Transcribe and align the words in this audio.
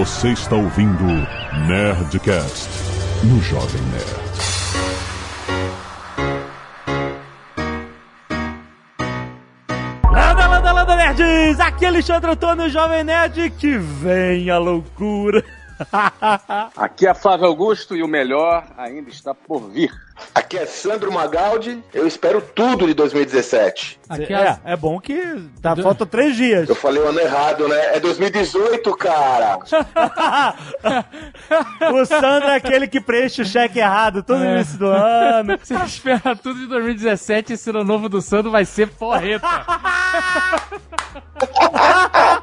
Você 0.00 0.28
está 0.30 0.56
ouvindo 0.56 1.04
Nerdcast 1.68 2.70
no 3.22 3.38
Jovem 3.42 3.82
Nerd. 3.92 4.30
Landa, 10.10 10.46
landa, 10.46 10.72
landa, 10.72 10.96
nerds! 10.96 11.60
Aqui 11.60 11.84
é 11.84 11.88
Alexandre 11.88 12.30
Antônio, 12.30 12.70
Jovem 12.70 13.04
Nerd, 13.04 13.50
que 13.50 13.76
vem 13.76 14.48
a 14.48 14.56
loucura. 14.56 15.44
Aqui 16.76 17.06
é 17.06 17.14
Flávio 17.14 17.46
Augusto 17.46 17.96
e 17.96 18.02
o 18.02 18.08
melhor 18.08 18.64
ainda 18.76 19.08
está 19.10 19.34
por 19.34 19.70
vir. 19.70 19.90
Aqui 20.34 20.58
é 20.58 20.66
Sandro 20.66 21.10
Magaldi, 21.10 21.82
eu 21.94 22.06
espero 22.06 22.42
tudo 22.42 22.86
de 22.86 22.92
2017. 22.92 23.98
Aqui 24.06 24.34
é, 24.34 24.58
é 24.66 24.76
bom 24.76 25.00
que 25.00 25.18
tá, 25.62 25.74
falta 25.74 26.04
três 26.04 26.36
dias. 26.36 26.68
Eu 26.68 26.74
falei 26.74 27.00
o 27.02 27.08
ano 27.08 27.18
errado, 27.20 27.66
né? 27.66 27.96
É 27.96 28.00
2018, 28.00 28.94
cara! 28.98 29.58
o 31.92 32.04
Sandro 32.04 32.50
é 32.50 32.56
aquele 32.56 32.86
que 32.86 33.00
preenche 33.00 33.40
o 33.40 33.46
cheque 33.46 33.78
errado 33.78 34.22
todo 34.22 34.44
É. 34.44 34.56
início 34.56 34.78
do 34.78 34.88
ano. 34.88 35.56
Você 35.64 35.74
espera 35.74 36.36
tudo 36.36 36.60
de 36.60 36.66
2017 36.66 37.54
esse 37.54 37.70
ano 37.70 37.82
novo 37.82 38.08
do 38.10 38.20
Sandro 38.20 38.50
vai 38.50 38.66
ser 38.66 38.88
porreta. 38.88 39.48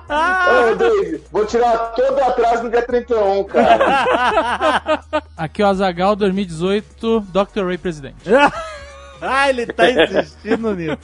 Ô, 0.09 0.76
Dave, 0.76 1.23
vou 1.31 1.45
tirar 1.45 1.77
todo 1.95 2.20
atraso 2.20 2.63
no 2.63 2.70
dia 2.70 2.81
31, 2.81 3.43
cara. 3.45 5.03
Aqui 5.35 5.62
é 5.62 5.66
o 5.66 5.70
Azagal 5.70 6.16
2018, 6.16 7.21
Dr. 7.21 7.66
Ray 7.66 7.77
presidente. 7.77 8.17
ah, 9.21 9.49
ele 9.49 9.66
tá 9.66 9.89
insistindo 9.89 10.76
nisso. 10.76 10.98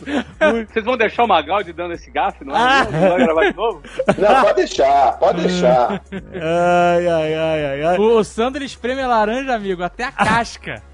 Vocês 0.71 0.85
vão 0.85 0.97
deixar 0.97 1.23
o 1.23 1.27
Magaldi 1.27 1.73
dando 1.73 1.93
esse 1.93 2.09
gafe, 2.11 2.43
não 2.45 2.55
é? 2.55 2.59
Ah. 2.59 2.87
Não 2.91 3.09
vai 3.09 3.17
gravar 3.25 3.49
de 3.49 3.55
novo? 3.55 3.81
Não, 4.17 4.41
pode 4.41 4.55
deixar, 4.55 5.11
pode 5.19 5.41
deixar. 5.41 6.01
Ai, 6.11 7.07
ai, 7.07 7.33
ai, 7.35 7.65
ai, 7.65 7.83
ai. 7.85 7.97
O, 7.97 8.23
Sandro 8.23 8.63
espreme 8.63 9.01
a 9.01 9.07
laranja, 9.07 9.53
amigo, 9.53 9.83
até 9.83 10.03
a 10.05 10.11
casca. 10.11 10.81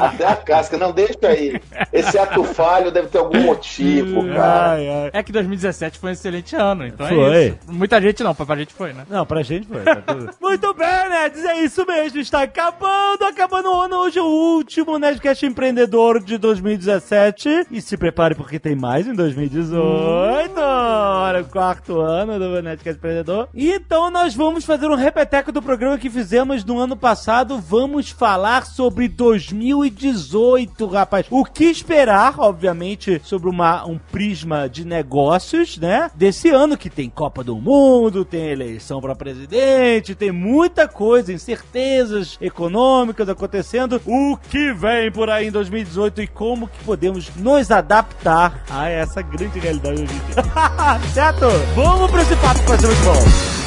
Até 0.00 0.26
a 0.26 0.36
casca, 0.36 0.76
não 0.76 0.92
deixa 0.92 1.18
aí. 1.24 1.60
Esse 1.92 2.18
ato 2.18 2.44
falho 2.44 2.90
deve 2.90 3.08
ter 3.08 3.18
algum 3.18 3.40
motivo, 3.42 4.26
cara. 4.28 4.70
ai, 4.72 4.88
ai. 4.88 5.10
É 5.12 5.22
que 5.22 5.32
2017 5.32 5.98
foi 5.98 6.10
um 6.10 6.12
excelente 6.12 6.54
ano, 6.56 6.86
então 6.86 7.06
Foi. 7.06 7.18
é 7.34 7.46
isso. 7.48 7.58
Muita 7.68 8.00
gente 8.00 8.22
não, 8.22 8.34
pra 8.34 8.56
gente 8.56 8.74
foi, 8.74 8.92
né? 8.92 9.04
Não, 9.08 9.24
pra 9.26 9.42
gente 9.42 9.66
foi. 9.66 9.82
tudo- 10.06 10.30
Muito 10.40 10.74
bem, 10.74 11.08
nerds, 11.08 11.44
é 11.44 11.58
isso 11.60 11.84
mesmo. 11.86 12.20
Está 12.20 12.42
acabando, 12.42 13.24
acabando 13.24 13.70
o 13.70 13.80
ano. 13.82 13.96
Hoje 13.96 14.18
é 14.18 14.22
o 14.22 14.26
último 14.26 14.98
Nerdcast 14.98 15.44
Empreendedor 15.46 15.81
de 16.24 16.38
2017. 16.38 17.66
E 17.70 17.80
se 17.80 17.96
prepare 17.96 18.34
porque 18.34 18.58
tem 18.58 18.74
mais 18.74 19.06
em 19.06 19.14
2018. 19.14 20.52
Olha, 20.58 21.40
o 21.40 21.44
quarto 21.44 22.00
ano 22.00 22.38
do 22.38 22.62
Nerdcast 22.62 22.98
Empreendedor. 22.98 23.48
Então 23.54 24.10
nós 24.10 24.34
vamos 24.34 24.64
fazer 24.64 24.86
um 24.88 24.94
repeteco 24.94 25.50
do 25.50 25.60
programa 25.60 25.98
que 25.98 26.08
fizemos 26.08 26.64
no 26.64 26.78
ano 26.78 26.96
passado. 26.96 27.58
Vamos 27.58 28.10
falar 28.10 28.66
sobre 28.66 29.08
2018, 29.08 30.86
rapaz. 30.86 31.26
O 31.30 31.44
que 31.44 31.64
esperar, 31.64 32.38
obviamente, 32.38 33.20
sobre 33.24 33.48
uma, 33.48 33.84
um 33.84 33.98
prisma 33.98 34.68
de 34.68 34.84
negócios, 34.84 35.78
né? 35.78 36.10
Desse 36.14 36.50
ano 36.50 36.76
que 36.76 36.90
tem 36.90 37.10
Copa 37.10 37.42
do 37.42 37.56
Mundo, 37.56 38.24
tem 38.24 38.50
eleição 38.50 39.00
para 39.00 39.14
presidente, 39.14 40.14
tem 40.14 40.30
muita 40.30 40.86
coisa, 40.86 41.32
incertezas 41.32 42.38
econômicas 42.40 43.28
acontecendo. 43.28 44.00
O 44.06 44.36
que 44.36 44.72
vem 44.72 45.10
por 45.10 45.28
aí 45.28 45.48
em 45.48 45.50
2018 45.50 45.71
e 46.20 46.26
como 46.26 46.68
que 46.68 46.84
podemos 46.84 47.30
nos 47.36 47.70
adaptar 47.70 48.64
a 48.70 48.88
essa 48.88 49.22
grande 49.22 49.58
realidade 49.58 50.02
hoje 50.02 50.12
em 50.12 50.32
dia. 50.32 50.44
certo? 51.12 51.46
Vamos 51.74 52.10
para 52.10 52.22
esse 52.22 52.36
papo 52.36 52.60
que 52.60 52.68
vai 52.68 52.78
ser 52.78 52.86
muito 52.86 53.04
bom. 53.04 53.61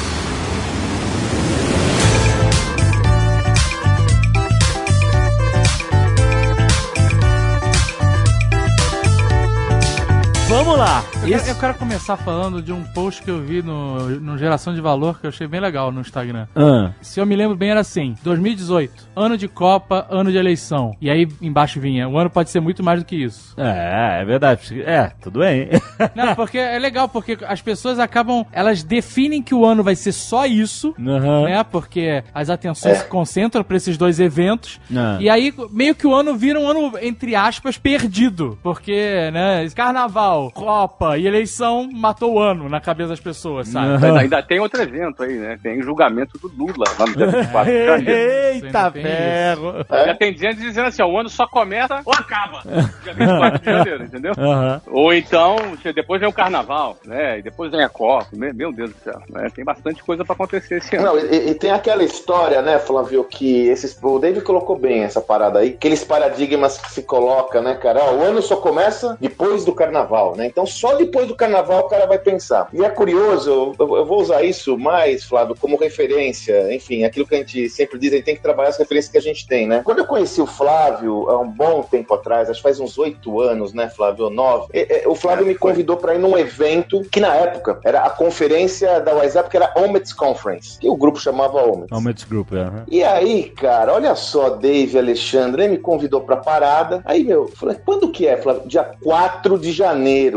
Vamos 10.76 10.90
lá. 10.90 11.02
Eu 11.14 11.20
quero, 11.20 11.34
Esse- 11.34 11.50
eu 11.50 11.54
quero 11.54 11.74
começar 11.74 12.16
falando 12.18 12.60
de 12.60 12.70
um 12.70 12.84
post 12.84 13.22
que 13.22 13.30
eu 13.30 13.40
vi 13.40 13.62
no, 13.62 14.10
no 14.20 14.36
Geração 14.36 14.74
de 14.74 14.80
Valor 14.82 15.18
que 15.18 15.24
eu 15.26 15.30
achei 15.30 15.46
bem 15.46 15.58
legal 15.58 15.90
no 15.90 16.02
Instagram. 16.02 16.46
Ah. 16.54 16.90
Se 17.00 17.18
eu 17.18 17.24
me 17.24 17.34
lembro 17.34 17.56
bem, 17.56 17.70
era 17.70 17.80
assim: 17.80 18.14
2018, 18.22 19.08
ano 19.16 19.38
de 19.38 19.48
Copa, 19.48 20.06
ano 20.10 20.30
de 20.30 20.36
eleição. 20.36 20.94
E 21.00 21.08
aí 21.08 21.26
embaixo 21.40 21.80
vinha: 21.80 22.06
o 22.06 22.18
ano 22.18 22.28
pode 22.28 22.50
ser 22.50 22.60
muito 22.60 22.84
mais 22.84 23.00
do 23.00 23.06
que 23.06 23.16
isso. 23.16 23.54
É, 23.58 24.20
é 24.20 24.24
verdade. 24.26 24.82
É, 24.82 25.12
tudo 25.22 25.38
bem. 25.38 25.70
Não, 26.14 26.34
porque 26.34 26.58
é 26.58 26.78
legal, 26.78 27.08
porque 27.08 27.38
as 27.48 27.62
pessoas 27.62 27.98
acabam. 27.98 28.44
Elas 28.52 28.82
definem 28.82 29.42
que 29.42 29.54
o 29.54 29.64
ano 29.64 29.82
vai 29.82 29.96
ser 29.96 30.12
só 30.12 30.44
isso. 30.44 30.94
Aham. 31.00 31.44
Né? 31.44 31.64
Porque 31.64 32.22
as 32.34 32.50
atenções 32.50 32.98
se 32.98 33.04
concentram 33.06 33.64
pra 33.64 33.78
esses 33.78 33.96
dois 33.96 34.20
eventos. 34.20 34.78
Ah. 34.94 35.16
E 35.20 35.30
aí, 35.30 35.54
meio 35.70 35.94
que 35.94 36.06
o 36.06 36.14
ano 36.14 36.36
vira 36.36 36.60
um 36.60 36.68
ano, 36.68 36.92
entre 37.00 37.34
aspas, 37.34 37.78
perdido. 37.78 38.58
Porque, 38.62 39.30
né, 39.32 39.66
carnaval, 39.74 40.50
Copa 40.66 41.16
e 41.16 41.28
eleição 41.28 41.88
matou 41.92 42.34
o 42.34 42.40
ano 42.40 42.68
na 42.68 42.80
cabeça 42.80 43.10
das 43.10 43.20
pessoas, 43.20 43.68
sabe? 43.68 44.04
Ainda 44.18 44.42
tem 44.42 44.58
outro 44.58 44.82
evento 44.82 45.22
aí, 45.22 45.34
né? 45.34 45.56
Tem 45.62 45.80
julgamento 45.80 46.36
do 46.38 46.48
Lula 46.48 46.84
lá 46.98 47.06
no 47.06 47.14
dia 47.14 47.26
24 47.30 47.72
de 47.72 47.86
janeiro. 47.86 48.10
Eita 48.10 48.66
Ainda 48.66 48.90
tem 48.90 49.02
ferro. 49.02 49.74
Já 49.88 50.14
tem 50.16 50.36
gente 50.36 50.56
dizendo 50.56 50.88
assim, 50.88 51.02
ó, 51.02 51.06
o 51.06 51.16
ano 51.20 51.28
só 51.28 51.46
começa 51.46 52.00
ou 52.04 52.12
acaba. 52.12 52.62
Dia 53.04 53.14
24 53.14 53.58
de 53.60 53.64
janeiro, 53.64 54.02
entendeu? 54.02 54.32
Aham. 54.36 54.80
Ou 54.88 55.14
então, 55.14 55.56
depois 55.94 56.20
vem 56.20 56.28
o 56.28 56.32
carnaval, 56.32 56.96
né? 57.04 57.38
E 57.38 57.42
depois 57.42 57.70
vem 57.70 57.84
a 57.84 57.88
Copa. 57.88 58.26
Meu, 58.32 58.52
meu 58.52 58.72
Deus 58.72 58.90
do 58.90 58.98
céu, 59.04 59.22
né? 59.30 59.48
Tem 59.54 59.64
bastante 59.64 60.02
coisa 60.02 60.24
pra 60.24 60.34
acontecer 60.34 60.78
esse 60.78 60.96
ano. 60.96 61.06
Não, 61.06 61.18
e, 61.18 61.50
e 61.50 61.54
tem 61.54 61.70
aquela 61.70 62.02
história, 62.02 62.60
né, 62.60 62.80
Flávio, 62.80 63.22
que 63.22 63.68
esses, 63.68 63.96
o 64.02 64.18
David 64.18 64.44
colocou 64.44 64.76
bem 64.76 65.04
essa 65.04 65.20
parada 65.20 65.60
aí, 65.60 65.68
aqueles 65.68 66.02
paradigmas 66.02 66.76
que 66.76 66.90
se 66.90 67.02
coloca, 67.04 67.62
né, 67.62 67.74
cara? 67.74 68.00
Ó, 68.02 68.14
o 68.14 68.22
ano 68.22 68.42
só 68.42 68.56
começa 68.56 69.16
depois 69.20 69.64
do 69.64 69.72
carnaval, 69.72 70.34
né? 70.34 70.46
Então 70.56 70.64
só 70.64 70.94
depois 70.94 71.28
do 71.28 71.34
carnaval 71.34 71.80
o 71.80 71.88
cara 71.88 72.06
vai 72.06 72.18
pensar. 72.18 72.66
E 72.72 72.82
é 72.82 72.88
curioso, 72.88 73.74
eu, 73.78 73.96
eu 73.98 74.06
vou 74.06 74.22
usar 74.22 74.42
isso 74.42 74.78
mais, 74.78 75.22
Flávio, 75.22 75.54
como 75.60 75.76
referência, 75.76 76.74
enfim, 76.74 77.04
aquilo 77.04 77.26
que 77.26 77.34
a 77.34 77.38
gente 77.38 77.68
sempre 77.68 77.98
diz, 77.98 78.10
a 78.10 78.16
gente 78.16 78.24
tem 78.24 78.36
que 78.36 78.40
trabalhar 78.42 78.70
as 78.70 78.78
referências 78.78 79.12
que 79.12 79.18
a 79.18 79.20
gente 79.20 79.46
tem, 79.46 79.66
né? 79.66 79.82
Quando 79.84 79.98
eu 79.98 80.06
conheci 80.06 80.40
o 80.40 80.46
Flávio 80.46 81.28
há 81.28 81.38
um 81.38 81.50
bom 81.50 81.82
tempo 81.82 82.14
atrás, 82.14 82.48
acho 82.48 82.60
que 82.60 82.62
faz 82.62 82.80
uns 82.80 82.96
oito 82.96 83.38
anos, 83.38 83.74
né, 83.74 83.90
Flávio? 83.90 84.30
Nove. 84.30 84.68
E- 84.72 85.02
e- 85.02 85.06
o 85.06 85.14
Flávio 85.14 85.44
me 85.44 85.54
convidou 85.54 85.98
para 85.98 86.14
ir 86.14 86.18
num 86.18 86.38
evento 86.38 87.02
que 87.12 87.20
na 87.20 87.34
época 87.34 87.78
era 87.84 88.04
a 88.04 88.08
conferência 88.08 88.98
da 89.00 89.12
WhatsApp, 89.14 89.50
que 89.50 89.58
era 89.58 89.74
Omets 89.76 90.14
Conference, 90.14 90.78
que 90.78 90.88
o 90.88 90.96
grupo 90.96 91.20
chamava 91.20 91.62
Omets. 91.70 91.92
Almentos 91.92 92.24
Group, 92.24 92.52
aham. 92.54 92.84
E 92.88 93.04
aí, 93.04 93.50
cara, 93.50 93.92
olha 93.92 94.14
só, 94.14 94.48
Dave 94.48 94.98
Alexandre, 94.98 95.64
ele 95.64 95.72
me 95.72 95.78
convidou 95.78 96.22
pra 96.22 96.38
parada. 96.38 97.02
Aí, 97.04 97.22
meu, 97.24 97.42
eu 97.42 97.48
falei, 97.48 97.76
quando 97.84 98.10
que 98.10 98.26
é, 98.26 98.38
Flávio? 98.38 98.62
Dia 98.66 98.84
4 99.02 99.58
de 99.58 99.70
janeiro. 99.70 100.35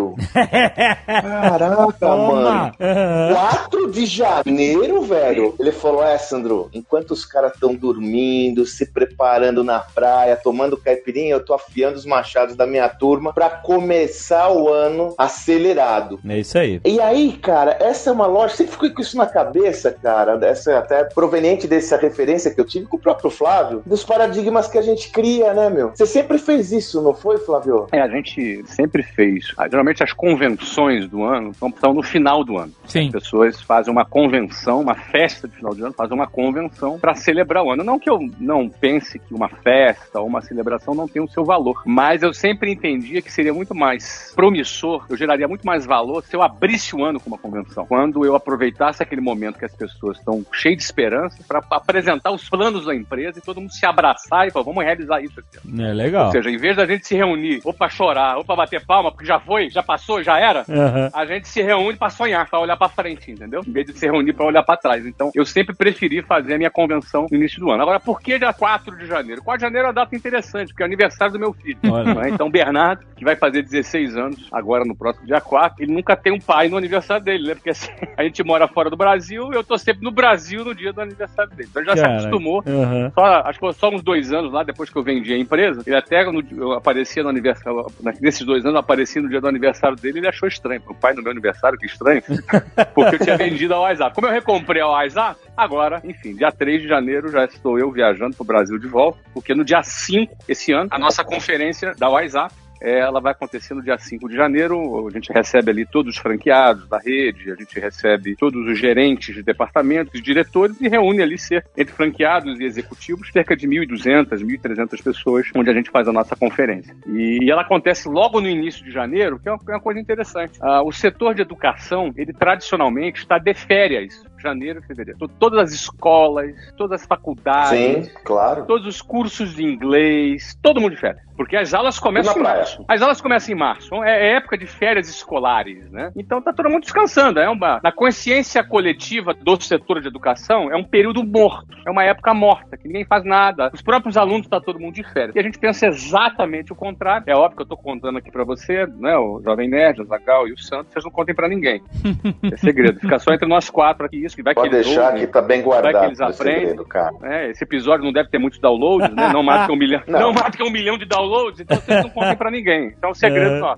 Caraca, 1.06 2.08
mano. 2.16 2.72
Aham. 2.80 3.34
4 3.34 3.92
de 3.92 4.06
janeiro, 4.06 5.02
velho. 5.02 5.56
Ele 5.60 5.72
falou: 5.72 6.04
É, 6.04 6.18
Sandro, 6.18 6.70
enquanto 6.74 7.12
os 7.12 7.26
caras 7.26 7.54
estão 7.54 7.74
dormindo, 7.76 8.66
se 8.66 8.86
preparando 8.86 9.64
na 9.64 9.80
praia, 9.80 10.36
tomando 10.36 10.78
caipirinha, 10.78 11.32
eu 11.32 11.44
tô 11.44 11.54
afiando 11.54 11.98
os 11.98 12.06
machados 12.06 12.56
da 12.56 12.66
minha 12.66 12.90
turma 12.90 13.34
pra 13.34 13.50
começar 13.50 14.52
o 14.52 14.70
ano 14.70 15.14
acelerado. 15.18 16.20
É 16.28 16.40
isso 16.40 16.58
aí. 16.58 16.82
E 16.86 17.00
aí, 17.00 17.34
cara, 17.34 17.78
essa 17.80 18.10
é 18.10 18.14
uma 18.14 18.28
loja, 18.28 18.56
sempre 18.56 18.74
fiquei 18.74 18.90
com 18.92 19.02
isso 19.02 19.18
na 19.18 19.26
cabeça, 19.26 19.92
cara, 19.92 20.40
essa 20.46 20.72
é 20.72 20.78
até 20.78 21.04
proveniente 21.04 21.68
dessa 21.68 21.98
referência 21.98 22.52
que 22.52 22.60
eu 22.60 22.66
tive 22.66 22.86
com 22.86 22.98
o 22.98 23.00
próprio 23.00 23.30
Flávio, 23.30 23.82
dos 23.86 24.04
paradigmas 24.04 24.68
que 24.68 24.78
a 24.78 24.82
gente 24.82 25.12
cria, 25.12 25.54
né, 25.54 25.70
meu? 25.70 25.90
Você 25.90 26.06
sempre 26.06 26.38
fez 26.38 26.72
isso, 26.72 27.02
não 27.02 27.14
foi, 27.14 27.38
Flávio? 27.38 27.88
É, 27.92 28.02
a 28.02 28.08
gente 28.08 28.64
sempre 28.68 29.04
fez. 29.04 29.54
Ah, 29.58 29.68
Geralmente 29.90 30.04
as 30.04 30.14
convenções 30.14 31.08
do 31.08 31.24
ano 31.24 31.52
estão- 31.52 31.94
no 31.94 32.04
final 32.04 32.44
do 32.44 32.58
ano. 32.58 32.74
Sim. 32.86 33.06
As 33.08 33.12
pessoas 33.12 33.62
fazem 33.62 33.92
uma 33.92 34.06
convenção, 34.06 34.82
uma 34.82 34.96
festa 34.96 35.48
de 35.48 35.56
final 35.56 35.74
de 35.74 35.82
ano, 35.82 35.94
fazem 35.94 36.16
uma 36.16 36.28
convenção 36.28 37.00
para 37.00 37.16
celebrar 37.16 37.64
o 37.64 37.72
ano. 37.72 37.84
Não 37.84 38.00
que 38.00 38.10
eu 38.10 38.20
não 38.40 38.70
pense 38.70 39.18
que 39.20 39.34
uma 39.34 39.50
festa 39.50 40.20
ou 40.20 40.28
uma 40.28 40.42
celebração 40.42 40.94
não 40.94 41.08
tenha 41.08 41.24
o 41.24 41.30
seu 41.30 41.44
valor, 41.44 41.82
mas 41.86 42.22
eu 42.24 42.34
sempre 42.34 42.72
entendia 42.72 43.22
que 43.22 43.32
seria 43.32 43.54
muito 43.54 43.74
mais 43.76 44.32
promissor, 44.36 45.06
eu 45.10 45.18
geraria 45.18 45.48
muito 45.48 45.66
mais 45.66 45.86
valor 45.86 46.24
se 46.24 46.36
eu 46.36 46.42
abrisse 46.42 46.96
o 46.96 47.04
ano 47.04 47.20
com 47.20 47.28
uma 47.30 47.38
convenção. 47.38 47.86
Quando 47.86 48.26
eu 48.26 48.36
aproveitasse 48.36 49.02
aquele 49.02 49.22
momento 49.22 49.58
que 49.60 49.66
as 49.66 49.76
pessoas 49.76 50.18
estão 50.18 50.46
cheias 50.54 50.78
de 50.78 50.84
esperança 50.84 51.44
para 51.48 51.64
apresentar 51.72 52.32
os 52.32 52.48
planos 52.50 52.86
da 52.86 52.96
empresa 52.96 53.40
e 53.40 53.42
todo 53.42 53.60
mundo 53.60 53.72
se 53.74 53.86
abraçar 53.86 54.48
e 54.48 54.52
falar, 54.52 54.66
vamos 54.66 54.84
realizar 54.84 55.22
isso 55.22 55.40
aqui. 55.40 55.82
É 55.82 55.94
legal. 55.94 56.28
Ou 56.28 56.32
seja, 56.32 56.50
em 56.50 56.58
vez 56.58 56.76
da 56.76 56.86
gente 56.86 57.08
se 57.08 57.16
reunir 57.16 57.62
ou 57.64 57.74
pra 57.74 57.90
chorar 57.90 58.38
ou 58.38 58.46
pra 58.46 58.56
bater 58.56 58.86
palma, 58.86 59.12
porque 59.12 59.26
já 59.26 59.40
foi, 59.40 59.50
foi, 59.50 59.70
já 59.80 59.84
passou, 59.84 60.22
já 60.22 60.38
era, 60.40 60.66
Aham. 60.70 61.10
a 61.14 61.26
gente 61.26 61.48
se 61.48 61.62
reúne 61.62 61.98
pra 61.98 62.10
sonhar, 62.10 62.48
pra 62.50 62.60
olhar 62.60 62.78
pra 62.78 62.90
frente, 62.90 63.32
entendeu? 63.32 63.62
Em 63.66 63.72
vez 63.72 63.88
de 63.88 63.98
se 63.98 64.06
reunir 64.06 64.34
pra 64.34 64.46
olhar 64.46 64.64
pra 64.64 64.78
trás. 64.78 65.06
Então, 65.06 65.32
eu 65.34 65.46
sempre 65.46 65.76
preferi 65.76 66.22
fazer 66.22 66.56
a 66.56 66.58
minha 66.58 66.70
convenção 66.70 67.26
no 67.32 67.38
início 67.38 67.60
do 67.60 67.72
ano. 67.72 67.82
Agora, 67.82 68.00
por 68.00 68.22
que 68.22 68.38
dia 68.38 68.54
4 68.54 68.98
de 68.98 69.06
janeiro? 69.06 69.42
4 69.42 69.60
de 69.60 69.66
janeiro 69.66 69.88
é 69.88 69.90
uma 69.90 69.94
data 69.94 70.16
interessante, 70.16 70.70
porque 70.70 70.84
é 70.84 70.86
aniversário 70.86 71.34
do 71.34 71.40
meu 71.40 71.54
filho. 71.54 71.80
Né? 71.84 72.30
Então, 72.30 72.50
Bernardo, 72.50 73.02
que 73.16 73.24
vai 73.24 73.36
fazer 73.36 73.64
16 73.64 74.18
anos 74.18 74.48
agora 74.52 74.84
no 74.84 74.96
próximo 74.96 75.26
dia 75.26 75.40
4, 75.42 75.84
ele 75.84 75.94
nunca 75.94 76.16
tem 76.16 76.34
um 76.34 76.40
pai 76.40 76.68
no 76.68 76.78
aniversário 76.78 77.24
dele, 77.24 77.48
né? 77.48 77.56
Porque 77.56 77.70
assim, 77.70 77.90
a 78.18 78.24
gente 78.24 78.44
mora 78.44 78.68
fora 78.68 78.90
do 78.90 78.98
Brasil, 78.98 79.52
eu 79.54 79.64
tô 79.64 79.78
sempre 79.78 80.04
no 80.04 80.12
Brasil 80.12 80.66
no 80.66 80.76
dia 80.76 80.92
do 80.92 81.02
aniversário 81.02 81.52
dele. 81.56 81.70
Então, 81.70 81.82
ele 81.82 81.90
já 81.90 81.96
se 81.96 82.02
Caraca. 82.02 82.20
acostumou. 82.20 82.64
Aham. 82.68 83.12
Só, 83.14 83.26
acho 83.26 83.54
que 83.54 83.66
foi 83.66 83.74
só 83.74 83.90
uns 83.90 84.04
dois 84.04 84.34
anos 84.34 84.52
lá, 84.52 84.64
depois 84.64 84.90
que 84.90 84.98
eu 84.98 85.04
vendi 85.04 85.34
a 85.34 85.38
empresa, 85.38 85.82
ele 85.86 85.96
até 85.96 86.24
no, 86.30 86.44
eu 86.58 86.74
aparecia 86.74 87.24
no 87.24 87.30
aniversário, 87.30 87.86
nesses 88.22 88.46
dois 88.46 88.64
anos, 88.66 88.76
eu 88.76 88.80
aparecia 88.80 89.22
no 89.22 89.30
dia 89.30 89.40
do 89.40 89.48
aniversário 89.48 89.69
dele, 90.02 90.20
ele 90.20 90.28
achou 90.28 90.48
estranho. 90.48 90.82
O 90.88 90.94
pai 90.94 91.14
no 91.14 91.22
meu 91.22 91.32
aniversário, 91.32 91.78
que 91.78 91.86
estranho, 91.86 92.22
porque 92.94 93.16
eu 93.16 93.20
tinha 93.20 93.38
vendido 93.38 93.74
a 93.74 93.82
WhatsApp. 93.82 94.16
Como 94.16 94.28
eu 94.28 94.32
recomprei 94.32 94.82
a 94.82 94.88
WhatsApp, 94.88 95.40
agora, 95.56 96.02
enfim, 96.04 96.36
dia 96.36 96.52
3 96.52 96.82
de 96.82 96.88
janeiro 96.88 97.32
já 97.32 97.46
estou 97.46 97.78
eu 97.78 97.92
viajando 97.92 98.36
pro 98.36 98.46
Brasil 98.46 98.78
de 98.78 98.88
volta, 98.88 99.20
porque 99.34 99.54
no 99.54 99.64
dia 99.64 99.84
5, 99.84 100.36
esse 100.48 100.72
ano, 100.72 100.90
a 100.92 101.00
nossa 101.00 101.24
conferência 101.24 101.94
da 101.98 102.10
WhatsApp, 102.10 102.54
ela 102.82 103.20
vai 103.20 103.32
acontecer 103.32 103.74
no 103.74 103.82
dia 103.82 103.98
5 103.98 104.30
de 104.30 104.36
janeiro. 104.36 105.08
A 105.08 105.12
gente 105.12 105.32
recebe 105.32 105.72
ali 105.72 105.86
todos 105.86 106.16
os 106.16 106.22
franqueados 106.22 106.88
da 106.88 106.98
rede, 106.98 107.52
a 107.52 107.56
gente 107.56 107.80
recebe 107.80 108.36
todos 108.36 108.68
os 108.68 108.78
gerentes 108.78 109.36
de 109.36 109.44
departamentos 109.44 110.22
diretores 110.22 110.80
e 110.80 110.88
reúne 110.88 111.22
ali 111.22 111.38
cerca, 111.38 111.70
entre 111.78 111.94
franqueados 111.94 112.60
e 112.60 112.64
executivos, 112.64 113.30
cerca 113.32 113.56
de 113.56 113.68
1.200, 113.68 114.44
1.300 114.44 115.04
pessoas, 115.04 115.48
onde 115.56 115.70
a 115.70 115.74
gente 115.74 115.90
faz 115.90 116.08
a 116.08 116.14
nossa 116.14 116.36
conferência. 116.36 116.96
E, 117.08 117.50
ela 117.50 117.62
acontece 117.62 118.08
logo 118.08 118.40
no 118.40 118.48
início 118.48 118.84
de 118.84 118.92
janeiro, 118.92 119.40
que 119.40 119.50
é 119.50 119.52
uma, 119.52 119.60
é 119.68 119.72
uma 119.72 119.82
coisa 119.82 120.00
interessante. 120.00 120.58
Ah, 120.62 120.82
o 120.84 120.92
setor 120.92 121.34
de 121.34 121.42
educação, 121.42 122.14
ele 122.16 122.34
tradicionalmente 122.34 123.20
está 123.20 123.38
de 123.38 123.54
férias. 123.54 124.24
Janeiro 124.42 124.80
e 124.80 124.88
fevereiro. 124.88 125.20
To- 125.20 125.28
Todas 125.28 125.60
as 125.60 125.72
escolas, 125.72 126.54
todas 126.78 127.02
as 127.02 127.08
faculdades, 127.08 128.06
Sim, 128.08 128.12
claro. 128.24 128.66
todos 128.66 128.86
os 128.86 129.02
cursos 129.02 129.56
de 129.56 129.64
inglês, 129.64 130.58
todo 130.62 130.80
mundo 130.82 130.96
de 130.96 131.02
férias. 131.02 131.24
Porque 131.36 131.56
as 131.56 131.74
aulas 131.74 131.98
começam 131.98 132.38
em 132.38 132.42
março. 132.44 132.84
As 132.88 133.02
aulas 133.02 133.22
começam 133.22 133.56
em 133.56 133.58
março. 133.58 134.04
É, 134.04 134.28
é 134.28 134.36
época 134.36 134.58
de 134.58 134.68
férias 134.68 135.08
escolares, 135.08 135.90
né? 135.90 136.12
Então 136.16 136.42
tá 136.42 136.52
todo 136.52 136.70
mundo 136.70 136.82
descansando. 136.82 137.40
É 137.40 137.50
uma, 137.50 137.80
na 137.82 137.94
consciência 137.94 138.62
coletiva 138.62 139.34
do 139.34 139.62
setor 139.62 140.02
de 140.02 140.08
educação, 140.10 140.70
é 140.70 140.76
um 140.76 140.84
período 140.84 141.24
morto. 141.24 141.78
É 141.88 141.90
uma 141.90 142.04
época 142.04 142.34
morta, 142.34 142.76
que 142.76 142.88
ninguém 142.88 143.06
faz 143.06 143.24
nada. 143.24 143.72
Os 143.74 143.82
próprios 143.82 144.18
alunos 144.18 144.48
tá 144.48 144.60
todo 144.60 144.80
mundo 144.82 144.96
de 144.96 145.04
férias. 145.14 145.34
E 145.34 145.40
a 145.40 145.44
gente 145.44 145.58
pensa 145.58 145.88
exatamente 145.88 146.74
o 146.74 146.76
contrário. 146.76 147.24
É 147.26 147.34
óbvio 147.36 147.56
que 147.58 147.62
eu 147.64 147.68
tô 147.68 147.78
contando 147.78 148.18
aqui 148.18 148.30
pra 148.30 148.44
você, 148.44 148.86
né? 148.98 149.16
O 149.18 149.42
Jovem 149.42 149.70
Nerd, 149.70 150.02
o 150.02 150.06
Zagal 150.06 150.46
e 150.46 150.52
o 150.52 150.58
Santos, 150.60 150.92
vocês 150.92 151.06
não 151.06 151.12
contem 151.12 151.34
pra 151.34 151.48
ninguém. 151.48 151.82
É 152.52 152.58
segredo. 152.58 153.00
Fica 153.00 153.20
só 153.20 153.32
entre 153.34 153.48
nós 153.48 153.70
quatro 153.70 154.06
aqui, 154.06 154.18
isso 154.30 154.36
que 154.38 154.44
vai 154.44 154.54
Pode 154.54 154.70
que 154.70 154.76
eles 154.76 154.88
deixar 154.88 155.08
ouvem. 155.12 155.20
que 155.26 155.28
tá 155.28 155.42
bem 155.42 155.62
Vai 155.62 155.64
que 155.64 155.82
guardado 155.82 156.06
eles 156.06 156.22
aprendem. 156.22 156.60
segredo, 156.62 156.86
cara. 156.86 157.12
É, 157.24 157.50
esse 157.52 157.64
episódio 157.64 158.06
não 158.06 158.14
deve 158.14 158.30
ter 158.30 158.38
muitos 158.40 158.60
downloads, 158.60 159.14
né? 159.14 159.30
Não 159.34 159.44
mais 159.44 159.66
que 159.66 159.72
um 159.72 159.76
milhão. 159.78 160.02
Não, 160.08 160.20
Não. 160.20 160.34
mais 160.34 160.56
que 160.56 160.64
um 160.64 160.70
milhão 160.72 160.98
de 160.98 161.06
downloads, 161.06 161.60
então 161.60 161.78
vocês 161.78 162.04
não 162.04 162.10
contem 162.10 162.36
pra 162.38 162.50
ninguém. 162.52 162.94
Então 162.98 163.10
é 163.10 163.12
um 163.12 163.16
segredo 163.16 163.60
só. 163.60 163.76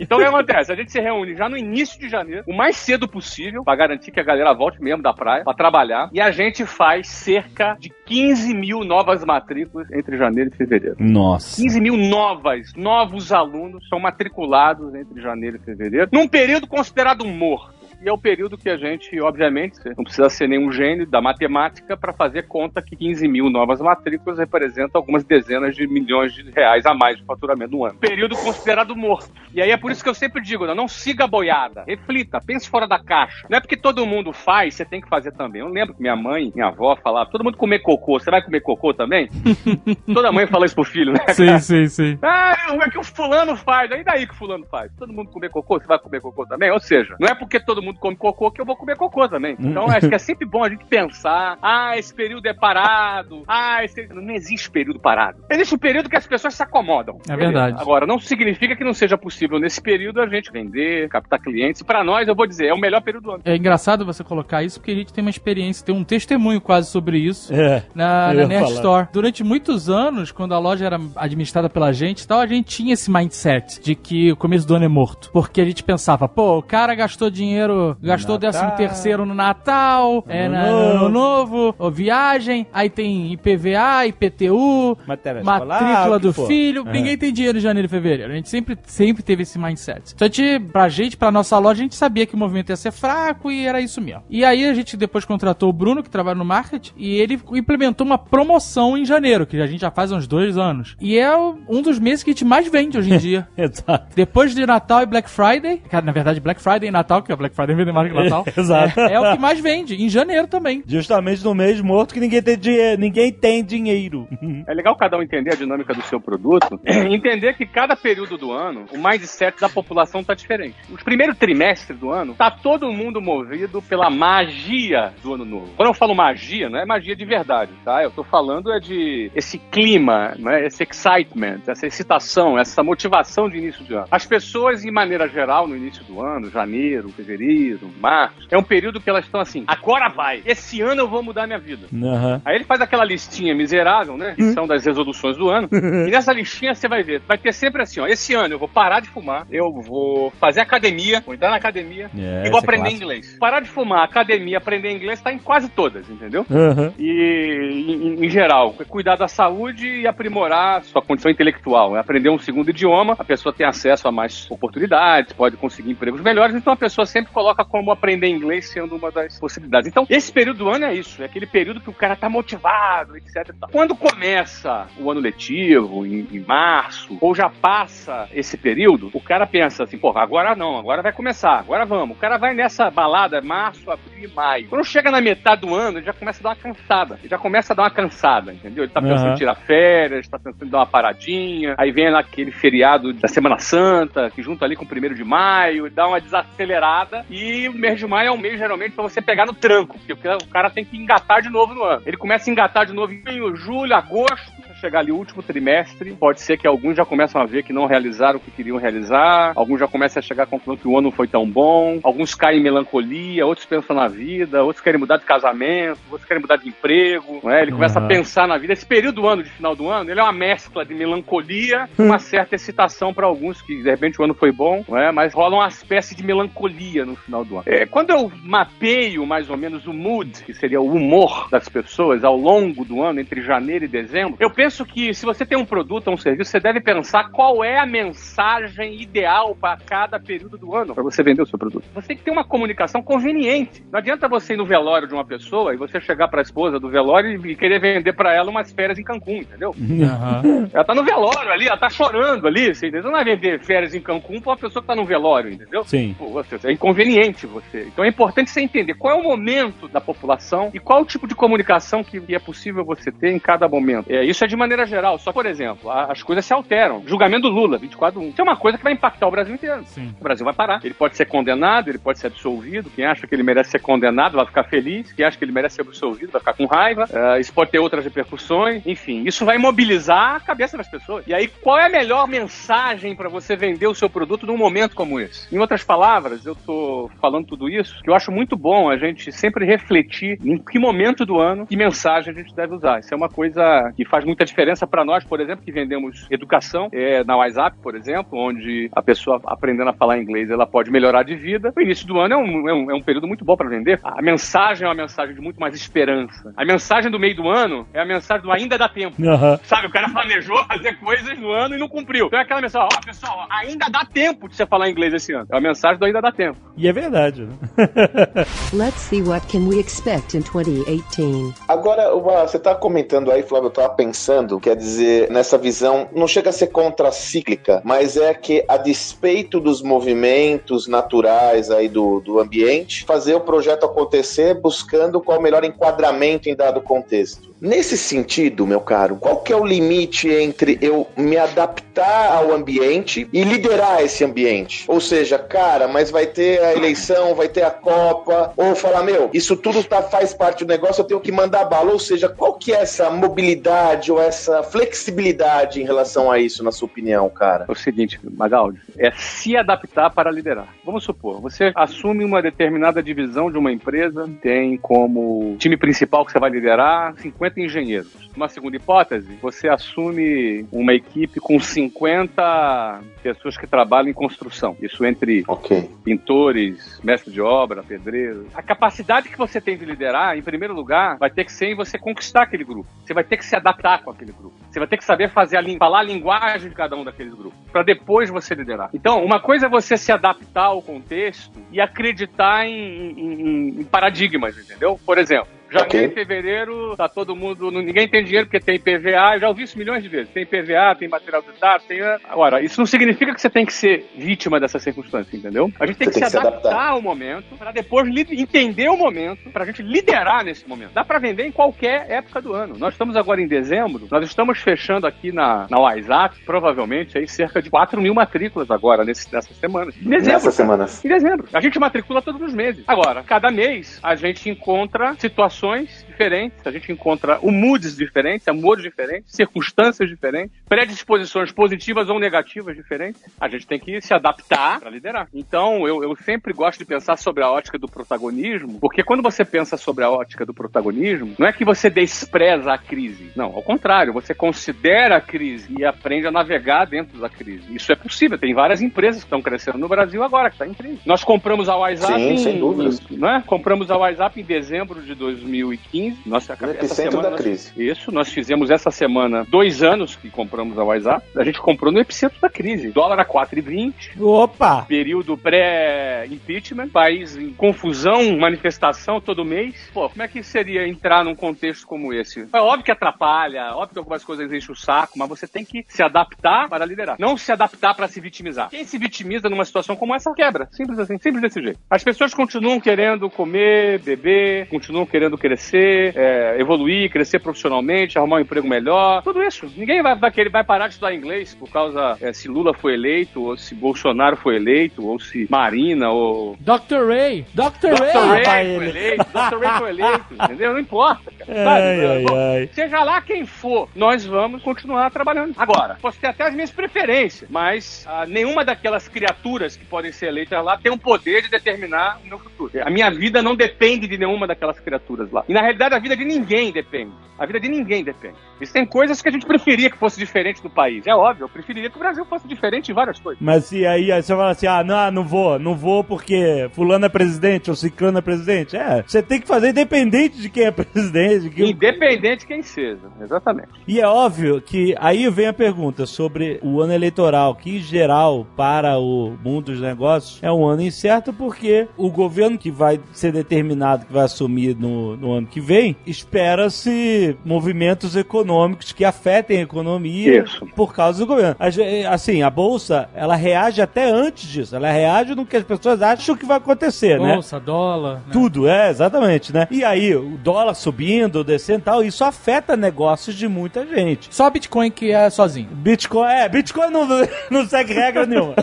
Então 0.00 0.18
o 0.18 0.20
que 0.20 0.26
acontece? 0.26 0.72
A 0.72 0.76
gente 0.76 0.90
se 0.90 1.00
reúne 1.00 1.36
já 1.36 1.48
no 1.48 1.56
início 1.56 1.98
de 2.00 2.08
janeiro, 2.08 2.42
o 2.46 2.54
mais 2.56 2.76
cedo 2.76 3.06
possível, 3.08 3.62
pra 3.64 3.76
garantir 3.76 4.10
que 4.10 4.20
a 4.20 4.24
galera 4.24 4.52
volte 4.54 4.82
mesmo 4.82 5.02
da 5.02 5.12
praia, 5.12 5.44
pra 5.44 5.54
trabalhar. 5.54 6.08
E 6.12 6.20
a 6.20 6.30
gente 6.30 6.64
faz 6.66 7.08
cerca 7.08 7.76
de 7.78 7.90
15 8.06 8.54
mil 8.54 8.84
novas 8.84 9.24
matrículas 9.24 9.90
entre 9.92 10.16
janeiro 10.16 10.50
e 10.52 10.56
fevereiro. 10.56 10.96
Nossa. 10.98 11.60
15 11.60 11.80
mil 11.80 11.96
novas, 11.96 12.72
novos 12.76 13.32
alunos 13.32 13.86
são 13.88 14.00
matriculados 14.00 14.94
entre 14.94 15.20
janeiro 15.20 15.56
e 15.56 15.64
fevereiro, 15.64 16.08
num 16.12 16.26
período 16.26 16.66
considerado 16.66 17.24
morto. 17.26 17.79
E 18.02 18.08
é 18.08 18.12
o 18.12 18.16
período 18.16 18.56
que 18.56 18.70
a 18.70 18.78
gente, 18.78 19.20
obviamente, 19.20 19.78
não 19.96 20.04
precisa 20.04 20.30
ser 20.30 20.48
nenhum 20.48 20.72
gênio 20.72 21.06
da 21.06 21.20
matemática 21.20 21.96
para 21.96 22.14
fazer 22.14 22.46
conta 22.46 22.80
que 22.80 22.96
15 22.96 23.28
mil 23.28 23.50
novas 23.50 23.78
matrículas 23.78 24.38
representam 24.38 24.98
algumas 24.98 25.22
dezenas 25.22 25.76
de 25.76 25.86
milhões 25.86 26.32
de 26.32 26.50
reais 26.50 26.86
a 26.86 26.94
mais 26.94 27.18
de 27.18 27.24
faturamento 27.24 27.72
no 27.72 27.84
ano. 27.84 27.98
Período 27.98 28.36
considerado 28.38 28.96
morto. 28.96 29.30
E 29.52 29.60
aí 29.60 29.70
é 29.70 29.76
por 29.76 29.90
isso 29.90 30.02
que 30.02 30.08
eu 30.08 30.14
sempre 30.14 30.40
digo, 30.40 30.66
não, 30.66 30.74
não 30.74 30.88
siga 30.88 31.24
a 31.24 31.26
boiada. 31.26 31.84
Reflita, 31.86 32.40
pense 32.40 32.70
fora 32.70 32.88
da 32.88 32.98
caixa. 32.98 33.46
Não 33.50 33.58
é 33.58 33.60
porque 33.60 33.76
todo 33.76 34.06
mundo 34.06 34.32
faz, 34.32 34.76
você 34.76 34.84
tem 34.84 35.00
que 35.00 35.08
fazer 35.08 35.32
também. 35.32 35.60
Eu 35.60 35.68
lembro 35.68 35.94
que 35.94 36.00
minha 36.00 36.16
mãe, 36.16 36.50
minha 36.54 36.68
avó 36.68 36.96
falava, 36.96 37.28
todo 37.30 37.44
mundo 37.44 37.58
comer 37.58 37.80
cocô, 37.80 38.18
você 38.18 38.30
vai 38.30 38.40
comer 38.40 38.60
cocô 38.60 38.94
também? 38.94 39.28
Toda 40.12 40.32
mãe 40.32 40.46
fala 40.46 40.64
isso 40.64 40.74
pro 40.74 40.84
filho, 40.84 41.12
né? 41.12 41.34
Sim, 41.34 41.58
sim, 41.58 41.86
sim. 41.86 42.18
Ah, 42.22 42.56
como 42.68 42.82
é 42.82 42.88
que 42.88 42.98
o 42.98 43.04
fulano 43.04 43.54
faz? 43.56 43.92
Aí 43.92 44.02
daí 44.02 44.26
que 44.26 44.32
o 44.32 44.36
fulano 44.36 44.64
faz? 44.70 44.90
Todo 44.98 45.12
mundo 45.12 45.30
comer 45.30 45.50
cocô, 45.50 45.78
você 45.78 45.86
vai 45.86 45.98
comer 45.98 46.22
cocô 46.22 46.46
também? 46.46 46.70
Ou 46.70 46.80
seja, 46.80 47.14
não 47.20 47.28
é 47.28 47.34
porque 47.34 47.60
todo 47.60 47.82
mundo 47.82 47.89
come 47.98 48.16
cocô 48.16 48.50
que 48.50 48.60
eu 48.60 48.66
vou 48.66 48.76
comer 48.76 48.96
cocô 48.96 49.28
também. 49.28 49.56
Então 49.58 49.86
acho 49.88 50.08
que 50.08 50.14
é 50.14 50.18
sempre 50.18 50.46
bom 50.46 50.64
a 50.64 50.68
gente 50.68 50.84
pensar, 50.84 51.58
ah, 51.62 51.96
esse 51.96 52.14
período 52.14 52.46
é 52.46 52.54
parado, 52.54 53.42
ah, 53.46 53.84
esse... 53.84 54.08
Não 54.12 54.34
existe 54.34 54.70
período 54.70 54.98
parado. 54.98 55.38
Existe 55.50 55.74
um 55.74 55.78
período 55.78 56.08
que 56.08 56.16
as 56.16 56.26
pessoas 56.26 56.54
se 56.54 56.62
acomodam. 56.62 57.18
É 57.28 57.36
verdade. 57.36 57.76
Agora, 57.80 58.06
não 58.06 58.18
significa 58.18 58.76
que 58.76 58.84
não 58.84 58.92
seja 58.92 59.16
possível 59.16 59.58
nesse 59.58 59.80
período 59.80 60.20
a 60.20 60.26
gente 60.26 60.50
vender, 60.50 61.08
captar 61.08 61.40
clientes. 61.40 61.82
Pra 61.82 62.04
nós, 62.04 62.28
eu 62.28 62.34
vou 62.34 62.46
dizer, 62.46 62.66
é 62.66 62.74
o 62.74 62.78
melhor 62.78 63.02
período 63.02 63.24
do 63.24 63.30
ano. 63.32 63.42
É 63.44 63.56
engraçado 63.56 64.04
você 64.04 64.22
colocar 64.22 64.62
isso 64.62 64.78
porque 64.78 64.92
a 64.92 64.94
gente 64.94 65.12
tem 65.12 65.22
uma 65.22 65.30
experiência, 65.30 65.84
tem 65.84 65.94
um 65.94 66.04
testemunho 66.04 66.60
quase 66.60 66.90
sobre 66.90 67.18
isso. 67.18 67.52
É. 67.52 67.84
Na, 67.94 68.32
na 68.32 68.46
Nerd 68.46 68.64
falar. 68.64 68.74
Store. 68.74 69.08
Durante 69.12 69.44
muitos 69.44 69.88
anos, 69.88 70.32
quando 70.32 70.54
a 70.54 70.58
loja 70.58 70.86
era 70.86 70.98
administrada 71.16 71.68
pela 71.68 71.92
gente 71.92 72.22
e 72.22 72.28
tal, 72.28 72.40
a 72.40 72.46
gente 72.46 72.66
tinha 72.66 72.94
esse 72.94 73.10
mindset 73.10 73.80
de 73.80 73.94
que 73.94 74.32
o 74.32 74.36
começo 74.36 74.66
do 74.66 74.74
ano 74.74 74.84
é 74.84 74.88
morto. 74.88 75.30
Porque 75.32 75.60
a 75.60 75.64
gente 75.64 75.82
pensava, 75.82 76.28
pô, 76.28 76.58
o 76.58 76.62
cara 76.62 76.94
gastou 76.94 77.30
dinheiro, 77.30 77.79
gastou 78.02 78.36
Natal. 78.36 78.50
décimo 78.50 78.76
terceiro 78.76 79.24
no 79.26 79.34
Natal, 79.34 80.24
é, 80.28 80.46
Ano 80.46 80.56
no 80.56 80.62
novo. 80.72 80.96
ano 81.04 81.08
novo, 81.08 81.74
ó, 81.78 81.90
viagem, 81.90 82.66
aí 82.72 82.88
tem 82.90 83.32
IPVA, 83.32 84.06
IPTU, 84.06 84.96
Matéria 85.06 85.40
escolar, 85.40 85.66
matrícula 85.66 86.16
o 86.16 86.20
que 86.20 86.26
do 86.26 86.32
filho, 86.46 86.84
É. 86.88 86.92
ninguém 86.92 87.16
tem 87.18 87.32
dinheiro 87.32 87.58
em 87.58 87.60
janeiro 87.60 87.86
e 87.86 87.88
fevereiro. 87.88 88.32
A 88.32 88.36
gente 88.36 88.48
sempre, 88.48 88.76
sempre 88.86 89.22
teve 89.22 89.42
esse 89.42 89.58
mindset. 89.58 90.12
Então, 90.14 90.26
a 90.26 90.30
gente, 90.30 90.60
pra 90.72 90.88
gente, 90.88 91.16
pra 91.16 91.30
nossa 91.30 91.58
loja, 91.58 91.80
a 91.80 91.82
gente 91.82 91.94
sabia 91.94 92.26
que 92.26 92.34
o 92.34 92.38
movimento 92.38 92.70
ia 92.70 92.76
ser 92.76 92.92
fraco 92.92 93.50
e 93.50 93.66
era 93.66 93.80
isso 93.80 94.00
mesmo. 94.00 94.22
E 94.28 94.44
aí 94.44 94.64
a 94.66 94.74
gente 94.74 94.96
depois 94.96 95.24
contratou 95.24 95.68
o 95.68 95.72
Bruno, 95.72 96.02
que 96.02 96.10
trabalha 96.10 96.36
no 96.38 96.44
marketing, 96.44 96.92
e 96.96 97.14
ele 97.16 97.40
implementou 97.52 98.06
uma 98.06 98.18
promoção 98.18 98.96
em 98.96 99.04
janeiro, 99.04 99.46
que 99.46 99.60
a 99.60 99.66
gente 99.66 99.80
já 99.80 99.90
faz 99.90 100.12
há 100.12 100.16
uns 100.16 100.26
dois 100.26 100.56
anos. 100.56 100.96
E 101.00 101.18
é 101.18 101.34
o- 101.36 101.58
um 101.68 101.82
dos 101.82 101.98
meses 101.98 102.22
que 102.22 102.30
a 102.30 102.32
gente 102.32 102.44
mais 102.44 102.68
vende 102.68 102.98
hoje 102.98 103.12
em 103.12 103.18
dia. 103.18 103.48
Exato. 103.56 104.06
Depois 104.14 104.54
de 104.54 104.64
Natal 104.66 105.02
e 105.02 105.06
Black 105.06 105.28
Friday, 105.30 105.78
cara, 105.88 106.04
na 106.04 106.12
verdade 106.12 106.40
Black 106.40 106.60
Friday 106.60 106.88
e 106.88 106.90
Natal, 106.92 107.22
que 107.22 107.32
a 107.32 107.36
Black 107.36 107.54
Friday 107.54 107.69
vende 107.74 107.92
mais 107.92 108.10
que 108.10 108.18
Natal. 108.18 108.44
Exato. 108.56 109.00
É, 109.00 109.14
é 109.14 109.20
o 109.20 109.32
que 109.32 109.38
mais 109.40 109.60
vende, 109.60 109.94
em 109.94 110.08
janeiro 110.08 110.46
também. 110.46 110.82
Justamente 110.86 111.44
no 111.44 111.54
mês 111.54 111.80
morto 111.80 112.14
que 112.14 112.20
ninguém 112.20 112.42
tem 112.42 112.58
dinheiro. 112.58 113.00
Ninguém 113.00 113.32
tem 113.32 113.64
dinheiro. 113.64 114.28
É 114.66 114.74
legal 114.74 114.94
cada 114.96 115.16
um 115.16 115.22
entender 115.22 115.52
a 115.52 115.56
dinâmica 115.56 115.94
do 115.94 116.02
seu 116.02 116.20
produto, 116.20 116.78
entender 116.86 117.54
que 117.54 117.66
cada 117.66 117.96
período 117.96 118.36
do 118.36 118.52
ano, 118.52 118.84
o 118.92 118.98
mindset 118.98 119.58
da 119.60 119.68
população 119.68 120.22
tá 120.22 120.34
diferente. 120.34 120.76
Os 120.90 121.02
primeiros 121.02 121.36
trimestres 121.38 121.98
do 121.98 122.10
ano, 122.10 122.34
tá 122.34 122.50
todo 122.50 122.92
mundo 122.92 123.20
movido 123.20 123.80
pela 123.82 124.10
magia 124.10 125.12
do 125.22 125.34
ano 125.34 125.44
novo. 125.44 125.72
Quando 125.76 125.88
eu 125.88 125.94
falo 125.94 126.14
magia, 126.14 126.68
não 126.68 126.78
é 126.78 126.84
magia 126.84 127.16
de 127.16 127.24
verdade, 127.24 127.72
tá? 127.84 128.02
Eu 128.02 128.10
tô 128.10 128.22
falando 128.22 128.72
é 128.72 128.78
de 128.78 129.30
esse 129.34 129.58
clima, 129.58 130.34
né? 130.38 130.66
esse 130.66 130.82
excitement, 130.82 131.60
essa 131.66 131.86
excitação, 131.86 132.58
essa 132.58 132.82
motivação 132.82 133.48
de 133.48 133.58
início 133.58 133.84
de 133.84 133.94
ano. 133.94 134.06
As 134.10 134.26
pessoas, 134.26 134.84
em 134.84 134.90
maneira 134.90 135.28
geral, 135.28 135.66
no 135.66 135.76
início 135.76 136.04
do 136.04 136.20
ano, 136.20 136.50
janeiro, 136.50 137.08
fevereiro, 137.10 137.59
março, 138.00 138.36
é 138.50 138.58
um 138.58 138.62
período 138.62 139.00
que 139.00 139.08
elas 139.10 139.24
estão 139.24 139.40
assim, 139.40 139.64
agora 139.66 140.08
vai, 140.08 140.42
esse 140.44 140.80
ano 140.80 141.02
eu 141.02 141.08
vou 141.08 141.22
mudar 141.22 141.46
minha 141.46 141.58
vida. 141.58 141.86
Aham. 141.92 142.40
Aí 142.44 142.54
ele 142.56 142.64
faz 142.64 142.80
aquela 142.80 143.04
listinha 143.04 143.54
miserável, 143.54 144.16
né? 144.16 144.34
Que 144.34 144.52
são 144.52 144.66
das 144.66 144.84
resoluções 144.84 145.36
do 145.36 145.48
ano. 145.48 145.68
E 146.00 146.10
nessa 146.10 146.32
listinha 146.32 146.74
você 146.74 146.88
vai 146.88 147.02
ver, 147.02 147.20
vai 147.26 147.36
ter 147.38 147.52
sempre 147.52 147.82
assim, 147.82 148.00
ó. 148.00 148.06
Esse 148.06 148.34
ano 148.34 148.54
eu 148.54 148.58
vou 148.58 148.68
parar 148.68 149.00
de 149.00 149.08
fumar, 149.08 149.46
eu 149.50 149.70
vou 149.82 150.30
fazer 150.40 150.60
academia, 150.60 151.20
vou 151.24 151.34
entrar 151.34 151.50
na 151.50 151.56
academia 151.56 152.10
É, 152.16 152.44
e 152.46 152.50
vou 152.50 152.58
é 152.58 152.62
aprender 152.62 152.82
clássico. 152.82 153.02
inglês. 153.02 153.36
Parar 153.38 153.60
de 153.60 153.68
fumar, 153.68 154.04
academia, 154.04 154.58
aprender 154.58 154.90
inglês 154.92 155.20
tá 155.20 155.32
em 155.32 155.38
quase 155.38 155.68
todas, 155.68 156.08
entendeu? 156.08 156.44
Aham. 156.50 156.92
E, 156.98 157.90
em, 158.20 158.24
em 158.24 158.28
geral, 158.30 158.72
cuidar 158.88 159.16
da 159.16 159.28
saúde 159.28 159.86
e 159.86 160.06
aprimorar 160.06 160.82
sua 160.84 161.02
condição 161.02 161.30
intelectual. 161.30 161.92
né? 161.92 162.00
Aprender 162.00 162.30
um 162.30 162.38
segundo 162.38 162.70
idioma, 162.70 163.14
a 163.18 163.24
pessoa 163.24 163.52
tem 163.52 163.66
acesso 163.66 164.06
a 164.08 164.12
mais 164.12 164.50
oportunidades, 164.50 165.32
pode 165.32 165.56
conseguir 165.56 165.90
empregos 165.90 166.20
melhores, 166.20 166.54
então 166.54 166.72
a 166.72 166.76
pessoa 166.76 167.04
sempre 167.06 167.32
coloca 167.32 167.49
coloca 167.50 167.64
como 167.64 167.90
aprender 167.90 168.28
inglês 168.28 168.68
sendo 168.68 168.96
uma 168.96 169.10
das 169.10 169.38
possibilidades. 169.38 169.88
Então, 169.88 170.06
esse 170.08 170.32
período 170.32 170.58
do 170.58 170.68
ano 170.68 170.84
é 170.84 170.94
isso, 170.94 171.22
é 171.22 171.26
aquele 171.26 171.46
período 171.46 171.80
que 171.80 171.90
o 171.90 171.94
cara 171.94 172.14
tá 172.14 172.28
motivado, 172.28 173.16
etc. 173.16 173.52
Quando 173.72 173.94
começa 173.94 174.86
o 174.98 175.10
ano 175.10 175.20
letivo, 175.20 176.06
em, 176.06 176.26
em 176.30 176.40
março, 176.40 177.16
ou 177.20 177.34
já 177.34 177.48
passa 177.48 178.28
esse 178.32 178.56
período, 178.56 179.10
o 179.12 179.20
cara 179.20 179.46
pensa 179.46 179.84
assim, 179.84 179.98
porra, 179.98 180.22
agora 180.22 180.54
não, 180.54 180.78
agora 180.78 181.02
vai 181.02 181.12
começar, 181.12 181.58
agora 181.58 181.84
vamos. 181.84 182.16
O 182.16 182.20
cara 182.20 182.38
vai 182.38 182.54
nessa 182.54 182.90
balada 182.90 183.40
março, 183.40 183.90
abril 183.90 184.28
e 184.28 184.34
maio. 184.34 184.68
Quando 184.68 184.84
chega 184.84 185.10
na 185.10 185.20
metade 185.20 185.62
do 185.62 185.74
ano, 185.74 185.98
ele 185.98 186.06
já 186.06 186.12
começa 186.12 186.40
a 186.40 186.42
dar 186.42 186.48
uma 186.50 186.56
cansada. 186.56 187.18
Ele 187.20 187.28
já 187.28 187.38
começa 187.38 187.72
a 187.72 187.76
dar 187.76 187.82
uma 187.82 187.90
cansada, 187.90 188.52
entendeu? 188.52 188.84
Ele 188.84 188.92
tá 188.92 189.00
pensando 189.00 189.26
Aham. 189.26 189.34
em 189.34 189.38
tirar 189.38 189.54
férias, 189.56 190.28
tá 190.28 190.38
pensando 190.38 190.66
em 190.66 190.70
dar 190.70 190.78
uma 190.78 190.86
paradinha, 190.86 191.74
aí 191.76 191.90
vem 191.90 192.10
lá 192.10 192.20
aquele 192.20 192.52
feriado 192.52 193.12
da 193.12 193.28
Semana 193.28 193.58
Santa, 193.58 194.30
que 194.30 194.42
junta 194.42 194.64
ali 194.64 194.76
com 194.76 194.84
o 194.84 194.88
primeiro 194.88 195.14
de 195.14 195.24
maio, 195.24 195.86
e 195.86 195.90
dá 195.90 196.06
uma 196.06 196.20
desacelerada, 196.20 197.24
e 197.30 197.68
o 197.68 197.72
mês 197.72 197.98
de 197.98 198.06
maio 198.06 198.28
é 198.28 198.32
um 198.32 198.36
mês 198.36 198.58
geralmente 198.58 198.92
pra 198.92 199.04
você 199.04 199.22
pegar 199.22 199.46
no 199.46 199.54
tranco, 199.54 199.98
porque 199.98 200.12
o 200.12 200.46
cara 200.48 200.68
tem 200.68 200.84
que 200.84 200.96
engatar 200.96 201.40
de 201.40 201.48
novo 201.48 201.74
no 201.74 201.84
ano. 201.84 202.02
Ele 202.04 202.16
começa 202.16 202.50
a 202.50 202.52
engatar 202.52 202.84
de 202.84 202.92
novo 202.92 203.12
em 203.12 203.22
junho, 203.24 203.56
julho, 203.56 203.94
agosto, 203.94 204.52
chegar 204.80 205.00
ali 205.00 205.12
o 205.12 205.16
último 205.16 205.42
trimestre, 205.42 206.12
pode 206.12 206.40
ser 206.40 206.56
que 206.56 206.66
alguns 206.66 206.96
já 206.96 207.04
começam 207.04 207.40
a 207.40 207.44
ver 207.46 207.62
que 207.62 207.72
não 207.72 207.86
realizaram 207.86 208.38
o 208.38 208.40
que 208.40 208.50
queriam 208.50 208.78
realizar, 208.78 209.52
alguns 209.54 209.78
já 209.80 209.86
começam 209.86 210.20
a 210.20 210.22
chegar 210.22 210.44
à 210.44 210.46
conclusão 210.46 210.76
que 210.76 210.88
o 210.88 210.92
ano 210.96 211.02
não 211.10 211.12
foi 211.12 211.26
tão 211.28 211.48
bom, 211.48 211.98
alguns 212.02 212.34
caem 212.34 212.58
em 212.60 212.62
melancolia, 212.62 213.46
outros 213.46 213.66
pensam 213.66 213.94
na 213.96 214.08
vida, 214.08 214.62
outros 214.62 214.82
querem 214.82 214.98
mudar 215.00 215.16
de 215.18 215.24
casamento, 215.24 215.98
outros 216.10 216.26
querem 216.26 216.40
mudar 216.40 216.56
de 216.56 216.68
emprego, 216.68 217.40
não 217.42 217.50
é? 217.50 217.62
Ele 217.62 217.72
começa 217.72 217.98
Uhum. 218.00 218.04
a 218.06 218.08
pensar 218.08 218.46
na 218.48 218.56
vida. 218.58 218.72
Esse 218.72 218.86
período 218.86 219.16
do 219.16 219.26
ano, 219.26 219.42
de 219.42 219.50
final 219.50 219.74
do 219.76 219.88
ano, 219.88 220.10
ele 220.10 220.20
é 220.20 220.22
uma 220.22 220.32
mescla 220.32 220.84
de 220.84 220.94
melancolia, 220.94 221.88
uma 221.98 222.18
certa 222.18 222.54
excitação 222.54 223.12
para 223.12 223.26
alguns, 223.26 223.60
que 223.62 223.82
de 223.82 223.90
repente 223.90 224.20
o 224.20 224.24
ano 224.24 224.34
foi 224.34 224.52
bom, 224.52 224.84
não 224.88 224.96
é? 224.98 225.10
Mas 225.12 225.34
rola 225.34 225.56
uma 225.56 225.68
espécie 225.68 226.14
de 226.14 226.22
melancolia 226.24 227.04
no 227.04 227.16
final 227.16 227.44
do 227.44 227.54
ano. 227.56 227.64
É, 227.66 227.84
quando 227.86 228.10
eu 228.10 228.30
mapeio 228.42 229.26
mais 229.26 229.48
ou 229.50 229.56
menos 229.56 229.86
o 229.86 229.92
mood, 229.92 230.30
que 230.44 230.54
seria 230.54 230.80
o 230.80 230.92
humor 230.92 231.48
das 231.50 231.68
pessoas 231.68 232.24
ao 232.24 232.36
longo 232.36 232.84
do 232.84 233.02
ano, 233.02 233.20
entre 233.20 233.42
janeiro 233.42 233.84
e 233.84 233.88
dezembro, 233.88 234.36
eu 234.40 234.50
penso 234.50 234.69
que 234.78 235.12
se 235.14 235.24
você 235.26 235.44
tem 235.44 235.58
um 235.58 235.64
produto 235.64 236.08
ou 236.08 236.14
um 236.14 236.16
serviço, 236.16 236.50
você 236.50 236.60
deve 236.60 236.80
pensar 236.80 237.30
qual 237.30 237.64
é 237.64 237.78
a 237.78 237.86
mensagem 237.86 239.00
ideal 239.00 239.54
para 239.54 239.76
cada 239.78 240.18
período 240.20 240.56
do 240.56 240.74
ano 240.74 240.94
para 240.94 241.02
você 241.02 241.22
vender 241.22 241.42
o 241.42 241.46
seu 241.46 241.58
produto. 241.58 241.84
Você 241.94 242.08
tem 242.08 242.16
que 242.16 242.22
ter 242.22 242.30
uma 242.30 242.44
comunicação 242.44 243.02
conveniente. 243.02 243.84
Não 243.90 243.98
adianta 243.98 244.28
você 244.28 244.54
ir 244.54 244.56
no 244.56 244.64
velório 244.66 245.08
de 245.08 245.14
uma 245.14 245.24
pessoa 245.24 245.74
e 245.74 245.76
você 245.76 246.00
chegar 246.00 246.28
para 246.28 246.40
a 246.40 246.42
esposa 246.42 246.78
do 246.78 246.88
velório 246.88 247.44
e 247.46 247.56
querer 247.56 247.80
vender 247.80 248.12
para 248.12 248.32
ela 248.34 248.50
umas 248.50 248.70
férias 248.72 248.98
em 248.98 249.02
Cancún, 249.04 249.38
entendeu? 249.38 249.74
Aham. 250.04 250.68
Ela 250.72 250.84
tá 250.84 250.94
no 250.94 251.04
velório 251.04 251.50
ali, 251.52 251.66
ela 251.66 251.76
tá 251.76 251.90
chorando 251.90 252.46
ali, 252.46 252.74
você 252.74 252.86
entendeu? 252.86 253.04
Não 253.10 253.12
vai 253.12 253.24
vender 253.24 253.60
férias 253.60 253.94
em 253.94 254.00
Cancún 254.00 254.40
pra 254.40 254.50
uma 254.52 254.56
pessoa 254.56 254.82
que 254.82 254.86
tá 254.88 254.94
no 254.94 255.04
velório, 255.04 255.50
entendeu? 255.52 255.84
Sim. 255.84 256.14
Pô, 256.18 256.26
você- 256.28 256.50
É 256.64 256.72
inconveniente 256.72 257.46
você. 257.46 257.84
Então 257.86 258.04
é 258.04 258.08
importante 258.08 258.50
você 258.50 258.60
entender 258.60 258.94
qual 258.94 259.16
é 259.16 259.20
o 259.20 259.22
momento 259.22 259.88
da 259.88 260.00
população 260.00 260.70
e 260.74 260.78
qual 260.78 261.02
o 261.02 261.04
tipo 261.04 261.26
de 261.26 261.34
comunicação 261.34 262.04
que 262.04 262.20
que 262.20 262.34
é 262.34 262.38
possível 262.38 262.84
você 262.84 263.10
ter 263.10 263.30
em 263.32 263.38
cada 263.38 263.66
momento. 263.68 264.10
É, 264.10 264.24
isso 264.24 264.44
é 264.44 264.46
de 264.46 264.54
maneira 264.60 264.86
geral. 264.86 265.18
Só, 265.18 265.32
por 265.32 265.44
exemplo, 265.46 265.90
a- 265.90 266.12
as 266.12 266.22
coisas 266.22 266.44
se 266.44 266.52
alteram. 266.52 267.02
Julgamento 267.06 267.48
do 267.48 267.54
Lula, 267.54 267.78
24 267.78 268.20
1. 268.20 268.28
Isso 268.28 268.40
é 268.40 268.44
uma 268.44 268.56
coisa 268.56 268.78
que 268.78 268.84
vai 268.84 268.92
impactar 268.92 269.26
o 269.26 269.30
Brasil 269.30 269.54
inteiro. 269.54 269.82
Sim. 269.86 270.14
O 270.20 270.22
Brasil 270.22 270.44
vai 270.44 270.54
parar. 270.54 270.80
Ele 270.84 270.94
pode 270.94 271.16
ser 271.16 271.24
condenado, 271.26 271.88
ele 271.88 271.98
pode 271.98 272.18
ser 272.18 272.28
absolvido. 272.28 272.90
Quem 272.90 273.04
acha 273.04 273.26
que 273.26 273.34
ele 273.34 273.42
merece 273.42 273.70
ser 273.70 273.80
condenado 273.80 274.36
vai 274.36 274.46
ficar 274.46 274.64
feliz. 274.64 275.10
Quem 275.12 275.24
acha 275.24 275.36
que 275.36 275.44
ele 275.44 275.52
merece 275.52 275.76
ser 275.76 275.82
absolvido 275.82 276.30
vai 276.30 276.40
ficar 276.40 276.52
com 276.54 276.66
raiva. 276.66 277.06
Eh, 277.12 277.40
isso 277.40 277.52
pode 277.52 277.70
ter 277.70 277.78
outras 277.78 278.04
repercussões. 278.04 278.86
Enfim, 278.86 279.24
isso 279.26 279.44
vai 279.44 279.58
mobilizar 279.58 280.36
a 280.36 280.40
cabeça 280.40 280.76
das 280.76 280.88
pessoas. 280.88 281.26
E 281.26 281.34
aí, 281.34 281.48
qual 281.48 281.78
é 281.78 281.86
a 281.86 281.88
melhor 281.88 282.28
mensagem 282.28 283.14
para 283.16 283.28
você 283.28 283.56
vender 283.56 283.86
o 283.86 283.94
seu 283.94 284.08
produto 284.10 284.46
num 284.46 284.56
momento 284.56 284.94
como 284.94 285.18
esse? 285.18 285.52
Em 285.54 285.58
outras 285.58 285.82
palavras, 285.82 286.44
eu 286.44 286.54
tô 286.54 287.10
falando 287.20 287.46
tudo 287.46 287.68
isso, 287.68 288.02
que 288.02 288.10
eu 288.10 288.14
acho 288.14 288.30
muito 288.30 288.56
bom 288.56 288.90
a 288.90 288.96
gente 288.96 289.32
sempre 289.32 289.64
refletir 289.64 290.38
em 290.44 290.58
que 290.58 290.78
momento 290.78 291.24
do 291.24 291.38
ano 291.38 291.66
que 291.66 291.76
mensagem 291.76 292.32
a 292.32 292.36
gente 292.36 292.54
deve 292.54 292.74
usar. 292.74 293.00
Isso 293.00 293.12
é 293.14 293.16
uma 293.16 293.28
coisa 293.28 293.92
que 293.96 294.04
faz 294.04 294.24
muita 294.24 294.44
diferença 294.50 294.86
para 294.86 295.04
nós, 295.04 295.24
por 295.24 295.40
exemplo, 295.40 295.64
que 295.64 295.72
vendemos 295.72 296.26
educação 296.30 296.88
é, 296.92 297.24
na 297.24 297.36
WhatsApp, 297.36 297.76
por 297.82 297.94
exemplo, 297.94 298.38
onde 298.38 298.90
a 298.92 299.02
pessoa 299.02 299.40
aprendendo 299.46 299.88
a 299.90 299.92
falar 299.92 300.18
inglês 300.18 300.50
ela 300.50 300.66
pode 300.66 300.90
melhorar 300.90 301.22
de 301.22 301.34
vida. 301.34 301.72
O 301.76 301.80
início 301.80 302.06
do 302.06 302.18
ano 302.18 302.34
é 302.34 302.36
um, 302.36 302.68
é 302.68 302.74
um, 302.74 302.90
é 302.90 302.94
um 302.94 303.02
período 303.02 303.26
muito 303.26 303.44
bom 303.44 303.56
para 303.56 303.68
vender. 303.68 303.98
A 304.02 304.20
mensagem 304.22 304.84
é 304.84 304.88
uma 304.88 304.94
mensagem 304.94 305.34
de 305.34 305.40
muito 305.40 305.60
mais 305.60 305.74
esperança. 305.74 306.52
A 306.56 306.64
mensagem 306.64 307.10
do 307.10 307.18
meio 307.18 307.34
do 307.36 307.48
ano 307.48 307.86
é 307.92 308.00
a 308.00 308.04
mensagem 308.04 308.42
do 308.42 308.52
ainda 308.52 308.76
dá 308.76 308.88
tempo. 308.88 309.16
Aham. 309.24 309.58
Sabe, 309.64 309.86
o 309.86 309.90
cara 309.90 310.08
planejou 310.08 310.56
fazer 310.64 310.94
coisas 310.98 311.38
no 311.38 311.50
ano 311.52 311.74
e 311.74 311.78
não 311.78 311.88
cumpriu. 311.88 312.26
Então 312.26 312.38
é 312.38 312.42
aquela 312.42 312.60
mensagem, 312.60 312.88
ó, 312.92 313.04
pessoal, 313.04 313.38
ó, 313.38 313.46
ainda 313.50 313.86
dá 313.88 314.04
tempo 314.04 314.48
de 314.48 314.56
você 314.56 314.66
falar 314.66 314.88
inglês 314.90 315.14
esse 315.14 315.32
ano. 315.32 315.46
É 315.52 315.56
a 315.56 315.60
mensagem 315.60 315.98
do 315.98 316.04
ainda 316.04 316.20
dá 316.20 316.32
tempo. 316.32 316.58
E 316.76 316.88
é 316.88 316.92
verdade, 316.92 317.42
né? 317.46 317.52
Let's 318.72 319.00
see 319.00 319.22
what 319.22 319.46
can 319.48 319.66
we 319.68 319.78
expect 319.78 320.36
in 320.36 320.42
2018. 320.42 321.54
Agora, 321.68 322.14
uma- 322.14 322.46
você 322.46 322.58
tá 322.58 322.74
comentando 322.74 323.30
aí, 323.30 323.42
Flávio, 323.42 323.66
eu 323.66 323.70
tava 323.70 323.90
pensando, 323.90 324.39
quer 324.60 324.76
dizer, 324.76 325.30
nessa 325.30 325.58
visão, 325.58 326.08
não 326.14 326.26
chega 326.26 326.50
a 326.50 326.52
ser 326.52 326.68
contracíclica, 326.68 327.82
mas 327.84 328.16
é 328.16 328.32
que 328.32 328.64
a 328.68 328.76
despeito 328.76 329.60
dos 329.60 329.82
movimentos 329.82 330.86
naturais 330.86 331.70
aí 331.70 331.88
do, 331.88 332.20
do 332.20 332.38
ambiente, 332.38 333.04
fazer 333.04 333.34
o 333.34 333.40
projeto 333.40 333.84
acontecer 333.84 334.54
buscando 334.54 335.20
qual 335.20 335.38
o 335.38 335.42
melhor 335.42 335.64
enquadramento 335.64 336.48
em 336.48 336.54
dado 336.54 336.80
contexto. 336.80 337.49
Nesse 337.60 337.98
sentido, 337.98 338.66
meu 338.66 338.80
caro, 338.80 339.16
qual 339.16 339.42
que 339.42 339.52
é 339.52 339.56
o 339.56 339.66
limite 339.66 340.30
entre 340.30 340.78
eu 340.80 341.06
me 341.14 341.36
adaptar 341.36 342.32
ao 342.32 342.54
ambiente 342.54 343.28
e 343.30 343.44
liderar 343.44 344.00
esse 344.00 344.24
ambiente? 344.24 344.84
Ou 344.88 344.98
seja, 344.98 345.38
cara, 345.38 345.86
mas 345.86 346.10
vai 346.10 346.26
ter 346.26 346.58
a 346.62 346.72
eleição, 346.72 347.34
vai 347.34 347.48
ter 347.48 347.62
a 347.62 347.70
Copa, 347.70 348.54
ou 348.56 348.74
falar, 348.74 349.02
meu, 349.02 349.28
isso 349.34 349.56
tudo 349.56 349.84
tá, 349.84 350.00
faz 350.02 350.32
parte 350.32 350.64
do 350.64 350.68
negócio, 350.68 351.02
eu 351.02 351.06
tenho 351.06 351.20
que 351.20 351.30
mandar 351.30 351.64
bala. 351.64 351.92
Ou 351.92 351.98
seja, 351.98 352.30
qual 352.30 352.54
que 352.54 352.72
é 352.72 352.80
essa 352.80 353.10
mobilidade 353.10 354.10
ou 354.10 354.20
essa 354.20 354.62
flexibilidade 354.62 355.82
em 355.82 355.84
relação 355.84 356.32
a 356.32 356.38
isso, 356.38 356.64
na 356.64 356.72
sua 356.72 356.86
opinião, 356.86 357.28
cara? 357.28 357.66
É 357.68 357.72
o 357.72 357.74
seguinte, 357.74 358.18
Magaldi, 358.22 358.80
é 358.96 359.10
se 359.10 359.54
adaptar 359.54 360.08
para 360.08 360.30
liderar. 360.30 360.68
Vamos 360.82 361.04
supor, 361.04 361.40
você 361.42 361.72
assume 361.74 362.24
uma 362.24 362.40
determinada 362.40 363.02
divisão 363.02 363.50
de 363.50 363.58
uma 363.58 363.70
empresa, 363.70 364.26
tem 364.40 364.78
como 364.78 365.56
time 365.58 365.76
principal 365.76 366.24
que 366.24 366.32
você 366.32 366.38
vai 366.38 366.48
liderar 366.48 367.14
50 367.18 367.49
engenheiros. 367.58 368.30
Uma 368.36 368.48
segunda 368.48 368.76
hipótese, 368.76 369.36
você 369.42 369.68
assume 369.68 370.66
uma 370.72 370.92
equipe 370.94 371.40
com 371.40 371.58
50 371.58 373.00
pessoas 373.22 373.56
que 373.56 373.66
trabalham 373.66 374.08
em 374.10 374.12
construção. 374.14 374.76
Isso 374.80 375.04
entre 375.04 375.44
Ok. 375.48 375.88
pintores, 376.04 377.00
mestre 377.02 377.32
de 377.32 377.40
obra, 377.40 377.82
pedreiros. 377.82 378.46
A 378.54 378.62
capacidade 378.62 379.28
que 379.28 379.36
você 379.38 379.60
tem 379.60 379.76
de 379.76 379.84
liderar, 379.84 380.36
em 380.36 380.42
primeiro 380.42 380.74
lugar, 380.74 381.18
vai 381.18 381.30
ter 381.30 381.44
que 381.44 381.52
ser 381.52 381.66
em 381.66 381.74
você 381.74 381.98
conquistar 381.98 382.42
aquele 382.42 382.64
grupo. 382.64 382.88
Você 383.04 383.12
vai 383.14 383.24
ter 383.24 383.36
que 383.36 383.44
se 383.44 383.56
adaptar 383.56 384.02
com 384.02 384.10
aquele 384.10 384.32
grupo. 384.32 384.54
Você 384.70 384.78
vai 384.78 384.88
ter 384.88 384.96
que 384.96 385.04
saber 385.04 385.30
fazer 385.30 385.56
a, 385.56 385.78
falar 385.78 386.00
a 386.00 386.02
linguagem 386.04 386.68
de 386.68 386.74
cada 386.74 386.96
um 386.96 387.04
daqueles 387.04 387.34
grupos, 387.34 387.58
para 387.72 387.82
depois 387.82 388.30
você 388.30 388.54
liderar. 388.54 388.90
Então, 388.94 389.24
uma 389.24 389.40
coisa 389.40 389.66
é 389.66 389.68
você 389.68 389.96
se 389.96 390.12
adaptar 390.12 390.66
ao 390.66 390.82
contexto 390.82 391.60
e 391.72 391.80
acreditar 391.80 392.66
em- 392.66 393.10
em- 393.10 393.68
em 393.80 393.84
paradigmas, 393.84 394.56
entendeu? 394.58 394.98
Por 395.04 395.18
exemplo, 395.18 395.48
Janeiro 395.70 395.86
Ok. 395.86 396.04
e 396.04 396.08
fevereiro, 396.10 396.96
tá 396.96 397.08
todo 397.08 397.36
mundo. 397.36 397.70
Ninguém 397.70 398.08
tem 398.08 398.24
dinheiro 398.24 398.46
porque 398.46 398.58
tem 398.58 398.78
PVA. 398.78 399.34
Eu 399.34 399.40
já 399.40 399.48
ouvi 399.48 399.62
isso 399.62 399.78
milhões 399.78 400.02
de 400.02 400.08
vezes. 400.08 400.32
Tem 400.32 400.44
PVA, 400.44 400.96
tem 400.98 401.08
material 401.08 401.42
de 401.42 401.58
dados, 401.60 401.86
tem. 401.86 402.00
Agora, 402.28 402.60
isso 402.60 402.80
não 402.80 402.86
significa 402.86 403.32
que 403.32 403.40
você 403.40 403.48
tem 403.48 403.64
que 403.64 403.72
ser 403.72 404.04
vítima 404.16 404.58
dessa 404.58 404.78
circunstância, 404.80 405.36
entendeu? 405.36 405.70
A 405.78 405.86
gente 405.86 405.96
tem 405.96 406.08
que 406.08 406.14
tem 406.14 406.22
se 406.22 406.26
que 406.26 406.30
se 406.30 406.36
adaptar, 406.36 406.68
adaptar. 406.70 406.88
ao 406.88 407.00
momento 407.00 407.56
para 407.56 407.70
depois 407.70 408.08
entender 408.30 408.88
o 408.88 408.96
momento, 408.96 409.48
pra 409.50 409.64
gente 409.64 409.82
liderar 409.82 410.44
nesse 410.44 410.68
momento. 410.68 410.92
Dá 410.92 411.04
pra 411.04 411.18
vender 411.18 411.46
em 411.46 411.52
qualquer 411.52 412.10
época 412.10 412.40
do 412.42 412.52
ano. 412.52 412.76
Nós 412.76 412.94
estamos 412.94 413.14
agora 413.16 413.40
em 413.40 413.46
dezembro, 413.46 414.08
nós 414.10 414.24
estamos 414.24 414.58
fechando 414.58 415.06
aqui 415.06 415.30
na, 415.30 415.66
na 415.70 415.78
WhatsApp, 415.78 416.36
provavelmente, 416.44 417.16
aí 417.16 417.28
cerca 417.28 417.62
de 417.62 417.70
4 417.70 418.00
mil 418.00 418.14
matrículas 418.14 418.70
agora 418.70 419.04
nesse, 419.04 419.32
nessas 419.32 419.56
semanas. 419.56 419.94
Em 419.96 420.08
dezembro. 420.08 420.32
Nessas 420.32 420.54
semanas. 420.54 421.04
Em 421.04 421.08
dezembro. 421.08 421.48
A 421.52 421.60
gente 421.60 421.78
matricula 421.78 422.20
todos 422.20 422.40
os 422.42 422.54
meses. 422.54 422.82
Agora, 422.88 423.22
cada 423.22 423.50
mês 423.50 424.00
a 424.02 424.16
gente 424.16 424.48
encontra 424.48 425.14
situações 425.18 425.59
opções 425.60 426.06
diferentes, 426.20 426.66
a 426.66 426.70
gente 426.70 426.92
encontra 426.92 427.38
moods 427.42 427.96
diferentes, 427.96 428.46
amores 428.46 428.82
diferentes, 428.82 429.34
circunstâncias 429.34 430.06
diferentes, 430.06 430.54
predisposições 430.68 431.50
positivas 431.50 432.10
ou 432.10 432.20
negativas 432.20 432.76
diferentes. 432.76 433.22
A 433.40 433.48
gente 433.48 433.66
tem 433.66 433.78
que 433.78 434.02
se 434.02 434.12
adaptar 434.12 434.80
para 434.80 434.90
liderar. 434.90 435.28
Então, 435.32 435.88
eu, 435.88 436.02
eu 436.02 436.14
sempre 436.16 436.52
gosto 436.52 436.78
de 436.78 436.84
pensar 436.84 437.16
sobre 437.16 437.42
a 437.42 437.50
ótica 437.50 437.78
do 437.78 437.88
protagonismo, 437.88 438.78
porque 438.78 439.02
quando 439.02 439.22
você 439.22 439.46
pensa 439.46 439.78
sobre 439.78 440.04
a 440.04 440.10
ótica 440.10 440.44
do 440.44 440.52
protagonismo, 440.52 441.34
não 441.38 441.46
é 441.46 441.52
que 441.52 441.64
você 441.64 441.88
despreza 441.88 442.72
a 442.72 442.76
crise. 442.76 443.32
Não, 443.34 443.46
ao 443.46 443.62
contrário, 443.62 444.12
você 444.12 444.34
considera 444.34 445.16
a 445.16 445.20
crise 445.22 445.74
e 445.78 445.86
aprende 445.86 446.26
a 446.26 446.30
navegar 446.30 446.84
dentro 446.84 447.18
da 447.18 447.30
crise. 447.30 447.74
Isso 447.74 447.90
é 447.90 447.96
possível. 447.96 448.36
Tem 448.36 448.52
várias 448.52 448.82
empresas 448.82 449.22
que 449.22 449.26
estão 449.26 449.40
crescendo 449.40 449.78
no 449.78 449.88
Brasil 449.88 450.22
agora, 450.22 450.50
que 450.50 450.56
está 450.56 450.66
em 450.66 450.74
crise. 450.74 451.00
Nós 451.06 451.24
compramos 451.24 451.68
a 451.68 451.76
WhatsApp 451.76 452.20
Sim, 452.20 452.32
em, 452.32 452.36
sem 452.36 452.58
dúvidas. 452.58 453.00
né? 453.10 453.42
Compramos 453.46 453.90
a 453.90 453.96
WhatsApp 453.96 454.38
em 454.38 454.44
dezembro 454.44 455.00
de 455.00 455.14
2015 455.14 456.09
crise. 456.14 456.28
Nossa, 456.28 456.56
No 456.60 456.66
essa 456.70 456.76
epicentro 456.78 457.10
semana 457.12 457.22
da 457.22 457.30
nós- 457.30 457.40
crise. 457.40 457.72
Isso, 457.76 458.12
nós 458.12 458.32
fizemos 458.32 458.70
essa 458.70 458.90
semana 458.90 459.44
dois 459.48 459.82
anos 459.82 460.16
que 460.16 460.30
compramos 460.30 460.78
a 460.78 460.84
WhatsApp. 460.84 461.26
A 461.36 461.44
gente 461.44 461.60
comprou 461.60 461.92
no 461.92 461.98
epicentro 462.00 462.40
da 462.40 462.48
crise. 462.48 462.90
Dólar 462.90 463.18
a 463.20 463.24
4,20. 463.24 464.12
Opa! 464.20 464.82
Período 464.82 465.36
pré-impeachment, 465.36 466.88
país 466.88 467.36
em 467.36 467.52
confusão, 467.52 468.36
manifestação 468.38 469.20
todo 469.20 469.44
mês. 469.44 469.90
Pô, 469.92 470.08
como 470.08 470.22
é 470.22 470.28
que 470.28 470.42
seria 470.42 470.86
entrar 470.86 471.24
num 471.24 471.34
contexto 471.34 471.86
como 471.86 472.12
esse? 472.12 472.46
É 472.52 472.58
óbvio 472.60 472.84
que 472.84 472.92
atrapalha, 472.92 473.74
óbvio 473.74 473.92
que 473.94 473.98
algumas 473.98 474.24
coisas 474.24 474.52
enchem 474.52 474.72
o 474.72 474.76
saco, 474.76 475.18
mas 475.18 475.28
você 475.28 475.46
tem 475.46 475.64
que 475.64 475.84
se 475.88 476.02
adaptar 476.02 476.68
para 476.68 476.84
liderar. 476.84 477.16
Não 477.18 477.36
se 477.36 477.50
adaptar 477.52 477.94
para 477.94 478.08
se 478.08 478.20
vitimizar. 478.20 478.70
Quem 478.70 478.84
se 478.84 478.98
vitimiza 478.98 479.48
numa 479.48 479.64
situação 479.64 479.96
como 479.96 480.14
essa 480.14 480.32
quebra. 480.34 480.68
Simples 480.72 480.98
assim, 480.98 481.18
simples 481.18 481.42
desse 481.42 481.60
jeito. 481.62 481.78
As 481.90 482.02
pessoas 482.04 482.34
continuam 482.34 482.80
querendo 482.80 483.28
comer, 483.30 483.98
beber, 484.00 484.68
continuam 484.68 485.06
querendo 485.06 485.36
crescer, 485.36 485.89
é, 486.14 486.56
evoluir, 486.58 487.10
crescer 487.10 487.38
profissionalmente, 487.38 488.18
arrumar 488.18 488.36
um 488.36 488.40
emprego 488.40 488.66
melhor. 488.66 489.22
Tudo 489.22 489.42
isso. 489.42 489.70
Ninguém 489.76 490.02
vai, 490.02 490.14
vai, 490.14 490.30
vai 490.50 490.64
parar 490.64 490.86
de 490.88 490.94
estudar 490.94 491.14
inglês 491.14 491.54
por 491.54 491.68
causa 491.70 492.16
é, 492.20 492.32
se 492.32 492.48
Lula 492.48 492.72
foi 492.74 492.94
eleito, 492.94 493.42
ou 493.42 493.56
se 493.56 493.74
Bolsonaro 493.74 494.36
foi 494.36 494.56
eleito, 494.56 495.06
ou 495.06 495.18
se 495.18 495.46
Marina, 495.50 496.10
ou 496.10 496.56
Dr. 496.60 497.06
Ray. 497.08 497.44
Dr. 497.54 497.94
Dr. 497.94 498.02
Ray. 498.02 498.44
Foi 498.44 498.66
ele. 498.66 498.88
eleito, 498.88 499.24
Dr. 499.24 499.58
Ray 499.58 499.78
foi 499.78 499.90
eleito, 499.90 500.34
entendeu? 500.44 500.72
Não 500.72 500.80
importa, 500.80 501.30
cara. 501.38 501.50
Ai, 501.50 501.64
Sabe? 501.64 502.06
ai, 502.06 502.22
Bom, 502.22 502.36
ai. 502.36 502.70
Seja 502.72 503.04
lá 503.04 503.20
quem 503.20 503.46
for, 503.46 503.88
nós 503.94 504.24
vamos 504.24 504.62
continuar 504.62 505.10
trabalhando. 505.10 505.54
Agora, 505.56 505.96
posso 506.00 506.18
ter 506.18 506.28
até 506.28 506.44
as 506.44 506.54
minhas 506.54 506.70
preferências, 506.70 507.48
mas 507.50 508.04
ah, 508.08 508.26
nenhuma 508.26 508.64
daquelas 508.64 509.08
criaturas 509.08 509.76
que 509.76 509.84
podem 509.84 510.12
ser 510.12 510.26
eleitas 510.26 510.64
lá 510.64 510.76
tem 510.76 510.92
o 510.92 510.98
poder 510.98 511.42
de 511.42 511.50
determinar 511.50 512.20
o 512.24 512.28
meu 512.28 512.38
futuro. 512.38 512.72
A 512.82 512.90
minha 512.90 513.10
vida 513.10 513.42
não 513.42 513.54
depende 513.54 514.06
de 514.06 514.18
nenhuma 514.18 514.46
daquelas 514.46 514.78
criaturas 514.78 515.30
lá. 515.30 515.44
E 515.48 515.52
na 515.52 515.60
realidade 515.60 515.79
a 515.86 515.98
vida 515.98 516.16
de 516.16 516.24
ninguém 516.24 516.72
depende. 516.72 517.12
A 517.38 517.46
vida 517.46 517.58
de 517.58 517.68
ninguém 517.70 518.04
depende. 518.04 518.34
Existem 518.60 518.84
coisas 518.84 519.22
que 519.22 519.28
a 519.30 519.32
gente 519.32 519.46
preferia 519.46 519.88
que 519.88 519.96
fosse 519.96 520.18
diferente 520.18 520.62
do 520.62 520.68
país. 520.68 521.06
É 521.06 521.14
óbvio, 521.14 521.44
eu 521.44 521.48
preferiria 521.48 521.88
que 521.88 521.96
o 521.96 521.98
Brasil 521.98 522.22
fosse 522.26 522.46
diferente 522.46 522.90
em 522.90 522.94
várias 522.94 523.18
coisas. 523.18 523.40
Mas 523.42 523.72
e 523.72 523.86
aí, 523.86 524.12
aí 524.12 524.22
você 524.22 524.34
fala 524.34 524.50
assim: 524.50 524.66
ah, 524.66 524.84
não, 524.84 525.10
não 525.10 525.24
vou, 525.24 525.58
não 525.58 525.74
vou 525.74 526.04
porque 526.04 526.68
fulano 526.74 527.06
é 527.06 527.08
presidente 527.08 527.70
ou 527.70 527.76
ciclano 527.76 528.18
é 528.18 528.20
presidente. 528.20 528.76
É, 528.76 529.02
você 529.06 529.22
tem 529.22 529.40
que 529.40 529.48
fazer 529.48 529.70
independente 529.70 530.36
de 530.38 530.50
quem 530.50 530.64
é 530.64 530.70
presidente. 530.70 531.44
de 531.44 531.50
quem- 531.50 531.70
Independente 531.70 532.46
quem 532.46 532.60
seja, 532.62 533.00
exatamente. 533.22 533.68
E 533.88 533.98
é 534.00 534.06
óbvio 534.06 534.60
que 534.60 534.94
aí 535.00 535.26
vem 535.30 535.46
a 535.46 535.52
pergunta 535.54 536.04
sobre 536.04 536.60
o 536.62 536.82
ano 536.82 536.92
eleitoral, 536.92 537.54
que 537.54 537.78
em 537.78 537.80
geral, 537.80 538.46
para 538.54 538.98
o 538.98 539.34
mundo 539.42 539.72
dos 539.72 539.80
negócios, 539.80 540.42
é 540.42 540.52
um 540.52 540.66
ano 540.66 540.82
incerto 540.82 541.32
porque 541.32 541.88
o 541.96 542.10
governo 542.10 542.58
que 542.58 542.70
vai 542.70 543.00
ser 543.14 543.32
determinado, 543.32 544.04
que 544.04 544.12
vai 544.12 544.24
assumir 544.24 544.76
no, 544.76 545.16
no 545.16 545.32
ano 545.32 545.46
que 545.46 545.58
vem, 545.58 545.69
espera-se 546.06 547.36
movimentos 547.44 548.16
econômicos 548.16 548.92
que 548.92 549.04
afetem 549.04 549.58
a 549.58 549.62
economia 549.62 550.42
Isso. 550.44 550.66
por 550.74 550.92
causa 550.94 551.18
do 551.20 551.26
governo. 551.26 551.56
A 551.58 551.70
ge- 551.70 552.04
Assim, 552.06 552.42
a 552.42 552.50
bolsa, 552.50 553.08
ela 553.14 553.36
reage 553.36 553.80
até 553.82 554.10
antes 554.10 554.48
disso. 554.48 554.74
Ela 554.74 554.90
reage 554.90 555.34
no 555.34 555.44
que 555.46 555.56
as 555.56 555.64
pessoas 555.64 556.02
acham 556.02 556.36
que 556.36 556.46
vai 556.46 556.56
acontecer, 556.56 557.20
né? 557.20 557.34
Bolsa, 557.34 557.60
dólar. 557.60 558.14
né? 558.16 558.22
Tudo, 558.32 558.68
é, 558.68 558.90
exatamente, 558.90 559.52
né? 559.52 559.66
E 559.70 559.84
aí, 559.84 560.14
o 560.14 560.38
dólar 560.42 560.74
subindo, 560.74 561.44
descendo 561.44 561.80
e 561.80 561.82
tal, 561.82 562.04
isso 562.04 562.24
afeta 562.24 562.76
negócios 562.76 563.34
de 563.36 563.46
muita 563.48 563.86
gente. 563.86 564.28
Só 564.34 564.48
Bitcoin 564.50 564.90
que 564.90 565.10
é 565.12 565.28
sozinho. 565.30 565.68
Bitcoin, 565.72 566.26
é, 566.28 566.48
Bitcoin 566.48 566.90
não, 566.90 567.06
não 567.50 567.66
segue 567.66 567.92
regra 567.92 568.26
nenhuma. 568.26 568.54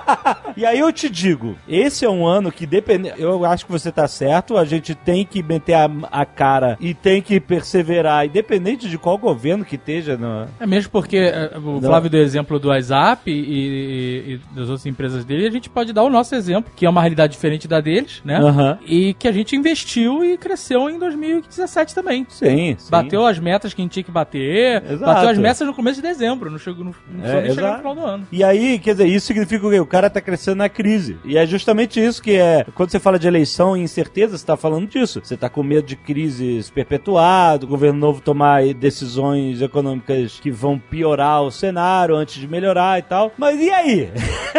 e 0.56 0.64
aí 0.64 0.78
eu 0.78 0.92
te 0.92 1.08
digo, 1.08 1.56
esse 1.68 2.04
é 2.04 2.10
um 2.10 2.26
ano 2.26 2.50
que 2.50 2.66
depende, 2.66 3.12
eu 3.18 3.44
acho 3.44 3.66
que 3.66 3.72
você 3.72 3.92
tá 3.92 4.08
certo, 4.08 4.56
a 4.56 4.64
gente 4.64 4.94
tem 4.94 5.24
que 5.24 5.42
meter 5.42 5.74
a, 5.74 5.90
a 6.10 6.24
cara 6.24 6.55
e 6.80 6.94
tem 6.94 7.20
que 7.22 7.38
perseverar, 7.40 8.26
independente 8.26 8.88
de 8.88 8.98
qual 8.98 9.16
governo 9.18 9.64
que 9.64 9.76
esteja 9.76 10.16
no... 10.16 10.46
É 10.60 10.66
mesmo 10.66 10.90
porque 10.90 11.16
eh, 11.16 11.50
o 11.62 11.80
Flávio 11.80 12.10
deu 12.10 12.22
exemplo 12.22 12.58
do 12.58 12.68
WhatsApp 12.68 13.30
e, 13.30 13.32
e- 13.32 14.32
e 14.34 14.40
das 14.54 14.68
outras 14.68 14.86
empresas 14.86 15.24
dele, 15.24 15.46
a 15.46 15.50
gente 15.50 15.68
pode 15.70 15.92
dar 15.92 16.02
o 16.02 16.10
nosso 16.10 16.34
exemplo, 16.34 16.72
que 16.74 16.86
é 16.86 16.90
uma 16.90 17.00
realidade 17.00 17.32
diferente 17.32 17.66
da 17.68 17.80
deles, 17.80 18.20
né? 18.24 18.36
Aham. 18.38 18.78
E 18.86 19.14
que 19.14 19.28
a 19.28 19.32
gente 19.32 19.54
investiu 19.56 20.24
e 20.24 20.36
cresceu 20.38 20.88
em 20.90 20.98
2017 20.98 21.94
também. 21.94 22.26
Sim, 22.28 22.74
sim. 22.78 22.90
Bateu 22.90 23.26
as 23.26 23.38
metas 23.38 23.72
que 23.74 23.80
a 23.80 23.84
gente 23.84 23.92
tinha 23.92 24.04
que 24.04 24.10
bater, 24.10 24.82
Exato. 24.84 25.04
bateu 25.04 25.28
as 25.28 25.38
metas 25.38 25.66
no 25.66 25.74
começo 25.74 26.00
de 26.00 26.06
dezembro, 26.08 26.50
não 26.50 26.58
chegou 26.58 26.84
no, 26.84 26.94
não 27.10 27.24
É, 27.24 27.42
nem 27.42 27.50
chegar 27.54 27.68
exato. 27.68 27.72
no 27.72 27.78
final 27.78 27.94
do 27.94 28.00
ano. 28.12 28.26
E 28.32 28.42
aí, 28.44 28.78
quer 28.78 28.92
dizer, 28.92 29.06
isso 29.06 29.26
significa 29.26 29.66
o 29.66 29.70
quê? 29.70 29.80
O 29.80 29.86
cara 29.86 30.08
tá 30.10 30.20
crescendo 30.20 30.56
na 30.58 30.68
crise. 30.68 31.16
E 31.24 31.36
é 31.36 31.46
justamente 31.46 32.02
isso 32.04 32.22
que 32.22 32.32
é. 32.32 32.64
Quando 32.74 32.90
você 32.90 32.98
fala 32.98 33.18
de 33.18 33.26
eleição 33.26 33.76
e 33.76 33.80
incerteza, 33.80 34.36
você 34.38 34.46
tá 34.46 34.56
falando 34.56 34.86
disso. 34.86 35.20
Você 35.22 35.36
tá 35.36 35.48
com 35.48 35.62
medo 35.62 35.86
de 35.86 35.96
crises 36.46 36.70
perpetuadas, 36.70 37.64
o 37.64 37.66
governo 37.66 37.98
novo 37.98 38.20
tomar 38.20 38.62
decisões 38.74 39.60
econômicas 39.60 40.38
que 40.40 40.50
vão 40.50 40.78
piorar 40.78 41.42
o 41.42 41.50
cenário 41.50 42.14
antes 42.14 42.36
de 42.40 42.46
melhorar 42.46 42.98
e 42.98 43.02
tal. 43.02 43.32
Mas 43.36 43.60
e 43.60 43.70
aí? 43.70 44.08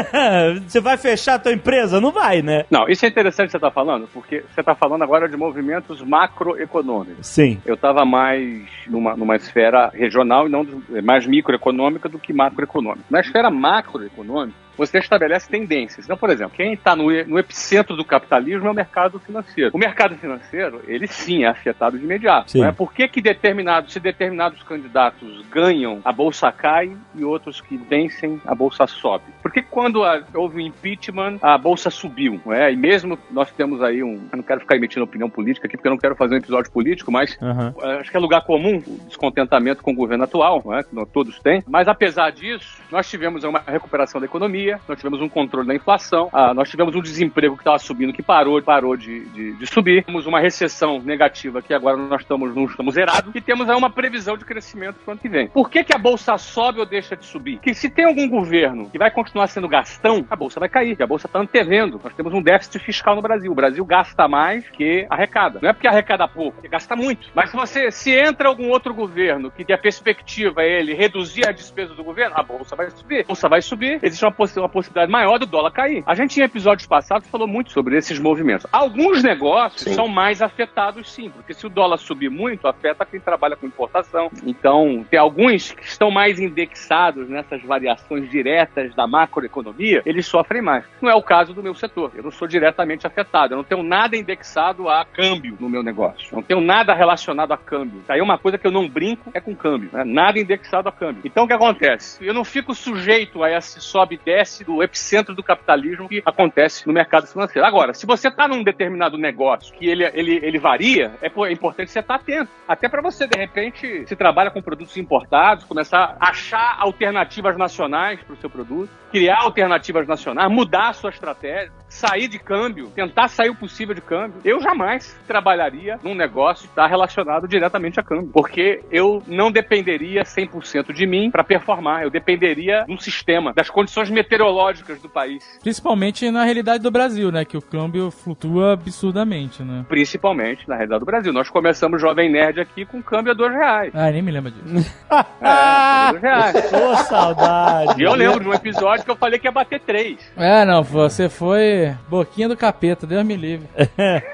você 0.68 0.80
vai 0.80 0.98
fechar 0.98 1.36
a 1.36 1.40
tua 1.40 1.54
empresa? 1.54 2.02
Não 2.02 2.12
vai, 2.12 2.42
né? 2.42 2.66
Não, 2.70 2.88
isso 2.88 3.06
é 3.06 3.10
interessante 3.10 3.46
que 3.48 3.52
você 3.52 3.58
está 3.58 3.72
falando, 3.72 4.08
porque 4.14 4.44
você 4.54 4.60
está 4.60 4.76
falando 4.76 5.04
agora 5.04 5.28
de 5.30 5.38
movimentos 5.38 6.02
macroeconômicos. 6.02 7.26
Sim. 7.26 7.60
Eu 7.66 7.76
estava 7.76 8.04
mais 8.06 8.64
numa, 8.88 9.16
numa 9.16 9.36
esfera 9.36 9.90
regional 9.94 10.48
e 10.48 10.52
não 10.52 10.64
do- 10.66 10.84
mais 11.04 11.26
microeconômica 11.26 12.10
do 12.10 12.20
que 12.20 12.34
macroeconômica. 12.34 13.06
Na 13.10 13.20
esfera 13.22 13.50
macroeconômica, 13.50 14.58
você 14.78 15.00
estabelece 15.00 15.50
tendências. 15.50 16.06
Então, 16.06 16.18
por 16.18 16.30
exemplo, 16.30 16.54
quem 16.56 16.74
está 16.74 16.96
no, 16.96 17.06
no 17.26 17.40
epicentro 17.40 17.96
do 17.96 18.06
capitalismo 18.06 18.68
é 18.68 18.72
o 18.72 18.74
mercado 18.74 19.20
financeiro. 19.20 19.72
O 19.74 19.78
mercado 19.78 20.16
financeiro, 20.16 20.82
ele 20.88 21.08
sim 21.08 21.44
é 21.44 21.48
afetado 21.48 21.98
de 21.98 22.04
imediato. 22.04 22.52
Sim. 22.52 22.60
Não 22.62 22.68
é? 22.68 22.72
Por 22.72 22.94
que, 22.94 23.08
que 23.08 23.22
determinados, 23.22 23.94
se 23.94 24.00
determinados 24.00 24.62
candidatos 24.64 25.44
ganham, 25.52 26.00
a 26.06 26.12
bolsa 26.12 26.52
cai 26.52 26.96
e 27.16 27.24
outros 27.24 27.62
que 27.62 27.78
vencem, 27.78 28.42
a 28.46 28.54
bolsa 28.54 28.86
sobe? 28.88 29.26
Por 29.42 29.52
que 29.52 29.62
quando 29.62 30.04
a- 30.04 30.22
houve 30.34 30.58
o 30.58 30.60
impeachment, 30.62 31.38
a 31.42 31.58
bolsa 31.58 31.90
subiu? 31.90 32.40
Não 32.46 32.54
é? 32.54 32.72
E 32.72 32.76
mesmo 32.76 33.18
nós 33.32 33.50
temos 33.52 33.82
aí 33.82 34.04
um. 34.04 34.28
Eu 34.32 34.38
não 34.38 34.44
quero 34.44 34.60
ficar 34.62 34.76
emitindo 34.76 35.04
opinião 35.04 35.30
política 35.30 35.68
aqui, 35.68 35.78
porque 35.78 35.88
eu 35.88 35.92
não 35.92 35.98
quero 35.98 36.16
fazer 36.16 36.36
um 36.36 36.38
episódio 36.38 36.72
político, 36.72 37.12
mas 37.12 37.38
eh, 37.42 37.98
acho 38.00 38.12
que 38.12 38.18
é 38.18 38.20
lugar 38.20 38.42
comum 38.44 38.78
o 38.86 39.00
descontentamento 39.08 39.82
com 39.82 39.92
o 39.92 39.96
governo 39.96 40.24
atual, 40.24 40.62
não 40.66 40.74
é? 40.78 40.84
que 40.84 40.90
todos 41.14 41.40
têm. 41.40 41.64
Mas 41.68 41.88
apesar 41.88 42.32
disso, 42.32 42.82
nós 42.92 43.10
tivemos 43.10 43.44
uma 43.44 43.60
recuperação 43.66 44.20
da 44.20 44.26
economia, 44.26 44.67
nós 44.88 44.98
tivemos 44.98 45.22
um 45.22 45.30
controle 45.30 45.68
da 45.68 45.76
inflação, 45.76 46.30
ah, 46.34 46.54
nós 46.54 46.70
tivemos 46.70 46.96
um 46.96 47.02
desemprego 47.02 47.56
que 47.56 47.62
estava 47.62 47.80
subindo, 47.80 48.14
que 48.14 48.24
parou, 48.24 48.62
parou 48.62 48.96
de, 48.96 49.26
de, 49.30 49.54
de 49.54 49.68
subir, 49.68 50.04
temos 50.04 50.26
uma 50.26 50.40
recessão 50.40 51.00
negativa 51.00 51.62
que 51.62 51.74
agora 51.74 51.98
nós 51.98 52.22
estamos, 52.22 52.56
não 52.56 52.66
estamos 52.66 52.94
zerados, 52.96 53.34
e 53.34 53.42
temos 53.42 53.70
aí 53.70 53.76
uma 53.76 53.90
previsão 53.90 54.38
de 54.38 54.46
crescimento 54.46 54.96
para 55.04 55.10
o 55.10 55.12
ano 55.12 55.22
que 55.22 55.30
vem. 55.30 55.48
Por 55.48 55.70
que, 55.70 55.84
que 55.84 55.96
a 55.96 55.98
bolsa 55.98 56.38
sobe 56.38 56.80
ou 56.80 56.86
deixa 56.86 57.16
de 57.16 57.26
subir? 57.26 57.58
Porque 57.58 57.74
se 57.74 57.90
tem 57.90 58.06
algum 58.06 58.28
governo 58.28 58.90
que 58.90 58.98
vai 58.98 59.12
continuar 59.12 59.48
sendo 59.48 59.68
gastão, 59.68 60.26
a 60.30 60.36
bolsa 60.36 60.60
vai 60.60 60.70
cair, 60.70 61.02
a 61.02 61.08
bolsa 61.08 61.28
está 61.28 61.40
antevendo. 61.40 62.00
Nós 62.04 62.14
temos 62.14 62.34
um 62.34 62.42
déficit 62.42 62.80
fiscal 62.80 63.16
no 63.16 63.22
Brasil. 63.22 63.52
O 63.52 63.56
Brasil 63.56 63.86
gasta 63.86 64.28
mais 64.28 64.68
que 64.70 65.06
arrecada. 65.10 65.60
Não 65.62 65.70
é 65.70 65.74
porque 65.74 65.88
arrecada 65.88 66.28
pouco, 66.28 66.54
porque 66.54 66.68
gasta 66.68 66.96
muito. 66.96 67.30
Mas 67.34 67.50
se 67.50 67.56
você 67.56 67.92
se 67.92 68.12
entra 68.12 68.48
algum 68.48 68.70
outro 68.70 68.94
governo 68.94 69.52
que 69.52 69.72
a 69.72 69.78
perspectiva 69.78 70.64
ele 70.64 70.94
reduzir 70.94 71.48
a 71.48 71.52
despesa 71.52 71.94
do 71.94 72.04
governo, 72.04 72.36
a 72.38 72.44
bolsa 72.44 72.76
vai 72.76 72.90
subir. 72.90 73.22
A 73.22 73.28
bolsa 73.28 73.50
vai 73.50 73.62
subir, 73.62 74.00
existe 74.02 74.26
uma, 74.26 74.32
possi- 74.58 74.60
uma 74.60 74.70
possibilidade 74.70 75.12
maior 75.12 75.38
do 75.38 75.46
dólar 75.46 75.72
cair. 75.72 76.04
A 76.06 76.16
gente 76.16 76.40
em 76.40 76.44
episódios 76.44 76.88
passados 76.88 77.28
falou 77.30 77.48
muito 77.48 77.72
sobre 77.72 77.98
esses 77.98 78.18
movimentos. 78.20 78.66
Alguns 78.72 79.24
negócios 79.24 79.82
Sim. 79.84 79.94
são 79.94 80.08
mais 80.08 80.42
afetados 80.42 81.12
sim, 81.12 81.30
porque 81.30 81.54
se 81.54 81.66
o 81.66 81.70
dólar 81.70 81.98
subir 81.98 82.30
muito, 82.30 82.68
afeta 82.68 83.06
quem 83.06 83.20
trabalha 83.20 83.56
com 83.56 83.66
importação. 83.66 84.30
Então, 84.46 85.06
tem 85.10 85.20
alguns 85.20 85.72
que 85.72 85.84
estão 85.84 86.10
mais 86.12 86.40
indexados 86.40 87.30
nessas 87.30 87.62
variações 87.64 88.30
diretas 88.30 88.94
da 88.96 89.08
macroeconomia, 89.08 90.02
eles 90.06 90.26
sofrem 90.26 90.62
mais. 90.62 90.84
Não 91.02 91.10
é 91.10 91.16
o 91.16 91.22
caso 91.22 91.54
do 91.54 91.64
meu 91.64 91.74
setor. 91.74 92.12
Eu 92.16 92.24
não 92.24 92.32
sou 92.32 92.48
diretamente 92.48 93.06
afetado. 93.06 93.54
Eu 93.54 93.58
não 93.58 93.64
tenho 93.64 93.84
nada 93.84 94.16
indexado 94.16 94.90
a 94.90 95.06
câmbio 95.06 95.58
no 95.60 95.70
meu 95.70 95.84
negócio. 95.84 96.28
Não 96.36 96.42
tenho 96.42 96.62
nada 96.62 96.94
relacionado 96.94 97.52
a 97.52 97.58
câmbio. 97.58 98.02
Aí 98.08 98.22
uma 98.22 98.38
coisa 98.38 98.58
que 98.58 98.66
eu 98.68 98.72
não 98.72 98.88
brinco 98.88 99.30
é 99.34 99.40
com 99.42 99.56
câmbio. 99.56 99.90
né? 99.94 100.04
Nada 100.04 100.40
indexado 100.40 100.90
a 100.90 100.92
câmbio. 100.92 101.22
Então 101.26 101.44
o 101.46 101.48
que 101.48 101.54
acontece? 101.54 102.26
Eu 102.26 102.34
não 102.34 102.44
fico 102.44 102.74
sujeito 102.74 103.44
a 103.44 103.52
esse 103.52 103.80
sobe 103.82 104.16
e 104.16 104.20
desce 104.24 104.47
do 104.66 104.82
epicentro 104.82 105.36
do 105.36 105.44
capitalismo 105.44 106.10
que 106.10 106.22
acontece 106.26 106.88
no 106.88 106.94
mercado 106.94 107.28
financeiro. 107.28 107.68
Agora, 107.68 107.94
se 107.94 108.06
você 108.06 108.28
está 108.28 108.48
num 108.48 108.64
determinado 108.64 109.18
negócio 109.18 109.74
que 109.76 109.88
ele, 109.88 110.04
ele, 110.14 110.40
ele 110.44 110.60
varia, 110.60 111.14
é, 111.22 111.28
é 111.28 111.52
importante 111.52 111.92
você 111.92 112.00
estar 112.00 112.16
atento. 112.16 112.52
Até 112.68 112.90
para 112.90 113.02
você, 113.02 113.28
de 113.28 113.38
repente, 113.38 114.06
se 114.08 114.16
trabalha 114.16 114.52
com 114.52 114.62
produtos 114.62 114.98
importados, 114.98 115.64
começar 115.64 116.18
a 116.20 116.30
achar 116.30 116.78
alternativas 116.80 117.58
nacionais 117.58 118.20
para 118.22 118.34
o 118.34 118.38
seu 118.38 118.50
produto, 118.50 118.90
criar 119.12 119.42
alternativas 119.42 120.08
nacionais, 120.08 120.52
mudar 120.52 120.90
a 120.90 120.94
sua 120.94 121.10
estratégia. 121.10 121.72
Sair 121.98 122.28
de 122.28 122.38
câmbio, 122.38 122.88
tentar 122.90 123.28
sair 123.28 123.50
o 123.50 123.56
possível 123.56 123.96
de 123.96 124.02
câmbio, 124.02 124.40
eu 124.46 124.62
jamais 124.62 125.18
trabalharia 125.28 126.00
num 126.04 126.14
negócio 126.14 126.66
que 126.66 126.70
está 126.70 126.86
relacionado 126.86 127.48
diretamente 127.48 128.00
a 128.00 128.04
câmbio. 128.04 128.30
Porque 128.32 128.82
eu 128.92 129.24
não 129.28 129.52
dependeria 129.52 130.24
100% 130.24 130.94
de 130.94 131.08
mim 131.08 131.32
para 131.32 131.44
performar. 131.44 132.04
Eu 132.04 132.10
dependeria 132.10 132.86
do 132.86 133.02
sistema, 133.02 133.54
das 133.54 133.70
condições 133.70 134.10
meteorológicas 134.10 135.02
do 135.02 135.10
país. 135.10 135.44
Principalmente 135.62 136.30
na 136.30 136.44
realidade 136.44 136.84
do 136.84 136.92
Brasil, 136.92 137.32
né? 137.32 137.44
Que 137.44 137.58
o 137.58 137.62
câmbio 137.62 138.12
flutua 138.12 138.74
absurdamente, 138.74 139.64
né? 139.64 139.86
Principalmente 139.90 140.68
na 140.68 140.76
realidade 140.76 141.00
do 141.00 141.06
Brasil. 141.06 141.34
Nós 141.34 141.50
começamos 141.50 142.00
Jovem 142.00 142.32
Nerd 142.32 142.60
aqui 142.60 142.86
com 142.86 143.02
câmbio 143.02 143.32
a 143.32 143.36
dois 143.36 143.54
reais. 143.54 143.92
Ah, 143.96 144.12
nem 144.12 144.22
me 144.22 144.32
lembro 144.32 144.52
disso. 144.52 144.96
É, 145.40 146.12
dois 146.12 146.22
reais. 146.22 146.56
Ô, 146.74 146.96
saudade. 146.96 148.02
E 148.02 148.04
eu 148.04 148.14
lembro 148.14 148.40
de 148.42 148.50
um 148.50 148.54
episódio 148.54 149.06
que 149.06 149.12
eu 149.12 149.16
falei 149.16 149.40
que 149.40 149.48
ia 149.48 149.52
bater 149.52 149.80
três. 149.80 150.18
É, 150.36 150.66
não, 150.66 150.84
você 150.84 151.30
foi 151.30 151.87
boquinha 152.08 152.48
do 152.48 152.58
capeta, 152.58 153.06
Deus 153.06 153.24
me 153.24 153.36
livre. 153.36 153.68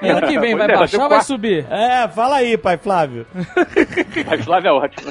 E 0.02 0.08
ano 0.08 0.26
que 0.26 0.38
vem, 0.38 0.56
vai 0.56 0.70
é, 0.70 0.76
baixar 0.76 1.02
ou 1.02 1.08
vai 1.08 1.20
subir? 1.22 1.66
É, 1.70 2.08
fala 2.08 2.36
aí, 2.36 2.56
pai 2.56 2.76
Flávio. 2.76 3.26
A 4.30 4.42
Flávia 4.42 4.68
é 4.68 4.72
ótimo. 4.72 5.10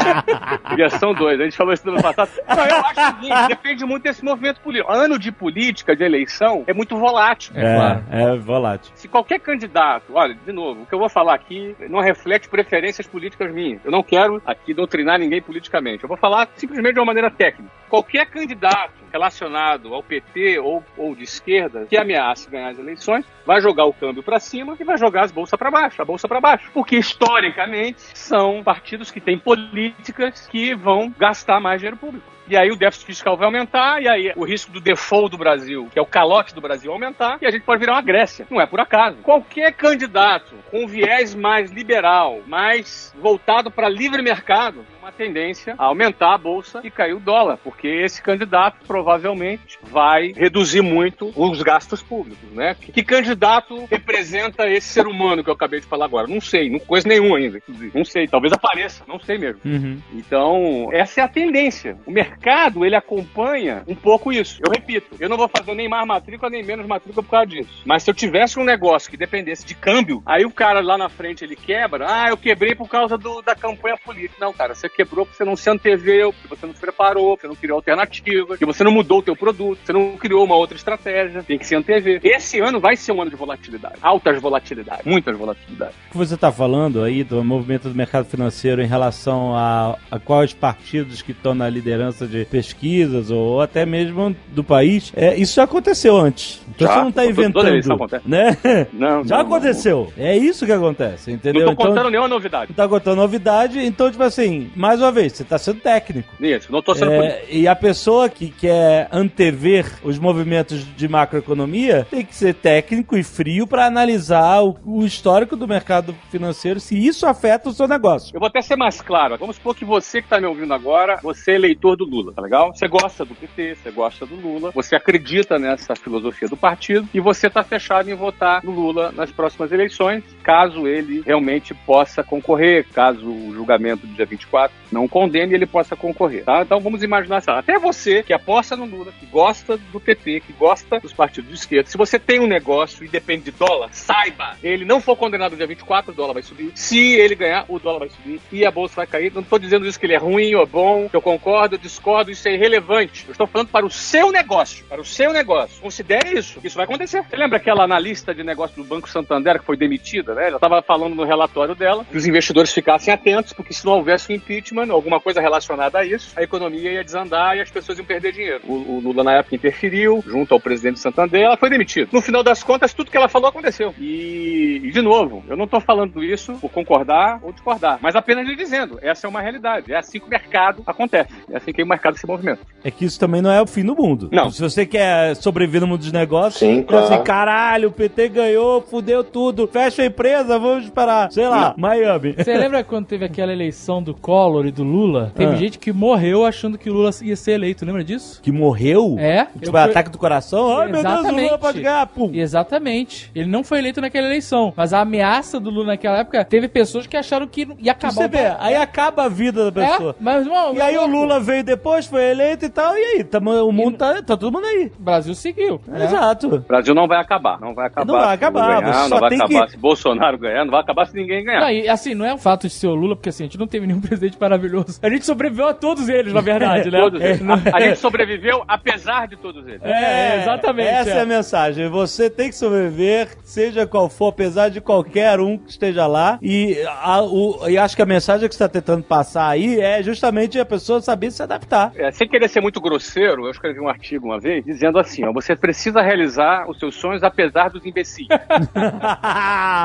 Versão 0.76 1.14
2, 1.14 1.40
a 1.40 1.44
gente 1.44 1.56
falou 1.56 1.72
isso 1.72 1.86
no 1.86 1.92
ano 1.92 2.02
passado. 2.02 2.30
Não, 2.48 2.66
eu 2.66 2.76
acho 2.76 3.00
o 3.00 3.04
seguinte, 3.04 3.48
depende 3.48 3.84
muito 3.84 4.02
desse 4.02 4.24
movimento 4.24 4.60
político. 4.60 4.90
Ano 4.90 5.18
de 5.18 5.30
política, 5.30 5.94
de 5.94 6.04
eleição, 6.04 6.64
é 6.66 6.72
muito 6.72 6.96
volátil. 6.96 7.52
É 7.56 7.74
claro. 7.76 8.04
é 8.10 8.36
volátil. 8.36 8.92
Se 8.94 9.08
qualquer 9.08 9.40
candidato, 9.40 10.12
olha, 10.14 10.34
de 10.34 10.52
novo, 10.52 10.82
o 10.82 10.86
que 10.86 10.94
eu 10.94 10.98
vou 10.98 11.08
falar 11.08 11.34
aqui 11.34 11.76
não 11.88 12.00
reflete 12.00 12.48
preferências 12.48 13.06
políticas 13.06 13.52
minhas. 13.52 13.80
Eu 13.84 13.90
não 13.90 14.02
quero 14.02 14.42
aqui 14.44 14.74
doutrinar 14.74 15.18
ninguém 15.18 15.40
politicamente. 15.40 16.02
Eu 16.02 16.08
vou 16.08 16.16
falar 16.16 16.48
simplesmente 16.56 16.94
de 16.94 17.00
uma 17.00 17.06
maneira 17.06 17.30
técnica. 17.30 17.70
Qualquer 17.88 18.26
candidato 18.26 19.04
relacionado 19.12 19.94
ao 19.94 20.02
PT 20.02 20.58
ou, 20.58 20.82
ou 20.96 21.14
de 21.14 21.22
esquerda 21.22 21.63
que 21.88 21.96
ameace 21.96 22.50
ganhar 22.50 22.70
as 22.70 22.78
eleições 22.78 23.24
vai 23.46 23.60
jogar 23.60 23.84
o 23.84 23.92
câmbio 23.92 24.22
para 24.22 24.40
cima 24.40 24.76
e 24.78 24.84
vai 24.84 24.98
jogar 24.98 25.24
as 25.24 25.32
bolsas 25.32 25.58
para 25.58 25.70
baixo, 25.70 26.00
a 26.00 26.04
bolsa 26.04 26.28
para 26.28 26.40
baixo. 26.40 26.70
Porque 26.72 26.96
historicamente 26.96 28.00
são 28.14 28.62
partidos 28.62 29.10
que 29.10 29.20
têm 29.20 29.38
políticas 29.38 30.46
que 30.48 30.74
vão 30.74 31.12
gastar 31.18 31.60
mais 31.60 31.80
dinheiro 31.80 31.96
público. 31.96 32.34
E 32.46 32.56
aí 32.58 32.70
o 32.70 32.76
déficit 32.76 33.06
fiscal 33.06 33.38
vai 33.38 33.46
aumentar, 33.46 34.02
e 34.02 34.08
aí 34.08 34.32
o 34.36 34.44
risco 34.44 34.70
do 34.70 34.80
default 34.80 35.30
do 35.30 35.38
Brasil, 35.38 35.88
que 35.90 35.98
é 35.98 36.02
o 36.02 36.06
calote 36.06 36.54
do 36.54 36.60
Brasil, 36.60 36.92
aumentar, 36.92 37.38
e 37.40 37.46
a 37.46 37.50
gente 37.50 37.62
pode 37.62 37.80
virar 37.80 37.94
uma 37.94 38.02
Grécia. 38.02 38.46
Não 38.50 38.60
é 38.60 38.66
por 38.66 38.80
acaso. 38.80 39.16
Qualquer 39.22 39.72
candidato 39.72 40.54
com 40.70 40.86
viés 40.86 41.34
mais 41.34 41.70
liberal, 41.72 42.40
mais 42.46 43.14
voltado 43.18 43.70
para 43.70 43.88
livre 43.88 44.20
mercado, 44.20 44.84
uma 45.04 45.12
tendência 45.12 45.74
a 45.76 45.84
aumentar 45.84 46.32
a 46.34 46.38
bolsa 46.38 46.80
e 46.82 46.90
cair 46.90 47.12
o 47.12 47.20
dólar, 47.20 47.58
porque 47.58 47.86
esse 47.86 48.22
candidato 48.22 48.78
provavelmente 48.86 49.78
vai 49.82 50.32
reduzir 50.34 50.80
muito 50.80 51.30
os 51.36 51.60
gastos 51.62 52.02
públicos, 52.02 52.50
né? 52.52 52.74
Que 52.74 53.02
candidato 53.02 53.84
representa 53.90 54.66
esse 54.66 54.88
ser 54.88 55.06
humano 55.06 55.44
que 55.44 55.50
eu 55.50 55.54
acabei 55.54 55.80
de 55.80 55.86
falar 55.86 56.06
agora? 56.06 56.26
Não 56.26 56.40
sei, 56.40 56.70
não 56.70 56.78
conheço 56.78 57.06
nenhum 57.06 57.34
ainda, 57.34 57.58
inclusive. 57.58 57.92
Não 57.94 58.04
sei, 58.04 58.26
talvez 58.26 58.52
apareça, 58.54 59.04
não 59.06 59.20
sei 59.20 59.36
mesmo. 59.36 59.60
Uhum. 59.64 60.00
Então, 60.14 60.88
essa 60.90 61.20
é 61.20 61.24
a 61.24 61.28
tendência. 61.28 61.98
O 62.06 62.10
mercado, 62.10 62.86
ele 62.86 62.96
acompanha 62.96 63.82
um 63.86 63.94
pouco 63.94 64.32
isso. 64.32 64.58
Eu 64.64 64.72
repito, 64.72 65.16
eu 65.20 65.28
não 65.28 65.36
vou 65.36 65.48
fazer 65.48 65.74
nem 65.74 65.88
mais 65.88 66.06
matrícula, 66.06 66.50
nem 66.50 66.64
menos 66.64 66.86
matrícula 66.86 67.22
por 67.22 67.30
causa 67.30 67.46
disso. 67.46 67.82
Mas 67.84 68.02
se 68.04 68.10
eu 68.10 68.14
tivesse 68.14 68.58
um 68.58 68.64
negócio 68.64 69.10
que 69.10 69.18
dependesse 69.18 69.66
de 69.66 69.74
câmbio, 69.74 70.22
aí 70.24 70.46
o 70.46 70.50
cara 70.50 70.80
lá 70.80 70.96
na 70.96 71.10
frente, 71.10 71.44
ele 71.44 71.56
quebra, 71.56 72.06
ah, 72.08 72.28
eu 72.30 72.38
quebrei 72.38 72.74
por 72.74 72.88
causa 72.88 73.18
do- 73.18 73.42
da 73.42 73.54
campanha 73.54 73.98
política. 73.98 74.36
Não, 74.40 74.52
cara, 74.52 74.74
você 74.74 74.88
quebrou 74.94 75.26
porque 75.26 75.36
você 75.36 75.44
não 75.44 75.56
se 75.56 75.68
anteveu, 75.68 76.32
porque 76.32 76.48
você 76.48 76.66
não 76.66 76.74
se 76.74 76.80
preparou, 76.80 77.36
porque 77.36 77.46
você 77.46 77.48
não 77.48 77.56
criou 77.56 77.76
alternativa, 77.76 78.46
porque 78.46 78.64
você 78.64 78.84
não 78.84 78.92
mudou 78.92 79.18
o 79.18 79.22
teu 79.22 79.36
produto, 79.36 79.78
você 79.84 79.92
não 79.92 80.16
criou 80.16 80.44
uma 80.44 80.56
outra 80.56 80.76
estratégia, 80.76 81.42
tem 81.42 81.58
que 81.58 81.66
se 81.66 81.74
antever. 81.74 82.20
Esse 82.22 82.60
ano 82.60 82.80
vai 82.80 82.96
ser 82.96 83.12
um 83.12 83.20
ano 83.20 83.30
de 83.30 83.36
volatilidade. 83.36 83.96
Altas 84.00 84.40
volatilidades, 84.40 85.04
muitas 85.04 85.36
volatilidades. 85.36 85.94
O 86.08 86.12
que 86.12 86.16
você 86.16 86.34
está 86.34 86.50
falando 86.52 87.02
aí 87.02 87.24
do 87.24 87.42
movimento 87.44 87.88
do 87.88 87.94
mercado 87.94 88.26
financeiro 88.26 88.82
em 88.82 88.86
relação 88.86 89.54
a, 89.54 89.96
a 90.10 90.18
quais 90.18 90.52
partidos 90.52 91.22
que 91.22 91.32
estão 91.32 91.54
na 91.54 91.68
liderança 91.68 92.26
de 92.26 92.44
pesquisas 92.44 93.30
ou 93.30 93.60
até 93.60 93.84
mesmo 93.84 94.34
do 94.48 94.62
país, 94.62 95.12
é, 95.16 95.34
isso 95.36 95.54
já 95.56 95.64
aconteceu 95.64 96.16
antes. 96.16 96.62
Então 96.68 96.86
Já. 96.88 96.94
você 96.94 97.00
não 97.00 97.08
está 97.08 97.22
toda 97.22 97.30
inventando, 97.30 97.92
acontece. 97.92 98.28
né? 98.28 98.56
Não, 98.92 99.24
Já 99.24 99.36
não, 99.38 99.44
não. 99.44 99.56
aconteceu. 99.56 100.12
É 100.16 100.36
isso 100.36 100.66
que 100.66 100.72
acontece, 100.72 101.30
entendeu? 101.32 101.66
Não 101.66 101.74
contando 101.74 101.98
então, 101.98 102.10
nenhuma 102.10 102.28
novidade. 102.28 102.66
não 102.70 102.76
tá 102.76 102.88
contando 102.88 103.16
novidade, 103.16 103.78
então, 103.84 104.10
tipo 104.10 104.22
assim, 104.22 104.70
mais 104.84 105.00
uma 105.00 105.10
vez, 105.10 105.32
você 105.32 105.42
está 105.42 105.56
sendo 105.56 105.80
técnico. 105.80 106.34
Isso, 106.38 106.70
não 106.70 106.82
tô 106.82 106.94
sendo 106.94 107.12
político. 107.12 107.46
É, 107.48 107.56
e 107.56 107.66
a 107.66 107.74
pessoa 107.74 108.28
que 108.28 108.50
quer 108.50 109.08
antever 109.10 109.86
os 110.02 110.18
movimentos 110.18 110.84
de 110.94 111.08
macroeconomia 111.08 112.06
tem 112.10 112.22
que 112.22 112.34
ser 112.34 112.52
técnico 112.52 113.16
e 113.16 113.22
frio 113.22 113.66
para 113.66 113.86
analisar 113.86 114.62
o, 114.62 114.76
o 114.84 115.02
histórico 115.02 115.56
do 115.56 115.66
mercado 115.66 116.14
financeiro, 116.30 116.78
se 116.80 116.98
isso 116.98 117.26
afeta 117.26 117.70
o 117.70 117.72
seu 117.72 117.88
negócio. 117.88 118.36
Eu 118.36 118.40
vou 118.40 118.46
até 118.46 118.60
ser 118.60 118.76
mais 118.76 119.00
claro. 119.00 119.38
Vamos 119.38 119.56
supor 119.56 119.74
que 119.74 119.86
você 119.86 120.20
que 120.20 120.26
está 120.26 120.38
me 120.38 120.46
ouvindo 120.46 120.74
agora, 120.74 121.18
você 121.22 121.52
é 121.52 121.54
eleitor 121.54 121.96
do 121.96 122.04
Lula, 122.04 122.34
tá 122.34 122.42
legal? 122.42 122.74
Você 122.74 122.86
gosta 122.86 123.24
do 123.24 123.34
PT, 123.34 123.76
você 123.76 123.90
gosta 123.90 124.26
do 124.26 124.34
Lula, 124.34 124.70
você 124.70 124.94
acredita 124.94 125.58
nessa 125.58 125.96
filosofia 125.96 126.46
do 126.46 126.58
partido 126.58 127.08
e 127.14 127.20
você 127.20 127.46
está 127.46 127.64
fechado 127.64 128.10
em 128.10 128.14
votar 128.14 128.62
no 128.62 128.70
Lula 128.70 129.10
nas 129.12 129.30
próximas 129.30 129.72
eleições, 129.72 130.22
caso 130.42 130.86
ele 130.86 131.22
realmente 131.24 131.72
possa 131.72 132.22
concorrer, 132.22 132.86
caso 132.92 133.26
o 133.26 133.54
julgamento 133.54 134.06
do 134.06 134.12
dia 134.12 134.26
24 134.26 134.73
não 134.94 135.08
condene, 135.08 135.54
ele 135.54 135.66
possa 135.66 135.96
concorrer, 135.96 136.44
tá? 136.44 136.62
Então 136.62 136.80
vamos 136.80 137.02
imaginar 137.02 137.38
assim, 137.38 137.50
até 137.50 137.78
você 137.78 138.22
que 138.22 138.32
aposta 138.32 138.76
no 138.76 138.84
Lula, 138.84 139.12
que 139.18 139.26
gosta 139.26 139.76
do 139.76 139.98
PT, 139.98 140.40
que 140.40 140.52
gosta 140.52 141.00
dos 141.00 141.12
partidos 141.12 141.50
de 141.50 141.56
esquerda, 141.56 141.90
se 141.90 141.96
você 141.96 142.18
tem 142.18 142.40
um 142.40 142.46
negócio 142.46 143.04
e 143.04 143.08
depende 143.08 143.44
de 143.44 143.50
dólar, 143.50 143.88
saiba, 143.92 144.56
ele 144.62 144.84
não 144.84 145.00
for 145.00 145.16
condenado 145.16 145.52
no 145.52 145.56
dia 145.56 145.66
24, 145.66 146.12
o 146.12 146.14
dólar 146.14 146.34
vai 146.34 146.42
subir. 146.42 146.70
Se 146.74 147.14
ele 147.14 147.34
ganhar, 147.34 147.64
o 147.68 147.78
dólar 147.78 148.00
vai 148.00 148.10
subir 148.10 148.40
e 148.52 148.64
a 148.64 148.70
bolsa 148.70 148.94
vai 148.96 149.06
cair. 149.06 149.32
Não 149.32 149.42
estou 149.42 149.58
dizendo 149.58 149.86
isso 149.86 149.98
que 149.98 150.06
ele 150.06 150.14
é 150.14 150.18
ruim 150.18 150.54
ou 150.54 150.66
bom, 150.66 151.08
eu 151.12 151.20
concordo, 151.20 151.74
eu 151.74 151.78
discordo, 151.78 152.30
isso 152.30 152.46
é 152.48 152.54
irrelevante. 152.54 153.24
Eu 153.26 153.32
estou 153.32 153.46
falando 153.46 153.68
para 153.68 153.84
o 153.84 153.90
seu 153.90 154.30
negócio, 154.30 154.84
para 154.86 155.00
o 155.00 155.04
seu 155.04 155.32
negócio. 155.32 155.80
Considere 155.80 156.38
isso, 156.38 156.60
isso 156.62 156.76
vai 156.76 156.84
acontecer. 156.84 157.24
Você 157.28 157.36
lembra 157.36 157.58
aquela 157.58 157.84
analista 157.84 158.34
de 158.34 158.44
negócio 158.44 158.76
do 158.76 158.84
Banco 158.84 159.08
Santander 159.08 159.58
que 159.58 159.66
foi 159.66 159.76
demitida, 159.76 160.34
né? 160.34 160.46
Ela 160.46 160.56
estava 160.56 160.82
falando 160.82 161.14
no 161.14 161.24
relatório 161.24 161.74
dela 161.74 162.04
que 162.04 162.16
os 162.16 162.26
investidores 162.26 162.72
ficassem 162.72 163.12
atentos, 163.12 163.52
porque 163.52 163.72
se 163.72 163.84
não 163.84 163.94
houvesse 163.94 164.32
um 164.32 164.36
impeachment, 164.36 164.63
alguma 164.90 165.20
coisa 165.20 165.40
relacionada 165.40 165.98
a 165.98 166.04
isso, 166.04 166.32
a 166.36 166.42
economia 166.42 166.92
ia 166.92 167.04
desandar 167.04 167.56
e 167.56 167.60
as 167.60 167.70
pessoas 167.70 167.98
iam 167.98 168.06
perder 168.06 168.32
dinheiro. 168.32 168.60
O, 168.66 168.72
o 168.72 169.00
Lula 169.00 169.24
na 169.24 169.32
época 169.34 169.56
interferiu 169.56 170.22
junto 170.26 170.54
ao 170.54 170.60
presidente 170.60 170.98
Santander, 171.00 171.42
ela 171.42 171.56
foi 171.56 171.70
demitida. 171.70 172.08
No 172.12 172.20
final 172.20 172.42
das 172.42 172.62
contas, 172.62 172.94
tudo 172.94 173.10
que 173.10 173.16
ela 173.16 173.28
falou 173.28 173.48
aconteceu. 173.48 173.94
E, 173.98 174.80
e, 174.84 174.90
de 174.90 175.02
novo, 175.02 175.42
eu 175.48 175.56
não 175.56 175.64
estou 175.64 175.80
falando 175.80 176.22
isso 176.22 176.54
por 176.54 176.70
concordar 176.70 177.40
ou 177.42 177.52
discordar, 177.52 177.98
mas 178.00 178.16
apenas 178.16 178.46
lhe 178.46 178.56
dizendo, 178.56 178.98
essa 179.02 179.26
é 179.26 179.30
uma 179.30 179.40
realidade. 179.40 179.92
É 179.92 179.96
assim 179.96 180.18
que 180.18 180.26
o 180.26 180.30
mercado 180.30 180.82
acontece. 180.86 181.30
É 181.50 181.56
assim 181.56 181.72
que 181.72 181.82
o 181.82 181.86
mercado 181.86 182.16
se 182.16 182.26
movimenta. 182.26 182.60
É 182.82 182.90
que 182.90 183.04
isso 183.04 183.18
também 183.18 183.42
não 183.42 183.50
é 183.50 183.60
o 183.60 183.66
fim 183.66 183.84
do 183.84 183.94
mundo. 183.94 184.28
Não. 184.32 184.50
Se 184.50 184.60
você 184.60 184.86
quer 184.86 185.34
sobreviver 185.36 185.80
no 185.80 185.86
mundo 185.86 186.00
dos 186.00 186.12
negócios, 186.12 186.58
Sim, 186.58 186.84
fala 186.84 187.02
claro. 187.02 187.14
assim, 187.14 187.24
caralho, 187.24 187.88
o 187.88 187.92
PT 187.92 188.28
ganhou, 188.28 188.82
fudeu 188.82 189.24
tudo, 189.24 189.66
fecha 189.66 190.02
a 190.02 190.06
empresa, 190.06 190.58
vamos 190.58 190.90
para, 190.90 191.30
sei 191.30 191.48
lá, 191.48 191.74
Miami. 191.76 192.34
Você 192.36 192.56
lembra 192.56 192.84
quando 192.84 193.06
teve 193.06 193.24
aquela 193.24 193.52
eleição 193.52 194.02
do 194.02 194.14
Collor 194.14 194.53
e 194.66 194.70
do 194.70 194.84
Lula? 194.84 195.32
Teve 195.34 195.52
Ah. 195.54 195.56
gente 195.56 195.78
que 195.78 195.92
morreu 195.92 196.44
achando 196.44 196.78
que 196.78 196.88
o 196.88 196.92
Lula 196.92 197.10
ia 197.22 197.36
ser 197.36 197.52
eleito, 197.52 197.84
lembra 197.84 198.04
disso? 198.04 198.40
Que 198.42 198.52
morreu? 198.52 199.16
É? 199.18 199.44
Tipo, 199.46 199.64
Eu 199.66 199.70
fui- 199.72 199.80
ataque 199.80 200.10
do 200.10 200.18
coração? 200.18 200.78
Ai, 200.78 200.90
meu 200.90 201.02
Deus, 201.02 201.04
o 201.04 201.08
Lula 201.08 201.20
Exatamente. 201.40 201.58
pode 201.58 201.80
ganhar, 201.80 202.06
pum. 202.06 202.30
Exatamente. 202.32 203.30
Ele 203.34 203.48
não 203.48 203.62
foi 203.64 203.78
eleito 203.78 204.00
naquela 204.00 204.26
eleição. 204.26 204.72
Mas 204.76 204.92
a 204.92 205.00
ameaça 205.00 205.58
do 205.60 205.70
Lula 205.70 205.88
naquela 205.88 206.18
época, 206.18 206.44
teve 206.44 206.68
pessoas 206.68 207.06
que 207.06 207.16
acharam 207.16 207.46
que 207.46 207.66
ia 207.78 207.92
acabar 207.92 208.14
Você 208.14 208.24
o 208.24 208.28
vê, 208.28 208.54
aí 208.58 208.76
acaba 208.76 209.24
a 209.24 209.28
vida 209.28 209.70
da 209.70 209.82
pessoa. 209.86 210.12
É, 210.12 210.14
mas 210.22 210.46
uma, 210.46 210.72
E 210.72 210.80
aí 210.80 210.96
o 210.96 211.06
Lula 211.06 211.40
veio 211.40 211.64
depois, 211.64 212.06
foi 212.06 212.30
eleito 212.30 212.64
e 212.64 212.68
tal, 212.68 212.94
e 212.96 213.00
aí? 213.16 213.24
Tamo, 213.24 213.50
o 213.64 213.72
mundo 213.72 213.96
tá, 213.96 214.22
tá 214.22 214.36
todo 214.36 214.52
mundo 214.52 214.66
aí. 214.66 214.90
O 214.98 215.02
Brasil 215.02 215.34
seguiu. 215.34 215.80
né? 215.86 216.04
Exato. 216.04 216.46
O 216.54 216.58
Brasil 216.60 216.94
não 216.94 217.06
vai 217.06 217.20
acabar. 217.20 217.60
Não 217.60 217.74
vai 217.74 217.86
acabar. 217.86 218.06
Não 218.06 218.14
vai 218.20 218.34
acabar, 218.34 218.80
Ganhar, 218.80 218.92
você 218.92 219.00
não 219.00 219.08
só 219.08 219.18
vai 219.20 219.28
tem 219.30 219.38
acabar 219.40 219.64
que- 219.66 219.70
se 219.72 219.76
Bolsonaro 219.78 220.38
ganhar, 220.38 220.64
não 220.64 220.70
vai 220.72 220.80
acabar 220.80 221.06
se 221.06 221.14
ninguém 221.16 221.44
ganhar. 221.44 221.60
Não, 221.60 221.70
e 221.70 221.88
assim, 221.88 222.14
não 222.14 222.24
é 222.26 222.34
o 222.34 222.38
fato 222.38 222.66
de 222.66 222.72
ser 222.72 222.86
o 222.86 222.94
Lula, 222.94 223.16
porque 223.16 223.28
assim, 223.28 223.44
a 223.44 223.46
gente 223.46 223.58
não 223.58 223.66
teve 223.66 223.86
nenhum 223.86 224.00
presidente 224.02 224.33
maravilhoso. 224.40 224.98
A 225.02 225.08
gente 225.10 225.24
sobreviveu 225.24 225.68
a 225.68 225.74
todos 225.74 226.08
eles, 226.08 226.32
na 226.32 226.40
verdade, 226.40 226.90
né? 226.92 226.98
Todos 227.00 227.20
É, 227.24 227.30
eles. 227.30 227.42
a, 227.48 227.76
a 227.76 227.80
gente 227.80 227.98
sobreviveu 227.98 228.64
apesar 228.68 229.26
de 229.28 229.36
todos 229.36 229.66
eles. 229.66 229.82
É, 229.82 230.40
exatamente, 230.42 230.88
Essa 230.88 231.10
é. 231.10 231.16
é. 231.18 231.20
a 231.20 231.26
mensagem. 231.26 231.88
Você 231.88 232.28
tem 232.30 232.48
que 232.48 232.56
sobreviver, 232.56 233.28
seja 233.44 233.86
qual 233.86 234.08
for, 234.08 234.28
apesar 234.28 234.68
de 234.68 234.80
qualquer 234.80 235.40
um 235.40 235.56
que 235.58 235.70
esteja 235.70 236.06
lá. 236.06 236.38
E, 236.42 236.76
a- 237.02 237.22
o- 237.22 237.68
e 237.68 237.76
acho 237.78 237.96
que 237.96 238.02
a 238.02 238.06
mensagem 238.06 238.48
que 238.48 238.54
você 238.54 238.64
está 238.64 238.68
tentando 238.80 239.02
passar 239.04 239.48
aí 239.48 239.80
é 239.80 240.02
justamente 240.02 240.58
a 240.58 240.64
pessoa 240.64 241.00
saber 241.00 241.30
se 241.30 241.42
adaptar. 241.42 241.92
É, 241.96 242.10
sem 242.10 242.28
querer 242.28 242.48
ser 242.48 242.60
muito 242.60 242.80
grosseiro, 242.80 243.46
eu 243.46 243.50
escrevi 243.50 243.80
um 243.80 243.88
artigo 243.88 244.26
uma 244.26 244.40
vez 244.40 244.64
dizendo 244.64 244.98
assim: 244.98 245.24
ó, 245.24 245.32
você 245.32 245.54
precisa 245.56 246.00
realizar 246.02 246.68
os 246.68 246.78
seus 246.78 246.94
sonhos 246.94 247.22
apesar 247.22 247.70
dos 247.70 247.84
imbecis. 247.84 248.26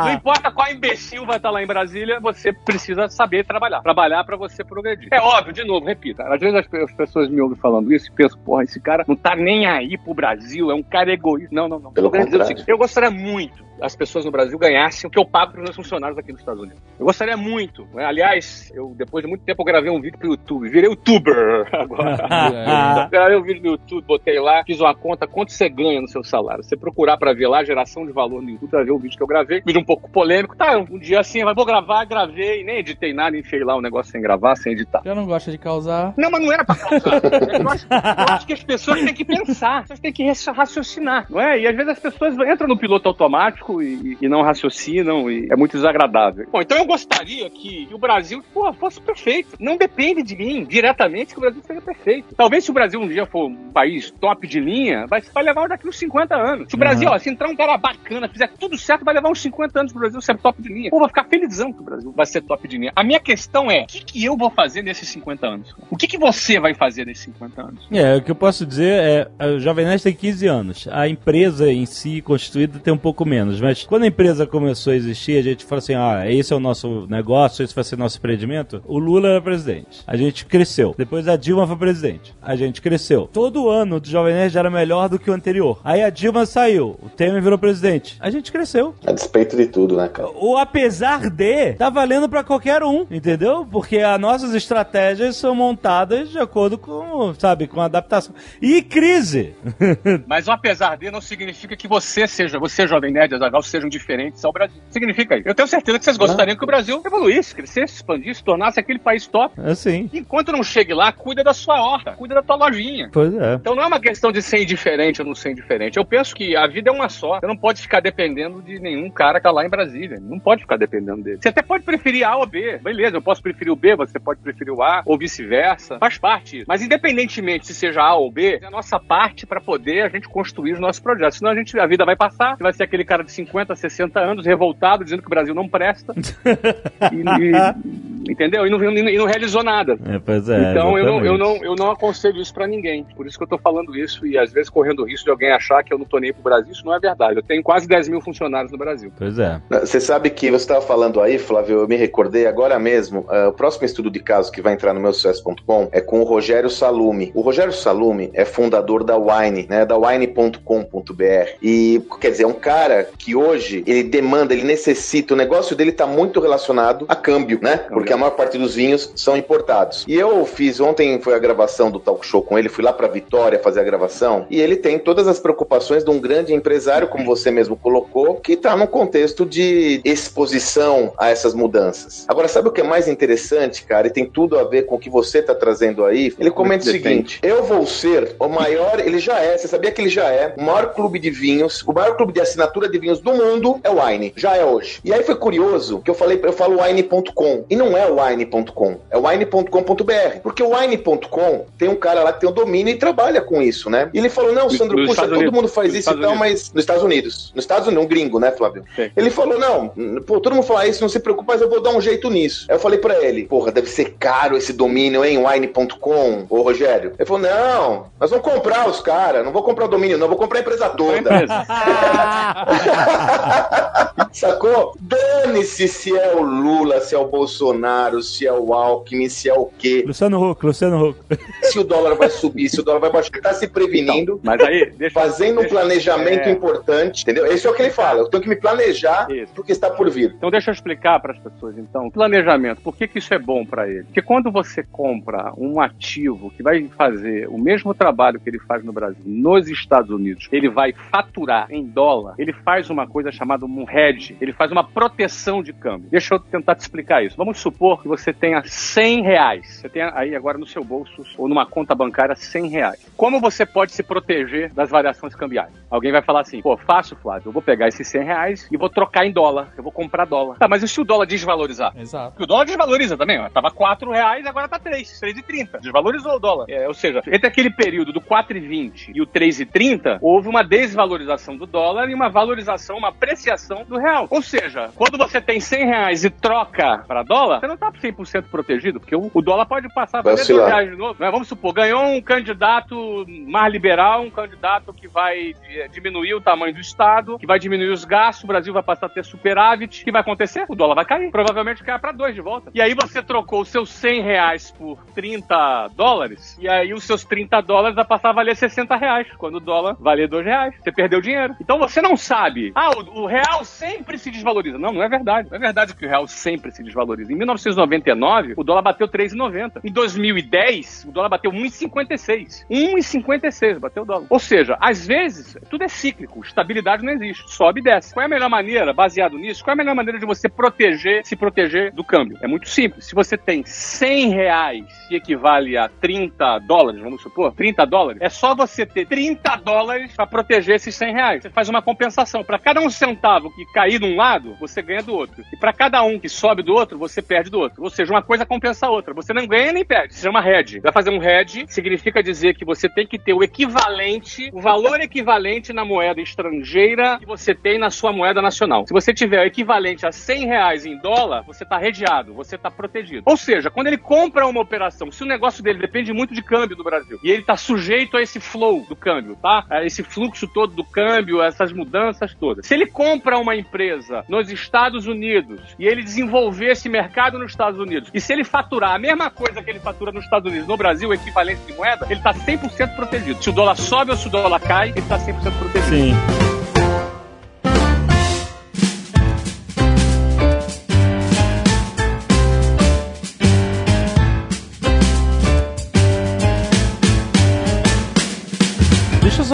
Não 0.06 0.14
importa 0.14 0.52
qual 0.52 0.70
imbecil 0.72 1.26
vai 1.26 1.38
estar 1.38 1.50
lá 1.52 1.62
em 1.64 1.68
Brasília, 1.68 2.20
você 2.20 2.52
precisa 2.54 3.08
saber 3.10 3.46
trabalhar. 3.46 3.82
Trabalhar 3.82 4.24
pra 4.24 4.36
você 4.40 4.64
progredir. 4.64 5.10
É 5.12 5.20
óbvio, 5.20 5.54
de 5.54 5.64
novo, 5.64 5.86
repita. 5.86 6.24
Às 6.24 6.40
vezes 6.40 6.56
as, 6.56 6.68
pe- 6.68 6.82
as 6.84 6.92
pessoas 6.94 7.30
me 7.30 7.40
ouvem 7.42 7.58
falando 7.58 7.94
isso 7.94 8.10
e 8.10 8.16
pensam, 8.16 8.40
porra, 8.40 8.64
esse 8.64 8.80
cara 8.80 9.06
não 9.08 9.16
tá 9.16 9.36
nem 9.36 9.68
aí 9.68 9.98
pro 9.98 10.14
Brasil, 10.14 10.72
é 10.72 10.74
um 10.74 10.82
cara 10.82 11.14
egoísta. 11.14 11.54
Não, 11.54 11.68
não, 11.68 11.80
não. 11.80 11.92
Pelo 11.94 12.08
eu, 12.08 12.12
dizer 12.12 12.24
contrário. 12.26 12.48
seguinte, 12.48 12.70
eu 12.70 12.78
gostaria 12.78 13.12
muito 13.12 13.69
as 13.82 13.96
pessoas 13.96 14.26
no 14.26 14.32
Brasil 14.32 14.58
ganhassem 14.58 15.08
o 15.08 15.12
que 15.12 15.20
eu 15.20 15.26
pago 15.26 15.52
para 15.54 15.60
os 15.62 15.64
meus 15.66 15.76
funcionários 15.76 16.18
aqui 16.18 16.32
nos 16.32 16.42
Estados 16.42 16.62
Unidos. 16.62 16.82
Eu 17.00 17.06
gostaria 17.06 17.36
muito. 17.38 17.86
né? 17.94 18.06
Aliás, 18.06 18.72
eu 18.76 18.94
depois 18.98 19.24
de 19.24 19.30
muito 19.30 19.44
tempo 19.44 19.62
eu 19.62 19.66
gravei 19.66 19.90
um 19.92 20.02
vídeo 20.02 20.18
pro 20.20 20.30
YouTube. 20.30 20.70
Virei 20.70 20.90
youtuber 20.90 21.68
agora. 21.74 23.08
Gravei 23.12 23.38
um 23.38 23.42
vídeo 23.44 23.62
no 23.64 23.70
YouTube, 23.72 24.06
botei 24.06 24.40
lá, 24.40 24.64
fiz 24.66 24.80
uma 24.80 24.94
conta, 24.96 25.28
quanto 25.28 25.52
você 25.52 25.70
ganha 25.70 26.02
no 26.02 26.08
seu 26.08 26.24
salário. 26.24 26.64
Você 26.64 26.76
procurar 26.78 27.18
pra 27.18 27.34
ver 27.34 27.48
lá, 27.48 27.64
geração 27.64 28.06
de 28.06 28.12
valor 28.12 28.42
no 28.42 28.50
YouTube, 28.50 28.70
pra 28.70 28.84
ver 28.84 28.92
o 28.92 29.00
vídeo 29.00 29.18
que 29.18 29.24
eu 29.24 29.28
gravei. 29.28 29.62
Vídeo 29.66 29.82
um 29.82 29.86
pouco 29.86 30.10
polêmico. 30.10 30.56
Tá, 30.56 30.78
um 30.78 31.00
dia 31.00 31.20
assim, 31.20 31.44
vou 31.56 31.66
gravar, 31.66 32.06
gravei, 32.06 32.64
nem 32.64 32.80
editei 32.80 33.14
nada, 33.14 33.38
enfiei 33.38 33.64
lá 33.64 33.76
o 33.76 33.82
negócio 33.82 34.12
sem 34.12 34.22
gravar, 34.22 34.56
sem 34.56 34.74
editar. 34.74 35.02
Eu 35.06 35.16
não 35.16 35.26
gosto 35.26 35.52
de 35.52 35.58
causar. 35.58 36.14
Não, 36.18 36.30
mas 36.32 36.42
não 36.42 36.52
era 36.52 36.64
pra 36.66 36.76
causar. 36.76 37.20
Eu 37.60 37.70
acho, 37.70 37.86
eu 37.90 38.34
acho 38.34 38.48
que 38.48 38.54
as 38.54 38.64
pessoas 38.64 39.02
têm 39.04 39.14
que 39.14 39.26
pensar, 39.26 39.78
as 39.78 39.82
pessoas 39.84 40.00
têm 40.00 40.14
que 40.14 40.26
raci- 40.28 40.50
raciocinar, 40.52 41.26
não 41.30 41.40
é? 41.40 41.60
E 41.60 41.68
às 41.68 41.76
vezes 41.76 41.92
as 41.94 42.00
pessoas 42.00 42.34
entram 42.38 42.68
no 42.68 42.78
piloto 42.78 43.08
automático 43.08 43.69
e, 43.82 44.18
e 44.20 44.28
não 44.28 44.42
raciocinam 44.42 45.30
e 45.30 45.48
é 45.52 45.56
muito 45.56 45.74
desagradável. 45.74 46.48
Bom, 46.52 46.62
então 46.62 46.78
eu 46.78 46.86
gostaria 46.86 47.50
que 47.50 47.88
o 47.92 47.98
Brasil 47.98 48.44
pô, 48.54 48.72
fosse 48.74 49.00
perfeito. 49.00 49.56
Não 49.60 49.78
depende 49.78 50.24
de 50.24 50.36
mim 50.36 50.66
diretamente 50.66 51.34
que 51.34 51.38
o 51.38 51.42
Brasil 51.42 51.62
seja 51.66 51.82
perfeito. 51.82 52.36
Talvez 52.36 52.64
se 52.64 52.72
o 52.72 52.74
Brasil 52.74 53.00
um 53.00 53.08
dia 53.08 53.26
for 53.26 53.48
um 53.48 53.72
país 53.72 54.12
top 54.12 54.48
de 54.48 54.60
linha, 54.60 55.06
vai, 55.08 55.22
vai 55.22 55.44
levar 55.44 55.68
daqui 55.68 55.88
uns 55.88 55.98
50 56.00 56.36
anos. 56.36 56.70
Se 56.70 56.76
o 56.76 56.80
Brasil, 56.80 57.08
ó, 57.10 57.18
se 57.18 57.30
entrar 57.30 57.50
um 57.50 57.56
cara 57.56 57.78
bacana, 57.78 58.28
fizer 58.28 58.48
tudo 58.60 58.78
certo, 58.78 59.06
vai 59.06 59.14
levar 59.14 59.30
uns 59.30 59.42
50 59.42 59.80
anos 59.80 59.92
pro 59.92 60.02
Brasil 60.02 60.22
ser 60.22 60.38
top 60.38 60.62
de 60.62 60.70
linha. 60.70 60.90
Pô, 60.90 61.00
vou 61.00 61.08
ficar 61.08 61.26
felizão 61.26 61.72
que 61.72 61.82
o 61.82 61.84
Brasil 61.84 62.12
vai 62.12 62.26
ser 62.26 62.42
top 62.42 62.68
de 62.68 62.78
linha. 62.78 62.92
A 62.96 63.04
minha 63.04 63.20
questão 63.20 63.70
é, 63.70 63.84
o 63.84 63.88
que, 63.88 64.04
que 64.04 64.26
eu 64.26 64.36
vou 64.36 64.50
fazer 64.50 64.82
nesses 64.82 65.08
50 65.10 65.48
anos? 65.48 65.76
O 65.90 65.98
que, 65.98 66.08
que 66.08 66.18
você 66.18 66.60
vai 66.60 66.74
fazer 66.74 67.06
nesses 67.06 67.26
50 67.26 67.62
anos? 67.62 67.88
É, 67.92 68.16
o 68.16 68.22
que 68.22 68.32
eu 68.32 68.36
posso 68.36 68.66
dizer 68.66 69.30
é, 69.40 69.46
o 69.46 69.60
Jovem 69.60 69.86
Nerd 69.86 70.02
tem 70.02 70.14
15 70.14 70.48
anos. 70.48 70.88
A 70.92 71.08
empresa 71.08 71.72
em 71.72 71.86
si, 71.86 72.22
constituída, 72.22 72.80
tem 72.80 72.94
um 72.94 72.98
pouco 72.98 73.26
menos. 73.26 73.59
Mas 73.62 73.84
quando 73.84 74.04
a 74.04 74.08
empresa 74.08 74.46
começou 74.46 74.94
a 74.94 74.96
existir, 74.96 75.38
a 75.38 75.42
gente 75.42 75.66
falou 75.66 75.80
assim, 75.80 75.94
ah, 75.94 76.24
esse 76.30 76.54
é 76.54 76.56
o 76.56 76.60
nosso 76.60 77.08
negócio, 77.08 77.64
esse 77.64 77.74
vai 77.74 77.84
ser 77.84 77.98
nosso 77.98 78.18
empreendimento. 78.18 78.82
O 78.86 79.00
Lula 79.00 79.30
era 79.30 79.42
presidente. 79.42 80.04
A 80.06 80.16
gente 80.16 80.46
cresceu. 80.46 80.94
Depois 80.98 81.28
a 81.28 81.36
Dilma 81.36 81.68
foi 81.68 81.78
presidente. 81.78 82.36
A 82.42 82.56
gente 82.56 82.82
cresceu. 82.82 83.30
Todo 83.32 83.70
ano 83.70 84.00
do 84.00 84.08
Jovem 84.08 84.34
Nerd 84.34 84.58
era 84.58 84.70
melhor 84.70 85.10
do 85.10 85.20
que 85.20 85.30
o 85.30 85.34
anterior. 85.34 85.80
Aí 85.84 86.02
a 86.02 86.10
Dilma 86.10 86.46
saiu. 86.46 86.98
O 87.02 87.10
Temer 87.10 87.42
virou 87.42 87.58
presidente. 87.58 88.18
A 88.20 88.30
gente 88.30 88.52
cresceu. 88.52 88.96
A 89.06 89.12
despeito 89.12 89.56
de 89.56 89.68
tudo, 89.68 89.98
né, 89.98 90.08
cara? 90.08 90.30
O 90.36 90.58
apesar 90.58 91.30
de 91.30 91.74
tá 91.74 91.90
valendo 91.90 92.30
pra 92.30 92.44
qualquer 92.44 92.84
um, 92.84 93.06
entendeu? 93.10 93.66
Porque 93.66 93.98
as 93.98 94.20
nossas 94.20 94.54
estratégias 94.54 95.36
são 95.36 95.56
montadas 95.56 96.30
de 96.30 96.40
acordo 96.40 96.78
com, 96.78 97.34
sabe, 97.36 97.68
com 97.68 97.82
adaptação. 97.82 98.34
E 98.62 98.82
crise. 98.82 99.56
Mas 100.28 100.48
o 100.48 100.52
apesar 100.52 100.98
de 100.98 101.10
não 101.12 101.22
significa 101.22 101.76
que 101.76 101.88
você 101.88 102.28
seja, 102.28 102.60
você, 102.60 102.88
Jovem 102.88 103.12
Nerd, 103.12 103.34
Sejam 103.70 103.90
diferentes 103.90 104.44
ao 104.44 104.52
Brasil. 104.52 104.82
Significa 104.90 105.38
isso. 105.38 105.48
Eu 105.48 105.54
tenho 105.54 105.68
certeza 105.68 106.00
que 106.00 106.06
vocês 106.06 106.18
gostariam 106.18 106.58
que 106.58 106.64
o 106.64 106.68
Brasil 106.68 107.02
evoluísse, 107.06 107.54
crescesse, 107.54 107.96
expandisse, 107.96 108.44
tornasse 108.44 108.80
aquele 108.80 109.00
país 109.00 109.28
top. 109.28 109.60
Assim. 109.62 110.10
Enquanto 110.14 110.52
não 110.52 110.64
chegue 110.64 110.94
lá, 110.94 111.12
cuida 111.12 111.44
da 111.44 111.54
sua 111.54 111.82
horta, 111.82 112.14
cuida 112.14 112.36
da 112.36 112.42
tua 112.42 112.56
lojinha. 112.56 113.10
Pois 113.12 113.34
é. 113.36 113.56
Então 113.56 113.76
não 113.76 113.84
é 113.84 113.88
uma 113.88 114.00
questão 114.00 114.32
de 114.32 114.42
ser 114.42 114.64
indiferente 114.64 115.22
ou 115.22 115.28
não 115.28 115.36
ser 115.36 115.52
indiferente. 115.52 115.98
Eu 115.98 116.06
penso 116.06 116.34
que 116.34 116.56
a 116.56 116.66
vida 116.68 116.90
é 116.90 116.94
uma 116.94 117.10
só. 117.10 117.40
Você 117.40 117.48
não 117.48 117.58
pode 117.58 117.82
ficar 117.82 118.00
dependendo 118.00 118.62
de 118.62 118.80
nenhum 118.80 119.10
cara 119.10 119.40
que 119.40 119.44
tá 119.44 119.52
lá 119.52 119.66
em 119.66 119.70
Brasília. 119.70 120.20
Não 120.20 120.40
pode 120.40 120.62
ficar 120.62 120.78
dependendo 120.78 121.24
dele. 121.24 121.40
Você 121.42 121.50
até 121.50 121.62
pode 121.62 121.84
preferir 121.84 122.26
A 122.26 122.38
ou 122.38 122.46
B. 122.46 122.80
Beleza, 122.82 123.18
eu 123.18 123.22
posso 123.22 123.42
preferir 123.42 123.72
o 123.72 123.76
B, 123.76 123.96
você 123.96 124.20
pode 124.20 124.40
preferir 124.42 124.74
o 124.74 124.82
A, 124.82 125.02
ou 125.06 125.18
vice-versa. 125.18 125.98
Faz 126.00 126.18
parte. 126.18 126.64
Mas 126.68 126.82
independentemente 126.82 127.68
se 127.68 127.74
seja 127.74 128.02
A 128.02 128.16
ou 128.16 128.32
B, 128.32 128.60
é 128.62 128.66
a 128.66 128.72
nossa 128.72 129.00
parte 129.00 129.46
para 129.46 129.62
poder 129.62 130.04
a 130.04 130.10
gente 130.10 130.28
construir 130.28 130.74
os 130.74 130.80
nossos 130.80 131.02
projetos. 131.02 131.38
Senão 131.38 131.52
a, 131.52 131.56
gente, 131.56 131.78
a 131.80 131.86
vida 131.86 132.06
vai 132.06 132.16
passar, 132.16 132.58
vai 132.58 132.74
ser 132.74 132.84
aquele 132.84 133.06
cara 133.06 133.24
de 133.24 133.32
50, 133.46 133.76
60 133.76 134.20
anos, 134.20 134.46
revoltado, 134.46 135.04
dizendo 135.04 135.22
que 135.22 135.28
o 135.28 135.30
Brasil 135.30 135.54
não 135.56 135.68
presta. 135.68 136.14
e, 137.12 137.18
e- 137.18 138.32
entendeu? 138.32 138.66
E 138.66 138.70
não, 138.70 138.84
e 138.84 139.18
não 139.18 139.26
realizou 139.26 139.64
nada. 139.64 139.98
É, 140.06 140.20
pois 140.20 140.48
é. 140.50 140.72
Então 140.72 140.98
eu 140.98 141.06
não, 141.06 141.26
eu, 141.26 141.38
não, 141.38 141.56
eu 141.64 141.76
não 141.76 141.92
aconselho 141.92 142.42
isso 142.42 142.54
pra 142.54 142.68
ninguém. 142.68 143.06
Por 143.16 143.26
isso 143.28 143.38
que 143.38 143.44
eu 143.44 143.48
tô 143.48 143.58
falando 143.58 143.96
isso 143.98 144.26
e 144.26 144.38
às 144.38 144.52
vezes 144.52 144.70
correndo 144.70 145.02
o 145.04 145.06
risco 145.06 145.26
de 145.26 145.32
alguém 145.32 145.52
achar 145.52 145.84
que 145.84 145.94
eu 145.94 145.98
não 145.98 146.06
tô 146.06 146.20
nem 146.20 146.34
pro 146.34 146.42
Brasil. 146.44 146.72
Isso 146.72 146.86
não 146.86 146.94
é 146.94 147.00
verdade. 147.00 147.38
Eu 147.38 147.44
tenho 147.44 147.64
quase 147.64 147.88
10 147.88 148.10
mil 148.10 148.22
funcionários 148.22 148.72
no 148.72 148.78
Brasil. 148.78 149.12
Pois 149.18 149.40
é. 149.40 149.62
Você 149.70 150.00
sabe 150.00 150.30
que 150.30 150.50
você 150.50 150.64
estava 150.64 150.82
falando 150.82 151.22
aí, 151.22 151.38
Flávio, 151.40 151.80
eu 151.80 151.88
me 151.88 151.96
recordei 151.96 152.46
agora 152.48 152.78
mesmo. 152.80 153.26
ah, 153.30 153.48
o 153.50 153.54
próximo 153.54 153.86
estudo 153.86 154.10
de 154.10 154.20
caso 154.20 154.52
que 154.52 154.62
vai 154.62 154.74
entrar 154.74 154.94
no 154.94 155.00
meu 155.00 155.14
sucesso.com 155.14 155.90
é 155.92 156.02
com 156.02 156.20
o 156.20 156.24
Rogério 156.24 156.70
Salume. 156.70 157.32
O 157.34 157.42
Rogério 157.42 157.74
Salume 157.74 158.30
é 158.34 158.46
fundador 158.46 159.04
da 159.04 159.18
Wine, 159.18 159.66
né? 159.70 159.86
Da 159.86 159.98
wine.com.br. 159.98 161.50
E 161.62 162.02
quer 162.20 162.32
dizer, 162.32 162.44
é 162.44 162.48
um 162.48 162.54
cara 162.54 163.08
que 163.20 163.36
hoje 163.36 163.84
ele 163.86 164.04
demanda, 164.04 164.54
ele 164.54 164.64
necessita, 164.64 165.34
o 165.34 165.38
negócio 165.38 165.76
dele 165.76 165.92
tá 165.92 166.08
muito 166.08 166.40
relacionado 166.40 167.06
a 167.08 167.16
câmbio, 167.16 167.60
né? 167.62 167.78
Porque 167.90 168.14
a 168.14 168.18
maior 168.18 168.32
parte 168.32 168.58
dos 168.58 168.76
vinhos 168.76 169.12
são 169.16 169.38
importados. 169.38 170.06
E 170.08 170.16
eu 170.16 170.46
fiz 170.46 170.80
ontem 170.80 171.20
foi 171.20 171.36
a 171.36 171.40
gravação 171.40 171.92
do 171.92 172.00
talk 172.00 172.26
show 172.26 172.42
com 172.42 172.58
ele, 172.58 172.70
fui 172.70 172.84
lá 172.84 172.94
para 172.94 173.08
Vitória 173.08 173.60
fazer 173.60 173.82
a 173.82 173.84
gravação, 173.84 174.48
e 174.50 174.62
ele 174.62 174.78
tem 174.78 174.98
todas 174.98 175.28
as 175.28 175.40
preocupações 175.40 176.04
de 176.04 176.10
um 176.10 176.20
grande 176.20 176.54
empresário, 176.54 177.08
como 177.08 177.26
você 177.26 177.52
mesmo 177.52 177.76
colocou, 177.76 178.36
que 178.36 178.56
tá 178.56 178.76
num 178.76 178.88
contexto 178.88 179.46
de 179.46 180.00
exposição 180.06 181.14
a 181.18 181.30
essas 181.30 181.54
mudanças. 181.54 182.26
Agora, 182.28 182.48
sabe 182.48 182.70
o 182.70 182.72
que 182.72 182.82
é 182.82 182.84
mais 182.84 183.08
interessante, 183.08 183.84
cara? 183.84 184.08
E 184.08 184.12
tem 184.12 184.26
tudo 184.26 184.58
a 184.58 184.64
ver 184.64 184.84
com 184.84 184.96
o 184.96 185.00
que 185.00 185.10
você 185.10 185.42
tá 185.42 185.54
trazendo 185.54 186.06
aí. 186.06 186.34
Ele 186.40 186.52
comenta 186.52 186.84
o 186.84 186.92
Depende. 186.92 187.10
seguinte: 187.10 187.40
eu 187.44 187.64
vou 187.64 187.86
ser 187.86 188.36
o 188.40 188.48
maior, 188.48 189.00
ele 189.00 189.20
já 189.20 189.40
é, 189.40 189.58
você 189.58 189.68
sabia 189.68 189.92
que 189.92 190.02
ele 190.02 190.10
já 190.10 190.32
é 190.32 190.54
o 190.58 190.62
maior 190.62 190.94
clube 190.94 191.20
de 191.20 191.30
vinhos, 191.30 191.84
o 191.86 191.92
maior 191.92 192.16
clube 192.16 192.32
de 192.32 192.42
assinatura 192.42 192.88
de 192.88 192.98
vinhos 192.98 193.09
do 193.18 193.34
mundo 193.34 193.80
é 193.84 193.90
o 193.90 194.04
Wine, 194.04 194.34
já 194.36 194.56
é 194.56 194.64
hoje. 194.64 195.00
E 195.04 195.14
aí 195.14 195.24
foi 195.24 195.36
curioso 195.36 196.00
que 196.00 196.10
eu 196.10 196.16
falei, 196.16 196.40
eu 196.44 196.54
falo 196.54 196.82
wine.com 196.82 197.66
e 197.70 197.76
não 197.76 197.98
é 197.98 198.06
o 198.10 198.22
wine.com, 198.22 198.98
é 199.10 199.18
o 199.18 199.28
wine.com.br, 199.28 200.40
porque 200.44 200.62
o 200.64 200.76
wine.com 200.78 201.66
tem 201.78 201.90
um 201.90 201.96
cara 201.96 202.24
lá 202.24 202.34
que 202.34 202.42
tem 202.42 202.50
o 202.50 202.54
domínio 202.54 202.92
e 202.94 202.98
trabalha 202.98 203.42
com 203.42 203.62
isso, 203.62 203.90
né? 203.90 204.10
E 204.14 204.20
ele 204.20 204.30
falou: 204.30 204.54
"Não, 204.54 204.70
Sandro, 204.70 204.98
nos 204.98 205.10
puxa, 205.10 205.22
todo 205.24 205.36
Unidos. 205.36 205.54
mundo 205.54 205.68
faz 205.68 205.94
isso 205.94 206.10
e 206.10 206.14
tal, 206.14 206.32
Unidos. 206.32 206.40
mas 206.40 206.72
nos 206.74 206.84
Estados 206.84 207.04
Unidos, 207.04 207.52
nos 207.56 207.64
Estados 207.64 207.88
Unidos, 207.88 208.06
um 208.06 208.08
gringo, 208.08 208.40
né, 208.40 208.52
Flávio? 208.52 208.84
Sim. 208.96 209.10
Ele 209.16 209.30
falou: 209.30 209.58
"Não, 209.60 209.90
pô, 210.26 210.40
todo 210.40 210.54
mundo 210.56 210.66
fala 210.66 210.88
isso, 210.88 211.02
não 211.02 211.10
se 211.10 211.20
preocupa, 211.20 211.54
mas 211.54 211.62
eu 211.62 211.70
vou 211.70 211.82
dar 211.82 211.92
um 211.92 212.02
jeito 212.02 212.30
nisso". 212.30 212.66
Aí 212.70 212.76
eu 212.76 212.80
falei 212.80 213.00
pra 213.00 213.24
ele: 213.24 213.46
"Porra, 213.46 213.72
deve 213.72 213.90
ser 213.90 214.16
caro 214.20 214.58
esse 214.58 214.74
domínio, 214.74 215.24
hein, 215.24 215.44
wine.com, 215.46 216.46
ô 216.50 216.62
Rogério". 216.62 217.14
Ele 217.18 217.26
falou: 217.28 217.42
"Não, 217.42 218.06
nós 218.20 218.30
vamos 218.30 218.46
comprar 218.46 218.88
os 218.88 219.00
caras, 219.00 219.44
não 219.46 219.52
vou 219.52 219.64
comprar 219.64 219.86
o 219.86 219.90
domínio, 219.90 220.18
não, 220.18 220.28
vou 220.28 220.38
comprar 220.38 220.60
a 220.60 220.62
empresa 220.62 220.90
toda". 220.90 221.18
empresa. 221.18 221.66
Sacou? 224.32 224.96
Dane-se 225.00 225.88
se 225.88 226.16
é 226.16 226.36
o 226.36 226.42
Lula, 226.42 227.00
se 227.02 227.16
é 227.16 227.18
o 227.18 227.26
Bolsonaro, 227.28 228.22
se 228.22 228.46
é 228.46 228.54
o 228.54 228.74
Alckmin, 228.74 229.28
se 229.30 229.50
é 229.50 229.54
o 229.54 229.66
quê. 229.66 230.04
Luciano 230.06 230.52
Huck, 230.52 230.66
Luciano 230.66 231.10
Huck. 231.10 231.20
Se 231.64 231.80
o 231.80 231.84
dólar 231.84 232.16
vai 232.16 232.30
subir, 232.30 232.70
se 232.70 232.80
o 232.80 232.84
dólar 232.84 233.00
vai 233.00 233.12
baixar. 233.12 233.30
Ele 233.34 233.42
tá 233.42 233.54
se 233.54 233.68
prevenindo. 233.68 234.40
Mas 234.44 234.62
aí, 234.62 234.92
deixa 234.98 235.20
Fazendo 235.20 235.58
um 235.58 235.62
deixa- 235.62 235.76
planejamento 235.76 236.48
é. 236.48 236.52
importante, 236.52 237.24
entendeu? 237.24 237.46
Esse 237.48 237.66
é 237.68 237.70
o 237.70 237.74
que 237.74 237.82
ele 237.82 237.92
fala. 237.92 238.20
Eu 238.20 238.28
tenho 238.30 238.44
que 238.44 238.50
me 238.50 238.56
planejar 238.56 239.30
Isso. 239.32 239.52
porque 239.54 239.72
está 239.72 239.90
por 239.90 240.10
vir. 240.10 240.34
Então 240.38 240.52
deixa 240.52 240.70
eu 240.70 240.74
explicar 240.74 241.20
para 241.20 241.34
as 241.34 241.40
pessoas, 241.40 241.78
então, 241.78 242.10
planejamento. 242.10 242.82
Por 242.82 242.96
que, 242.96 243.08
que 243.08 243.20
isso 243.20 243.34
é 243.34 243.40
bom 243.40 243.66
para 243.66 243.88
ele? 243.90 244.04
Porque 244.04 244.22
quando 244.22 244.52
você 244.52 244.84
compra 244.84 245.52
um 245.58 245.80
ativo 245.82 246.52
que 246.56 246.64
vai 246.64 246.88
fazer 246.98 247.48
o 247.50 247.58
mesmo 247.58 247.94
trabalho 247.94 248.40
que 248.40 248.50
ele 248.50 248.60
faz 248.60 248.84
no 248.84 248.92
Brasil, 248.94 249.22
nos 249.26 249.68
Estados 249.70 250.10
Unidos, 250.12 250.48
ele 250.52 250.70
vai 250.70 250.94
faturar 251.12 251.68
em 251.70 251.84
dólar, 251.84 252.36
ele 252.38 252.54
faz 252.54 252.89
uma 252.90 253.08
coisa 253.08 253.32
chamada 253.32 253.66
um 253.66 253.86
hedge, 253.90 254.38
ele 254.42 254.54
faz 254.54 254.72
uma 254.72 254.84
proteção 254.84 255.62
de 255.62 255.74
câmbio. 255.74 256.10
Deixa 256.10 256.36
eu 256.36 256.40
tentar 256.40 256.76
te 256.76 256.82
explicar 256.82 257.24
isso. 257.24 257.38
Vamos 257.38 257.60
supor 257.60 258.02
que 258.02 258.08
você 258.08 258.34
tenha 258.34 258.62
100 258.64 259.24
reais. 259.24 259.80
Você 259.80 259.90
tem 259.90 260.02
aí 260.02 260.36
agora 260.36 260.58
no 260.58 260.66
seu 260.66 260.84
bolso 260.84 261.24
ou 261.38 261.48
numa 261.48 261.66
conta 261.66 261.96
bancária 261.96 262.36
100 262.36 262.68
reais. 262.70 263.12
Como 263.16 263.40
você 263.40 263.66
pode 263.66 263.92
se 263.92 264.04
proteger 264.04 264.74
das 264.74 264.90
variações 264.90 265.36
cambiais? 265.36 265.72
Alguém 265.90 266.12
vai 266.12 266.22
falar 266.22 266.42
assim, 266.42 266.62
pô, 266.62 266.78
fácil, 266.78 267.18
Flávio, 267.18 267.50
eu 267.50 267.52
vou 267.52 267.62
pegar 267.62 267.88
esses 267.88 268.08
100 268.08 268.24
reais 268.24 268.68
e 268.72 268.78
vou 268.78 268.90
trocar 268.90 269.26
em 269.26 269.32
dólar. 269.32 269.74
Eu 269.78 269.84
vou 269.84 269.92
comprar 269.92 270.26
dólar. 270.26 270.58
Tá, 270.58 270.68
mas 270.68 270.84
e 270.84 270.88
se 270.88 271.00
o 271.02 271.04
dólar 271.04 271.26
desvalorizar? 271.26 271.94
Exato. 271.98 272.32
Porque 272.32 272.44
o 272.44 272.48
dólar 272.48 272.66
desvaloriza 272.66 273.18
também, 273.18 273.40
ó. 273.40 273.50
Tava 273.50 273.72
4 273.72 274.12
reais, 274.12 274.46
agora 274.46 274.68
tá 274.68 274.80
3, 274.80 275.20
3,30. 275.22 275.80
Desvalorizou 275.82 276.36
o 276.36 276.40
dólar. 276.40 276.66
É, 276.70 276.88
ou 276.88 276.94
seja, 276.94 277.22
entre 277.28 277.48
aquele 277.48 277.70
período 277.70 278.14
do 278.14 278.22
4,20 278.22 279.12
e 279.14 279.22
o 279.22 279.28
3,30, 279.28 280.20
houve 280.22 280.48
uma 280.48 280.64
desvalorização 280.64 281.58
do 281.58 281.66
dólar 281.66 282.10
e 282.10 282.14
uma 282.14 282.30
valorização, 282.30 282.79
uma 282.96 283.10
apreciação 283.10 283.84
do 283.88 283.98
real. 283.98 284.28
Ou 284.30 284.42
seja, 284.42 284.90
quando 284.96 285.18
você 285.18 285.42
tem 285.42 285.60
100 285.60 285.86
reais 285.86 286.24
e 286.24 286.30
troca 286.30 287.04
para 287.08 287.24
dólar, 287.24 287.60
você 287.60 287.68
não 287.68 287.78
tá 287.78 287.92
100% 287.92 288.46
protegido, 288.50 289.00
porque 289.00 289.16
o, 289.16 289.30
o 289.34 289.42
dólar 289.42 289.66
pode 289.66 289.92
passar 289.94 290.24
para 290.24 290.32
2 290.32 290.42
oscilar. 290.42 290.68
reais 290.68 290.90
de 290.92 290.96
novo. 290.96 291.24
né? 291.24 291.30
Vamos 291.32 291.48
supor, 291.48 291.74
ganhou 291.74 292.04
um 292.04 292.22
candidato 292.22 293.26
mais 293.48 293.72
liberal, 293.72 294.22
um 294.22 294.30
candidato 294.30 294.94
que 294.94 295.08
vai 295.08 295.54
eh, 295.70 295.88
diminuir 295.92 296.34
o 296.34 296.42
tamanho 296.42 296.74
do 296.74 296.80
Estado, 296.80 297.38
que 297.40 297.48
vai 297.48 297.60
diminuir 297.60 297.90
os 297.90 298.06
gastos, 298.06 298.44
o 298.44 298.48
Brasil 298.48 298.74
vai 298.74 298.84
passar 298.84 299.08
a 299.08 299.10
ter 299.10 299.24
superávit. 299.24 300.02
O 300.02 300.06
que 300.06 300.12
vai 300.12 300.22
acontecer? 300.22 300.66
O 300.68 300.76
dólar 300.76 300.96
vai 300.96 301.06
cair. 301.06 301.32
Provavelmente 301.32 301.84
cai 301.84 301.98
para 302.00 302.12
2 302.12 302.36
de 302.36 302.42
volta. 302.42 302.72
E 302.74 302.82
aí 302.82 302.94
você 302.94 303.22
trocou 303.22 303.62
os 303.62 303.70
seus 303.70 303.90
100 303.90 304.22
reais 304.22 304.72
por 304.72 305.04
30 305.16 305.90
dólares, 305.96 306.58
e 306.60 306.68
aí 306.68 306.94
os 306.94 307.04
seus 307.04 307.24
30 307.24 307.62
dólares 307.62 307.96
vai 307.96 308.06
passar 308.06 308.30
a 308.30 308.34
valer 308.34 308.56
60 308.56 308.96
reais, 308.96 309.28
quando 309.38 309.56
o 309.56 309.60
dólar 309.60 309.96
valer 310.00 310.28
2 310.28 310.46
reais. 310.46 310.76
Você 310.82 310.92
perdeu 310.92 311.22
dinheiro. 311.22 311.56
Então 311.62 311.78
você 311.80 312.02
não 312.02 312.16
sabe. 312.18 312.69
Ah, 312.76 312.92
o, 312.92 313.22
o 313.22 313.26
real 313.26 313.64
sempre 313.64 314.18
se 314.18 314.32
desvaloriza. 314.32 314.78
Não, 314.78 314.92
não 314.92 315.04
é 315.04 315.10
verdade. 315.10 315.50
Não 315.50 315.58
é 315.58 315.60
verdade 315.60 315.96
que 315.96 316.06
o 316.06 316.10
real 316.10 316.28
sempre 316.28 316.72
se 316.72 316.84
desvaloriza. 316.84 317.32
Em 317.32 317.36
1999, 317.36 318.54
o 318.58 318.64
dólar 318.64 318.82
bateu 318.82 319.08
3,90. 319.08 319.82
Em 319.84 319.92
2010, 319.92 321.06
o 321.08 321.12
dólar 321.12 321.30
bateu 321.30 321.52
1,56. 321.52 322.66
1,56 322.70 323.80
bateu 323.80 324.04
o 324.04 324.06
dólar. 324.06 324.26
Ou 324.30 324.40
seja, 324.40 324.78
às 324.80 325.06
vezes, 325.06 325.58
tudo 325.70 325.84
é 325.84 325.88
cíclico. 325.88 326.42
Estabilidade 326.44 327.04
não 327.04 327.14
existe. 327.14 327.52
Sobe 327.52 327.82
e 327.82 327.84
desce. 327.84 328.14
Qual 328.14 328.24
é 328.24 328.26
a 328.26 328.30
melhor 328.30 328.50
maneira, 328.50 328.94
baseado 328.94 329.38
nisso, 329.38 329.64
qual 329.64 329.74
é 329.74 329.76
a 329.76 329.78
melhor 329.78 329.96
maneira 329.96 330.20
de 330.20 330.26
você 330.26 330.50
proteger, 330.50 331.26
se 331.26 331.36
proteger 331.36 331.92
do 331.94 332.04
câmbio? 332.04 332.38
É 332.42 332.48
muito 332.48 332.68
simples. 332.70 333.06
Se 333.06 333.16
você 333.16 333.38
tem 333.38 333.64
100 333.66 334.30
reais 334.30 334.86
que 335.08 335.16
equivale 335.16 335.78
a 335.78 335.90
30 335.90 336.60
dólares, 336.60 337.02
vamos 337.02 337.22
supor, 337.22 337.54
30 337.54 337.86
dólares, 337.86 338.22
é 338.22 338.30
só 338.30 338.54
você 338.56 338.86
ter 338.86 339.08
30 339.08 339.56
dólares 339.58 340.14
para 340.16 340.28
proteger 340.28 340.76
esses 340.76 340.96
100 340.96 341.14
reais. 341.14 341.44
Você 341.44 341.50
faz 341.50 341.70
uma 341.70 341.82
compensação. 341.82 342.44
Para 342.44 342.59
cada 342.60 342.82
um 342.82 342.90
centavo 342.90 343.54
que 343.54 343.66
cair 343.74 344.00
de 344.00 344.06
um 344.06 344.16
lado, 344.16 344.56
você 344.60 344.82
ganha 344.82 345.02
do 345.02 345.14
outro. 345.14 345.44
E 345.52 345.58
para 345.58 345.74
cada 345.74 346.04
um 346.04 346.20
que 346.20 346.30
sobe 346.30 346.64
do 346.64 346.74
outro, 346.74 346.98
você 346.98 347.22
perde 347.22 347.50
do 347.50 347.60
outro. 347.60 347.84
Ou 347.84 347.90
seja, 347.90 348.14
uma 348.14 348.22
coisa 348.22 348.46
compensa 348.46 348.88
a 348.88 348.90
outra. 348.90 349.14
Você 349.14 349.34
não 349.34 349.48
ganha 349.48 349.74
nem 349.74 349.86
perde. 349.86 350.14
Se 350.14 350.22
chama 350.22 350.46
hedge. 350.48 350.80
Vai 350.80 350.92
fazer 350.92 351.10
um 351.10 351.22
hedge, 351.22 351.66
significa 351.68 352.22
dizer 352.22 352.56
que 352.56 352.66
você 352.66 352.90
tem 352.90 353.06
que 353.06 353.18
ter 353.18 353.34
o 353.34 353.44
equivalente, 353.44 354.50
o 354.54 354.62
valor 354.62 355.00
equivalente 355.02 355.74
na 355.74 355.86
moeda 355.86 356.22
estrangeira 356.22 357.18
que 357.20 357.26
você 357.26 357.54
tem 357.54 357.78
na 357.78 357.90
sua 357.90 358.12
moeda 358.12 358.42
nacional. 358.42 358.86
Se 358.86 358.94
você 358.94 359.14
tiver 359.14 359.42
o 359.42 359.46
equivalente 359.46 360.06
a 360.06 360.12
100 360.12 360.46
reais 360.46 360.86
em 360.86 360.98
dólar, 360.98 361.44
você 361.44 361.64
está 361.64 361.78
redeado, 361.78 362.34
você 362.34 362.56
está 362.56 362.70
protegido. 362.70 363.24
Ou 363.26 363.38
seja, 363.38 363.70
quando 363.70 363.88
ele 363.88 363.98
compra 363.98 364.48
uma 364.48 364.62
operação, 364.62 365.12
se 365.12 365.24
o 365.24 365.26
negócio 365.26 365.64
dele 365.64 365.80
depende 365.80 366.14
muito 366.14 366.34
de 366.34 366.42
câmbio 366.42 366.78
no 366.78 366.84
Brasil 366.84 367.20
e 367.24 367.32
ele 367.32 367.42
está 367.42 367.56
sujeito 367.56 368.18
a 368.18 368.22
esse 368.22 368.40
flow 368.40 368.86
do 368.88 368.96
câmbio, 368.96 369.36
tá? 369.42 369.66
Esse 369.84 370.04
fluxo 370.04 370.48
todo 370.48 370.74
do 370.74 370.84
câmbio, 370.84 371.42
essas 371.42 371.72
mudanças 371.72 372.34
todas. 372.34 372.49
Se 372.64 372.74
ele 372.74 372.86
compra 372.86 373.38
uma 373.38 373.56
empresa 373.56 374.24
nos 374.28 374.50
Estados 374.52 375.08
Unidos 375.08 375.62
e 375.78 375.88
ele 375.88 376.04
desenvolver 376.04 376.72
esse 376.72 376.90
mercado 376.90 377.38
nos 377.38 377.52
Estados 377.52 377.80
Unidos, 377.80 378.10
e 378.14 378.20
se 378.20 378.34
ele 378.34 378.44
faturar 378.44 378.96
a 378.96 379.00
mesma 379.00 379.30
coisa 379.30 379.62
que 379.62 379.70
ele 379.70 379.80
fatura 379.80 380.12
nos 380.12 380.24
Estados 380.24 380.50
Unidos, 380.50 380.68
no 380.68 380.78
Brasil, 380.78 381.10
o 381.10 381.14
equivalente 381.14 381.62
de 381.66 381.74
moeda, 381.74 382.06
ele 382.10 382.20
está 382.20 382.34
100% 382.34 382.96
protegido. 382.96 383.42
Se 383.42 383.50
o 383.50 383.54
dólar 383.54 383.76
sobe 383.76 384.12
ou 384.12 384.18
se 384.18 384.28
o 384.28 384.32
dólar 384.32 384.60
cai, 384.60 384.90
ele 384.90 385.00
está 385.00 385.18
100% 385.18 385.42
protegido. 385.60 385.90
Sim. 385.90 386.69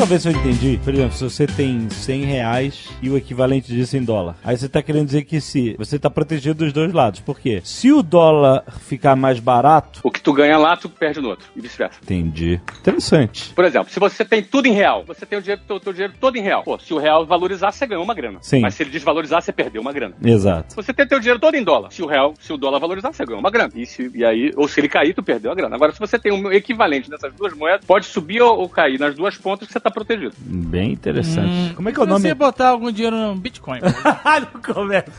Ver 0.05 0.19
se 0.19 0.29
eu 0.29 0.33
entendi. 0.33 0.79
Por 0.83 0.93
exemplo, 0.93 1.13
se 1.13 1.23
você 1.23 1.47
tem 1.47 1.89
100 1.89 2.25
reais 2.25 2.89
e 3.01 3.09
o 3.09 3.17
equivalente 3.17 3.73
disso 3.73 3.97
em 3.97 4.03
dólar. 4.03 4.35
Aí 4.43 4.55
você 4.55 4.69
tá 4.69 4.79
querendo 4.79 5.07
dizer 5.07 5.23
que 5.23 5.41
se 5.41 5.75
você 5.79 5.97
tá 5.97 6.11
protegido 6.11 6.63
dos 6.63 6.71
dois 6.71 6.93
lados. 6.93 7.21
Por 7.21 7.39
quê? 7.39 7.59
Se 7.63 7.91
o 7.91 8.03
dólar 8.03 8.63
ficar 8.81 9.15
mais 9.15 9.39
barato. 9.39 10.01
O 10.03 10.11
que 10.11 10.21
tu 10.21 10.31
ganha 10.31 10.59
lá, 10.59 10.77
tu 10.77 10.87
perde 10.87 11.19
no 11.19 11.29
outro. 11.29 11.47
E 11.55 11.59
vice-versa. 11.59 11.99
Entendi. 12.03 12.61
Interessante. 12.79 13.51
Por 13.55 13.65
exemplo, 13.65 13.91
se 13.91 13.99
você 13.99 14.23
tem 14.23 14.43
tudo 14.43 14.67
em 14.67 14.73
real, 14.73 15.03
você 15.07 15.25
tem 15.25 15.39
o 15.39 15.41
dinheiro, 15.41 15.63
teu, 15.67 15.79
teu 15.79 15.91
dinheiro 15.91 16.13
todo 16.19 16.37
em 16.37 16.41
real. 16.41 16.61
Pô, 16.63 16.77
se 16.77 16.93
o 16.93 16.99
real 16.99 17.25
valorizar, 17.25 17.71
você 17.71 17.87
ganhou 17.87 18.03
uma 18.03 18.13
grana. 18.13 18.37
Sim. 18.41 18.59
Mas 18.61 18.75
se 18.75 18.83
ele 18.83 18.91
desvalorizar, 18.91 19.41
você 19.41 19.51
perdeu 19.51 19.81
uma 19.81 19.91
grana. 19.91 20.15
Exato. 20.23 20.69
Se 20.69 20.75
você 20.75 20.93
tem 20.93 21.07
teu 21.07 21.19
dinheiro 21.19 21.39
todo 21.39 21.55
em 21.55 21.63
dólar, 21.63 21.91
se 21.91 22.03
o 22.03 22.05
real, 22.05 22.35
se 22.39 22.53
o 22.53 22.57
dólar 22.57 22.77
valorizar, 22.77 23.11
você 23.11 23.25
ganhou 23.25 23.39
uma 23.39 23.49
grana. 23.49 23.71
E, 23.75 23.87
se, 23.87 24.11
e 24.13 24.23
aí, 24.23 24.51
ou 24.55 24.67
se 24.67 24.79
ele 24.79 24.87
cair, 24.87 25.15
tu 25.15 25.23
perdeu 25.23 25.51
a 25.51 25.55
grana. 25.55 25.75
Agora, 25.75 25.91
se 25.91 25.99
você 25.99 26.19
tem 26.19 26.31
um 26.31 26.51
equivalente 26.51 27.09
dessas 27.09 27.33
duas 27.33 27.53
moedas, 27.53 27.85
pode 27.85 28.05
subir 28.05 28.41
ou, 28.41 28.59
ou 28.59 28.69
cair 28.69 28.99
nas 28.99 29.15
duas 29.15 29.35
pontas 29.35 29.67
que 29.67 29.73
você 29.73 29.79
tá 29.79 29.94
protegido. 29.95 30.35
Bem 30.39 30.91
interessante. 30.91 31.73
Como 31.73 31.89
é 31.89 31.91
que 31.91 31.99
é 31.99 32.01
o 32.01 32.05
Se 32.05 32.09
nome? 32.11 32.21
você 32.27 32.33
botar 32.35 32.67
algum 32.69 32.91
dinheiro 32.91 33.15
no 33.15 33.35
Bitcoin. 33.35 33.79
Ah, 34.27 34.39
não 34.39 34.61
começa. 34.61 35.11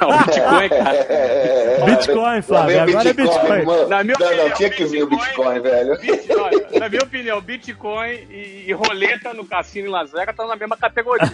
Não, 0.00 0.18
Bitcoin, 0.18 0.68
cara. 0.68 0.96
É, 1.10 1.84
Bitcoin, 1.84 2.42
Flávio, 2.42 2.82
agora 2.82 3.08
é 3.08 3.12
Bitcoin. 3.12 3.62
mano. 3.64 3.88
Na 3.88 4.04
minha 4.04 4.16
não, 4.18 4.26
opinião, 4.26 4.48
não, 4.48 4.54
tinha 4.56 4.70
que 4.70 4.84
vir 4.84 5.02
o 5.02 5.06
Bitcoin- 5.08 5.54
Bitcoin, 5.54 5.60
velho. 5.60 5.98
Bit- 6.00 6.32
olha, 6.36 6.66
na 6.80 6.88
minha 6.88 7.02
opinião, 7.02 7.40
Bitcoin 7.40 8.10
e, 8.30 8.64
e 8.68 8.72
roleta 8.72 9.32
no 9.34 9.44
cassino 9.44 9.88
em 9.88 9.90
Las 9.90 10.10
Vegas 10.12 10.28
estão 10.30 10.46
na 10.46 10.56
mesma 10.56 10.76
categoria. 10.76 11.26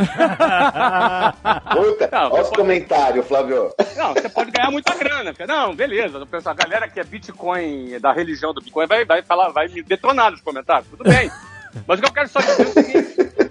Puta, 1.72 2.08
Não, 2.12 2.32
olha 2.32 2.42
os 2.42 2.48
pode- 2.48 2.56
comentários, 2.58 3.26
Flávio. 3.26 3.70
Não, 3.96 4.14
você 4.14 4.28
pode 4.28 4.50
ganhar 4.50 4.70
muita 4.70 4.94
grana. 4.94 5.34
Não, 5.46 5.74
beleza. 5.74 6.18
O 6.18 6.26
pessoal- 6.26 6.54
A 6.58 6.62
galera 6.64 6.88
que 6.88 7.00
é 7.00 7.04
Bitcoin, 7.04 7.98
da 8.00 8.12
religião 8.12 8.54
do 8.54 8.60
Bitcoin, 8.60 8.86
vai, 8.86 9.04
vai 9.04 9.22
falar, 9.22 9.48
vai 9.50 9.68
me 9.68 9.82
detonar 9.82 10.30
nos 10.30 10.40
comentários. 10.40 10.88
Tudo 10.90 11.04
bem. 11.04 11.30
Mas 11.86 11.98
o 11.98 12.02
que 12.02 12.08
eu 12.08 12.12
quero 12.12 12.28
só 12.28 12.40
dizer 12.40 12.62
é 12.62 12.68
o 12.68 12.72
seguinte. 12.72 13.45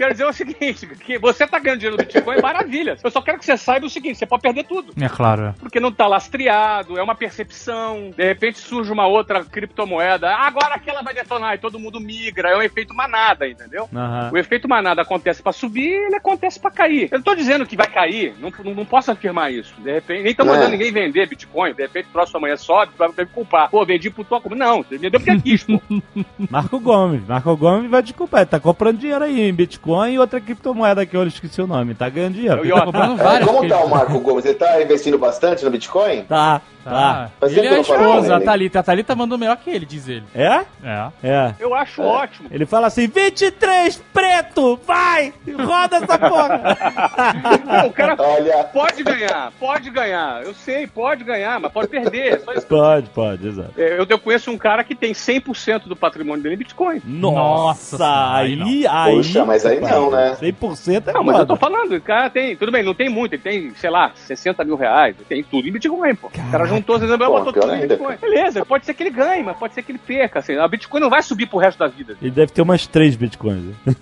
Quero 0.00 0.12
dizer 0.14 0.24
o 0.24 0.32
seguinte, 0.32 0.86
que 0.86 1.18
você 1.18 1.46
tá 1.46 1.58
ganhando 1.58 1.80
dinheiro 1.80 1.98
no 1.98 2.02
Bitcoin, 2.02 2.40
maravilha. 2.40 2.96
Eu 3.04 3.10
só 3.10 3.20
quero 3.20 3.38
que 3.38 3.44
você 3.44 3.54
saiba 3.58 3.84
o 3.84 3.90
seguinte, 3.90 4.16
você 4.16 4.24
pode 4.24 4.40
perder 4.40 4.64
tudo. 4.64 4.94
É 4.98 5.08
claro. 5.10 5.42
é. 5.48 5.54
Porque 5.60 5.78
não 5.78 5.92
tá 5.92 6.06
lastreado, 6.06 6.98
é 6.98 7.02
uma 7.02 7.14
percepção. 7.14 8.10
De 8.16 8.24
repente 8.24 8.58
surge 8.60 8.90
uma 8.90 9.06
outra 9.06 9.44
criptomoeda. 9.44 10.34
Agora 10.34 10.74
aquela 10.76 11.02
vai 11.02 11.12
detonar 11.12 11.54
e 11.54 11.58
todo 11.58 11.78
mundo 11.78 12.00
migra. 12.00 12.48
É 12.48 12.56
um 12.56 12.62
efeito 12.62 12.94
manada, 12.94 13.46
entendeu? 13.46 13.90
Aham. 13.94 14.30
O 14.32 14.38
efeito 14.38 14.66
manada 14.66 15.02
acontece 15.02 15.42
pra 15.42 15.52
subir, 15.52 15.92
ele 15.92 16.16
acontece 16.16 16.58
pra 16.58 16.70
cair. 16.70 17.08
Eu 17.12 17.18
não 17.18 17.22
tô 17.24 17.34
dizendo 17.34 17.66
que 17.66 17.76
vai 17.76 17.86
cair, 17.86 18.34
não, 18.40 18.50
não, 18.64 18.74
não 18.76 18.84
posso 18.86 19.10
afirmar 19.10 19.52
isso. 19.52 19.74
De 19.82 19.92
repente, 19.92 20.22
nem 20.22 20.34
tô 20.34 20.46
mandando 20.46 20.68
É. 20.68 20.70
ninguém 20.70 20.90
vender 20.90 21.28
Bitcoin. 21.28 21.74
De 21.74 21.82
repente, 21.82 22.08
próximo 22.10 22.38
amanhã 22.38 22.56
sobe, 22.56 22.92
vai 22.96 23.08
me 23.08 23.26
culpar. 23.26 23.68
Pô, 23.68 23.84
vendi 23.84 24.08
pro 24.08 24.24
toco. 24.24 24.54
Não, 24.54 24.82
você 24.82 24.96
vendeu 24.96 25.20
porque 25.20 25.38
quis, 25.42 25.62
pô. 25.62 25.78
Marco 26.50 26.80
Gomes. 26.80 27.26
Marco 27.26 27.54
Gomes 27.54 27.90
vai 27.90 28.02
desculpar. 28.02 28.40
Ele 28.40 28.48
tá 28.50 28.58
comprando 28.58 28.96
dinheiro 28.96 29.24
aí 29.24 29.42
em 29.42 29.52
Bitcoin 29.52 29.89
e 30.08 30.18
outra 30.18 30.40
criptomoeda 30.40 31.04
que 31.06 31.16
eu 31.16 31.26
esqueci 31.26 31.60
o 31.60 31.66
nome. 31.66 31.94
Tá 31.94 32.08
ganhando 32.08 32.34
dinheiro. 32.34 32.64
Eu- 32.64 32.80
Comprando 32.82 33.16
várias. 33.16 33.48
como 33.48 33.68
tá 33.68 33.78
o 33.84 33.88
Marco 33.90 34.18
Gomes? 34.20 34.44
Ele 34.44 34.54
tá 34.54 34.82
investindo 34.82 35.18
bastante 35.18 35.64
no 35.64 35.70
Bitcoin? 35.70 36.22
Tá, 36.22 36.60
Tá. 36.84 36.90
tá. 36.90 37.30
Mas 37.40 37.56
Ele 37.56 37.66
é 37.66 37.74
a 37.76 37.80
esposa, 37.80 38.36
a. 38.36 38.40
Thalita. 38.40 38.80
A 38.80 38.82
Thalita 38.82 39.14
mandou 39.14 39.38
melhor 39.38 39.56
que 39.56 39.70
ele, 39.70 39.86
diz 39.86 40.08
ele. 40.08 40.24
É? 40.34 40.64
É. 40.82 41.08
É. 41.22 41.54
Eu 41.58 41.74
acho 41.74 42.02
ótimo. 42.02 42.48
Ele 42.50 42.66
fala 42.66 42.86
assim: 42.86 43.06
23 43.06 44.02
preto, 44.12 44.78
vai! 44.86 45.32
Roda 45.58 45.96
essa 45.96 46.18
porra! 46.18 46.60
O 47.86 47.92
cara 47.92 48.16
Olha, 48.18 48.64
pode 48.64 49.02
ganhar, 49.02 49.52
pode 49.58 49.90
ganhar. 49.90 50.42
Eu 50.42 50.54
sei, 50.54 50.86
pode 50.86 51.24
ganhar, 51.24 51.60
mas 51.60 51.72
pode 51.72 51.88
perder. 51.88 52.34
É 52.34 52.38
Só 52.38 52.52
isso. 52.52 52.66
pode, 52.66 53.08
pode, 53.10 53.46
exato. 53.48 53.72
É, 53.76 53.98
Eu, 53.98 54.06
eu 54.08 54.18
conheço 54.18 54.50
um 54.50 54.58
cara 54.58 54.82
que 54.84 54.94
tem 54.94 55.12
100% 55.12 55.84
do 55.86 55.96
patrimônio 55.96 56.42
dele 56.42 56.54
em 56.56 56.58
Bitcoin. 56.58 57.00
Nossa, 57.04 57.98
Nossa, 57.98 58.34
aí, 58.36 58.86
aí 58.86 58.86
aí. 58.86 59.14
Poxa, 59.16 59.44
mas 59.44 59.66
aí 59.66 59.80
não, 59.80 60.10
né? 60.10 60.36
100% 60.40 61.08
é 61.08 61.12
Não, 61.12 61.24
mas 61.24 61.38
eu 61.38 61.46
tô 61.46 61.56
falando, 61.56 61.92
o 61.94 62.00
cara 62.00 62.30
tem. 62.30 62.56
Tudo 62.56 62.72
bem, 62.72 62.82
não 62.82 62.94
tem 62.94 63.08
muito, 63.08 63.34
ele 63.34 63.42
tem, 63.42 63.74
sei 63.74 63.90
lá, 63.90 64.12
60 64.14 64.64
mil 64.64 64.76
reais, 64.76 65.14
ele 65.16 65.26
tem 65.28 65.42
tudo 65.42 65.68
em 65.68 65.72
Bitcoin, 65.72 66.14
pô. 66.14 66.28
O 66.28 66.50
cara 66.50 66.66
juntou 66.76 66.98
60 66.98 67.16
mil, 67.18 67.26
Pô, 67.26 67.32
botou 67.38 67.52
pior 67.52 67.62
tudo 67.62 67.72
em 67.74 67.82
ainda, 67.82 67.96
Bitcoin. 67.96 68.16
Beleza, 68.20 68.64
pode 68.64 68.86
ser 68.86 68.94
que 68.94 69.02
ele 69.02 69.10
ganhe, 69.10 69.42
mas 69.42 69.56
pode 69.56 69.74
ser 69.74 69.82
que 69.82 69.92
ele 69.92 69.98
perca. 69.98 70.38
Assim, 70.38 70.56
a 70.56 70.66
Bitcoin 70.66 71.00
não 71.00 71.10
vai 71.10 71.22
subir 71.22 71.46
pro 71.46 71.58
resto 71.58 71.78
da 71.78 71.86
vida. 71.88 72.16
Ele 72.22 72.30
deve 72.30 72.52
ter 72.52 72.62
umas 72.62 72.86
3 72.86 73.16
bitcoins. 73.16 73.74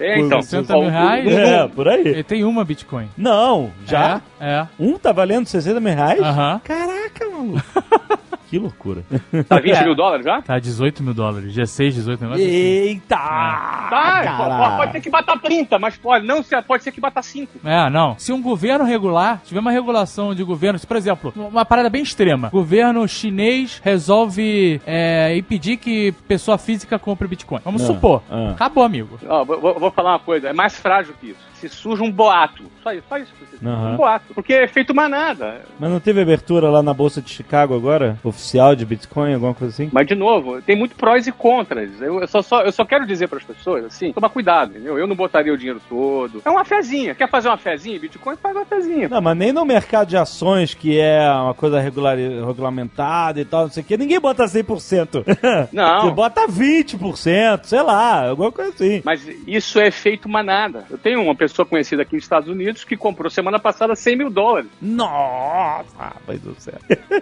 É, 0.00 0.18
então. 0.18 0.42
60 0.42 0.76
o- 0.76 0.80
mil 0.82 0.90
reais? 0.90 1.26
É, 1.26 1.68
por 1.68 1.88
aí. 1.88 2.00
Ele 2.06 2.22
tem 2.24 2.44
uma 2.44 2.64
Bitcoin. 2.64 3.08
Não, 3.16 3.70
já? 3.86 4.20
É. 4.40 4.46
é. 4.60 4.66
Um 4.78 4.98
tá 4.98 5.12
valendo 5.12 5.46
60 5.46 5.80
mil 5.80 5.94
reais? 5.94 6.20
Aham. 6.20 6.60
Caraca, 6.64 7.28
maluco. 7.30 7.62
que 8.48 8.58
loucura. 8.58 9.02
Tá 9.48 9.58
20 9.60 9.74
É. 9.74 9.84
mil 9.84 9.94
dólares 9.94 10.24
já? 10.24 10.40
Tá 10.42 10.58
18 10.58 11.02
mil 11.02 11.14
dólares. 11.14 11.52
16, 11.54 11.94
18 11.94 12.20
negócio 12.22 12.44
assim. 12.44 12.54
Eita! 12.54 13.16
Tá, 13.16 14.22
Caraca. 14.22 14.76
pode 14.76 14.92
ser 14.92 15.00
que 15.00 15.10
bata 15.10 15.38
30, 15.38 15.78
mas 15.78 15.96
pode, 15.96 16.26
não, 16.26 16.42
pode 16.66 16.82
ser 16.82 16.92
que 16.92 17.00
bata 17.00 17.22
5. 17.22 17.60
É, 17.64 17.90
não. 17.90 18.18
Se 18.18 18.32
um 18.32 18.40
governo 18.42 18.84
regular, 18.84 19.40
tiver 19.44 19.60
uma 19.60 19.70
regulação 19.70 20.34
de 20.34 20.42
governo, 20.44 20.78
se, 20.78 20.86
por 20.86 20.96
exemplo, 20.96 21.32
uma 21.36 21.64
parada 21.64 21.88
bem 21.90 22.02
extrema, 22.02 22.48
governo 22.50 23.06
chinês 23.08 23.80
resolve 23.84 24.80
é, 24.86 25.36
impedir 25.36 25.76
que 25.76 26.12
pessoa 26.28 26.58
física 26.58 26.98
compre 26.98 27.26
Bitcoin. 27.28 27.60
Vamos 27.64 27.82
Ah, 27.82 27.86
supor. 27.86 28.22
ah. 28.30 28.50
Acabou, 28.52 28.84
amigo. 28.84 29.18
Ó, 29.28 29.44
vou- 29.44 29.78
vou 29.78 29.90
falar 29.90 30.12
uma 30.12 30.18
coisa, 30.20 30.48
é 30.48 30.52
mais 30.52 30.78
frágil 30.78 31.14
que 31.20 31.28
isso. 31.30 31.46
Se 31.68 31.76
surge 31.76 32.02
um 32.02 32.10
boato, 32.10 32.64
só 32.82 32.92
isso, 32.92 33.04
só 33.08 33.16
isso. 33.18 33.32
Aham. 33.64 33.92
Um 33.92 33.96
boato. 33.96 34.34
Porque 34.34 34.52
é 34.52 34.66
feito 34.68 34.94
manada. 34.94 35.62
Mas 35.78 35.90
não 35.90 35.98
teve 36.00 36.20
abertura 36.20 36.68
lá 36.68 36.82
na 36.82 36.92
Bolsa 36.92 37.22
de 37.22 37.30
Chicago 37.30 37.74
agora? 37.74 38.18
Oficial? 38.22 38.76
de 38.76 38.84
Bitcoin, 38.84 39.34
alguma 39.34 39.54
coisa 39.54 39.72
assim? 39.72 39.88
Mas, 39.92 40.06
de 40.06 40.14
novo, 40.14 40.60
tem 40.62 40.76
muito 40.76 40.94
prós 40.96 41.26
e 41.26 41.32
contras. 41.32 42.00
Eu, 42.00 42.20
eu 42.20 42.26
só, 42.28 42.42
só- 42.42 42.62
eu 42.62 42.72
só 42.72 42.84
quero 42.84 43.06
dizer 43.06 43.28
para 43.28 43.38
as 43.38 43.44
pessoas, 43.44 43.84
assim, 43.84 44.12
toma 44.12 44.28
cuidado, 44.28 44.70
entendeu? 44.72 44.98
Eu 44.98 45.06
não 45.06 45.16
botaria 45.16 45.52
o 45.52 45.56
dinheiro 45.56 45.80
todo. 45.88 46.42
É 46.44 46.50
uma 46.50 46.64
fezinha. 46.64 47.14
Quer 47.14 47.30
fazer 47.30 47.48
uma 47.48 47.56
fezinha 47.56 47.96
em 47.96 48.00
Bitcoin? 48.00 48.36
Faz 48.36 48.54
uma 48.54 48.64
fezinha. 48.66 49.08
Não, 49.08 49.20
mas 49.20 49.36
nem 49.36 49.52
no 49.52 49.64
mercado 49.64 50.08
de 50.08 50.16
ações, 50.16 50.74
que 50.74 50.98
é 50.98 51.30
uma 51.30 51.54
coisa 51.54 51.80
regular, 51.80 52.16
regulamentada 52.16 53.40
e 53.40 53.44
tal, 53.44 53.62
não 53.62 53.70
sei 53.70 53.82
o 53.82 53.86
que, 53.86 53.96
ninguém 53.96 54.20
bota 54.20 54.44
100%. 54.44 55.24
Não. 55.72 56.00
Você 56.02 56.10
bota 56.10 56.46
20%, 56.48 57.64
sei 57.64 57.82
lá, 57.82 58.28
alguma 58.28 58.50
coisa 58.52 58.70
assim. 58.72 59.00
Mas 59.04 59.26
isso 59.46 59.78
é 59.80 59.86
efeito 59.88 60.28
manada. 60.28 60.84
Eu 60.90 60.98
tenho 60.98 61.22
uma 61.22 61.34
pessoa 61.34 61.55
conhecida 61.64 62.02
aqui 62.02 62.14
nos 62.14 62.24
Estados 62.24 62.48
Unidos 62.48 62.84
que 62.84 62.96
comprou 62.96 63.30
semana 63.30 63.58
passada 63.58 63.94
100 63.94 64.16
mil 64.16 64.30
dólares. 64.30 64.68
Nossa, 64.80 65.96
rapaz 65.98 66.40
do 66.40 66.54
céu. 66.60 66.74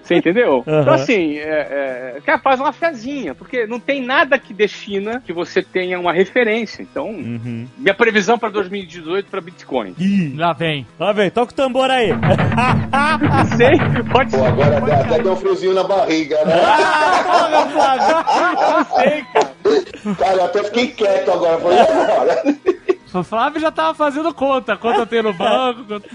Você 0.02 0.16
entendeu? 0.16 0.64
Aham. 0.68 0.80
Então, 0.82 0.94
assim, 0.94 1.36
é, 1.38 2.14
é, 2.16 2.20
cara, 2.24 2.38
faz 2.38 2.58
uma 2.60 2.72
fezinha, 2.72 3.34
porque 3.34 3.66
não 3.66 3.78
tem 3.78 4.02
nada 4.02 4.38
que 4.38 4.52
defina 4.54 5.22
que 5.24 5.32
você 5.32 5.62
tenha 5.62 5.98
uma 6.00 6.12
referência. 6.12 6.82
Então, 6.82 7.08
Uhum. 7.08 7.66
minha 7.78 7.94
previsão 7.94 8.38
para 8.38 8.48
2018 8.50 9.28
para 9.30 9.40
Bitcoin. 9.40 9.94
Ih, 9.98 10.34
Lá 10.36 10.52
vem. 10.52 10.86
lá 10.98 11.12
vem, 11.12 11.30
toca 11.30 11.52
o 11.52 11.54
tambor 11.54 11.90
aí. 11.90 12.10
Não 12.14 13.56
sei, 13.56 13.78
pode 14.12 14.30
ser. 14.30 14.42
agora 14.44 14.78
até, 14.78 14.94
até 14.94 15.22
deu 15.22 15.32
um 15.32 15.36
friozinho 15.36 15.74
na 15.74 15.84
barriga, 15.84 16.36
né? 16.44 16.54
Porra, 17.24 17.68
Flávio. 17.68 18.70
Não 18.70 18.84
sei, 18.96 19.24
cara. 19.32 19.54
Cara, 20.18 20.36
eu 20.36 20.44
até 20.44 20.64
fiquei 20.64 20.86
quieto 20.88 21.30
agora. 21.30 21.58
Falei, 21.58 21.78
agora. 21.80 22.42
O 23.14 23.22
Flávio 23.22 23.61
já 23.61 23.70
tava 23.70 23.94
fazendo 23.94 24.33
conta. 24.35 24.77
Conta 24.77 25.07
tem 25.07 25.22
no 25.22 25.33
banco. 25.35 25.85
conta- 25.85 26.09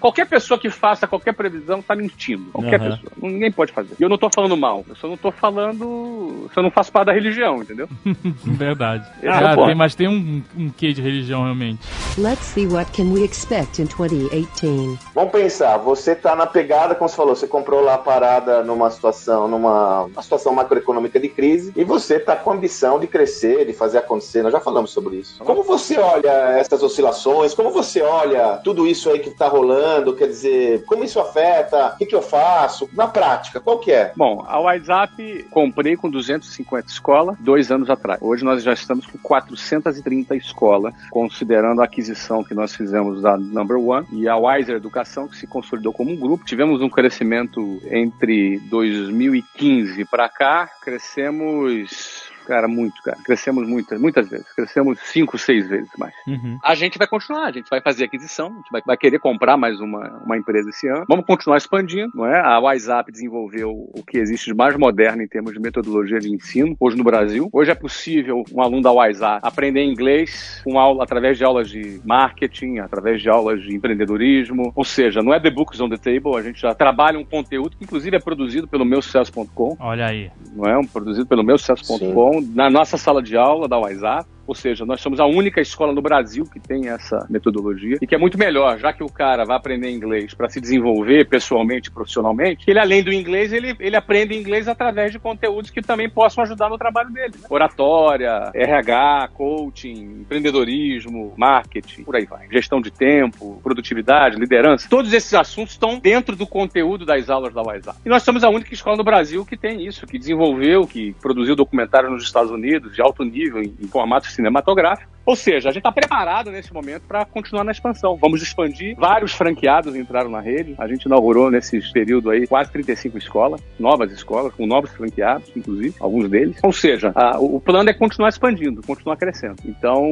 Qualquer 0.00 0.26
pessoa 0.26 0.58
que 0.58 0.70
faça 0.70 1.06
qualquer 1.06 1.32
previsão 1.34 1.82
tá 1.82 1.94
mentindo. 1.94 2.46
Qualquer 2.52 2.80
Aham. 2.80 2.90
pessoa. 2.90 3.12
Ninguém 3.22 3.52
pode 3.52 3.72
fazer. 3.72 3.94
E 3.98 4.02
eu 4.02 4.08
não 4.08 4.18
tô 4.18 4.30
falando 4.30 4.56
mal. 4.56 4.84
Eu 4.88 4.96
só 4.96 5.06
não 5.08 5.16
tô 5.16 5.30
falando. 5.30 6.48
Se 6.52 6.58
eu 6.58 6.62
não 6.62 6.70
faço 6.70 6.90
parte 6.90 7.06
da 7.06 7.12
religião, 7.12 7.62
entendeu? 7.62 7.88
Verdade. 8.44 9.06
É 9.22 9.28
Ah, 9.28 9.54
tem, 9.56 9.74
mas 9.74 9.94
tem 9.94 10.08
um, 10.08 10.42
um 10.56 10.70
quê 10.70 10.92
de 10.92 11.02
religião, 11.02 11.42
realmente. 11.44 11.80
Let's 12.18 12.44
see 12.46 12.66
what 12.66 12.90
can 12.92 13.12
we 13.12 13.22
expect 13.24 13.80
in 13.82 13.86
2018. 13.86 14.98
Vamos 15.14 15.32
pensar, 15.32 15.76
você 15.78 16.14
tá 16.14 16.34
na 16.34 16.46
pegada, 16.46 16.94
como 16.94 17.08
você 17.08 17.16
falou, 17.16 17.36
você 17.36 17.46
comprou 17.46 17.80
lá 17.82 17.94
a 17.94 17.98
parada 17.98 18.62
numa 18.62 18.90
situação, 18.90 19.48
numa 19.48 20.04
uma 20.04 20.22
situação 20.22 20.54
macroeconômica 20.54 21.20
de 21.20 21.28
crise, 21.28 21.72
e 21.76 21.84
você 21.84 22.18
tá 22.18 22.34
com 22.36 22.50
a 22.50 22.54
ambição 22.54 22.98
de 22.98 23.06
crescer, 23.06 23.66
de 23.66 23.72
fazer 23.72 23.98
acontecer. 23.98 24.42
Nós 24.42 24.52
já 24.52 24.60
falamos 24.60 24.90
sobre 24.90 25.16
isso. 25.16 25.42
Como 25.44 25.62
você 25.62 25.96
olha 26.06 26.58
essas 26.58 26.82
oscilações? 26.82 27.54
Como 27.54 27.70
você 27.70 28.00
olha 28.02 28.60
tudo 28.62 28.86
isso 28.86 29.10
aí 29.10 29.18
que 29.18 29.30
tá 29.30 29.48
rolando? 29.48 30.14
Quer 30.14 30.28
dizer, 30.28 30.84
como 30.84 31.04
isso 31.04 31.20
afeta? 31.20 31.88
O 31.88 31.96
que, 31.98 32.06
que 32.06 32.14
eu 32.14 32.22
faço? 32.22 32.88
Na 32.92 33.06
prática, 33.06 33.60
qual 33.60 33.78
que 33.78 33.92
é? 33.92 34.12
Bom, 34.16 34.44
a 34.46 34.58
WhatsApp 34.60 35.46
comprei 35.50 35.96
com 35.96 36.08
250 36.08 36.88
escolas 36.88 37.36
dois 37.40 37.70
anos 37.70 37.90
atrás. 37.90 38.20
Hoje 38.22 38.44
nós 38.44 38.62
já 38.62 38.72
estamos 38.72 39.06
com 39.06 39.18
430 39.18 40.36
escolas, 40.36 40.94
considerando 41.10 41.80
a 41.80 41.84
aquisição 41.84 42.44
que 42.44 42.54
nós 42.54 42.74
fizemos 42.74 43.22
da 43.22 43.36
Number 43.36 43.78
One 43.78 44.06
e 44.12 44.28
a 44.28 44.36
Wiser 44.36 44.76
Educação, 44.76 45.28
que 45.28 45.36
se 45.36 45.46
consolidou 45.46 45.92
como 45.92 46.10
um 46.10 46.16
grupo. 46.16 46.44
Tivemos 46.44 46.80
um 46.80 46.88
crescimento 46.88 47.80
entre 47.90 48.58
2015 48.70 50.04
para 50.04 50.28
cá, 50.28 50.68
crescemos. 50.82 52.15
Cara, 52.46 52.68
muito, 52.68 53.02
cara. 53.02 53.18
Crescemos 53.24 53.66
muitas, 53.66 54.00
muitas 54.00 54.28
vezes. 54.28 54.46
Crescemos 54.54 54.98
cinco, 55.00 55.36
seis 55.36 55.68
vezes 55.68 55.90
mais. 55.98 56.14
Uhum. 56.26 56.58
A 56.62 56.74
gente 56.74 56.96
vai 56.96 57.06
continuar, 57.06 57.46
a 57.46 57.52
gente 57.52 57.68
vai 57.68 57.80
fazer 57.80 58.04
aquisição, 58.04 58.46
a 58.46 58.56
gente 58.56 58.70
vai, 58.70 58.82
vai 58.86 58.96
querer 58.96 59.18
comprar 59.18 59.56
mais 59.56 59.80
uma, 59.80 60.20
uma 60.24 60.36
empresa 60.36 60.70
esse 60.70 60.88
ano. 60.88 61.04
Vamos 61.08 61.26
continuar 61.26 61.56
expandindo, 61.56 62.12
não 62.14 62.26
é? 62.26 62.40
A 62.40 62.58
WhatsApp 62.58 63.10
desenvolveu 63.10 63.70
o 63.70 64.02
que 64.04 64.18
existe 64.18 64.46
de 64.46 64.54
mais 64.54 64.76
moderno 64.76 65.22
em 65.22 65.28
termos 65.28 65.52
de 65.52 65.60
metodologia 65.60 66.18
de 66.18 66.32
ensino 66.32 66.76
hoje 66.78 66.96
no 66.96 67.04
Brasil. 67.04 67.48
Hoje 67.52 67.70
é 67.70 67.74
possível 67.74 68.44
um 68.52 68.62
aluno 68.62 68.82
da 68.82 68.92
WhatsApp 68.92 69.40
aprender 69.42 69.84
inglês 69.84 70.60
com 70.64 70.78
aula 70.78 71.02
através 71.02 71.36
de 71.36 71.44
aulas 71.44 71.68
de 71.68 72.00
marketing, 72.04 72.78
através 72.78 73.20
de 73.20 73.28
aulas 73.28 73.62
de 73.62 73.74
empreendedorismo. 73.74 74.72
Ou 74.74 74.84
seja, 74.84 75.20
não 75.20 75.34
é 75.34 75.40
the 75.40 75.50
books 75.50 75.80
on 75.80 75.88
the 75.88 75.96
table, 75.96 76.36
a 76.36 76.42
gente 76.42 76.60
já 76.60 76.74
trabalha 76.74 77.18
um 77.18 77.24
conteúdo 77.24 77.76
que 77.76 77.84
inclusive 77.84 78.16
é 78.16 78.20
produzido 78.20 78.68
pelo 78.68 78.84
meusucesso.com 78.84 79.76
Olha 79.80 80.06
aí. 80.06 80.30
não 80.54 80.64
é? 80.64 80.78
Um 80.78 80.84
produzido 80.84 81.26
pelo 81.26 81.42
meu 81.42 81.58
sucesso.com, 81.58 82.35
na 82.40 82.70
nossa 82.70 82.96
sala 82.96 83.22
de 83.22 83.36
aula 83.36 83.68
da 83.68 83.78
WhatsApp. 83.78 84.35
Ou 84.46 84.54
seja, 84.54 84.84
nós 84.84 85.00
somos 85.00 85.20
a 85.20 85.26
única 85.26 85.60
escola 85.60 85.92
no 85.92 86.02
Brasil 86.02 86.44
que 86.44 86.60
tem 86.60 86.88
essa 86.88 87.26
metodologia 87.28 87.98
e 88.00 88.06
que 88.06 88.14
é 88.14 88.18
muito 88.18 88.38
melhor, 88.38 88.78
já 88.78 88.92
que 88.92 89.02
o 89.02 89.08
cara 89.08 89.44
vai 89.44 89.56
aprender 89.56 89.90
inglês 89.90 90.34
para 90.34 90.48
se 90.48 90.60
desenvolver 90.60 91.28
pessoalmente, 91.28 91.90
profissionalmente, 91.90 92.64
ele 92.68 92.78
além 92.78 93.02
do 93.02 93.12
inglês, 93.12 93.52
ele, 93.52 93.74
ele 93.80 93.96
aprende 93.96 94.36
inglês 94.36 94.68
através 94.68 95.12
de 95.12 95.18
conteúdos 95.18 95.70
que 95.70 95.82
também 95.82 96.08
possam 96.08 96.44
ajudar 96.44 96.68
no 96.68 96.78
trabalho 96.78 97.10
dele. 97.10 97.34
né? 97.34 97.46
Oratória, 97.48 98.50
RH, 98.54 99.30
coaching, 99.34 100.20
empreendedorismo, 100.20 101.34
marketing, 101.36 102.04
por 102.04 102.16
aí 102.16 102.24
vai. 102.24 102.48
Gestão 102.50 102.80
de 102.80 102.90
tempo, 102.90 103.60
produtividade, 103.62 104.36
liderança. 104.36 104.88
Todos 104.88 105.12
esses 105.12 105.34
assuntos 105.34 105.72
estão 105.72 105.98
dentro 105.98 106.36
do 106.36 106.46
conteúdo 106.46 107.04
das 107.04 107.28
aulas 107.28 107.52
da 107.52 107.62
WhatsApp. 107.62 107.98
E 108.04 108.08
nós 108.08 108.22
somos 108.22 108.44
a 108.44 108.48
única 108.48 108.72
escola 108.72 108.96
no 108.96 109.04
Brasil 109.04 109.44
que 109.44 109.56
tem 109.56 109.86
isso, 109.86 110.06
que 110.06 110.18
desenvolveu, 110.18 110.86
que 110.86 111.14
produziu 111.20 111.56
documentário 111.56 112.10
nos 112.10 112.22
Estados 112.22 112.50
Unidos 112.50 112.94
de 112.94 113.02
alto 113.02 113.24
nível, 113.24 113.62
em, 113.62 113.74
em 113.80 113.88
formato 113.88 114.26
cinematográfico. 114.36 115.15
Ou 115.26 115.34
seja, 115.36 115.68
a 115.68 115.72
gente 115.72 115.80
está 115.80 115.90
preparado 115.92 116.50
nesse 116.52 116.72
momento 116.72 117.02
para 117.08 117.24
continuar 117.24 117.64
na 117.64 117.72
expansão. 117.72 118.16
Vamos 118.16 118.40
expandir. 118.40 118.96
Vários 118.96 119.32
franqueados 119.32 119.94
entraram 119.96 120.30
na 120.30 120.40
rede. 120.40 120.74
A 120.78 120.86
gente 120.86 121.04
inaugurou 121.04 121.50
nesse 121.50 121.80
período 121.92 122.30
aí 122.30 122.46
quase 122.46 122.70
35 122.70 123.18
escolas, 123.18 123.60
novas 123.78 124.12
escolas, 124.12 124.54
com 124.54 124.66
novos 124.66 124.90
franqueados, 124.92 125.50
inclusive, 125.56 125.94
alguns 126.00 126.30
deles. 126.30 126.56
Ou 126.62 126.72
seja, 126.72 127.12
a- 127.14 127.38
o 127.40 127.60
plano 127.60 127.90
é 127.90 127.92
continuar 127.92 128.28
expandindo, 128.28 128.80
continuar 128.86 129.16
crescendo. 129.16 129.56
Então. 129.64 130.04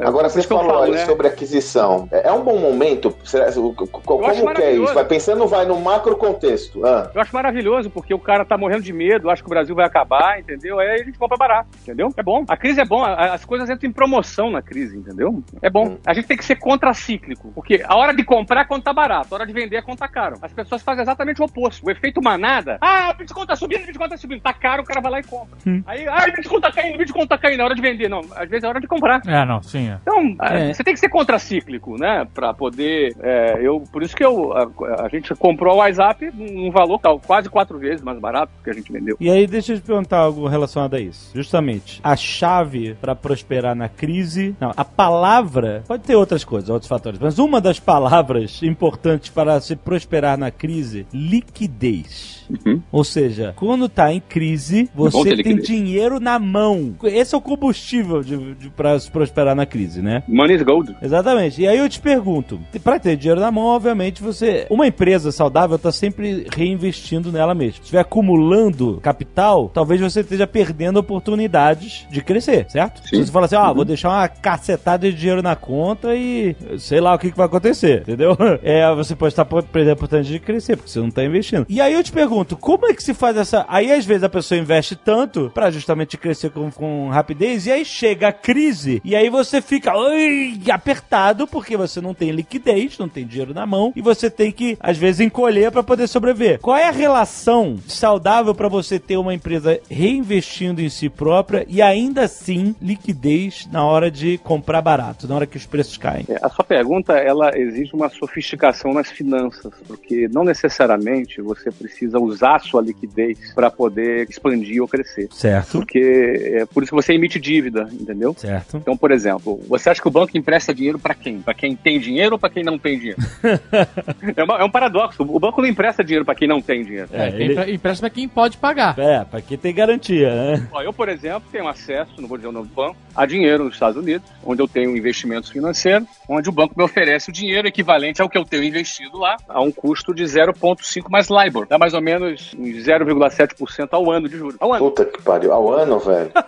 é 0.00 0.06
Agora 0.06 0.28
você 0.28 0.42
falou 0.42 0.80
falo, 0.80 0.92
né? 0.92 1.04
sobre 1.06 1.28
aquisição. 1.28 2.08
É 2.10 2.26
é 2.28 2.32
um 2.32 2.42
bom 2.42 2.58
momento? 2.58 3.16
Será- 3.24 3.52
Como 3.52 4.52
que 4.54 4.62
é 4.62 4.74
isso? 4.74 4.92
Vai 4.94 5.04
pensando, 5.04 5.46
vai 5.46 5.64
no 5.64 5.78
macro 5.80 6.16
contexto. 6.16 6.84
Ah, 6.84 7.10
Eu 7.14 7.20
acho 7.20 7.32
maravilhoso, 7.34 7.88
porque 7.90 8.12
o 8.12 8.18
cara 8.18 8.44
tá 8.44 8.58
morrendo 8.58 8.82
de 8.82 8.92
medo, 8.92 9.30
acha 9.30 9.42
que 9.42 9.48
o 9.48 9.50
Brasil 9.50 9.74
vai 9.74 9.86
acabar, 9.86 10.40
entendeu? 10.40 10.78
Aí 10.80 10.88
a 11.00 11.04
gente 11.04 11.18
compra 11.18 11.36
barato, 11.36 11.68
entendeu? 11.82 12.08
É 12.16 12.22
bom. 12.22 12.44
A 12.48 12.56
crise 12.56 12.80
é 12.80 12.84
bom, 12.84 13.04
as 13.04 13.44
coisas 13.44 13.70
entram 13.70 13.88
em 13.88 13.92
promoção 13.92 14.50
na 14.56 14.62
crise, 14.62 14.96
entendeu? 14.96 15.42
É 15.62 15.70
bom. 15.70 15.88
Hum. 15.90 15.98
A 16.06 16.14
gente 16.14 16.26
tem 16.26 16.36
que 16.36 16.44
ser 16.44 16.56
contracíclico, 16.56 17.52
porque 17.54 17.82
a 17.86 17.94
hora 17.96 18.14
de 18.14 18.24
comprar 18.24 18.62
é 18.62 18.64
quando 18.64 18.82
tá 18.82 18.92
barato, 18.92 19.28
a 19.34 19.36
hora 19.36 19.46
de 19.46 19.52
vender 19.52 19.76
é 19.76 19.82
quando 19.82 19.98
tá 19.98 20.08
caro. 20.08 20.36
As 20.42 20.52
pessoas 20.52 20.82
fazem 20.82 21.02
exatamente 21.02 21.40
o 21.40 21.44
oposto. 21.44 21.86
O 21.86 21.90
efeito 21.90 22.22
manada, 22.22 22.78
ah, 22.80 23.10
o 23.14 23.18
Bitcoin 23.18 23.46
tá 23.46 23.54
subindo, 23.56 23.82
o 23.82 23.86
Bitcoin 23.86 24.08
tá 24.08 24.16
subindo, 24.16 24.40
tá 24.40 24.52
caro, 24.52 24.82
o 24.82 24.84
cara 24.86 25.00
vai 25.00 25.12
lá 25.12 25.20
e 25.20 25.24
compra. 25.24 25.56
Aí, 25.86 26.06
ah, 26.08 26.26
o 26.28 26.32
Bitcoin 26.36 26.60
tá 26.60 26.72
caindo, 26.72 26.94
o 26.94 26.98
Bitcoin 26.98 27.26
tá 27.26 27.38
caindo, 27.38 27.60
é 27.60 27.64
hora 27.64 27.74
de 27.74 27.82
vender. 27.82 28.08
Não, 28.08 28.20
às 28.34 28.48
vezes 28.48 28.64
é 28.64 28.68
hora 28.68 28.80
de 28.80 28.86
comprar. 28.86 29.20
É, 29.26 29.44
não, 29.44 29.62
sim. 29.62 29.90
É. 29.90 29.98
Então, 30.02 30.36
É. 30.46 30.72
você 30.72 30.82
tem 30.82 30.94
que 30.94 31.00
ser 31.00 31.08
contracíclico, 31.08 31.96
né? 31.98 32.26
Pra 32.34 32.54
poder. 32.54 33.14
é, 33.20 33.58
eu, 33.60 33.80
por 33.92 34.02
isso 34.02 34.16
que 34.16 34.24
eu, 34.24 34.52
a, 34.52 35.04
a 35.04 35.08
gente 35.08 35.34
comprou 35.34 35.74
o 35.74 35.78
WhatsApp 35.78 36.30
num 36.34 36.70
valor 36.70 36.98
tal, 36.98 37.18
quase 37.20 37.48
quatro 37.48 37.78
vezes 37.78 38.02
mais 38.02 38.18
barato 38.18 38.52
que 38.62 38.70
a 38.70 38.72
gente 38.72 38.90
vendeu. 38.92 39.16
E 39.20 39.30
aí, 39.30 39.46
deixa 39.46 39.72
eu 39.72 39.80
te 39.80 39.82
perguntar 39.86 40.18
algo 40.18 40.46
relacionado 40.46 40.94
a 40.94 41.00
isso. 41.00 41.30
Justamente, 41.34 42.00
a 42.02 42.16
chave 42.16 42.94
para 43.00 43.14
prosperar 43.14 43.74
na 43.74 43.88
crise. 43.88 44.45
Não, 44.60 44.72
a 44.76 44.84
palavra. 44.84 45.82
Pode 45.86 46.02
ter 46.02 46.16
outras 46.16 46.44
coisas, 46.44 46.70
outros 46.70 46.88
fatores, 46.88 47.18
mas 47.20 47.38
uma 47.38 47.60
das 47.60 47.80
palavras 47.80 48.62
importantes 48.62 49.30
para 49.30 49.60
se 49.60 49.76
prosperar 49.76 50.38
na 50.38 50.50
crise: 50.50 51.06
liquidez. 51.12 52.46
Uhum. 52.48 52.80
Ou 52.92 53.04
seja, 53.04 53.52
quando 53.56 53.88
tá 53.88 54.12
em 54.12 54.20
crise, 54.20 54.88
bom 54.94 55.10
você 55.10 55.30
tem 55.30 55.36
liquidez. 55.36 55.66
dinheiro 55.66 56.20
na 56.20 56.38
mão. 56.38 56.94
Esse 57.02 57.34
é 57.34 57.38
o 57.38 57.40
combustível 57.40 58.22
de, 58.22 58.54
de, 58.54 58.70
para 58.70 58.98
se 58.98 59.10
prosperar 59.10 59.54
na 59.54 59.66
crise, 59.66 60.00
né? 60.00 60.22
Money 60.28 60.56
is 60.56 60.62
gold. 60.62 60.96
Exatamente. 61.02 61.60
E 61.60 61.66
aí 61.66 61.78
eu 61.78 61.88
te 61.88 62.00
pergunto, 62.00 62.60
para 62.82 62.98
ter 62.98 63.16
dinheiro 63.16 63.40
na 63.40 63.50
mão, 63.50 63.64
obviamente 63.64 64.22
você, 64.22 64.66
uma 64.70 64.86
empresa 64.86 65.32
saudável 65.32 65.78
tá 65.78 65.90
sempre 65.90 66.46
reinvestindo 66.54 67.32
nela 67.32 67.54
mesma. 67.54 67.76
Se 67.76 67.80
estiver 67.80 68.00
acumulando 68.00 69.00
capital, 69.02 69.70
talvez 69.72 70.00
você 70.00 70.20
esteja 70.20 70.46
perdendo 70.46 70.98
oportunidades 70.98 72.06
de 72.10 72.22
crescer, 72.22 72.66
certo? 72.70 73.00
Sim. 73.02 73.16
Se 73.16 73.26
você 73.26 73.32
fala 73.32 73.46
assim, 73.46 73.56
ah, 73.56 73.72
vou 73.72 73.84
deixar 73.84 74.08
uma 74.10 74.28
cacetada 74.40 75.10
de 75.10 75.16
dinheiro 75.16 75.42
na 75.42 75.56
conta 75.56 76.14
e 76.14 76.56
sei 76.78 77.00
lá 77.00 77.14
o 77.14 77.18
que, 77.18 77.30
que 77.30 77.36
vai 77.36 77.46
acontecer, 77.46 78.02
entendeu? 78.02 78.36
É, 78.62 78.92
você 78.94 79.14
pode 79.14 79.32
estar 79.32 79.44
perdendo 79.44 79.90
a 79.90 79.92
oportunidade 79.94 80.32
de 80.32 80.40
crescer 80.40 80.76
porque 80.76 80.90
você 80.90 80.98
não 80.98 81.10
tá 81.10 81.24
investindo. 81.24 81.66
E 81.68 81.80
aí 81.80 81.92
eu 81.92 82.02
te 82.02 82.10
pergunto, 82.10 82.56
como 82.56 82.86
é 82.86 82.94
que 82.94 83.02
se 83.02 83.14
faz 83.14 83.36
essa? 83.36 83.64
Aí 83.68 83.92
às 83.92 84.04
vezes 84.04 84.24
a 84.24 84.28
pessoa 84.28 84.58
investe 84.58 84.96
tanto 84.96 85.50
para 85.54 85.70
justamente 85.70 86.16
crescer 86.16 86.50
com, 86.50 86.70
com 86.70 87.08
rapidez 87.08 87.66
e 87.66 87.72
aí 87.72 87.84
chega 87.84 88.28
a 88.28 88.32
crise 88.32 89.00
e 89.04 89.14
aí 89.14 89.28
você 89.28 89.60
fica 89.60 89.92
"Ai", 89.92 90.58
apertado 90.70 91.46
porque 91.46 91.76
você 91.76 92.00
não 92.00 92.14
tem 92.14 92.30
liquidez, 92.30 92.98
não 92.98 93.08
tem 93.08 93.26
dinheiro 93.26 93.54
na 93.54 93.66
mão 93.66 93.92
e 93.94 94.02
você 94.02 94.30
tem 94.30 94.50
que 94.50 94.76
às 94.80 94.96
vezes 94.96 95.20
encolher 95.20 95.70
para 95.70 95.82
poder 95.82 96.06
sobreviver. 96.06 96.58
Qual 96.60 96.76
é 96.76 96.88
a 96.88 96.92
relação 96.92 97.76
saudável 97.86 98.54
para 98.54 98.68
você 98.68 98.98
ter 98.98 99.16
uma 99.16 99.34
empresa 99.34 99.78
reinvestindo 99.90 100.80
em 100.80 100.88
si 100.88 101.08
própria 101.08 101.64
e 101.68 101.80
ainda 101.82 102.22
assim 102.22 102.74
liquidez 102.80 103.68
na 103.70 103.84
hora 103.84 104.10
de 104.10 104.15
comprar 104.38 104.80
barato, 104.82 105.26
na 105.28 105.34
hora 105.34 105.46
que 105.46 105.56
os 105.56 105.66
preços 105.66 105.96
caem? 105.96 106.24
É, 106.28 106.38
a 106.42 106.48
sua 106.48 106.64
pergunta, 106.64 107.12
ela 107.14 107.56
exige 107.58 107.94
uma 107.94 108.08
sofisticação 108.08 108.92
nas 108.94 109.10
finanças, 109.10 109.72
porque 109.86 110.28
não 110.32 110.44
necessariamente 110.44 111.40
você 111.40 111.70
precisa 111.70 112.18
usar 112.18 112.56
a 112.56 112.58
sua 112.60 112.80
liquidez 112.82 113.52
para 113.54 113.70
poder 113.70 114.28
expandir 114.28 114.80
ou 114.82 114.88
crescer. 114.88 115.28
Certo, 115.32 115.72
Porque 115.78 115.98
é 115.98 116.66
por 116.66 116.82
isso 116.82 116.90
que 116.90 117.02
você 117.02 117.12
emite 117.14 117.38
dívida, 117.40 117.88
entendeu? 117.92 118.34
certo. 118.36 118.76
Então, 118.78 118.96
por 118.96 119.10
exemplo, 119.10 119.60
você 119.68 119.90
acha 119.90 120.00
que 120.00 120.08
o 120.08 120.10
banco 120.10 120.36
empresta 120.36 120.74
dinheiro 120.74 120.98
para 120.98 121.14
quem? 121.14 121.40
Para 121.40 121.54
quem 121.54 121.74
tem 121.76 121.98
dinheiro 121.98 122.34
ou 122.34 122.38
para 122.38 122.50
quem 122.50 122.62
não 122.64 122.78
tem 122.78 122.98
dinheiro? 122.98 123.20
é, 124.36 124.42
uma- 124.44 124.58
é 124.58 124.64
um 124.64 124.70
paradoxo. 124.70 125.22
O 125.22 125.38
banco 125.40 125.60
não 125.60 125.68
empresta 125.68 126.02
dinheiro 126.04 126.24
para 126.24 126.34
quem 126.34 126.48
não 126.48 126.60
tem 126.60 126.84
dinheiro. 126.84 127.08
É, 127.12 127.26
É, 127.28 127.28
ele- 127.42 127.54
pra- 127.54 127.70
empresta 127.70 128.00
pra 128.06 128.10
quem 128.10 128.28
pode 128.28 128.56
pagar. 128.56 128.98
É, 128.98 129.24
pra 129.24 129.40
quem 129.40 129.56
tem 129.58 129.74
garantia, 129.74 130.34
né? 130.34 130.68
Ó, 130.72 130.82
eu, 130.82 130.92
por 130.92 131.08
exemplo, 131.08 131.42
tenho 131.50 131.68
acesso, 131.68 132.12
não 132.20 132.28
vou 132.28 132.36
dizer 132.38 132.48
o 132.48 132.52
nome 132.52 132.68
do 132.68 132.74
banco, 132.74 132.96
a 133.14 133.26
dinheiro 133.26 133.64
nos 133.64 133.74
Estados 133.74 133.96
Unidos, 133.96 134.05
onde 134.44 134.62
eu 134.62 134.68
tenho 134.68 134.96
investimentos 134.96 135.50
financeiros, 135.50 136.08
onde 136.28 136.48
o 136.48 136.52
banco 136.52 136.74
me 136.76 136.84
oferece 136.84 137.30
o 137.30 137.32
dinheiro 137.32 137.66
equivalente 137.68 138.22
ao 138.22 138.28
que 138.28 138.38
eu 138.38 138.44
tenho 138.44 138.64
investido 138.64 139.18
lá, 139.18 139.36
a 139.48 139.60
um 139.60 139.70
custo 139.72 140.14
de 140.14 140.24
0,5 140.24 141.04
mais 141.10 141.28
LIBOR. 141.28 141.66
Dá 141.66 141.78
mais 141.78 141.94
ou 141.94 142.00
menos 142.00 142.54
uns 142.58 142.76
0,7% 142.84 143.88
ao 143.92 144.10
ano 144.10 144.28
de 144.28 144.36
juros. 144.36 144.56
Ao 144.60 144.72
ano. 144.72 144.84
Puta 144.84 145.04
que 145.04 145.22
pariu. 145.22 145.52
Ao 145.52 145.72
ano, 145.72 145.98
velho. 145.98 146.30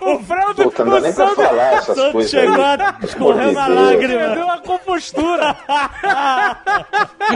O 0.00 0.18
Fraldo, 0.20 0.64
Puta, 0.64 0.84
não 0.84 0.92
dá 0.92 1.00
nem 1.00 1.12
pra 1.12 1.28
falar 1.34 1.72
essas 1.74 1.96
Santos 1.96 2.12
coisas 2.12 2.30
chegou 2.30 2.62
aí. 3.42 3.56
a 3.56 3.68
lágrima. 3.68 4.28
Deu 4.34 4.44
uma 4.44 4.60
compostura. 4.60 5.56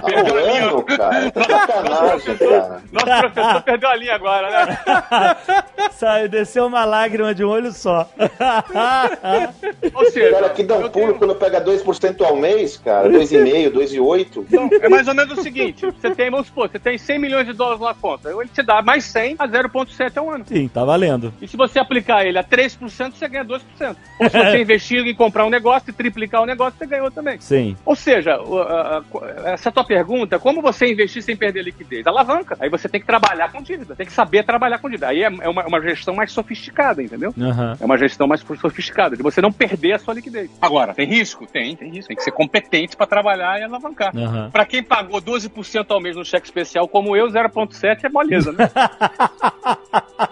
Ao 0.02 0.36
ano, 0.36 0.82
cara. 0.84 1.30
Que 1.30 1.44
sacanagem, 1.44 2.36
cara. 2.36 2.82
Nosso 2.92 3.20
professor 3.20 3.62
perdeu 3.62 3.88
a 3.88 3.96
linha 3.96 4.14
agora, 4.14 4.50
né? 4.66 4.78
Saiu, 5.92 6.28
desceu 6.28 6.66
uma 6.66 6.84
lágrima 6.84 7.34
de 7.34 7.44
um 7.44 7.48
olho 7.48 7.72
só. 7.72 8.08
Ou 9.94 10.04
seja, 10.10 10.30
Cara, 10.32 10.46
aqui 10.46 10.62
dá 10.62 10.74
um 10.76 10.80
pulo 10.82 10.90
tenho- 10.90 11.14
quando 11.14 11.34
pega 11.34 11.60
2% 11.60 12.24
ao 12.24 12.36
mês, 12.36 12.76
cara. 12.76 13.08
2,5, 13.08 13.70
2,8. 13.70 14.44
Então, 14.48 14.68
é 14.80 14.88
mais 14.88 15.06
ou 15.08 15.14
menos 15.14 15.38
o 15.38 15.42
seguinte: 15.42 15.86
você 15.86 16.14
tem, 16.14 16.30
vamos 16.30 16.46
supor, 16.46 16.68
você 16.68 16.78
tem 16.78 16.96
100 16.98 17.18
milhões 17.18 17.46
de 17.46 17.52
dólares 17.52 17.80
na 17.80 17.94
conta. 17.94 18.30
Ele 18.30 18.48
te 18.48 18.62
dá 18.62 18.82
mais 18.82 19.04
100 19.04 19.36
a 19.38 19.46
0,7 19.46 20.16
ao 20.18 20.30
ano. 20.30 20.44
Sim, 20.46 20.68
tá 20.68 20.84
valendo. 20.84 21.32
E 21.40 21.48
se 21.48 21.56
você 21.56 21.78
aplicar 21.78 22.24
ele 22.26 22.38
a 22.38 22.44
3%, 22.44 23.12
você 23.16 23.28
ganha 23.28 23.44
2%. 23.44 23.60
Ou 24.20 24.28
se 24.30 24.38
você 24.38 24.58
investir 24.62 25.06
em 25.06 25.14
comprar 25.14 25.44
um 25.46 25.50
negócio 25.50 25.90
e 25.90 25.92
triplicar 25.92 26.42
o 26.42 26.46
negócio, 26.46 26.78
você 26.78 26.86
ganhou 26.86 27.10
também. 27.10 27.40
Sim. 27.40 27.76
Ou 27.84 27.94
seja, 27.96 28.38
essa 29.44 29.70
tua 29.70 29.84
pergunta, 29.84 30.38
como 30.38 30.60
você 30.62 30.86
investir 30.92 31.22
sem 31.22 31.36
perder 31.36 31.62
liquidez? 31.62 32.06
Alavanca. 32.06 32.56
Aí 32.60 32.68
você 32.68 32.88
tem 32.88 33.00
que 33.00 33.06
trabalhar 33.06 33.50
com 33.52 33.62
dívida, 33.62 33.94
tem 33.94 34.06
que 34.06 34.12
saber 34.12 34.44
trabalhar 34.44 34.78
com 34.78 34.88
dívida. 34.88 35.08
Aí 35.08 35.22
é, 35.22 35.26
é 35.26 35.48
uma, 35.48 35.66
uma 35.66 35.80
gestão 35.80 36.14
mais 36.14 36.32
sofisticada, 36.32 37.02
entendeu? 37.02 37.32
Aham. 37.40 37.76
É 37.80 37.84
uma 37.84 37.96
gestão 37.98 38.26
mais 38.26 38.40
sofisticada, 38.40 38.78
de 39.16 39.22
você 39.22 39.40
não 39.40 39.52
perder 39.52 39.92
a 39.92 39.98
sua 39.98 40.14
liquidez. 40.14 40.50
Agora, 40.60 40.92
tem 40.94 41.06
risco? 41.06 41.46
Tem, 41.46 41.76
tem 41.76 41.90
risco. 41.90 42.08
Tem 42.08 42.16
que 42.16 42.22
ser 42.24 42.32
competente 42.32 42.96
para 42.96 43.06
trabalhar 43.06 43.60
e 43.60 43.62
alavancar. 43.62 44.16
Aham. 44.16 44.50
Pra 44.50 44.64
quem 44.64 44.82
pagou 44.82 45.20
12% 45.22 45.86
ao 45.90 46.00
mês 46.00 46.16
no 46.16 46.24
cheque 46.24 46.46
especial 46.46 46.88
como 46.88 47.16
eu, 47.16 47.28
0,7 47.28 48.04
é 48.04 48.08
moleza, 48.08 48.52
né? 48.52 48.68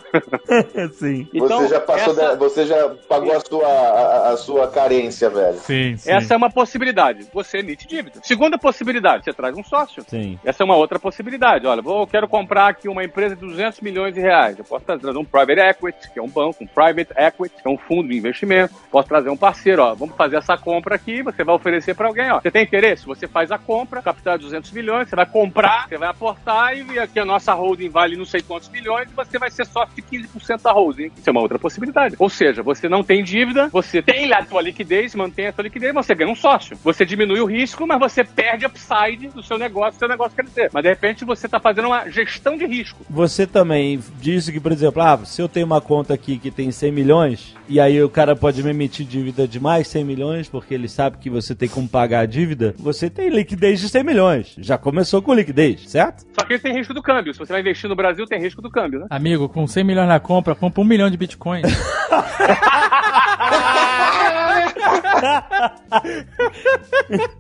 Sim. 0.98 1.28
você 1.32 1.68
já 1.68 1.80
passou, 1.80 2.12
essa, 2.12 2.14
da- 2.14 2.34
você 2.34 2.66
já 2.66 2.88
pagou 3.08 3.36
a 3.36 3.40
sua, 3.40 3.66
a, 3.66 4.30
a 4.32 4.36
sua 4.36 4.68
carência, 4.68 5.28
velho. 5.30 5.58
Sim, 5.58 5.96
sim. 5.96 6.10
essa 6.10 6.34
é 6.34 6.36
uma 6.36 6.50
possibilidade. 6.50 7.26
Você 7.32 7.58
emite 7.58 7.86
dívida. 7.86 8.20
Segunda 8.22 8.58
possibilidade, 8.58 9.24
você 9.24 9.32
traz 9.32 9.56
um 9.56 9.62
sócio. 9.64 10.04
Sim. 10.08 10.38
Essa 10.44 10.62
é 10.62 10.64
uma 10.64 10.76
outra 10.76 10.98
possibilidade. 10.98 11.66
Olha, 11.66 11.82
vou, 11.82 12.00
eu 12.00 12.06
quero 12.06 12.28
comprar 12.28 12.68
aqui 12.68 12.88
uma 12.88 13.04
empresa 13.04 13.34
de 13.36 13.40
200 13.42 13.80
milhões 13.80 14.14
de 14.14 14.20
reais. 14.20 14.58
Eu 14.58 14.64
posso 14.64 14.84
trazer 14.84 15.16
um 15.16 15.24
private 15.24 15.60
equity, 15.60 16.10
que 16.12 16.18
é 16.18 16.22
um 16.22 16.28
banco, 16.28 16.64
um 16.64 16.66
private 16.66 17.12
equity, 17.16 17.62
que 17.62 17.68
é 17.68 17.70
um 17.70 17.78
fundo 17.78 18.08
de 18.08 18.16
investimento. 18.16 18.55
Posso 18.90 19.09
trazer 19.09 19.30
um 19.30 19.36
parceiro, 19.36 19.82
ó, 19.82 19.94
vamos 19.94 20.16
fazer 20.16 20.36
essa 20.36 20.57
compra 20.57 20.94
aqui, 20.94 21.22
você 21.22 21.44
vai 21.44 21.54
oferecer 21.54 21.94
para 21.94 22.09
alguém, 22.09 22.30
ó. 22.30 22.40
Você 22.40 22.50
tem 22.50 22.62
interesse? 22.62 23.07
Você 23.07 23.28
faz 23.28 23.52
a 23.52 23.59
compra, 23.59 24.02
capital 24.02 24.38
de 24.38 24.44
200 24.44 24.72
milhões, 24.72 25.09
você 25.09 25.16
vai 25.16 25.26
comprar, 25.26 25.88
você 25.88 25.98
vai 25.98 26.09
aportar 26.09 26.76
e 26.76 26.98
aqui 26.98 27.18
a 27.18 27.24
nossa 27.24 27.52
holding 27.52 27.88
vale 27.88 28.16
não 28.16 28.24
sei 28.24 28.42
quantos 28.42 28.68
milhões 28.68 29.09
e 29.11 29.14
você 29.14 29.38
vai 29.38 29.50
ser 29.50 29.66
sócio 29.66 29.94
de 29.94 30.02
15% 30.02 30.62
da 30.62 30.72
holding. 30.72 31.11
Isso 31.16 31.28
é 31.28 31.30
uma 31.30 31.40
outra 31.40 31.59
possibilidade. 31.59 32.16
Ou 32.18 32.28
seja, 32.28 32.62
você 32.62 32.88
não 32.88 33.02
tem 33.02 33.22
dívida, 33.22 33.68
você 33.68 34.00
tem 34.00 34.28
lá 34.28 34.38
a 34.38 34.44
tua 34.44 34.62
liquidez, 34.62 35.14
mantém 35.14 35.48
a 35.48 35.52
tua 35.52 35.64
liquidez, 35.64 35.92
você 35.92 36.14
ganha 36.14 36.30
um 36.30 36.36
sócio. 36.36 36.76
Você 36.82 37.04
diminui 37.04 37.40
o 37.40 37.46
risco, 37.46 37.86
mas 37.86 37.98
você 37.98 38.24
perde 38.24 38.66
upside 38.66 39.28
do 39.28 39.42
seu 39.42 39.59
negócio, 39.59 39.98
seu 39.98 40.09
negócio 40.09 40.36
crescer. 40.36 40.70
Mas 40.72 40.82
de 40.82 40.88
repente 40.88 41.24
você 41.24 41.46
está 41.46 41.61
fazendo 41.61 41.86
uma 41.86 42.09
gestão 42.11 42.57
de 42.57 42.66
risco. 42.66 43.04
Você 43.09 43.46
também 43.46 44.00
disse 44.20 44.52
que, 44.52 44.61
por 44.61 44.72
exemplo, 44.72 45.02
ah, 45.02 45.18
se 45.24 45.40
eu 45.40 45.48
tenho 45.48 45.66
uma 45.66 45.80
conta 45.80 46.14
aqui 46.14 46.38
que 46.38 46.50
tem 46.50 46.70
100 46.70 46.92
milhões, 46.92 47.54
e 47.68 47.80
aí 47.80 48.02
o 48.02 48.09
cara 48.09 48.36
pode 48.47 48.62
me 48.62 48.70
emitir 48.70 49.05
dívida 49.05 49.49
de 49.49 49.59
mais 49.59 49.88
100 49.88 50.05
milhões, 50.05 50.49
porque 50.49 50.72
ele 50.72 50.88
sabe 50.88 51.18
que 51.18 51.28
você 51.28 51.53
tem 51.53 51.68
como 51.68 51.88
pagar 51.88 52.20
a 52.20 52.26
dívida, 52.26 52.76
você 52.78 53.11
tem 53.11 53.28
liquidez 53.28 53.80
de 53.80 53.88
100 53.88 54.05
milhões. 54.05 54.55
Já 54.59 54.78
começou 54.78 55.20
com 55.20 55.34
liquidez, 55.34 55.90
certo? 55.90 56.24
Só 56.32 56.47
que 56.47 56.57
tem 56.57 56.72
risco 56.72 56.94
do 56.94 57.03
câmbio. 57.03 57.32
Se 57.32 57.40
você 57.40 57.53
vai 57.53 57.61
investir 57.61 57.90
no 57.90 57.97
Brasil, 57.97 58.24
tem 58.24 58.40
risco 58.40 58.62
do 58.62 58.70
câmbio, 58.70 59.01
né? 59.01 59.07
Amigo, 59.11 59.49
com 59.49 59.66
100 59.66 59.82
milhões 59.82 60.07
na 60.07 60.20
compra, 60.20 60.55
compra 60.55 60.80
um 60.80 60.84
milhão 60.84 61.11
de 61.11 61.16
bitcoins. 61.16 61.66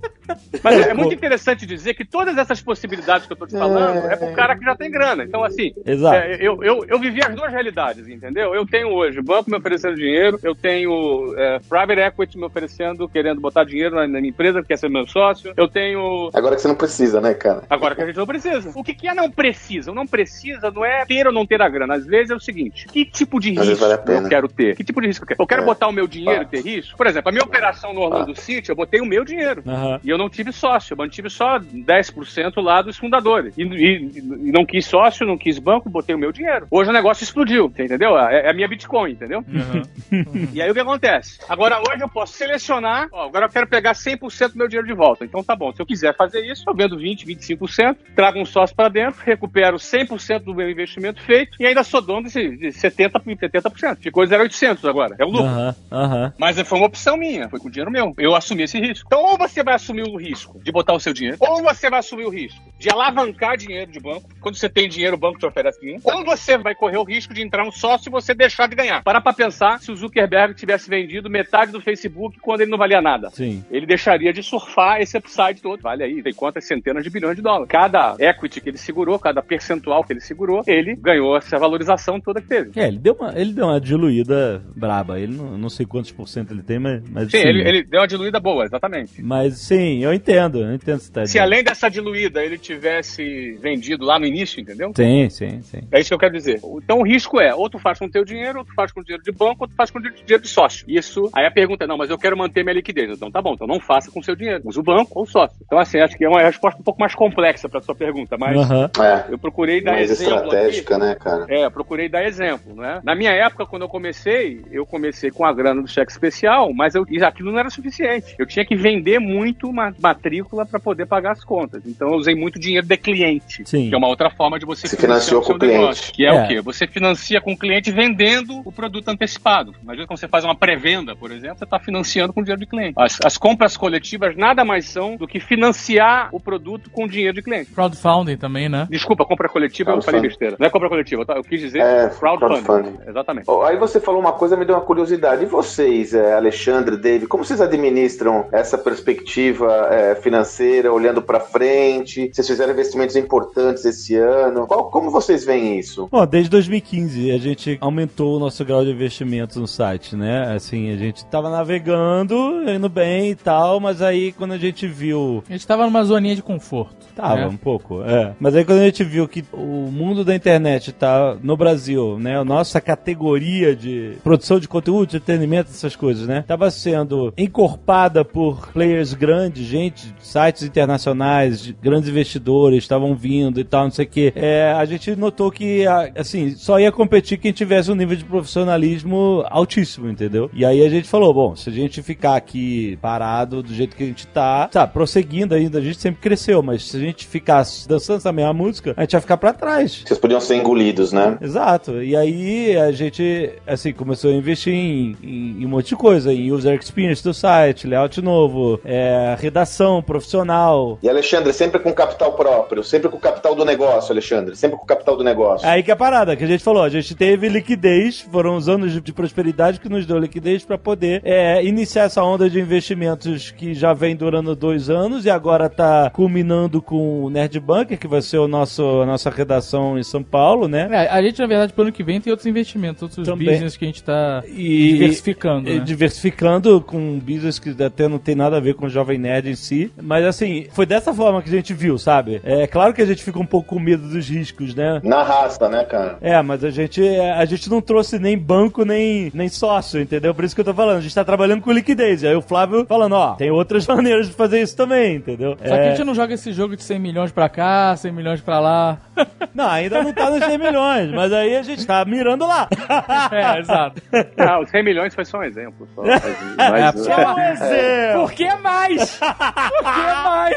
Mas 0.62 0.86
é 0.86 0.94
muito 0.94 1.14
interessante 1.14 1.66
dizer 1.66 1.94
que 1.94 2.04
todas 2.04 2.36
essas 2.36 2.60
possibilidades 2.60 3.26
que 3.26 3.32
eu 3.32 3.36
tô 3.36 3.46
te 3.46 3.56
falando 3.56 4.06
é 4.06 4.16
pro 4.16 4.32
cara 4.32 4.56
que 4.56 4.64
já 4.64 4.74
tem 4.74 4.90
grana. 4.90 5.24
Então, 5.24 5.44
assim, 5.44 5.72
Exato. 5.84 6.16
é, 6.16 6.36
eu, 6.40 6.62
eu, 6.62 6.84
eu 6.88 6.98
vivi 6.98 7.22
as 7.22 7.34
duas 7.34 7.52
realidades, 7.52 8.08
entendeu? 8.08 8.54
Eu 8.54 8.66
tenho 8.66 8.88
hoje 8.88 9.20
banco 9.20 9.50
me 9.50 9.56
oferecendo 9.56 9.96
dinheiro, 9.96 10.38
eu 10.42 10.54
tenho 10.54 11.34
é, 11.36 11.58
private 11.68 12.00
equity 12.00 12.38
me 12.38 12.44
oferecendo, 12.44 13.08
querendo 13.08 13.40
botar 13.40 13.64
dinheiro 13.64 13.94
na, 13.96 14.02
na 14.06 14.18
minha 14.20 14.30
empresa, 14.30 14.62
que 14.62 14.68
quer 14.68 14.78
ser 14.78 14.88
meu 14.88 15.06
sócio. 15.06 15.52
Eu 15.56 15.68
tenho 15.68 16.30
Agora 16.32 16.54
que 16.54 16.62
você 16.62 16.68
não 16.68 16.74
precisa, 16.74 17.20
né, 17.20 17.34
cara? 17.34 17.62
Agora 17.68 17.94
que 17.94 18.02
a 18.02 18.06
gente 18.06 18.16
não 18.16 18.26
precisa. 18.26 18.72
O 18.74 18.82
que, 18.82 18.94
que 18.94 19.08
é 19.08 19.14
não 19.14 19.30
precisa? 19.30 19.90
O 19.90 19.94
não 19.94 20.06
precisa 20.06 20.70
não 20.70 20.84
é 20.84 21.04
ter 21.04 21.26
ou 21.26 21.32
não 21.32 21.46
ter 21.46 21.60
a 21.60 21.68
grana. 21.68 21.94
Às 21.94 22.06
vezes 22.06 22.30
é 22.30 22.34
o 22.34 22.40
seguinte: 22.40 22.86
que 22.86 23.04
tipo 23.04 23.40
de 23.40 23.50
risco 23.50 23.76
vale 23.76 23.94
eu 23.94 24.28
quero 24.28 24.48
ter? 24.48 24.76
Que 24.76 24.84
tipo 24.84 25.00
de 25.00 25.06
risco 25.08 25.24
eu 25.24 25.28
quero? 25.28 25.42
Eu 25.42 25.46
quero 25.46 25.62
É. 25.62 25.64
botar 25.64 25.88
o 25.88 25.92
meu 25.92 26.06
dinheiro 26.06 26.42
e 26.42 26.46
ter 26.46 26.60
risco? 26.60 26.96
Por 26.96 27.06
exemplo, 27.06 27.28
a 27.28 27.32
minha 27.32 27.44
operação 27.44 27.92
no 27.92 28.00
Orlando 28.00 28.38
City, 28.40 28.70
eu 28.70 28.76
botei 28.76 29.00
o 29.00 29.06
meu 29.06 29.24
dinheiro. 29.24 29.62
Aham. 29.66 30.00
E 30.02 30.10
eu 30.10 30.15
não 30.18 30.28
tive 30.28 30.52
sócio, 30.52 30.92
eu 30.92 30.96
mantive 30.96 31.28
só 31.30 31.58
10% 31.58 32.60
lá 32.62 32.82
dos 32.82 32.96
fundadores. 32.96 33.56
E, 33.56 33.62
e- 33.62 34.18
e 34.48 34.52
não 34.52 34.64
quis 34.64 34.86
sócio, 34.86 35.26
não 35.26 35.36
quis 35.38 35.58
banco, 35.58 35.88
botei 35.90 36.14
o 36.14 36.18
meu 36.18 36.32
dinheiro. 36.32 36.66
Hoje 36.70 36.90
o 36.90 36.92
negócio 36.92 37.24
explodiu, 37.24 37.66
entendeu? 37.66 38.18
É, 38.18 38.46
é 38.46 38.50
a 38.50 38.54
minha 38.54 38.68
Bitcoin, 38.68 39.12
entendeu? 39.12 39.44
E 40.52 40.62
aí 40.62 40.70
o 40.70 40.74
que 40.74 40.80
acontece? 40.80 41.38
Agora 41.48 41.78
hoje 41.80 42.02
eu 42.02 42.08
posso 42.08 42.32
selecionar, 42.34 43.08
ó, 43.12 43.26
agora 43.26 43.46
eu 43.46 43.50
quero 43.50 43.66
pegar 43.66 43.92
100% 43.92 44.52
do 44.52 44.58
meu 44.58 44.68
dinheiro 44.68 44.86
de 44.86 44.94
volta. 44.94 45.24
Então 45.24 45.42
tá 45.42 45.54
bom, 45.56 45.72
se 45.72 45.80
eu 45.80 45.86
quiser 45.86 46.14
fazer 46.16 46.40
isso, 46.50 46.64
eu 46.66 46.74
vendo 46.74 46.96
20, 46.98 47.26
25%, 47.26 47.96
trago 48.14 48.38
um 48.38 48.44
sócio 48.44 48.74
para 48.74 48.88
dentro, 48.88 49.20
recupero 49.24 49.76
100% 49.76 50.40
do 50.44 50.54
meu 50.54 50.70
investimento 50.70 51.20
feito 51.22 51.56
e 51.60 51.66
ainda 51.66 51.82
sou 51.82 52.00
dono 52.00 52.22
desse, 52.24 52.48
de 52.56 52.68
70%, 52.68 53.10
70%. 53.38 53.96
Ficou 54.00 54.24
0,800 54.26 54.84
agora. 54.84 55.16
É 55.18 55.24
o 55.24 55.28
lucro. 55.28 55.46
Aham, 55.46 55.74
aham. 55.92 56.32
Mas 56.38 56.60
foi 56.60 56.78
uma 56.78 56.86
opção 56.86 57.16
minha, 57.16 57.48
foi 57.48 57.58
com 57.58 57.70
dinheiro 57.70 57.90
meu. 57.90 58.12
Eu 58.18 58.34
assumi 58.34 58.62
esse 58.62 58.78
risco. 58.78 59.06
Então, 59.06 59.22
ou 59.24 59.36
você 59.36 59.62
vai 59.62 59.74
assumir 59.74 60.02
o 60.12 60.16
risco 60.16 60.60
de 60.62 60.72
botar 60.72 60.94
o 60.94 61.00
seu 61.00 61.12
dinheiro, 61.12 61.36
ou 61.40 61.62
você 61.62 61.90
vai 61.90 62.00
assumir 62.00 62.26
o 62.26 62.30
risco 62.30 62.60
de 62.78 62.90
alavancar 62.90 63.56
dinheiro 63.56 63.90
de 63.90 64.00
banco. 64.00 64.28
Quando 64.40 64.56
você 64.56 64.68
tem 64.68 64.88
dinheiro, 64.88 65.16
o 65.16 65.18
banco 65.18 65.38
te 65.38 65.46
oferece 65.46 65.80
dinheiro. 65.80 66.02
Ou 66.04 66.24
você 66.24 66.58
vai 66.58 66.74
correr 66.74 66.98
o 66.98 67.04
risco 67.04 67.32
de 67.32 67.42
entrar 67.42 67.66
um 67.66 67.72
sócio 67.72 68.08
e 68.08 68.12
você 68.12 68.34
deixar 68.34 68.68
de 68.68 68.76
ganhar. 68.76 69.02
Para 69.02 69.20
pra 69.20 69.32
pensar 69.32 69.80
se 69.80 69.90
o 69.90 69.96
Zuckerberg 69.96 70.54
tivesse 70.54 70.88
vendido 70.88 71.30
metade 71.30 71.72
do 71.72 71.80
Facebook 71.80 72.38
quando 72.40 72.60
ele 72.60 72.70
não 72.70 72.78
valia 72.78 73.00
nada. 73.00 73.30
Sim. 73.30 73.64
Ele 73.70 73.86
deixaria 73.86 74.32
de 74.32 74.42
surfar 74.42 75.00
esse 75.00 75.16
upside 75.16 75.60
todo. 75.62 75.80
Vale 75.80 76.02
aí, 76.02 76.22
tem 76.22 76.34
quantas 76.34 76.66
centenas 76.66 77.02
de 77.02 77.10
bilhões 77.10 77.36
de 77.36 77.42
dólares. 77.42 77.68
Cada 77.68 78.16
equity 78.18 78.60
que 78.60 78.68
ele 78.68 78.78
segurou, 78.78 79.18
cada 79.18 79.42
percentual 79.42 80.04
que 80.04 80.12
ele 80.12 80.20
segurou, 80.20 80.62
ele 80.66 80.94
ganhou 80.96 81.36
essa 81.36 81.58
valorização 81.58 82.20
toda 82.20 82.40
que 82.40 82.48
teve. 82.48 82.78
É, 82.78 82.88
ele 82.88 82.98
deu 82.98 83.14
uma, 83.14 83.32
ele 83.38 83.52
deu 83.52 83.66
uma 83.66 83.80
diluída 83.80 84.62
braba. 84.74 85.18
Ele 85.18 85.34
não, 85.34 85.56
não 85.56 85.68
sei 85.68 85.86
quantos 85.86 86.12
por 86.12 86.28
cento 86.28 86.52
ele 86.52 86.62
tem, 86.62 86.78
mas. 86.78 87.02
mas 87.10 87.30
Sim, 87.30 87.38
ele, 87.38 87.66
ele 87.66 87.84
deu 87.84 88.00
uma 88.00 88.08
diluída 88.08 88.38
boa, 88.38 88.64
exatamente. 88.64 89.22
Mas 89.22 89.58
sim, 89.58 89.95
eu 90.02 90.12
entendo, 90.12 90.62
eu 90.62 90.74
entendo 90.74 90.98
o 90.98 91.00
você 91.00 91.12
tá 91.12 91.26
Se 91.26 91.38
além 91.38 91.62
dessa 91.62 91.88
diluída 91.88 92.44
ele 92.44 92.58
tivesse 92.58 93.52
vendido 93.60 94.04
lá 94.04 94.18
no 94.18 94.26
início, 94.26 94.60
entendeu? 94.60 94.92
Sim, 94.94 95.28
sim, 95.30 95.62
sim. 95.62 95.80
É 95.90 96.00
isso 96.00 96.10
que 96.10 96.14
eu 96.14 96.18
quero 96.18 96.32
dizer. 96.32 96.60
Então 96.82 96.98
o 97.00 97.04
risco 97.04 97.40
é, 97.40 97.54
ou 97.54 97.68
tu 97.68 97.78
faz 97.78 97.98
com 97.98 98.06
o 98.06 98.10
teu 98.10 98.24
dinheiro, 98.24 98.60
ou 98.60 98.64
tu 98.64 98.74
faz 98.74 98.92
com 98.92 99.02
dinheiro 99.02 99.22
de 99.22 99.32
banco, 99.32 99.64
ou 99.64 99.68
tu 99.68 99.74
faz 99.74 99.90
com 99.90 100.00
dinheiro 100.00 100.42
de 100.42 100.48
sócio. 100.48 100.84
Isso, 100.88 101.30
aí 101.32 101.46
a 101.46 101.50
pergunta 101.50 101.84
é, 101.84 101.86
não, 101.86 101.96
mas 101.96 102.10
eu 102.10 102.18
quero 102.18 102.36
manter 102.36 102.62
minha 102.62 102.74
liquidez. 102.74 103.10
Então 103.10 103.30
tá 103.30 103.40
bom, 103.40 103.54
então 103.54 103.66
não 103.66 103.80
faça 103.80 104.10
com 104.10 104.20
o 104.20 104.24
seu 104.24 104.34
dinheiro. 104.34 104.62
Usa 104.64 104.80
o 104.80 104.82
banco 104.82 105.12
ou 105.14 105.24
o 105.24 105.26
sócio. 105.26 105.56
Então 105.64 105.78
assim, 105.78 105.98
acho 106.00 106.16
que 106.16 106.24
é 106.24 106.28
uma 106.28 106.42
resposta 106.42 106.80
um 106.80 106.84
pouco 106.84 107.00
mais 107.00 107.14
complexa 107.14 107.68
pra 107.68 107.80
sua 107.80 107.94
pergunta, 107.94 108.36
mas. 108.38 108.56
É. 108.70 109.26
eu 109.30 109.38
procurei 109.38 109.80
dar 109.80 109.92
Mais 109.92 110.10
exemplo 110.10 110.34
aqui. 110.34 110.44
estratégica, 110.46 110.98
né, 110.98 111.14
cara? 111.14 111.46
É, 111.48 111.64
eu 111.64 111.70
procurei 111.70 112.08
dar 112.08 112.24
exemplo, 112.24 112.74
né? 112.74 113.00
Na 113.04 113.14
minha 113.14 113.32
época, 113.32 113.66
quando 113.66 113.82
eu 113.82 113.88
comecei, 113.88 114.62
eu 114.70 114.86
comecei 114.86 115.30
com 115.30 115.44
a 115.44 115.52
grana 115.52 115.82
do 115.82 115.88
cheque 115.88 116.10
especial, 116.10 116.72
mas 116.72 116.94
eu, 116.94 117.04
aquilo 117.22 117.52
não 117.52 117.58
era 117.58 117.70
suficiente. 117.70 118.34
Eu 118.38 118.46
tinha 118.46 118.64
que 118.64 118.76
vender 118.76 119.18
muito 119.18 119.68
uma 119.68 119.85
matrícula 120.00 120.64
para 120.66 120.78
poder 120.80 121.06
pagar 121.06 121.32
as 121.32 121.44
contas. 121.44 121.82
Então 121.86 122.08
eu 122.08 122.14
usei 122.16 122.34
muito 122.34 122.58
dinheiro 122.58 122.86
de 122.86 122.96
cliente, 122.96 123.62
Sim. 123.66 123.88
que 123.88 123.94
é 123.94 123.98
uma 123.98 124.08
outra 124.08 124.30
forma 124.30 124.58
de 124.58 124.66
você 124.66 124.86
Se 124.86 124.96
financiar 124.96 125.38
o 125.40 125.42
seu 125.44 125.52
com 125.52 125.52
o 125.54 125.58
cliente. 125.58 125.78
negócio. 125.78 126.12
Que 126.12 126.24
é, 126.26 126.28
É. 126.28 126.44
o 126.44 126.48
quê? 126.48 126.60
Você 126.60 126.86
financia 126.86 127.40
com 127.40 127.52
o 127.52 127.58
cliente 127.58 127.90
vendendo 127.90 128.60
o 128.64 128.72
produto 128.72 129.08
antecipado. 129.08 129.74
Imagina 129.82 130.06
quando 130.06 130.18
você 130.18 130.28
faz 130.28 130.44
uma 130.44 130.54
pré-venda, 130.54 131.14
por 131.16 131.30
exemplo, 131.30 131.58
você 131.58 131.64
está 131.64 131.78
financiando 131.78 132.32
com 132.32 132.42
dinheiro 132.42 132.60
de 132.60 132.66
cliente. 132.66 132.94
As, 132.96 133.18
as 133.24 133.36
compras 133.38 133.76
coletivas 133.76 134.36
nada 134.36 134.64
mais 134.64 134.86
são 134.88 135.16
do 135.16 135.26
que 135.26 135.40
financiar 135.40 136.28
o 136.32 136.40
produto 136.40 136.90
com 136.90 137.06
dinheiro 137.06 137.34
de 137.34 137.42
cliente. 137.42 137.70
Crowdfunding 137.72 138.36
também, 138.36 138.68
né? 138.68 138.86
Desculpa, 138.90 139.24
compra 139.24 139.48
coletiva, 139.48 139.90
eu 139.92 140.02
falei 140.02 140.20
besteira. 140.20 140.56
Não 140.58 140.66
é 140.66 140.70
compra 140.70 140.88
coletiva, 140.88 141.24
tá? 141.24 141.34
eu 141.34 141.42
quis 141.42 141.60
dizer 141.60 141.80
É, 141.80 142.08
crowdfunding. 142.08 142.62
crowdfunding. 142.64 142.98
Exatamente. 143.08 143.44
Oh, 143.48 143.62
Aí 143.62 143.76
você 143.76 144.00
falou 144.00 144.20
uma 144.20 144.32
coisa, 144.32 144.56
me 144.56 144.64
deu 144.64 144.74
uma 144.76 144.80
curiosidade. 144.84 145.42
E 145.42 145.46
vocês, 145.46 146.14
é, 146.14 146.34
Alexandre, 146.34 146.96
David, 146.96 147.26
como 147.26 147.44
vocês 147.44 147.60
administram 147.60 148.46
essa 148.52 148.78
perspectiva 148.78 149.75
é, 149.90 150.14
financeira, 150.16 150.92
olhando 150.92 151.20
para 151.22 151.40
frente? 151.40 152.30
Vocês 152.32 152.46
fizeram 152.46 152.72
investimentos 152.72 153.16
importantes 153.16 153.84
esse 153.84 154.14
ano? 154.16 154.66
Qual- 154.66 154.90
como 154.90 155.10
vocês 155.10 155.44
veem 155.44 155.78
isso? 155.78 156.08
Bom, 156.10 156.26
desde 156.26 156.50
2015 156.50 157.30
a 157.30 157.38
gente 157.38 157.78
aumentou 157.80 158.36
o 158.36 158.38
nosso 158.40 158.64
grau 158.64 158.84
de 158.84 158.90
investimento 158.90 159.58
no 159.60 159.66
site, 159.66 160.14
né? 160.16 160.54
Assim, 160.54 160.92
a 160.92 160.96
gente 160.96 161.24
tava 161.26 161.50
navegando, 161.50 162.34
indo 162.70 162.88
bem 162.88 163.30
e 163.30 163.34
tal, 163.34 163.80
mas 163.80 164.02
aí 164.02 164.32
quando 164.32 164.52
a 164.52 164.58
gente 164.58 164.86
viu 164.86 165.42
A 165.48 165.52
gente 165.52 165.66
tava 165.66 165.84
numa 165.84 166.04
zoninha 166.04 166.34
de 166.36 166.42
conforto. 166.42 167.06
Tava, 167.14 167.36
né? 167.36 167.46
um 167.46 167.56
pouco, 167.56 168.02
é. 168.02 168.34
Mas 168.38 168.54
aí 168.54 168.64
quando 168.64 168.80
a 168.80 168.84
gente 168.84 169.02
viu 169.04 169.26
que 169.26 169.44
o 169.52 169.90
mundo 169.90 170.24
da 170.24 170.34
internet 170.34 170.92
tá 170.92 171.36
no 171.42 171.56
Brasil, 171.56 172.18
né? 172.18 172.38
A 172.38 172.44
nossa 172.44 172.80
categoria 172.80 173.74
de 173.74 174.12
produção 174.22 174.58
de 174.60 174.68
conteúdo, 174.68 175.08
de 175.10 175.16
entretenimento, 175.16 175.70
essas 175.70 175.96
coisas, 175.96 176.26
né? 176.26 176.44
Tava 176.46 176.70
sendo 176.70 177.32
encorpada 177.36 178.24
por 178.24 178.68
players 178.72 179.14
grandes, 179.14 179.55
gente, 179.64 180.14
sites 180.18 180.62
internacionais, 180.62 181.60
de 181.62 181.72
grandes 181.72 182.08
investidores 182.08 182.84
estavam 182.84 183.14
vindo 183.14 183.60
e 183.60 183.64
tal, 183.64 183.84
não 183.84 183.90
sei 183.90 184.04
o 184.04 184.08
quê. 184.08 184.32
É, 184.36 184.72
a 184.76 184.84
gente 184.84 185.14
notou 185.16 185.50
que, 185.50 185.84
assim, 186.16 186.54
só 186.56 186.78
ia 186.80 186.90
competir 186.92 187.38
quem 187.38 187.52
tivesse 187.52 187.90
um 187.90 187.94
nível 187.94 188.16
de 188.16 188.24
profissionalismo 188.24 189.44
altíssimo, 189.48 190.08
entendeu? 190.08 190.50
E 190.52 190.64
aí 190.64 190.84
a 190.84 190.88
gente 190.88 191.08
falou, 191.08 191.32
bom, 191.32 191.54
se 191.54 191.68
a 191.70 191.72
gente 191.72 192.02
ficar 192.02 192.36
aqui 192.36 192.98
parado 193.00 193.62
do 193.62 193.72
jeito 193.72 193.96
que 193.96 194.02
a 194.02 194.06
gente 194.06 194.26
tá, 194.26 194.68
tá, 194.68 194.86
prosseguindo 194.86 195.54
ainda, 195.54 195.78
a 195.78 195.82
gente 195.82 195.98
sempre 196.00 196.20
cresceu, 196.20 196.62
mas 196.62 196.84
se 196.88 196.96
a 196.96 197.00
gente 197.00 197.26
ficasse 197.26 197.88
dançando 197.88 198.16
essa 198.18 198.32
mesma 198.32 198.52
música, 198.52 198.94
a 198.96 199.02
gente 199.02 199.12
ia 199.12 199.20
ficar 199.20 199.36
pra 199.36 199.52
trás. 199.52 200.02
Vocês 200.06 200.18
podiam 200.18 200.40
ser 200.40 200.56
engolidos, 200.56 201.12
né? 201.12 201.38
Exato. 201.40 202.02
E 202.02 202.16
aí 202.16 202.76
a 202.76 202.90
gente, 202.92 203.50
assim, 203.66 203.92
começou 203.92 204.30
a 204.30 204.34
investir 204.34 204.72
em, 204.72 205.16
em- 205.22 205.62
em 205.62 205.66
um 205.66 205.68
monte 205.68 205.88
de 205.88 205.96
coisa, 205.96 206.32
em 206.32 206.50
user 206.50 206.78
experience 206.78 207.22
do 207.22 207.32
site, 207.34 207.86
layout 207.86 208.20
novo, 208.20 208.80
é, 208.84 209.36
redação 209.46 210.02
profissional. 210.02 210.98
E 211.02 211.08
Alexandre, 211.08 211.52
sempre 211.52 211.80
com 211.80 211.92
capital 211.92 212.32
próprio, 212.32 212.82
sempre 212.84 213.08
com 213.08 213.16
o 213.16 213.20
capital 213.20 213.54
do 213.54 213.64
negócio, 213.64 214.12
Alexandre, 214.12 214.56
sempre 214.56 214.76
com 214.76 214.84
o 214.84 214.86
capital 214.86 215.16
do 215.16 215.24
negócio. 215.24 215.66
Aí 215.68 215.82
que 215.82 215.90
é 215.90 215.94
a 215.94 215.96
parada, 215.96 216.36
que 216.36 216.44
a 216.44 216.46
gente 216.46 216.62
falou, 216.62 216.82
a 216.82 216.88
gente 216.88 217.14
teve 217.14 217.48
liquidez, 217.48 218.20
foram 218.20 218.56
os 218.56 218.68
anos 218.68 218.92
de, 218.92 219.00
de 219.00 219.12
prosperidade 219.12 219.80
que 219.80 219.88
nos 219.88 220.04
deu 220.06 220.18
liquidez 220.18 220.64
pra 220.64 220.76
poder 220.78 221.20
é, 221.24 221.64
iniciar 221.64 222.04
essa 222.04 222.22
onda 222.22 222.48
de 222.50 222.60
investimentos 222.60 223.50
que 223.50 223.74
já 223.74 223.92
vem 223.92 224.16
durando 224.16 224.54
dois 224.54 224.90
anos 224.90 225.24
e 225.24 225.30
agora 225.30 225.68
tá 225.68 226.10
culminando 226.10 226.82
com 226.82 227.24
o 227.24 227.30
Nerd 227.30 227.58
Bunker, 227.60 227.98
que 227.98 228.08
vai 228.08 228.22
ser 228.22 228.38
o 228.38 228.48
nosso, 228.48 228.82
a 229.02 229.06
nossa 229.06 229.30
redação 229.30 229.98
em 229.98 230.02
São 230.02 230.22
Paulo, 230.22 230.68
né? 230.68 230.88
É, 230.90 231.08
a 231.08 231.22
gente, 231.22 231.38
na 231.40 231.46
verdade, 231.46 231.72
pro 231.72 231.82
ano 231.82 231.92
que 231.92 232.02
vem 232.02 232.20
tem 232.20 232.30
outros 232.30 232.46
investimentos, 232.46 233.02
outros 233.02 233.26
Também. 233.26 233.48
business 233.48 233.76
que 233.76 233.84
a 233.84 233.88
gente 233.88 234.02
tá 234.02 234.42
E- 234.46 234.92
diversificando. 234.92 235.68
E 235.68 235.78
né? 235.78 235.84
diversificando 235.84 236.80
com 236.80 236.96
um 236.98 237.18
business 237.18 237.58
que 237.58 237.70
até 237.82 238.08
não 238.08 238.18
tem 238.18 238.34
nada 238.34 238.56
a 238.56 238.60
ver 238.60 238.74
com 238.74 238.86
o 238.86 238.88
Jovem 238.88 239.18
Nerd 239.18 239.35
em 239.44 239.54
si. 239.54 239.92
Mas 240.00 240.24
assim, 240.24 240.66
foi 240.72 240.86
dessa 240.86 241.12
forma 241.12 241.42
que 241.42 241.48
a 241.48 241.52
gente 241.52 241.74
viu, 241.74 241.98
sabe? 241.98 242.40
É 242.44 242.66
claro 242.66 242.92
que 242.94 243.02
a 243.02 243.06
gente 243.06 243.22
fica 243.22 243.38
um 243.38 243.46
pouco 243.46 243.68
com 243.68 243.80
medo 243.80 244.08
dos 244.08 244.28
riscos, 244.28 244.74
né? 244.74 245.00
Na 245.02 245.22
raça, 245.22 245.68
né, 245.68 245.84
cara? 245.84 246.16
É, 246.20 246.40
mas 246.42 246.62
a 246.64 246.70
gente, 246.70 247.02
a 247.36 247.44
gente 247.44 247.68
não 247.68 247.80
trouxe 247.80 248.18
nem 248.18 248.36
banco, 248.38 248.84
nem, 248.84 249.30
nem 249.34 249.48
sócio, 249.48 250.00
entendeu? 250.00 250.34
Por 250.34 250.44
isso 250.44 250.54
que 250.54 250.60
eu 250.60 250.64
tô 250.64 250.74
falando. 250.74 250.98
A 250.98 251.00
gente 251.00 251.14
tá 251.14 251.24
trabalhando 251.24 251.62
com 251.62 251.72
liquidez. 251.72 252.22
Aí 252.24 252.34
o 252.34 252.42
Flávio 252.42 252.86
falando, 252.86 253.14
ó, 253.14 253.34
tem 253.34 253.50
outras 253.50 253.86
maneiras 253.88 254.28
de 254.28 254.34
fazer 254.34 254.60
isso 254.62 254.76
também, 254.76 255.16
entendeu? 255.16 255.56
Só 255.58 255.64
que 255.64 255.70
É, 255.70 255.86
a 255.88 255.90
gente 255.90 256.04
não 256.04 256.14
joga 256.14 256.34
esse 256.34 256.52
jogo 256.52 256.76
de 256.76 256.82
100 256.82 256.98
milhões 256.98 257.32
pra 257.32 257.48
cá, 257.48 257.94
100 257.96 258.12
milhões 258.12 258.40
pra 258.40 258.60
lá. 258.60 258.98
Não, 259.54 259.66
ainda 259.70 260.02
não 260.02 260.12
tá 260.12 260.28
nos 260.30 260.44
100 260.44 260.58
milhões, 260.58 261.10
mas 261.12 261.32
aí 261.32 261.56
a 261.56 261.62
gente 261.62 261.86
tá 261.86 262.04
mirando 262.04 262.46
lá. 262.46 262.68
é, 263.32 263.58
exato. 263.60 264.02
Ah, 264.36 264.60
os 264.60 264.68
100 264.68 264.82
milhões 264.82 265.14
foi 265.14 265.24
só 265.24 265.38
um 265.38 265.42
exemplo. 265.42 265.88
Só, 265.94 266.02
mas, 266.02 266.22
mas, 266.58 267.00
Só 267.00 267.34
um 267.34 267.40
exemplo. 267.40 268.20
Por 268.20 268.32
que 268.32 268.54
mais? 268.56 269.18
Por 269.34 269.94
que 269.94 270.24
mais? 270.24 270.56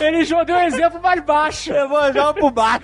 Ele 0.00 0.24
já 0.24 0.42
deu 0.42 0.56
um 0.56 0.60
exemplo 0.60 1.00
mais 1.00 1.22
baixo. 1.24 1.72
Eu 1.72 1.88
vou 1.88 2.02
jogar 2.06 2.34
pro 2.34 2.50
baixo. 2.50 2.82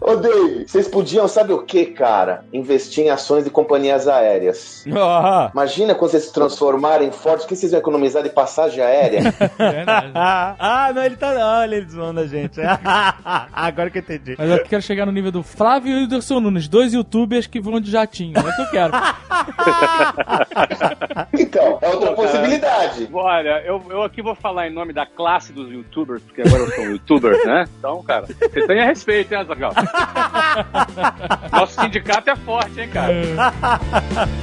Ô, 0.00 0.16
Dave, 0.16 0.66
vocês 0.66 0.88
podiam, 0.88 1.28
sabe 1.28 1.52
o 1.52 1.62
que, 1.62 1.86
cara? 1.86 2.44
Investir 2.52 3.04
em 3.04 3.10
ações 3.10 3.44
de 3.44 3.50
companhias 3.50 4.08
aéreas. 4.08 4.84
Ó. 4.92 5.50
Imagina 5.52 5.94
quando 5.94 6.10
vocês 6.10 6.24
se 6.24 6.32
transformarem 6.32 7.08
em 7.08 7.12
fortes, 7.12 7.44
o 7.44 7.48
que 7.48 7.54
vocês 7.54 7.70
vão 7.70 7.80
economizar 7.80 8.22
de 8.22 8.30
passagem 8.30 8.82
aérea? 8.82 9.32
Verdade. 9.56 10.08
Ah, 10.20 10.56
ah, 10.58 10.92
não, 10.92 11.04
ele 11.04 11.16
tá. 11.16 11.28
Olha, 11.60 11.76
ele 11.76 11.88
zoando 11.88 12.20
a 12.20 12.26
gente. 12.26 12.58
Agora 13.52 13.88
que 13.90 13.98
eu 13.98 14.02
entendi. 14.02 14.34
Mas 14.36 14.50
eu 14.50 14.64
quero 14.64 14.82
chegar 14.82 15.06
no 15.06 15.12
nível 15.12 15.30
do 15.30 15.42
Flávio 15.42 15.92
e 15.92 15.94
o 15.94 15.98
Whindersson 16.02 16.40
Nunes, 16.40 16.66
dois 16.66 16.92
youtubers 16.92 17.46
que 17.46 17.60
vão 17.60 17.80
de 17.80 17.90
jatinho. 17.90 18.36
É 18.36 18.40
o 18.40 18.56
que 18.56 18.62
eu 18.62 18.70
quero. 18.70 18.92
então, 21.42 21.78
é 21.80 21.88
outra 21.88 22.12
possibilidade. 22.12 23.08
Olha, 23.12 23.62
eu, 23.64 23.82
eu 23.90 24.02
aqui 24.02 24.22
vou 24.22 24.34
falar 24.34 24.68
em 24.68 24.72
nome 24.72 24.92
da 24.92 25.06
classe 25.06 25.52
dos 25.52 25.70
youtubers, 25.70 26.22
porque 26.22 26.42
agora 26.42 26.62
eu 26.62 26.70
sou 26.70 26.84
um 26.84 26.90
youtuber, 26.90 27.46
né? 27.46 27.68
Então, 27.78 28.02
cara, 28.02 28.26
você 28.26 28.66
tenha 28.66 28.84
respeito, 28.84 29.32
hein, 29.32 29.40
Azaghal? 29.40 29.72
Nosso 31.52 31.80
sindicato 31.80 32.30
é 32.30 32.36
forte, 32.36 32.80
hein, 32.80 32.88
cara? 32.88 33.12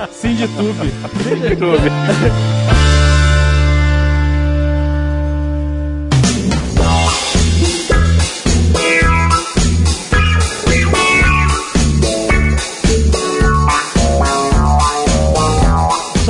Sim 0.09 0.35
de 0.35 0.47
tube. 0.47 0.91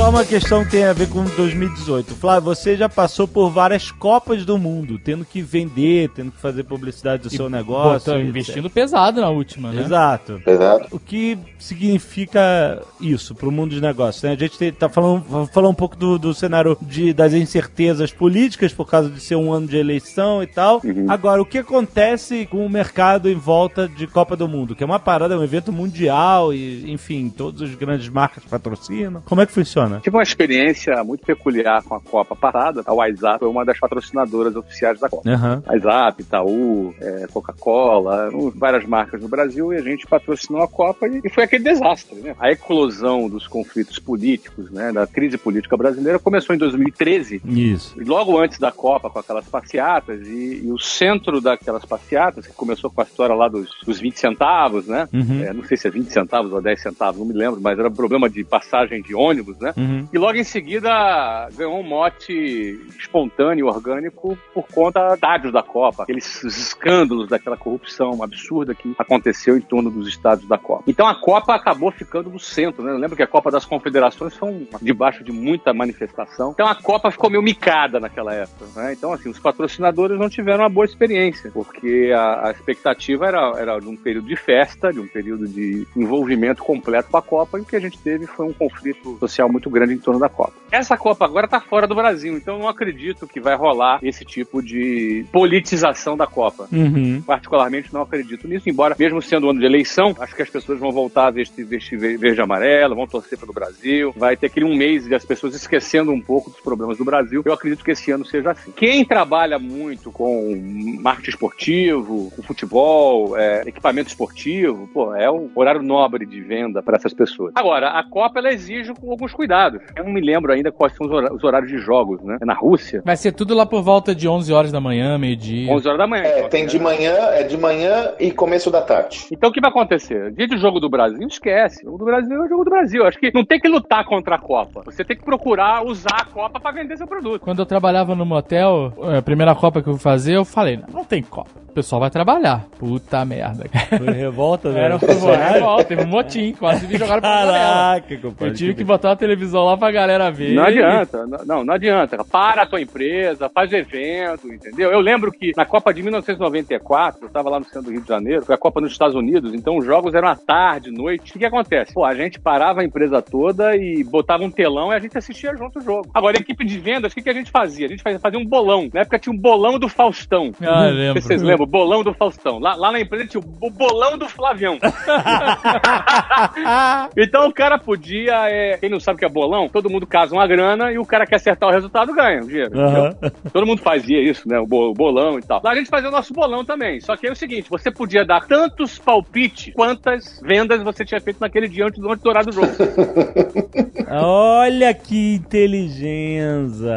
Só 0.06 0.10
uma 0.10 0.24
questão 0.24 0.64
que 0.64 0.70
tem 0.70 0.84
a 0.84 0.92
ver 0.92 1.08
com 1.08 1.24
2018. 1.24 2.14
Flávio, 2.14 2.42
você 2.54 2.76
já 2.76 2.88
passou 2.88 3.26
por 3.26 3.50
várias 3.50 3.90
Copas 3.90 4.44
do 4.44 4.56
Mundo, 4.56 5.00
tendo 5.00 5.24
que 5.24 5.42
vender, 5.42 6.10
tendo 6.10 6.30
que 6.30 6.38
fazer 6.38 6.62
publicidade 6.62 7.24
do 7.24 7.28
seu 7.28 7.50
negócio. 7.50 8.12
Etc. 8.14 8.24
investindo 8.24 8.70
pesado 8.70 9.20
na 9.20 9.28
última, 9.30 9.72
né? 9.72 9.82
Exato. 9.82 10.40
Exato. 10.46 10.94
O 10.94 11.00
que 11.00 11.36
significa 11.58 12.80
isso 13.00 13.34
pro 13.34 13.50
mundo 13.50 13.70
dos 13.70 13.80
negócios? 13.80 14.22
Né? 14.22 14.30
A 14.30 14.36
gente 14.36 14.56
te- 14.56 14.70
tá 14.70 14.88
falando, 14.88 15.48
falar 15.52 15.68
um 15.68 15.74
pouco 15.74 15.96
do, 15.96 16.16
do 16.20 16.32
cenário 16.32 16.78
de, 16.80 17.12
das 17.12 17.32
incertezas 17.32 18.12
políticas 18.12 18.72
por 18.72 18.88
causa 18.88 19.10
de 19.10 19.18
ser 19.18 19.34
um 19.34 19.52
ano 19.52 19.66
de 19.66 19.76
eleição 19.76 20.40
e 20.40 20.46
tal. 20.46 20.80
Agora, 21.08 21.42
o 21.42 21.44
que 21.44 21.58
acontece 21.58 22.46
com 22.46 22.64
o 22.64 22.70
mercado 22.70 23.28
em 23.28 23.34
volta 23.34 23.88
de 23.88 24.06
Copa 24.06 24.36
do 24.36 24.46
Mundo? 24.46 24.76
Que 24.76 24.84
é 24.84 24.86
uma 24.86 25.00
parada, 25.00 25.34
é 25.34 25.36
um 25.36 25.42
evento 25.42 25.72
mundial 25.72 26.54
e, 26.54 26.88
enfim, 26.92 27.28
todas 27.28 27.62
as 27.62 27.74
grandes 27.74 28.08
marcas 28.08 28.44
patrocinam. 28.44 29.20
Como 29.24 29.40
é 29.40 29.46
que 29.46 29.52
funciona? 29.52 29.95
Tive 30.00 30.16
uma 30.16 30.22
experiência 30.22 31.02
muito 31.04 31.24
peculiar 31.24 31.82
com 31.82 31.94
a 31.94 32.00
Copa 32.00 32.34
passada. 32.34 32.82
A 32.86 32.92
WhatsApp 32.92 33.38
foi 33.40 33.48
uma 33.48 33.64
das 33.64 33.78
patrocinadoras 33.78 34.54
oficiais 34.56 35.00
da 35.00 35.08
Copa. 35.08 35.28
Aham. 35.28 35.62
WhatsApp, 35.66 36.22
Itaú, 36.22 36.94
é, 37.00 37.26
Coca-Cola, 37.32 38.30
várias 38.54 38.84
marcas 38.86 39.20
no 39.20 39.28
Brasil 39.28 39.72
e 39.72 39.76
a 39.76 39.82
gente 39.82 40.06
patrocinou 40.06 40.62
a 40.62 40.68
Copa 40.68 41.06
e, 41.06 41.20
e 41.24 41.30
foi 41.30 41.44
aquele 41.44 41.64
desastre, 41.64 42.16
né? 42.20 42.34
A 42.38 42.50
eclosão 42.50 43.28
dos 43.28 43.46
conflitos 43.46 43.98
políticos, 43.98 44.70
né, 44.70 44.92
da 44.92 45.06
crise 45.06 45.38
política 45.38 45.76
brasileira 45.76 46.18
começou 46.18 46.54
em 46.54 46.58
2013 46.58 47.40
Isso. 47.44 47.94
logo 48.04 48.38
antes 48.38 48.58
da 48.58 48.72
Copa, 48.72 49.10
com 49.10 49.18
aquelas 49.18 49.46
passeatas, 49.46 50.26
e, 50.26 50.62
e 50.64 50.72
o 50.72 50.78
centro 50.78 51.40
daquelas 51.40 51.84
passeatas, 51.84 52.46
que 52.46 52.52
começou 52.52 52.90
com 52.90 53.00
a 53.00 53.04
história 53.04 53.34
lá 53.34 53.48
dos, 53.48 53.68
dos 53.84 54.00
20 54.00 54.18
centavos, 54.18 54.86
né? 54.86 55.08
Uhum. 55.12 55.42
É, 55.42 55.52
não 55.52 55.64
sei 55.64 55.76
se 55.76 55.86
é 55.88 55.90
20 55.90 56.10
centavos 56.10 56.52
ou 56.52 56.60
10 56.60 56.80
centavos, 56.80 57.20
não 57.20 57.26
me 57.26 57.34
lembro, 57.34 57.60
mas 57.60 57.78
era 57.78 57.90
problema 57.90 58.28
de 58.28 58.44
passagem 58.44 59.02
de 59.02 59.14
ônibus, 59.14 59.58
né? 59.58 59.72
Uhum. 59.76 59.85
E 60.12 60.18
logo 60.18 60.38
em 60.38 60.44
seguida 60.44 61.48
ganhou 61.56 61.78
um 61.78 61.82
mote 61.82 62.78
espontâneo, 62.98 63.66
orgânico, 63.66 64.36
por 64.54 64.66
conta 64.66 65.16
da 65.16 65.36
dados 65.36 65.52
da 65.52 65.62
Copa, 65.62 66.04
aqueles 66.04 66.42
escândalos 66.44 67.28
daquela 67.28 67.56
corrupção 67.56 68.22
absurda 68.22 68.74
que 68.74 68.94
aconteceu 68.98 69.56
em 69.56 69.60
torno 69.60 69.90
dos 69.90 70.08
estados 70.08 70.46
da 70.48 70.56
Copa. 70.56 70.84
Então 70.86 71.06
a 71.06 71.14
Copa 71.14 71.54
acabou 71.54 71.90
ficando 71.90 72.30
no 72.30 72.38
centro, 72.38 72.84
né? 72.84 72.92
Lembro 72.92 73.16
que 73.16 73.22
a 73.22 73.26
Copa 73.26 73.50
das 73.50 73.64
Confederações 73.64 74.36
foi 74.36 74.48
um, 74.50 74.66
debaixo 74.80 75.22
de 75.22 75.32
muita 75.32 75.74
manifestação. 75.74 76.52
Então 76.52 76.66
a 76.66 76.74
Copa 76.74 77.10
ficou 77.10 77.28
meio 77.28 77.42
micada 77.42 78.00
naquela 78.00 78.32
época, 78.32 78.66
né? 78.76 78.92
Então, 78.92 79.12
assim, 79.12 79.28
os 79.28 79.38
patrocinadores 79.38 80.18
não 80.18 80.28
tiveram 80.28 80.62
uma 80.62 80.68
boa 80.68 80.86
experiência, 80.86 81.50
porque 81.52 82.12
a, 82.14 82.48
a 82.48 82.50
expectativa 82.50 83.26
era, 83.26 83.52
era 83.58 83.78
de 83.78 83.88
um 83.88 83.96
período 83.96 84.26
de 84.26 84.36
festa, 84.36 84.92
de 84.92 85.00
um 85.00 85.06
período 85.06 85.46
de 85.46 85.86
envolvimento 85.96 86.62
completo 86.62 87.10
com 87.10 87.16
a 87.16 87.22
Copa, 87.22 87.58
e 87.58 87.62
o 87.62 87.64
que 87.64 87.76
a 87.76 87.80
gente 87.80 87.98
teve 87.98 88.26
foi 88.26 88.46
um 88.46 88.52
conflito 88.52 89.18
social 89.18 89.50
muito 89.50 89.68
grande 89.68 89.75
em 89.84 89.98
torno 89.98 90.20
da 90.20 90.28
Copa. 90.28 90.52
Essa 90.70 90.96
Copa 90.96 91.24
agora 91.24 91.46
tá 91.46 91.60
fora 91.60 91.86
do 91.86 91.94
Brasil, 91.94 92.36
então 92.36 92.54
eu 92.54 92.60
não 92.60 92.68
acredito 92.68 93.26
que 93.26 93.40
vai 93.40 93.54
rolar 93.54 93.98
esse 94.02 94.24
tipo 94.24 94.62
de 94.62 95.24
politização 95.32 96.16
da 96.16 96.26
Copa. 96.26 96.68
Uhum. 96.72 97.22
Particularmente 97.24 97.92
não 97.92 98.02
acredito 98.02 98.48
nisso, 98.48 98.68
embora 98.68 98.96
mesmo 98.98 99.22
sendo 99.22 99.48
ano 99.48 99.60
de 99.60 99.66
eleição, 99.66 100.14
acho 100.18 100.34
que 100.34 100.42
as 100.42 100.50
pessoas 100.50 100.78
vão 100.78 100.90
voltar 100.90 101.28
a 101.28 101.30
vestir, 101.30 101.64
vestir 101.64 101.98
verde 101.98 102.38
e 102.38 102.40
amarelo, 102.40 102.94
vão 102.94 103.06
torcer 103.06 103.38
pelo 103.38 103.52
Brasil, 103.52 104.12
vai 104.16 104.36
ter 104.36 104.46
aquele 104.46 104.66
um 104.66 104.76
mês 104.76 105.06
das 105.06 105.24
pessoas 105.24 105.54
esquecendo 105.54 106.12
um 106.12 106.20
pouco 106.20 106.50
dos 106.50 106.60
problemas 106.60 106.98
do 106.98 107.04
Brasil. 107.04 107.42
Eu 107.44 107.52
acredito 107.52 107.84
que 107.84 107.92
esse 107.92 108.10
ano 108.10 108.24
seja 108.24 108.50
assim. 108.52 108.72
Quem 108.72 109.04
trabalha 109.04 109.58
muito 109.58 110.10
com 110.10 110.98
marketing 111.00 111.30
esportivo, 111.30 112.32
com 112.34 112.42
futebol, 112.42 113.36
é, 113.36 113.62
equipamento 113.66 114.08
esportivo, 114.08 114.88
pô, 114.92 115.14
é 115.14 115.30
um 115.30 115.50
horário 115.54 115.82
nobre 115.82 116.26
de 116.26 116.40
venda 116.40 116.82
para 116.82 116.96
essas 116.96 117.14
pessoas. 117.14 117.52
Agora, 117.54 117.90
a 117.90 118.04
Copa 118.04 118.38
ela 118.38 118.52
exige 118.52 118.90
alguns 118.90 119.32
cuidados. 119.32 119.65
Eu 119.96 120.04
não 120.04 120.12
me 120.12 120.20
lembro 120.20 120.52
ainda 120.52 120.70
quais 120.72 120.94
são 120.94 121.06
os 121.06 121.44
horários 121.44 121.70
de 121.70 121.78
jogos, 121.78 122.22
né? 122.22 122.38
É 122.40 122.44
na 122.44 122.54
Rússia. 122.54 123.02
Vai 123.04 123.16
ser 123.16 123.32
tudo 123.32 123.54
lá 123.54 123.66
por 123.66 123.82
volta 123.82 124.14
de 124.14 124.28
11 124.28 124.52
horas 124.52 124.72
da 124.72 124.80
manhã, 124.80 125.18
meio-dia. 125.18 125.72
11 125.72 125.88
horas 125.88 125.98
da 125.98 126.06
manhã. 126.06 126.24
É, 126.24 126.48
tem 126.48 126.66
de 126.66 126.78
manhã, 126.78 127.14
é 127.32 127.42
de 127.42 127.56
manhã 127.56 128.12
e 128.18 128.30
começo 128.30 128.70
da 128.70 128.82
tarde. 128.82 129.26
Então 129.32 129.50
o 129.50 129.52
que 129.52 129.60
vai 129.60 129.70
acontecer? 129.70 130.32
Dia 130.32 130.46
do 130.46 130.58
jogo 130.58 130.80
do 130.80 130.88
Brasil, 130.88 131.26
esquece. 131.26 131.82
O 131.82 131.86
jogo 131.86 131.98
do 131.98 132.04
Brasil 132.04 132.36
é 132.36 132.44
o 132.44 132.48
jogo 132.48 132.64
do 132.64 132.70
Brasil. 132.70 133.04
Acho 133.04 133.18
que 133.18 133.30
não 133.34 133.44
tem 133.44 133.58
que 133.60 133.68
lutar 133.68 134.04
contra 134.04 134.36
a 134.36 134.38
Copa. 134.38 134.82
Você 134.84 135.04
tem 135.04 135.16
que 135.16 135.24
procurar 135.24 135.84
usar 135.84 136.20
a 136.20 136.24
Copa 136.24 136.60
para 136.60 136.72
vender 136.72 136.96
seu 136.96 137.06
produto. 137.06 137.40
Quando 137.42 137.58
eu 137.60 137.66
trabalhava 137.66 138.14
no 138.14 138.24
motel, 138.24 138.92
a 139.16 139.22
primeira 139.22 139.54
Copa 139.54 139.82
que 139.82 139.88
eu 139.88 139.94
fui 139.94 140.02
fazer, 140.02 140.36
eu 140.36 140.44
falei, 140.44 140.76
não, 140.76 140.86
não 141.00 141.04
tem 141.04 141.22
Copa. 141.22 141.50
O 141.68 141.72
pessoal 141.76 142.00
vai 142.00 142.10
trabalhar. 142.10 142.64
Puta 142.78 143.24
merda. 143.24 143.66
Foi 143.88 144.10
revolta, 144.12 144.70
velho. 144.70 144.84
Era 144.84 144.98
foi 144.98 145.36
revolta, 145.36 145.84
teve 145.84 146.02
um 146.04 146.06
motim, 146.06 146.54
quase 146.58 146.86
me 146.86 146.96
jogaram 146.96 147.20
pra. 147.20 147.30
Caraca, 147.30 148.16
compadre. 148.16 148.48
Eu 148.48 148.54
tive 148.54 148.74
que 148.74 148.84
botar 148.84 149.12
a 149.12 149.16
televisão 149.46 149.64
lá 149.64 149.76
pra 149.76 149.90
galera 149.90 150.30
ver. 150.30 150.54
Não 150.54 150.64
adianta, 150.64 151.26
não, 151.46 151.64
não 151.64 151.74
adianta. 151.74 152.24
Para 152.24 152.62
a 152.62 152.66
tua 152.66 152.80
empresa, 152.80 153.48
faz 153.48 153.72
evento, 153.72 154.52
entendeu? 154.52 154.90
Eu 154.90 155.00
lembro 155.00 155.30
que 155.30 155.52
na 155.56 155.64
Copa 155.64 155.94
de 155.94 156.02
1994, 156.02 157.24
eu 157.24 157.30
tava 157.30 157.48
lá 157.48 157.58
no 157.58 157.64
centro 157.64 157.82
do 157.82 157.90
Rio 157.90 158.02
de 158.02 158.08
Janeiro, 158.08 158.44
foi 158.44 158.54
a 158.54 158.58
Copa 158.58 158.80
nos 158.80 158.92
Estados 158.92 159.14
Unidos, 159.14 159.54
então 159.54 159.76
os 159.76 159.84
jogos 159.84 160.14
eram 160.14 160.28
à 160.28 160.36
tarde, 160.36 160.90
noite. 160.90 161.30
O 161.30 161.32
que, 161.32 161.38
que 161.38 161.46
acontece? 161.46 161.94
Pô, 161.94 162.04
a 162.04 162.14
gente 162.14 162.40
parava 162.40 162.80
a 162.80 162.84
empresa 162.84 163.22
toda 163.22 163.76
e 163.76 164.02
botava 164.04 164.42
um 164.42 164.50
telão 164.50 164.92
e 164.92 164.96
a 164.96 164.98
gente 164.98 165.16
assistia 165.16 165.54
junto 165.56 165.78
o 165.78 165.82
jogo. 165.82 166.08
Agora, 166.12 166.36
a 166.36 166.40
equipe 166.40 166.64
de 166.64 166.78
vendas, 166.78 167.12
o 167.12 167.14
que, 167.14 167.22
que 167.22 167.30
a 167.30 167.34
gente 167.34 167.50
fazia? 167.50 167.86
A 167.86 167.88
gente 167.88 168.02
fazia, 168.02 168.18
fazia 168.18 168.38
um 168.38 168.46
bolão. 168.46 168.90
Na 168.92 169.00
época 169.00 169.18
tinha 169.18 169.32
um 169.32 169.38
bolão 169.38 169.78
do 169.78 169.88
Faustão. 169.88 170.52
Ah, 170.60 170.86
lembro. 170.86 171.22
vocês 171.22 171.42
lembram, 171.42 171.64
o 171.64 171.70
bolão 171.70 172.02
do 172.02 172.12
Faustão. 172.12 172.58
Lá, 172.58 172.74
lá 172.74 172.92
na 172.92 173.00
empresa 173.00 173.26
tinha 173.26 173.42
o 173.60 173.70
bolão 173.70 174.18
do 174.18 174.28
Flavião. 174.28 174.78
então 177.16 177.48
o 177.48 177.52
cara 177.52 177.78
podia, 177.78 178.48
é, 178.48 178.76
quem 178.78 178.88
não 178.88 179.00
sabe 179.00 179.16
o 179.16 179.18
que 179.18 179.24
é 179.24 179.28
bolão, 179.36 179.68
todo 179.68 179.90
mundo 179.90 180.06
casa 180.06 180.34
uma 180.34 180.46
grana 180.46 180.90
e 180.90 180.98
o 180.98 181.04
cara 181.06 181.26
que 181.26 181.34
acertar 181.34 181.68
o 181.68 181.72
resultado 181.72 182.12
ganha 182.14 182.42
o 182.42 182.46
dinheiro. 182.48 182.70
Entendeu? 182.74 183.32
Todo 183.52 183.66
mundo 183.66 183.82
fazia 183.82 184.20
isso, 184.20 184.48
né? 184.48 184.58
O 184.58 184.66
bo- 184.66 184.90
o 184.90 184.94
bolão 184.94 185.38
e 185.38 185.42
tal. 185.42 185.60
Lá 185.62 185.72
a 185.72 185.74
gente 185.74 185.90
fazia 185.90 186.08
o 186.08 186.12
nosso 186.12 186.32
bolão 186.32 186.64
também. 186.64 187.00
Só 187.00 187.16
que 187.16 187.26
é 187.26 187.30
o 187.30 187.36
seguinte: 187.36 187.68
você 187.70 187.90
podia 187.90 188.24
dar 188.24 188.46
tantos 188.46 188.98
palpites 188.98 189.72
quantas 189.74 190.40
vendas 190.42 190.82
você 190.82 191.04
tinha 191.04 191.20
feito 191.20 191.38
naquele 191.40 191.68
dia 191.68 191.86
antes 191.86 192.00
do 192.00 192.08
horário 192.28 192.48
do 192.50 192.52
jogo. 192.54 192.68
Olha 194.10 194.94
que 194.94 195.34
inteligência. 195.34 196.94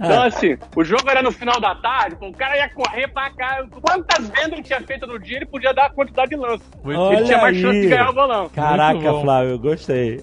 Então, 0.00 0.22
assim, 0.22 0.56
o 0.76 0.84
jogo 0.84 1.08
era 1.10 1.22
no 1.22 1.32
final 1.32 1.60
da 1.60 1.74
tarde, 1.74 2.16
o 2.20 2.32
cara 2.32 2.56
ia 2.56 2.68
correr 2.68 3.08
pra 3.08 3.30
cá. 3.30 3.64
Quantas 3.80 4.28
vendas 4.28 4.52
ele 4.52 4.62
tinha 4.62 4.80
feito 4.80 5.06
no 5.06 5.18
dia, 5.18 5.36
ele 5.38 5.46
podia 5.46 5.72
dar 5.72 5.86
a 5.86 5.90
quantidade 5.90 6.30
de 6.30 6.36
lance. 6.36 6.62
Olha 6.84 7.16
ele 7.16 7.24
tinha 7.24 7.38
mais 7.38 7.56
chance 7.56 7.78
de 7.80 7.84
aí. 7.84 7.90
ganhar 7.90 8.10
o 8.10 8.12
bolão. 8.14 8.48
Caraca. 8.50 9.14
Flávio, 9.20 9.50
eu 9.52 9.58
gostei. 9.58 10.20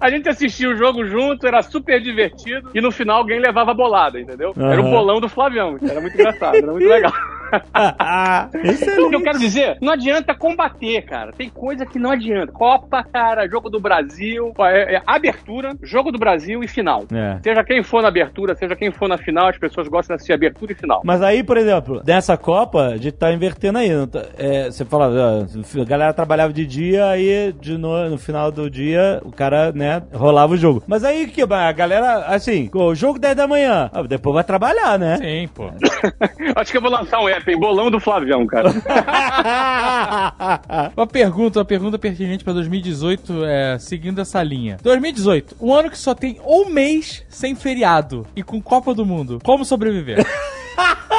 A 0.00 0.10
gente 0.10 0.28
assistia 0.32 0.68
o 0.68 0.76
jogo 0.76 1.04
junto, 1.04 1.46
era 1.46 1.62
super 1.62 2.00
divertido, 2.00 2.70
e 2.74 2.80
no 2.80 2.90
final 2.90 3.18
alguém 3.18 3.38
levava 3.38 3.70
a 3.70 3.74
bolada, 3.74 4.20
entendeu? 4.20 4.52
Era 4.56 4.80
o 4.80 4.84
bolão 4.84 5.20
do 5.20 5.28
Flavião, 5.28 5.78
era 5.82 6.00
muito 6.00 6.14
engraçado, 6.14 6.56
era 6.56 6.70
muito 6.70 6.88
legal. 6.88 7.12
Então, 8.64 9.06
o 9.06 9.10
que 9.10 9.16
eu 9.16 9.22
quero 9.22 9.38
dizer, 9.38 9.76
não 9.80 9.92
adianta 9.92 10.34
combater, 10.34 11.02
cara. 11.02 11.32
Tem 11.32 11.48
coisa 11.48 11.84
que 11.86 11.98
não 11.98 12.10
adianta. 12.10 12.52
Copa, 12.52 13.02
cara, 13.04 13.48
jogo 13.48 13.68
do 13.68 13.80
Brasil, 13.80 14.52
é, 14.60 14.96
é 14.96 15.02
abertura, 15.06 15.74
jogo 15.82 16.10
do 16.10 16.18
Brasil 16.18 16.62
e 16.62 16.68
final. 16.68 17.04
É. 17.12 17.38
Seja 17.42 17.64
quem 17.64 17.82
for 17.82 18.02
na 18.02 18.08
abertura, 18.08 18.54
seja 18.54 18.76
quem 18.76 18.90
for 18.90 19.08
na 19.08 19.18
final, 19.18 19.48
as 19.48 19.58
pessoas 19.58 19.88
gostam 19.88 20.14
de 20.14 20.18
assistir 20.18 20.32
abertura 20.32 20.72
e 20.72 20.74
final. 20.74 21.02
Mas 21.04 21.22
aí, 21.22 21.42
por 21.42 21.56
exemplo, 21.56 22.02
nessa 22.06 22.36
Copa, 22.36 22.88
a 22.88 22.96
gente 22.96 23.12
tá 23.12 23.32
invertendo 23.32 23.78
aí. 23.78 23.90
não 23.90 24.06
tá- 24.06 24.24
é, 24.38 24.70
você 24.70 24.84
fala, 24.84 25.46
a 25.46 25.84
galera 25.84 26.12
trabalhava 26.12 26.52
de 26.52 26.66
dia, 26.66 27.06
aí 27.06 27.52
de 27.60 27.76
no, 27.76 28.10
no 28.10 28.18
final 28.18 28.50
do 28.50 28.70
dia 28.70 29.20
o 29.24 29.30
cara, 29.30 29.72
né, 29.72 30.02
rolava 30.12 30.54
o 30.54 30.56
jogo. 30.56 30.82
Mas 30.86 31.04
aí 31.04 31.26
que 31.26 31.42
a 31.42 31.72
galera, 31.72 32.26
assim, 32.26 32.70
o 32.72 32.94
jogo 32.94 33.18
10 33.18 33.36
da 33.36 33.46
manhã, 33.46 33.90
ah, 33.92 34.02
depois 34.02 34.34
vai 34.34 34.44
trabalhar, 34.44 34.98
né? 34.98 35.16
Sim, 35.18 35.48
pô. 35.54 35.70
Acho 36.56 36.70
que 36.70 36.76
eu 36.78 36.82
vou 36.82 36.90
lançar 36.90 37.20
um 37.20 37.28
app, 37.28 37.41
hein? 37.50 37.58
Bolão 37.58 37.90
do 37.90 38.00
Flavião, 38.00 38.46
cara. 38.46 38.70
Uma 40.96 41.06
pergunta, 41.06 41.58
uma 41.58 41.64
pergunta 41.64 41.98
pertinente 41.98 42.44
pra 42.44 42.52
2018 42.52 43.44
é 43.44 43.78
seguindo 43.78 44.20
essa 44.20 44.42
linha. 44.42 44.76
2018, 44.82 45.56
um 45.60 45.74
ano 45.74 45.90
que 45.90 45.98
só 45.98 46.14
tem 46.14 46.40
um 46.44 46.68
mês 46.68 47.24
sem 47.28 47.54
feriado 47.54 48.26
e 48.34 48.42
com 48.42 48.60
Copa 48.60 48.94
do 48.94 49.04
Mundo. 49.04 49.38
Como 49.42 49.64
sobreviver? 49.64 50.24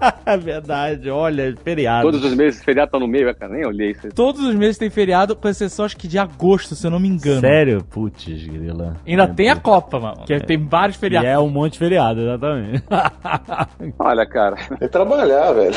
É 0.26 0.36
verdade, 0.36 1.08
olha, 1.08 1.54
feriado. 1.62 2.02
Todos 2.10 2.24
os 2.24 2.34
meses, 2.34 2.62
feriado 2.62 2.90
tá 2.90 2.98
no 2.98 3.06
meio, 3.06 3.32
cara. 3.36 3.52
Nem 3.52 3.64
olhei 3.64 3.92
isso. 3.92 4.06
aí. 4.06 4.12
Todos 4.12 4.40
os 4.42 4.54
meses 4.56 4.76
tem 4.76 4.90
feriado, 4.90 5.36
com 5.36 5.48
exceção 5.48 5.84
acho 5.84 5.96
que 5.96 6.08
de 6.08 6.18
agosto, 6.18 6.74
se 6.74 6.84
eu 6.84 6.90
não 6.90 6.98
me 6.98 7.06
engano. 7.08 7.40
Sério? 7.40 7.84
Putz, 7.84 8.24
grila. 8.26 8.96
Ainda 9.06 9.28
tem 9.28 9.50
a 9.50 9.56
Copa, 9.56 10.00
mano. 10.00 10.24
Que 10.26 10.40
tem 10.40 10.58
vários 10.58 10.96
E 10.96 11.00
feriados. 11.00 11.28
é 11.28 11.38
um 11.38 11.48
monte 11.48 11.74
de 11.74 11.78
feriado, 11.78 12.20
exatamente. 12.20 12.82
Olha, 13.98 14.26
cara. 14.26 14.56
É 14.80 14.88
trabalhar, 14.88 15.52
velho. 15.52 15.74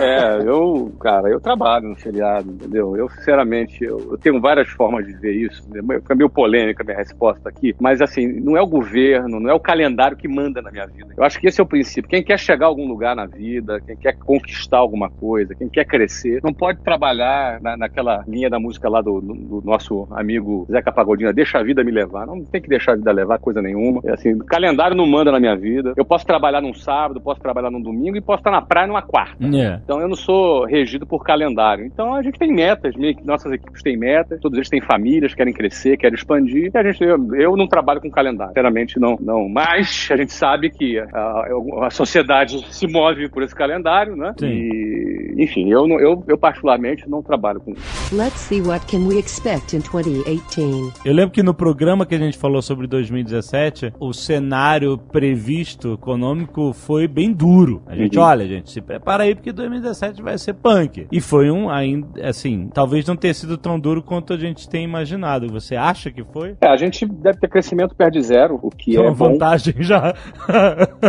É, 0.00 0.42
eu, 0.46 0.92
cara, 1.00 1.28
eu 1.30 1.40
trabalho 1.40 1.88
no 1.88 1.96
feriado, 1.96 2.50
entendeu? 2.50 2.96
Eu, 2.96 3.08
sinceramente, 3.10 3.82
eu, 3.82 3.98
eu 4.12 4.18
tenho 4.18 4.40
várias 4.40 4.68
formas 4.68 5.06
de 5.06 5.14
ver 5.14 5.32
isso. 5.32 5.62
né? 5.70 5.80
Fica 6.00 6.14
meio 6.14 6.28
polêmica 6.28 6.82
a 6.82 6.86
minha 6.86 6.98
resposta 6.98 7.48
aqui, 7.48 7.74
mas 7.80 8.02
assim, 8.02 8.26
não 8.40 8.56
é 8.56 8.62
o 8.62 8.66
governo, 8.66 9.40
não 9.40 9.50
é 9.50 9.54
o 9.54 9.60
calendário 9.60 10.16
que 10.16 10.28
manda 10.28 10.60
na 10.60 10.70
minha 10.70 10.86
vida. 10.86 11.14
Eu 11.16 11.24
acho 11.24 11.38
que 11.40 11.46
esse 11.46 11.60
é 11.60 11.64
o 11.64 11.66
princípio. 11.66 12.10
Quem 12.10 12.22
quer 12.22 12.38
chegar 12.38 12.66
a 12.66 12.68
algum 12.68 12.86
lugar 12.86 13.16
na 13.16 13.23
vida, 13.26 13.80
quem 13.86 13.96
quer 13.96 14.16
conquistar 14.18 14.78
alguma 14.78 15.08
coisa, 15.10 15.54
quem 15.54 15.68
quer 15.68 15.84
crescer, 15.84 16.40
não 16.42 16.52
pode 16.52 16.80
trabalhar 16.82 17.60
na- 17.60 17.76
naquela 17.76 18.24
linha 18.26 18.48
da 18.50 18.58
música 18.58 18.88
lá 18.88 19.00
do, 19.00 19.20
do 19.20 19.62
nosso 19.64 20.06
amigo 20.10 20.66
Zeca 20.70 20.92
Pagodinho, 20.92 21.32
deixa 21.32 21.58
a 21.58 21.62
vida 21.62 21.82
me 21.84 21.90
levar. 21.90 22.26
Não 22.26 22.44
tem 22.44 22.60
que 22.60 22.68
deixar 22.68 22.92
a 22.92 22.96
vida 22.96 23.12
levar 23.12 23.38
coisa 23.38 23.60
nenhuma. 23.60 24.00
É 24.04 24.12
assim, 24.12 24.32
o 24.34 24.44
calendário 24.44 24.96
não 24.96 25.06
manda 25.06 25.30
na 25.32 25.40
minha 25.40 25.56
vida. 25.56 25.92
Eu 25.96 26.04
posso 26.04 26.26
trabalhar 26.26 26.60
num 26.60 26.74
sábado, 26.74 27.20
posso 27.20 27.40
trabalhar 27.40 27.70
num 27.70 27.80
domingo 27.80 28.16
e 28.16 28.20
posso 28.20 28.40
estar 28.40 28.50
na 28.50 28.62
praia 28.62 28.86
numa 28.86 29.02
quarta. 29.02 29.36
É. 29.44 29.80
Então 29.82 30.00
eu 30.00 30.08
não 30.08 30.16
sou 30.16 30.64
regido 30.64 31.06
por 31.06 31.22
calendário. 31.24 31.84
Então 31.84 32.14
a 32.14 32.22
gente 32.22 32.38
tem 32.38 32.52
metas, 32.52 32.94
meio 32.96 33.14
que 33.16 33.26
nossas 33.26 33.52
equipes 33.52 33.82
têm 33.82 33.96
metas, 33.96 34.40
todos 34.40 34.56
eles 34.56 34.68
têm 34.68 34.80
famílias, 34.80 35.34
querem 35.34 35.52
crescer, 35.52 35.96
querem 35.96 36.14
expandir. 36.16 36.70
E 36.74 36.78
a 36.78 36.82
gente, 36.82 37.02
eu, 37.02 37.34
eu 37.34 37.56
não 37.56 37.66
trabalho 37.66 38.00
com 38.00 38.10
calendário, 38.10 38.50
sinceramente 38.52 38.98
não, 38.98 39.16
não. 39.20 39.48
Mas 39.48 40.08
a 40.10 40.16
gente 40.16 40.32
sabe 40.32 40.70
que 40.70 40.98
a, 40.98 41.46
a 41.86 41.90
sociedade 41.90 42.64
se 42.74 42.86
move 42.86 43.13
por 43.30 43.42
esse 43.42 43.54
calendário, 43.54 44.16
né? 44.16 44.32
Sim. 44.38 44.46
E, 44.46 45.34
enfim, 45.42 45.70
eu, 45.70 45.86
não- 45.86 45.98
eu, 46.00 46.22
eu 46.28 46.38
particularmente 46.38 47.08
não 47.08 47.22
trabalho 47.22 47.60
com 47.60 47.72
isso. 47.72 48.14
Let's 48.14 48.38
see 48.40 48.60
what 48.60 48.84
can 48.86 49.06
we 49.06 49.18
expect 49.18 49.74
in 49.76 49.80
2018. 49.80 50.92
Eu 51.04 51.12
lembro 51.14 51.30
que 51.32 51.42
no 51.42 51.54
programa 51.54 52.06
que 52.06 52.14
a 52.14 52.18
gente 52.18 52.36
falou 52.38 52.62
sobre 52.62 52.86
2017, 52.86 53.92
o 53.98 54.12
cenário 54.12 54.96
previsto 54.98 55.94
econômico 55.94 56.72
foi 56.72 57.06
bem 57.08 57.32
duro. 57.32 57.82
A 57.86 57.94
gente, 57.96 58.18
Uhum. 58.18 58.24
olha, 58.24 58.46
gente, 58.46 58.70
se 58.70 58.80
prepara 58.80 59.24
aí 59.24 59.34
porque 59.34 59.52
2017 59.52 60.22
vai 60.22 60.38
ser 60.38 60.54
punk. 60.54 61.06
E 61.10 61.20
foi 61.20 61.50
um, 61.50 61.68
ainda, 61.70 62.28
assim, 62.28 62.68
talvez 62.72 63.06
não 63.06 63.16
tenha 63.16 63.34
sido 63.34 63.56
tão 63.58 63.78
duro 63.78 64.02
quanto 64.02 64.32
a 64.32 64.36
gente 64.36 64.68
tem 64.68 64.84
imaginado. 64.84 65.48
Você 65.52 65.74
acha 65.76 66.10
que 66.10 66.22
foi? 66.24 66.56
É, 66.60 66.68
a 66.68 66.76
gente 66.76 67.06
deve 67.06 67.38
ter 67.38 67.48
crescimento 67.48 67.94
perto 67.94 68.14
de 68.14 68.22
zero, 68.22 68.58
o 68.62 68.70
que 68.70 68.96
é 68.96 69.00
uma 69.00 69.10
é 69.10 69.14
bom. 69.14 69.30
vantagem 69.32 69.74
já. 69.80 70.14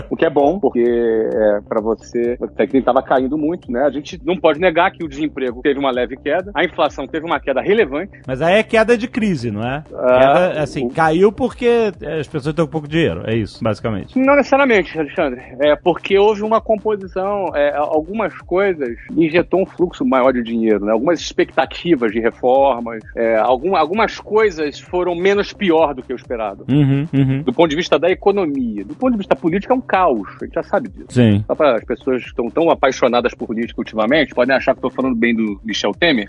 O 0.09 0.15
que 0.15 0.25
é 0.25 0.29
bom, 0.29 0.59
porque 0.59 0.79
é, 0.81 1.61
para 1.67 1.81
você, 1.81 1.94
até 2.41 2.67
que 2.67 2.77
estava 2.77 3.01
caindo 3.01 3.37
muito, 3.37 3.71
né? 3.71 3.81
A 3.83 3.89
gente 3.89 4.19
não 4.23 4.37
pode 4.37 4.59
negar 4.59 4.91
que 4.91 5.03
o 5.03 5.07
desemprego 5.07 5.61
teve 5.61 5.79
uma 5.79 5.91
leve 5.91 6.17
queda, 6.17 6.51
a 6.53 6.63
inflação 6.63 7.07
teve 7.07 7.25
uma 7.25 7.39
queda 7.39 7.61
relevante. 7.61 8.11
Mas 8.27 8.41
aí 8.41 8.55
é 8.55 8.63
queda 8.63 8.97
de 8.97 9.07
crise, 9.07 9.51
não 9.51 9.61
é? 9.61 9.83
Ah, 9.93 10.19
Queda, 10.19 10.61
assim, 10.61 10.85
o- 10.87 10.89
caiu 10.89 11.31
porque 11.31 11.91
as 12.19 12.27
pessoas 12.27 12.47
estão 12.47 12.65
com 12.65 12.71
pouco 12.71 12.87
dinheiro. 12.87 13.23
É 13.25 13.35
isso, 13.35 13.63
basicamente. 13.63 14.17
Não 14.19 14.35
necessariamente, 14.35 14.97
Alexandre. 14.97 15.41
É 15.59 15.75
porque 15.75 16.17
houve 16.17 16.41
uma 16.43 16.59
composição, 16.61 17.51
é, 17.55 17.75
algumas 17.75 18.35
coisas 18.39 18.97
injetou 19.15 19.61
um 19.61 19.65
fluxo 19.65 20.05
maior 20.05 20.31
de 20.31 20.43
dinheiro, 20.43 20.85
né? 20.85 20.91
Algumas 20.91 21.19
expectativas 21.19 22.11
de 22.11 22.19
reformas, 22.19 23.03
é, 23.15 23.35
algum- 23.37 23.75
algumas 23.75 24.19
coisas 24.19 24.79
foram 24.79 25.15
menos 25.15 25.53
pior 25.53 25.93
do 25.93 26.01
que 26.03 26.13
o 26.13 26.15
esperado. 26.15 26.65
Uhum, 26.69 27.07
uhum. 27.13 27.41
Do 27.43 27.53
ponto 27.53 27.69
de 27.69 27.75
vista 27.75 27.97
da 27.99 28.09
economia, 28.09 28.83
do 28.85 28.95
ponto 28.95 29.11
de 29.11 29.17
vista 29.17 29.35
político 29.35 29.73
é 29.73 29.75
um 29.75 29.81
caos, 29.81 30.27
a 30.41 30.45
gente 30.45 30.53
já 30.53 30.63
sabe 30.63 30.89
disso. 30.89 31.07
Sim. 31.09 31.43
Só 31.47 31.55
para 31.55 31.79
pessoas 31.85 32.23
que 32.23 32.29
estão 32.29 32.49
tão 32.49 32.69
apaixonadas 32.69 33.33
por 33.33 33.47
política 33.47 33.79
ultimamente 33.79 34.33
podem 34.33 34.55
achar 34.55 34.75
que 34.75 34.81
tô 34.81 34.89
falando 34.89 35.15
bem 35.15 35.35
do 35.35 35.59
Michel 35.63 35.91
Temer. 35.91 36.27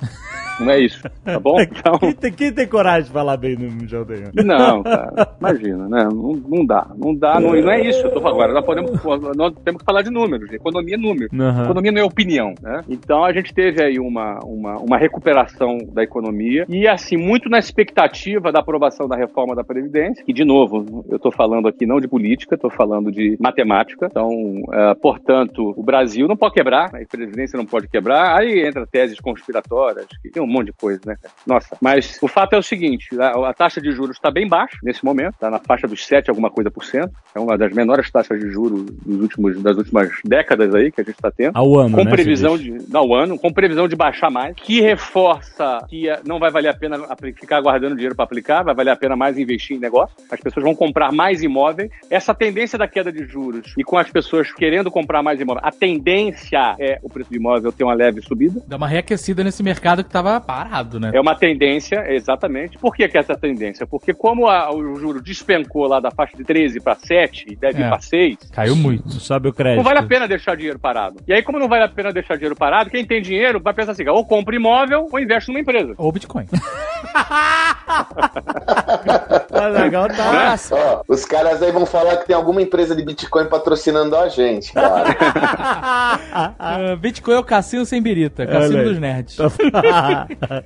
Não 0.60 0.70
é 0.70 0.80
isso, 0.80 1.02
tá 1.24 1.38
bom? 1.38 1.56
Então, 1.66 1.98
Quem 1.98 2.12
tem, 2.12 2.32
quem 2.32 2.52
tem 2.52 2.66
coragem 2.66 3.04
de 3.04 3.10
falar 3.10 3.36
bem 3.36 3.56
no 3.56 3.70
Mundial 3.70 4.04
Temer? 4.04 4.30
não, 4.34 4.82
cara, 4.82 5.34
imagina, 5.38 5.88
né? 5.88 6.04
Não, 6.04 6.32
não 6.32 6.64
dá, 6.64 6.86
não 6.96 7.14
dá, 7.14 7.40
não, 7.40 7.52
não 7.52 7.70
é 7.70 7.80
isso. 7.80 8.06
Eu 8.06 8.12
tô 8.12 8.20
falando 8.20 8.40
agora, 8.40 8.52
nós, 8.54 8.64
podemos, 8.64 9.36
nós 9.36 9.54
temos 9.64 9.80
que 9.80 9.84
falar 9.84 10.02
de 10.02 10.10
números, 10.10 10.52
economia 10.52 10.94
é 10.94 10.98
número. 10.98 11.28
Aham. 11.34 11.64
Economia 11.64 11.92
não 11.92 12.00
é 12.00 12.04
opinião, 12.04 12.54
né? 12.62 12.80
Então 12.88 13.24
a 13.24 13.32
gente 13.32 13.52
teve 13.52 13.82
aí 13.82 13.98
uma, 13.98 14.38
uma, 14.44 14.76
uma 14.78 14.98
recuperação 14.98 15.78
da 15.92 16.02
economia 16.02 16.64
e, 16.68 16.86
assim, 16.86 17.16
muito 17.16 17.48
na 17.48 17.58
expectativa 17.58 18.52
da 18.52 18.60
aprovação 18.60 19.08
da 19.08 19.16
reforma 19.16 19.54
da 19.54 19.64
Previdência, 19.64 20.24
que, 20.24 20.32
de 20.32 20.44
novo, 20.44 21.04
eu 21.08 21.16
estou 21.16 21.32
falando 21.32 21.68
aqui 21.68 21.86
não 21.86 22.00
de 22.00 22.08
política, 22.08 22.54
estou 22.54 22.70
falando 22.70 23.10
de 23.10 23.36
matemática. 23.40 24.06
Então, 24.10 24.30
eh, 24.72 24.94
portanto, 25.00 25.45
o 25.58 25.82
Brasil 25.82 26.26
não 26.28 26.36
pode 26.36 26.54
quebrar, 26.54 26.94
a 26.94 27.06
Previdência 27.08 27.56
não 27.56 27.66
pode 27.66 27.88
quebrar. 27.88 28.38
Aí 28.38 28.66
entra 28.66 28.86
teses 28.86 29.18
conspiratórias, 29.20 30.06
que 30.22 30.30
tem 30.30 30.42
um 30.42 30.46
monte 30.46 30.66
de 30.66 30.72
coisa, 30.72 31.00
né? 31.06 31.16
Nossa, 31.46 31.76
mas 31.80 32.18
o 32.22 32.28
fato 32.28 32.54
é 32.54 32.58
o 32.58 32.62
seguinte: 32.62 33.08
a, 33.20 33.50
a 33.50 33.54
taxa 33.54 33.80
de 33.80 33.90
juros 33.92 34.16
está 34.16 34.30
bem 34.30 34.48
baixa 34.48 34.76
nesse 34.82 35.04
momento, 35.04 35.34
está 35.34 35.50
na 35.50 35.58
faixa 35.58 35.86
dos 35.86 36.04
7 36.06 36.30
alguma 36.30 36.50
coisa 36.50 36.70
por 36.70 36.84
cento. 36.84 37.12
É 37.34 37.40
uma 37.40 37.56
das 37.56 37.72
menores 37.72 38.10
taxas 38.10 38.38
de 38.38 38.50
juros 38.50 38.84
dos 38.84 39.20
últimos, 39.20 39.60
das 39.62 39.76
últimas 39.76 40.10
décadas 40.24 40.74
aí 40.74 40.90
que 40.90 41.00
a 41.00 41.04
gente 41.04 41.14
está 41.14 41.30
tendo 41.30 41.56
Ao 41.56 41.78
ano, 41.78 41.96
com 41.96 42.04
né, 42.04 42.10
previsão 42.10 42.56
de 42.56 42.76
não, 42.88 43.12
ano, 43.14 43.38
com 43.38 43.52
previsão 43.52 43.88
de 43.88 43.96
baixar 43.96 44.30
mais, 44.30 44.54
que 44.56 44.80
reforça 44.80 45.84
que 45.88 46.08
eh, 46.08 46.20
não 46.26 46.38
vai 46.38 46.50
valer 46.50 46.68
a 46.68 46.74
pena 46.74 46.98
ficar 47.38 47.60
guardando 47.60 47.94
dinheiro 47.94 48.14
para 48.14 48.24
aplicar, 48.24 48.62
vai 48.62 48.74
valer 48.74 48.90
a 48.90 48.96
pena 48.96 49.16
mais 49.16 49.38
investir 49.38 49.76
em 49.76 49.80
negócio. 49.80 50.16
As 50.30 50.40
pessoas 50.40 50.64
vão 50.64 50.74
comprar 50.74 51.12
mais 51.12 51.42
imóveis. 51.42 51.90
Essa 52.10 52.34
tendência 52.34 52.78
da 52.78 52.88
queda 52.88 53.12
de 53.12 53.24
juros 53.24 53.74
e 53.76 53.84
com 53.84 53.98
as 53.98 54.10
pessoas 54.10 54.52
querendo 54.52 54.90
comprar 54.90 55.22
mais 55.26 55.40
imóveis, 55.40 55.66
a 55.66 55.70
tendência 55.72 56.74
é 56.78 56.98
o 57.02 57.08
preço 57.10 57.28
do 57.30 57.36
imóvel 57.36 57.70
ter 57.72 57.84
uma 57.84 57.92
leve 57.94 58.22
subida. 58.22 58.62
Dá 58.66 58.76
uma 58.76 58.86
reaquecida 58.88 59.42
nesse 59.44 59.62
mercado 59.62 60.02
que 60.04 60.10
tava 60.10 60.40
parado, 60.40 60.98
né? 61.00 61.10
É 61.12 61.20
uma 61.20 61.34
tendência, 61.34 62.04
exatamente. 62.12 62.78
Por 62.78 62.94
que, 62.94 63.06
que 63.08 63.16
é 63.16 63.20
essa 63.20 63.34
tendência? 63.36 63.86
Porque 63.86 64.14
como 64.14 64.46
a- 64.48 64.70
o 64.74 64.94
juro 64.96 65.20
despencou 65.20 65.86
lá 65.86 65.98
da 66.00 66.10
faixa 66.10 66.36
de 66.36 66.44
13 66.44 66.80
para 66.80 66.94
7 66.96 67.46
e 67.50 67.56
deve 67.56 67.80
ir 67.80 67.84
É. 67.84 67.88
para 67.88 68.00
6, 68.00 68.36
Caiu 68.52 68.76
muito. 68.76 69.10
Sobe 69.10 69.48
o 69.48 69.52
crédito. 69.52 69.76
não 69.78 69.84
vale 69.84 69.98
a 69.98 70.02
pena 70.02 70.28
deixar 70.28 70.56
dinheiro 70.56 70.78
parado. 70.78 71.16
E 71.26 71.32
aí, 71.32 71.42
como 71.42 71.58
não 71.58 71.68
vale 71.68 71.84
a 71.84 71.88
pena 71.88 72.12
deixar 72.12 72.34
dinheiro 72.36 72.54
parado, 72.56 72.88
quem 72.90 73.04
tem 73.04 73.20
dinheiro 73.20 73.60
vai 73.60 73.74
pensar 73.74 73.92
assim: 73.92 74.06
ou 74.08 74.24
compra 74.24 74.54
imóvel 74.54 75.08
ou 75.10 75.18
investe 75.18 75.48
numa 75.50 75.60
empresa. 75.60 75.94
Ou 75.98 76.12
Bitcoin. 76.12 76.46
Mas 79.50 79.74
legal 79.74 80.08
tá. 80.08 80.56
Ó, 80.72 81.02
os 81.08 81.24
caras 81.24 81.62
aí 81.62 81.72
vão 81.72 81.86
falar 81.86 82.16
que 82.18 82.26
tem 82.26 82.36
alguma 82.36 82.60
empresa 82.62 82.94
de 82.94 83.02
Bitcoin 83.04 83.46
patrocinando 83.46 84.16
a 84.16 84.28
gente, 84.28 84.72
cara. 84.72 85.15
Ah, 86.58 86.96
Bitcoin 86.98 87.34
é 87.34 87.38
o 87.38 87.44
cassino 87.44 87.84
sem 87.86 88.02
birita. 88.02 88.46
Cassino 88.46 88.78
Olha 88.78 88.80
aí. 88.80 88.88
dos 88.88 88.98
nerds. 88.98 89.38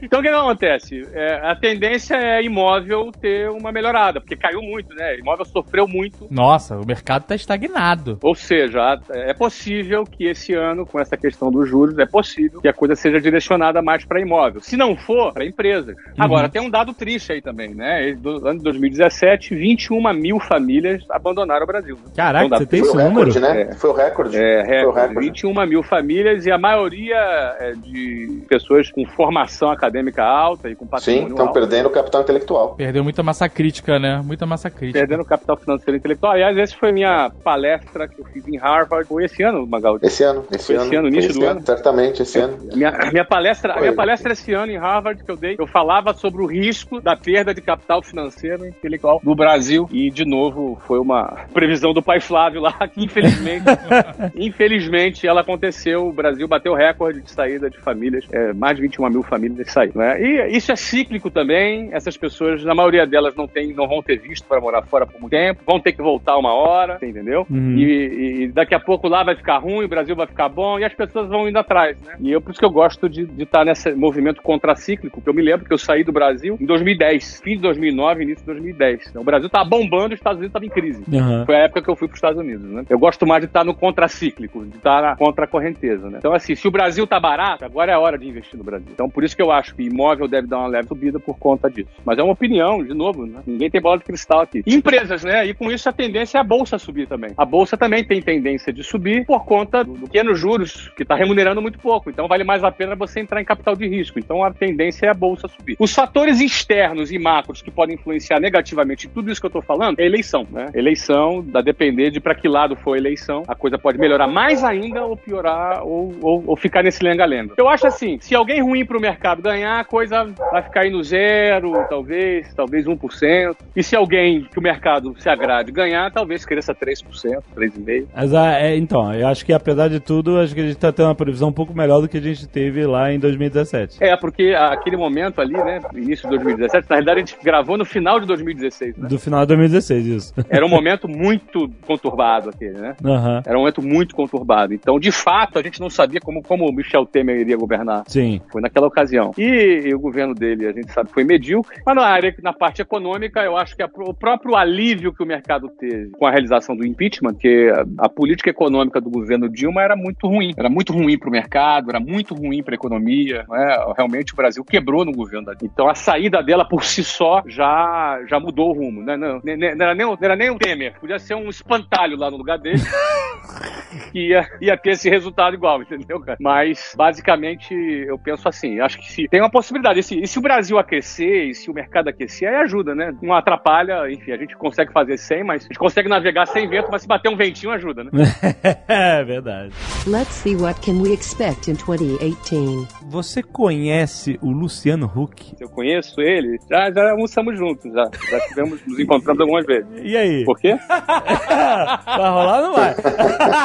Então 0.02 0.20
o 0.20 0.22
que, 0.22 0.28
acontece? 0.28 1.06
É, 1.12 1.40
a 1.50 1.54
tendência 1.54 2.14
é 2.16 2.42
imóvel 2.42 3.10
ter 3.12 3.48
uma 3.50 3.70
melhorada, 3.72 4.20
porque 4.20 4.36
caiu 4.36 4.60
muito, 4.62 4.94
né? 4.94 5.18
Imóvel 5.18 5.44
sofreu 5.44 5.86
muito. 5.86 6.26
Nossa, 6.30 6.76
o 6.76 6.86
mercado 6.86 7.24
tá 7.24 7.34
estagnado. 7.34 8.18
Ou 8.22 8.34
seja, 8.34 8.98
é 9.10 9.32
possível 9.34 10.04
que 10.04 10.24
esse 10.26 10.54
ano, 10.54 10.86
com 10.86 10.98
essa 11.00 11.16
questão 11.16 11.50
dos 11.50 11.68
juros, 11.68 11.98
é 11.98 12.06
possível 12.06 12.60
que 12.60 12.68
a 12.68 12.72
coisa 12.72 12.94
seja 12.94 13.20
direcionada 13.20 13.80
mais 13.82 14.04
para 14.04 14.20
imóvel. 14.20 14.60
Se 14.60 14.76
não 14.76 14.96
for, 14.96 15.32
para 15.32 15.44
empresas. 15.44 15.96
Agora, 16.18 16.48
tem 16.48 16.62
um 16.62 16.70
dado 16.70 16.92
triste 16.92 17.32
aí 17.32 17.42
também, 17.42 17.74
né? 17.74 18.12
Do 18.14 18.46
ano 18.46 18.58
de 18.58 18.64
2017, 18.64 19.54
21 19.54 20.12
mil 20.14 20.40
famílias 20.40 21.04
abandonaram 21.10 21.64
o 21.64 21.66
Brasil. 21.66 21.98
Caraca, 22.16 22.46
Então 22.46 22.58
você 22.58 22.66
tem 22.66 22.80
esse 22.80 22.96
número? 22.96 23.40
né? 23.40 23.72
Foi 23.74 23.90
o 23.90 23.92
recorde. 23.94 24.36
É, 24.40 24.86
o 24.86 24.90
recorde, 24.90 25.08
recorde. 25.08 25.26
21 25.28 25.66
mil 25.66 25.82
famílias 25.82 26.46
e 26.46 26.50
a 26.50 26.58
maioria 26.58 27.16
é 27.58 27.72
de 27.72 28.42
pessoas 28.48 28.90
com 28.90 29.04
formação 29.06 29.70
acadêmica 29.70 30.22
alta 30.24 30.68
e 30.68 30.74
com 30.74 30.84
Sim, 30.84 30.90
patrimônio 30.90 31.28
estão 31.28 31.46
alto. 31.46 31.54
perdendo 31.54 31.86
o 31.86 31.90
capital 31.90 32.22
intelectual. 32.22 32.74
Perdeu 32.74 33.04
muita 33.04 33.22
massa 33.22 33.48
crítica, 33.48 33.98
né? 33.98 34.20
Muita 34.24 34.46
massa 34.46 34.70
crítica. 34.70 34.98
Perdendo 34.98 35.24
capital 35.24 35.56
financeiro 35.56 35.96
e 35.96 35.98
intelectual. 35.98 36.32
Aliás, 36.32 36.56
essa 36.56 36.76
foi 36.76 36.92
minha 36.92 37.30
palestra 37.42 38.08
que 38.08 38.20
eu 38.20 38.24
fiz 38.24 38.46
em 38.48 38.56
Harvard. 38.56 39.06
Foi 39.08 39.24
esse 39.24 39.42
ano, 39.42 39.66
Magaldi. 39.66 40.06
Esse 40.06 40.22
ano, 40.24 40.44
esse 40.52 40.66
Foi 40.66 40.76
ano. 40.76 40.84
esse 40.84 40.96
ano, 40.96 41.08
início 41.08 41.30
esse 41.30 41.38
do 41.38 41.46
ano? 41.46 41.62
Certamente, 41.64 42.22
esse 42.22 42.38
ano. 42.38 42.58
Minha, 42.74 42.92
minha 43.12 43.24
palestra, 43.24 43.72
Foi. 43.74 43.82
minha 43.82 43.94
palestra 43.94 44.32
esse 44.32 44.52
ano 44.52 44.72
em 44.72 44.78
Harvard 44.78 45.22
que 45.22 45.30
eu 45.30 45.36
dei, 45.36 45.56
eu 45.58 45.66
falava 45.66 46.12
sobre 46.14 46.42
o 46.42 46.46
risco 46.46 47.00
da 47.00 47.16
perda 47.16 47.54
de 47.54 47.60
capital 47.60 48.02
financeiro 48.02 48.64
e 48.64 48.68
intelectual 48.68 49.20
do 49.22 49.34
Brasil. 49.34 49.88
E, 49.92 50.10
de 50.10 50.24
novo, 50.24 50.80
foi 50.86 50.98
uma 50.98 51.46
previsão 51.52 51.92
do 51.92 52.02
pai 52.02 52.20
Flávio 52.20 52.60
lá, 52.60 52.72
que 52.88 53.04
infelizmente, 53.04 53.64
infelizmente, 54.34 55.26
ela 55.26 55.40
aconteceu. 55.40 56.06
O 56.06 56.12
Brasil 56.12 56.46
bateu 56.46 56.74
recorde 56.74 57.20
de 57.20 57.30
saída 57.30 57.70
de 57.70 57.78
famílias, 57.78 58.26
é, 58.32 58.52
mais 58.52 58.76
de 58.76 58.82
21 58.82 59.08
mil 59.10 59.22
famílias 59.22 59.70
saíram. 59.70 60.00
Né? 60.00 60.20
E 60.20 60.56
isso 60.56 60.70
é 60.72 60.76
cíclico 60.76 61.30
também. 61.30 61.90
Essas 61.92 62.16
pessoas, 62.16 62.64
na 62.64 62.74
maioria 62.74 63.06
delas, 63.06 63.34
não, 63.34 63.46
tem, 63.46 63.72
não 63.72 63.88
vão 63.88 64.02
ter 64.02 64.18
visto 64.18 64.46
para 64.46 64.60
morar 64.60 64.82
fora 64.82 65.06
por 65.06 65.20
muito 65.20 65.30
tempo, 65.30 65.62
vão 65.64 65.80
ter 65.80 65.92
que 65.92 66.02
voltar 66.02 66.36
uma 66.36 66.52
hora, 66.52 66.98
entendeu? 67.02 67.46
Uhum. 67.48 67.76
E, 67.76 68.42
e 68.44 68.48
daqui 68.48 68.74
a 68.74 68.80
pouco 68.80 69.08
lá 69.08 69.22
vai 69.22 69.36
ficar 69.36 69.58
ruim, 69.58 69.84
o 69.84 69.88
Brasil 69.88 70.16
vai 70.16 70.26
ficar 70.26 70.48
bom 70.48 70.78
e 70.78 70.84
as 70.84 70.92
pessoas 70.92 71.28
vão 71.28 71.48
indo 71.48 71.58
atrás, 71.58 71.96
né? 72.02 72.16
E 72.20 72.32
eu, 72.32 72.40
por 72.40 72.50
isso 72.50 72.58
que 72.58 72.66
eu 72.66 72.70
gosto 72.70 73.08
de 73.08 73.28
estar 73.42 73.64
nesse 73.64 73.92
movimento 73.92 74.42
contracíclico, 74.42 75.20
que 75.20 75.28
eu 75.28 75.34
me 75.34 75.42
lembro 75.42 75.64
que 75.64 75.72
eu 75.72 75.78
saí 75.78 76.02
do 76.02 76.12
Brasil 76.12 76.56
em 76.60 76.66
2010, 76.66 77.40
fim 77.42 77.56
de 77.56 77.62
2009, 77.62 78.22
início 78.22 78.40
de 78.40 78.46
2010. 78.46 79.08
Então, 79.08 79.22
o 79.22 79.24
Brasil 79.24 79.48
tava 79.48 79.68
bombando, 79.68 80.14
os 80.14 80.20
Estados 80.20 80.38
Unidos 80.38 80.50
estavam 80.50 80.66
em 80.66 80.70
crise. 80.70 81.04
Aham. 81.16 81.46
Foi 81.46 81.56
a 81.56 81.60
época 81.60 81.82
que 81.82 81.90
eu 81.90 81.96
fui 81.96 82.08
para 82.08 82.14
os 82.14 82.18
Estados 82.18 82.40
Unidos, 82.40 82.68
né? 82.70 82.84
Eu 82.88 82.98
gosto 82.98 83.26
mais 83.26 83.40
de 83.42 83.46
estar 83.46 83.64
no 83.64 83.74
contracíclico, 83.74 84.19
de 84.28 84.76
estar 84.76 85.02
na 85.02 85.16
contracorrenteza, 85.16 86.10
né? 86.10 86.18
Então, 86.18 86.34
assim, 86.34 86.54
se 86.54 86.68
o 86.68 86.70
Brasil 86.70 87.06
tá 87.06 87.18
barato, 87.18 87.64
agora 87.64 87.92
é 87.92 87.94
a 87.94 87.98
hora 87.98 88.18
de 88.18 88.28
investir 88.28 88.58
no 88.58 88.64
Brasil. 88.64 88.88
Então, 88.92 89.08
por 89.08 89.24
isso 89.24 89.34
que 89.34 89.42
eu 89.42 89.50
acho 89.50 89.74
que 89.74 89.82
imóvel 89.82 90.28
deve 90.28 90.46
dar 90.46 90.58
uma 90.58 90.68
leve 90.68 90.88
subida 90.88 91.18
por 91.18 91.38
conta 91.38 91.70
disso. 91.70 91.90
Mas 92.04 92.18
é 92.18 92.22
uma 92.22 92.32
opinião, 92.32 92.82
de 92.84 92.94
novo, 92.94 93.26
né? 93.26 93.40
Ninguém 93.46 93.70
tem 93.70 93.80
bola 93.80 93.98
de 93.98 94.04
cristal 94.04 94.40
aqui. 94.40 94.62
E 94.66 94.74
empresas, 94.74 95.24
né? 95.24 95.46
E 95.46 95.54
com 95.54 95.70
isso 95.70 95.88
a 95.88 95.92
tendência 95.92 96.38
é 96.38 96.40
a 96.40 96.44
bolsa 96.44 96.78
subir 96.78 97.06
também. 97.06 97.30
A 97.36 97.44
bolsa 97.44 97.76
também 97.76 98.04
tem 98.04 98.20
tendência 98.20 98.72
de 98.72 98.84
subir 98.84 99.24
por 99.24 99.44
conta 99.44 99.84
do 99.84 99.94
pequenos 99.94 100.38
juros, 100.38 100.90
que 100.96 101.02
está 101.02 101.14
remunerando 101.14 101.62
muito 101.62 101.78
pouco. 101.78 102.10
Então, 102.10 102.28
vale 102.28 102.44
mais 102.44 102.62
a 102.62 102.70
pena 102.70 102.94
você 102.94 103.20
entrar 103.20 103.40
em 103.40 103.44
capital 103.44 103.74
de 103.74 103.86
risco. 103.86 104.18
Então, 104.18 104.44
a 104.44 104.52
tendência 104.52 105.06
é 105.06 105.08
a 105.08 105.14
bolsa 105.14 105.48
subir. 105.48 105.76
Os 105.78 105.94
fatores 105.94 106.40
externos 106.40 107.10
e 107.10 107.18
macros 107.18 107.62
que 107.62 107.70
podem 107.70 107.94
influenciar 107.94 108.40
negativamente 108.40 109.08
tudo 109.08 109.30
isso 109.30 109.40
que 109.40 109.46
eu 109.46 109.48
estou 109.48 109.62
falando 109.62 109.98
é 110.00 110.02
a 110.02 110.06
eleição, 110.06 110.46
né? 110.50 110.66
Eleição, 110.74 111.42
da 111.42 111.60
depender 111.60 112.10
de 112.10 112.20
para 112.20 112.34
que 112.34 112.48
lado 112.48 112.76
for 112.76 112.94
a 112.94 112.98
eleição, 112.98 113.42
a 113.46 113.54
coisa 113.54 113.78
pode 113.78 113.98
melhorar 113.98 114.09
mais 114.26 114.62
ainda 114.64 115.04
ou 115.04 115.16
piorar 115.16 115.82
ou, 115.82 116.12
ou, 116.22 116.44
ou 116.46 116.56
ficar 116.56 116.82
nesse 116.82 117.02
lenga-lenga. 117.02 117.54
Eu 117.56 117.68
acho 117.68 117.86
assim, 117.86 118.18
se 118.20 118.34
alguém 118.34 118.62
ruim 118.62 118.84
para 118.84 118.98
o 118.98 119.00
mercado 119.00 119.42
ganhar, 119.42 119.80
a 119.80 119.84
coisa 119.84 120.24
vai 120.52 120.62
ficar 120.62 120.82
aí 120.82 120.90
no 120.90 121.02
zero, 121.02 121.72
talvez, 121.88 122.52
talvez 122.54 122.86
1%. 122.86 123.56
E 123.74 123.82
se 123.82 123.96
alguém 123.96 124.44
que 124.44 124.58
o 124.58 124.62
mercado 124.62 125.14
se 125.18 125.28
agrade 125.28 125.72
ganhar, 125.72 126.10
talvez 126.10 126.44
cresça 126.44 126.74
3%, 126.74 127.42
3,5%. 127.56 128.06
Mas, 128.14 128.34
ah, 128.34 128.52
é, 128.58 128.76
então, 128.76 129.12
eu 129.12 129.26
acho 129.26 129.44
que 129.44 129.52
apesar 129.52 129.88
de 129.88 130.00
tudo, 130.00 130.38
acho 130.38 130.54
que 130.54 130.60
a 130.60 130.66
gente 130.66 130.78
tá 130.78 130.92
tendo 130.92 131.06
uma 131.06 131.14
previsão 131.14 131.48
um 131.48 131.52
pouco 131.52 131.76
melhor 131.76 132.00
do 132.00 132.08
que 132.08 132.18
a 132.18 132.20
gente 132.20 132.46
teve 132.48 132.86
lá 132.86 133.12
em 133.12 133.18
2017. 133.18 134.02
É, 134.02 134.16
porque 134.16 134.54
aquele 134.56 134.96
momento 134.96 135.40
ali, 135.40 135.54
né, 135.54 135.80
início 135.94 136.28
de 136.28 136.36
2017, 136.36 136.86
na 136.88 136.96
realidade 136.96 137.20
a 137.20 137.24
gente 137.24 137.44
gravou 137.44 137.76
no 137.76 137.84
final 137.84 138.20
de 138.20 138.26
2016, 138.26 138.96
né? 138.96 139.08
Do 139.08 139.18
final 139.18 139.40
de 139.40 139.48
2016, 139.48 140.06
isso. 140.06 140.34
Era 140.48 140.64
um 140.64 140.68
momento 140.68 141.08
muito 141.08 141.70
conturbado 141.86 142.50
aquele, 142.50 142.78
né? 142.78 142.94
Aham. 143.04 143.42
Era 143.46 143.56
um 143.56 143.60
momento 143.60 143.82
muito 143.82 143.99
conturbado. 144.08 144.72
Então, 144.74 144.98
de 144.98 145.12
fato, 145.12 145.58
a 145.58 145.62
gente 145.62 145.80
não 145.80 145.90
sabia 145.90 146.20
como, 146.20 146.42
como 146.42 146.68
o 146.68 146.72
Michel 146.72 147.06
Temer 147.06 147.38
iria 147.40 147.56
governar. 147.56 148.04
Sim. 148.06 148.40
Foi 148.50 148.60
naquela 148.60 148.86
ocasião. 148.86 149.32
E, 149.38 149.82
e 149.86 149.94
o 149.94 149.98
governo 150.00 150.34
dele, 150.34 150.66
a 150.66 150.72
gente 150.72 150.90
sabe, 150.92 151.10
foi 151.10 151.24
medíocre. 151.24 151.80
Mas 151.84 151.94
na 151.96 152.06
área, 152.06 152.34
na 152.42 152.52
parte 152.52 152.82
econômica, 152.82 153.40
eu 153.42 153.56
acho 153.56 153.76
que 153.76 153.82
a- 153.82 153.90
o 153.98 154.14
próprio 154.14 154.56
alívio 154.56 155.12
que 155.12 155.22
o 155.22 155.26
mercado 155.26 155.68
teve 155.78 156.10
com 156.10 156.26
a 156.26 156.30
realização 156.30 156.76
do 156.76 156.86
impeachment, 156.86 157.34
que 157.34 157.70
a, 157.70 158.04
a 158.06 158.08
política 158.08 158.50
econômica 158.50 159.00
do 159.00 159.10
governo 159.10 159.48
Dilma 159.48 159.82
era 159.82 159.96
muito 159.96 160.26
ruim. 160.26 160.52
Era 160.56 160.68
muito 160.68 160.92
ruim 160.92 161.18
para 161.18 161.28
o 161.28 161.32
mercado, 161.32 161.90
era 161.90 162.00
muito 162.00 162.34
ruim 162.34 162.62
para 162.62 162.74
a 162.74 162.76
economia. 162.76 163.44
não 163.48 163.56
é? 163.56 163.92
Realmente 163.96 164.32
o 164.32 164.36
Brasil 164.36 164.64
quebrou 164.64 165.04
no 165.04 165.12
governo 165.12 165.46
da 165.46 165.52
Dilma. 165.54 165.70
Então 165.72 165.88
a 165.88 165.94
saída 165.94 166.42
dela 166.42 166.64
por 166.66 166.84
si 166.84 167.02
só 167.04 167.42
já, 167.46 168.20
já 168.28 168.38
mudou 168.40 168.70
o 168.70 168.72
rumo. 168.72 169.02
Né? 169.02 169.16
Não, 169.16 169.40
não, 169.44 169.56
não 169.76 169.84
era 169.84 169.94
nem, 169.94 170.06
não 170.06 170.16
era 170.20 170.36
nem 170.36 170.50
o 170.50 170.58
Temer, 170.58 170.94
podia 171.00 171.18
ser 171.18 171.34
um 171.34 171.48
espantalho 171.48 172.16
lá 172.16 172.30
no 172.30 172.36
lugar 172.36 172.58
dele. 172.58 172.80
que 174.12 174.18
ia, 174.28 174.48
ia 174.60 174.76
ter 174.76 174.90
esse 174.90 175.08
resultado 175.08 175.54
igual, 175.54 175.82
entendeu, 175.82 176.20
cara? 176.20 176.38
Mas, 176.40 176.94
basicamente, 176.96 177.74
eu 177.74 178.18
penso 178.18 178.48
assim, 178.48 178.80
acho 178.80 178.98
que 178.98 179.10
se 179.10 179.28
tem 179.28 179.40
uma 179.40 179.50
possibilidade, 179.50 180.00
e 180.00 180.02
se, 180.02 180.20
e 180.20 180.26
se 180.26 180.38
o 180.38 180.42
Brasil 180.42 180.78
aquecer, 180.78 181.48
e 181.48 181.54
se 181.54 181.70
o 181.70 181.74
mercado 181.74 182.08
aquecer, 182.08 182.48
aí 182.48 182.56
ajuda, 182.56 182.94
né? 182.94 183.12
Não 183.22 183.34
atrapalha, 183.34 184.10
enfim, 184.10 184.32
a 184.32 184.36
gente 184.36 184.56
consegue 184.56 184.92
fazer 184.92 185.16
sem, 185.16 185.44
mas 185.44 185.64
a 185.64 185.68
gente 185.68 185.78
consegue 185.78 186.08
navegar 186.08 186.46
sem 186.46 186.68
vento, 186.68 186.88
mas 186.90 187.02
se 187.02 187.08
bater 187.08 187.28
um 187.28 187.36
ventinho, 187.36 187.72
ajuda, 187.72 188.04
né? 188.04 188.10
é 188.88 189.24
verdade. 189.24 189.72
Let's 190.06 190.34
see 190.34 190.56
what 190.56 190.80
can 190.80 191.00
we 191.00 191.12
expect 191.12 191.70
in 191.70 191.74
2018. 191.74 192.88
Você 193.08 193.42
conhece 193.42 194.38
o 194.42 194.50
Luciano 194.50 195.06
Huck? 195.06 195.54
Eu 195.60 195.68
conheço 195.68 196.20
ele, 196.20 196.58
já, 196.68 196.90
já 196.90 197.10
almoçamos 197.10 197.56
juntos, 197.58 197.92
já. 197.92 198.10
Já 198.30 198.40
tivemos, 198.48 198.80
nos 198.86 198.98
encontramos 198.98 199.40
algumas 199.40 199.66
vezes. 199.66 199.88
E 200.02 200.16
aí? 200.16 200.44
Por 200.44 200.58
quê? 200.58 200.76
Vai 200.88 202.30
rolar 202.30 202.60
ou 202.60 202.66
não 202.68 202.74
vai? 202.74 202.94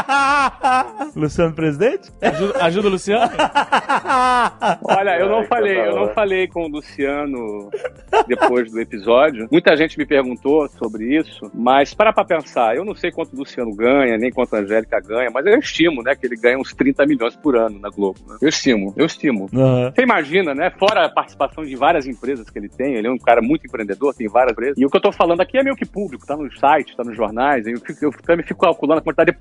Luciano 1.16 1.54
presidente? 1.54 2.12
Ajuda, 2.22 2.64
ajuda 2.64 2.88
o 2.88 2.92
Luciano? 2.92 3.32
Olha, 4.84 5.20
eu 5.20 5.30
não 5.30 5.44
falei, 5.46 5.80
eu 5.80 5.96
não 5.96 6.08
falei 6.10 6.48
com 6.48 6.66
o 6.66 6.68
Luciano 6.68 7.70
depois 8.28 8.72
do 8.72 8.80
episódio. 8.80 9.48
Muita 9.52 9.76
gente 9.76 9.98
me 9.98 10.06
perguntou 10.06 10.68
sobre 10.70 11.18
isso, 11.18 11.52
mas 11.54 11.94
para 11.94 12.14
pra 12.14 12.24
pensar, 12.26 12.76
eu 12.76 12.86
não 12.86 12.96
sei 12.96 13.12
quanto 13.12 13.34
o 13.34 13.38
Luciano 13.40 13.74
ganha, 13.76 14.18
nem 14.18 14.32
quanto 14.32 14.56
a 14.56 14.60
Angélica 14.60 15.00
ganha, 15.00 15.30
mas 15.34 15.46
eu 15.46 15.58
estimo, 15.60 16.02
né, 16.02 16.16
que 16.16 16.26
ele 16.26 16.36
ganha 16.36 16.58
uns 16.58 16.74
30 16.74 17.06
milhões 17.06 17.36
por 17.36 17.56
ano 17.56 17.80
na 17.80 17.90
Globo. 17.90 18.20
né? 18.28 18.38
Eu 18.42 18.50
estimo, 18.50 18.94
eu 18.98 19.06
estimo. 19.06 19.50
Aham. 19.54 19.92
Você 19.96 20.02
imagina, 20.02 20.54
né? 20.54 20.70
Fora 20.72 21.06
a 21.06 21.10
participação 21.10 21.64
de 21.64 21.76
várias 21.76 22.08
empresas 22.08 22.50
que 22.50 22.58
ele 22.58 22.70
tem, 22.70 22.96
ele 22.96 23.08
é 23.08 23.12
um 23.12 23.18
cara 23.18 23.42
muito 23.42 23.66
empreendedor, 23.66 24.14
tem 24.14 24.28
várias 24.28 24.54
empresas. 24.54 24.78
E 24.78 24.86
o 24.86 24.90
que 24.90 24.98
eu 24.98 25.02
tô 25.02 25.12
falando 25.12 25.42
aqui 25.42 25.58
é 25.58 25.64
meio 25.64 25.76
que 25.76 25.86
público, 25.86 26.26
tá 26.26 26.36
nos 26.36 26.54
sites, 26.60 26.96
tá 26.96 27.04
nos 27.04 27.16
jornais. 27.16 27.66
Eu, 27.68 27.80
fico, 27.80 28.06
eu 28.06 28.12
também 28.26 28.46
fico 28.46 28.62
calculando 28.62 29.00
a 29.00 29.04
quantidade 29.04 29.32
de 29.32 29.38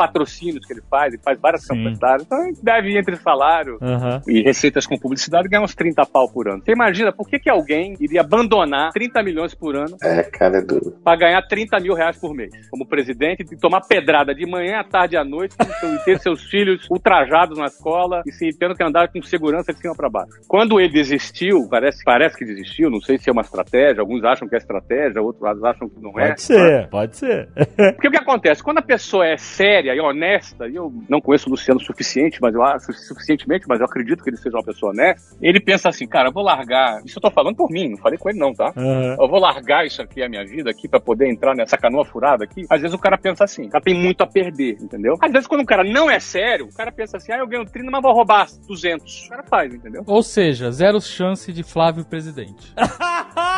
patrocínios 0.54 0.66
que 0.66 0.72
ele 0.72 0.82
faz, 0.90 1.12
ele 1.14 1.22
faz 1.22 1.38
várias 1.40 1.62
Sim. 1.62 1.68
campanhas. 1.84 2.22
Então 2.22 2.46
ele 2.46 2.56
deve 2.62 2.88
ir 2.90 2.98
entre 2.98 3.16
salário 3.16 3.78
Aham. 3.82 4.20
e 4.26 4.42
receitas 4.42 4.86
com 4.86 4.96
publicidade 4.98 5.48
ganhar 5.48 5.62
uns 5.62 5.74
30 5.74 6.04
pau 6.06 6.30
por 6.30 6.48
ano. 6.48 6.62
Você 6.64 6.72
imagina 6.72 7.12
por 7.12 7.28
que, 7.28 7.38
que 7.38 7.50
alguém 7.50 7.94
iria 8.00 8.20
abandonar 8.20 8.90
30 8.92 9.22
milhões 9.22 9.54
por 9.54 9.76
ano 9.76 9.96
É, 10.02 10.22
cara, 10.24 10.58
é 10.58 10.62
duro. 10.62 10.92
para 11.02 11.16
ganhar 11.18 11.42
30 11.42 11.78
mil 11.80 11.94
reais 11.94 12.18
por 12.18 12.34
mês 12.34 12.50
como 12.70 12.86
presidente 12.86 13.44
e 13.50 13.56
tomar 13.56 13.80
pedrada 13.82 14.34
de 14.34 14.46
manhã, 14.46 14.80
à 14.80 14.84
tarde 14.84 15.14
e 15.14 15.18
à 15.18 15.24
noite 15.24 15.54
e 15.60 16.04
ter 16.04 16.18
seus 16.18 16.42
filhos 16.44 16.86
ultrajados 16.90 17.58
na 17.58 17.66
escola 17.66 18.22
e 18.26 18.32
se 18.32 18.50
tendo 18.58 18.74
que 18.74 18.82
andar 18.82 19.08
com 19.08 19.20
segurança 19.22 19.72
de 19.72 19.78
cima 19.80 19.94
para 19.94 20.08
baixo. 20.08 20.32
Quando 20.48 20.80
ele 20.80 20.92
desistiu, 20.92 21.68
parece, 21.68 22.02
parece 22.04 22.36
que 22.36 22.44
desistiu, 22.44 22.90
não 22.90 23.00
sei 23.00 23.18
se 23.18 23.28
é 23.28 23.32
uma 23.32 23.42
estratégia, 23.42 24.00
alguns 24.00 24.24
acham 24.24 24.48
que 24.48 24.54
é 24.54 24.58
estratégia, 24.58 25.20
outros 25.22 25.62
acham 25.64 25.88
que 25.88 26.00
não 26.00 26.18
é. 26.18 26.28
Pode 26.28 26.42
ser, 26.42 26.88
pode 26.88 27.16
ser. 27.16 27.48
Porque 27.94 28.08
o 28.08 28.10
que 28.10 28.18
acontece? 28.18 28.62
Quando 28.62 28.78
a 28.78 28.82
pessoa 28.82 29.26
é 29.26 29.36
séria 29.36 29.94
e 29.94 30.00
honesta, 30.00 30.43
e 30.68 30.74
eu 30.74 30.92
não 31.08 31.20
conheço 31.20 31.48
o 31.48 31.50
Luciano 31.50 31.80
suficiente, 31.80 32.38
mas 32.40 32.54
eu 32.54 32.62
acho 32.62 32.92
suficientemente, 32.92 33.66
mas 33.68 33.80
eu 33.80 33.86
acredito 33.86 34.22
que 34.22 34.30
ele 34.30 34.36
seja 34.36 34.56
uma 34.56 34.64
pessoa 34.64 34.92
honesta, 34.92 35.36
ele 35.40 35.60
pensa 35.60 35.88
assim, 35.88 36.06
cara, 36.06 36.28
eu 36.28 36.32
vou 36.32 36.42
largar. 36.42 37.02
Isso 37.04 37.18
eu 37.18 37.22
tô 37.22 37.30
falando 37.30 37.56
por 37.56 37.70
mim, 37.70 37.90
não 37.90 37.96
falei 37.96 38.18
com 38.18 38.28
ele 38.28 38.38
não, 38.38 38.52
tá? 38.52 38.72
Aham. 38.76 39.16
Eu 39.18 39.28
vou 39.28 39.38
largar 39.38 39.86
isso 39.86 40.02
aqui, 40.02 40.22
a 40.22 40.28
minha 40.28 40.44
vida 40.44 40.70
aqui, 40.70 40.88
pra 40.88 41.00
poder 41.00 41.28
entrar 41.28 41.54
nessa 41.54 41.76
canoa 41.76 42.04
furada 42.04 42.44
aqui. 42.44 42.64
Às 42.68 42.80
vezes 42.80 42.94
o 42.94 42.98
cara 42.98 43.16
pensa 43.16 43.44
assim, 43.44 43.66
o 43.66 43.70
cara 43.70 43.84
tem 43.84 43.94
muito 43.94 44.22
a 44.22 44.26
perder, 44.26 44.78
entendeu? 44.80 45.16
Às 45.20 45.32
vezes 45.32 45.46
quando 45.46 45.62
o 45.62 45.66
cara 45.66 45.84
não 45.84 46.10
é 46.10 46.20
sério, 46.20 46.66
o 46.66 46.74
cara 46.74 46.92
pensa 46.92 47.16
assim, 47.16 47.32
ah, 47.32 47.38
eu 47.38 47.46
ganho 47.46 47.64
30, 47.64 47.90
mas 47.90 48.02
vou 48.02 48.12
roubar 48.12 48.46
200. 48.66 49.26
O 49.26 49.28
cara 49.28 49.42
faz, 49.44 49.74
entendeu? 49.74 50.02
Ou 50.06 50.22
seja, 50.22 50.70
zero 50.70 51.00
chance 51.00 51.52
de 51.52 51.62
Flávio 51.62 52.04
presidente. 52.04 52.74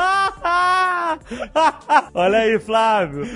Olha 2.14 2.38
aí, 2.38 2.58
Flávio. 2.58 3.24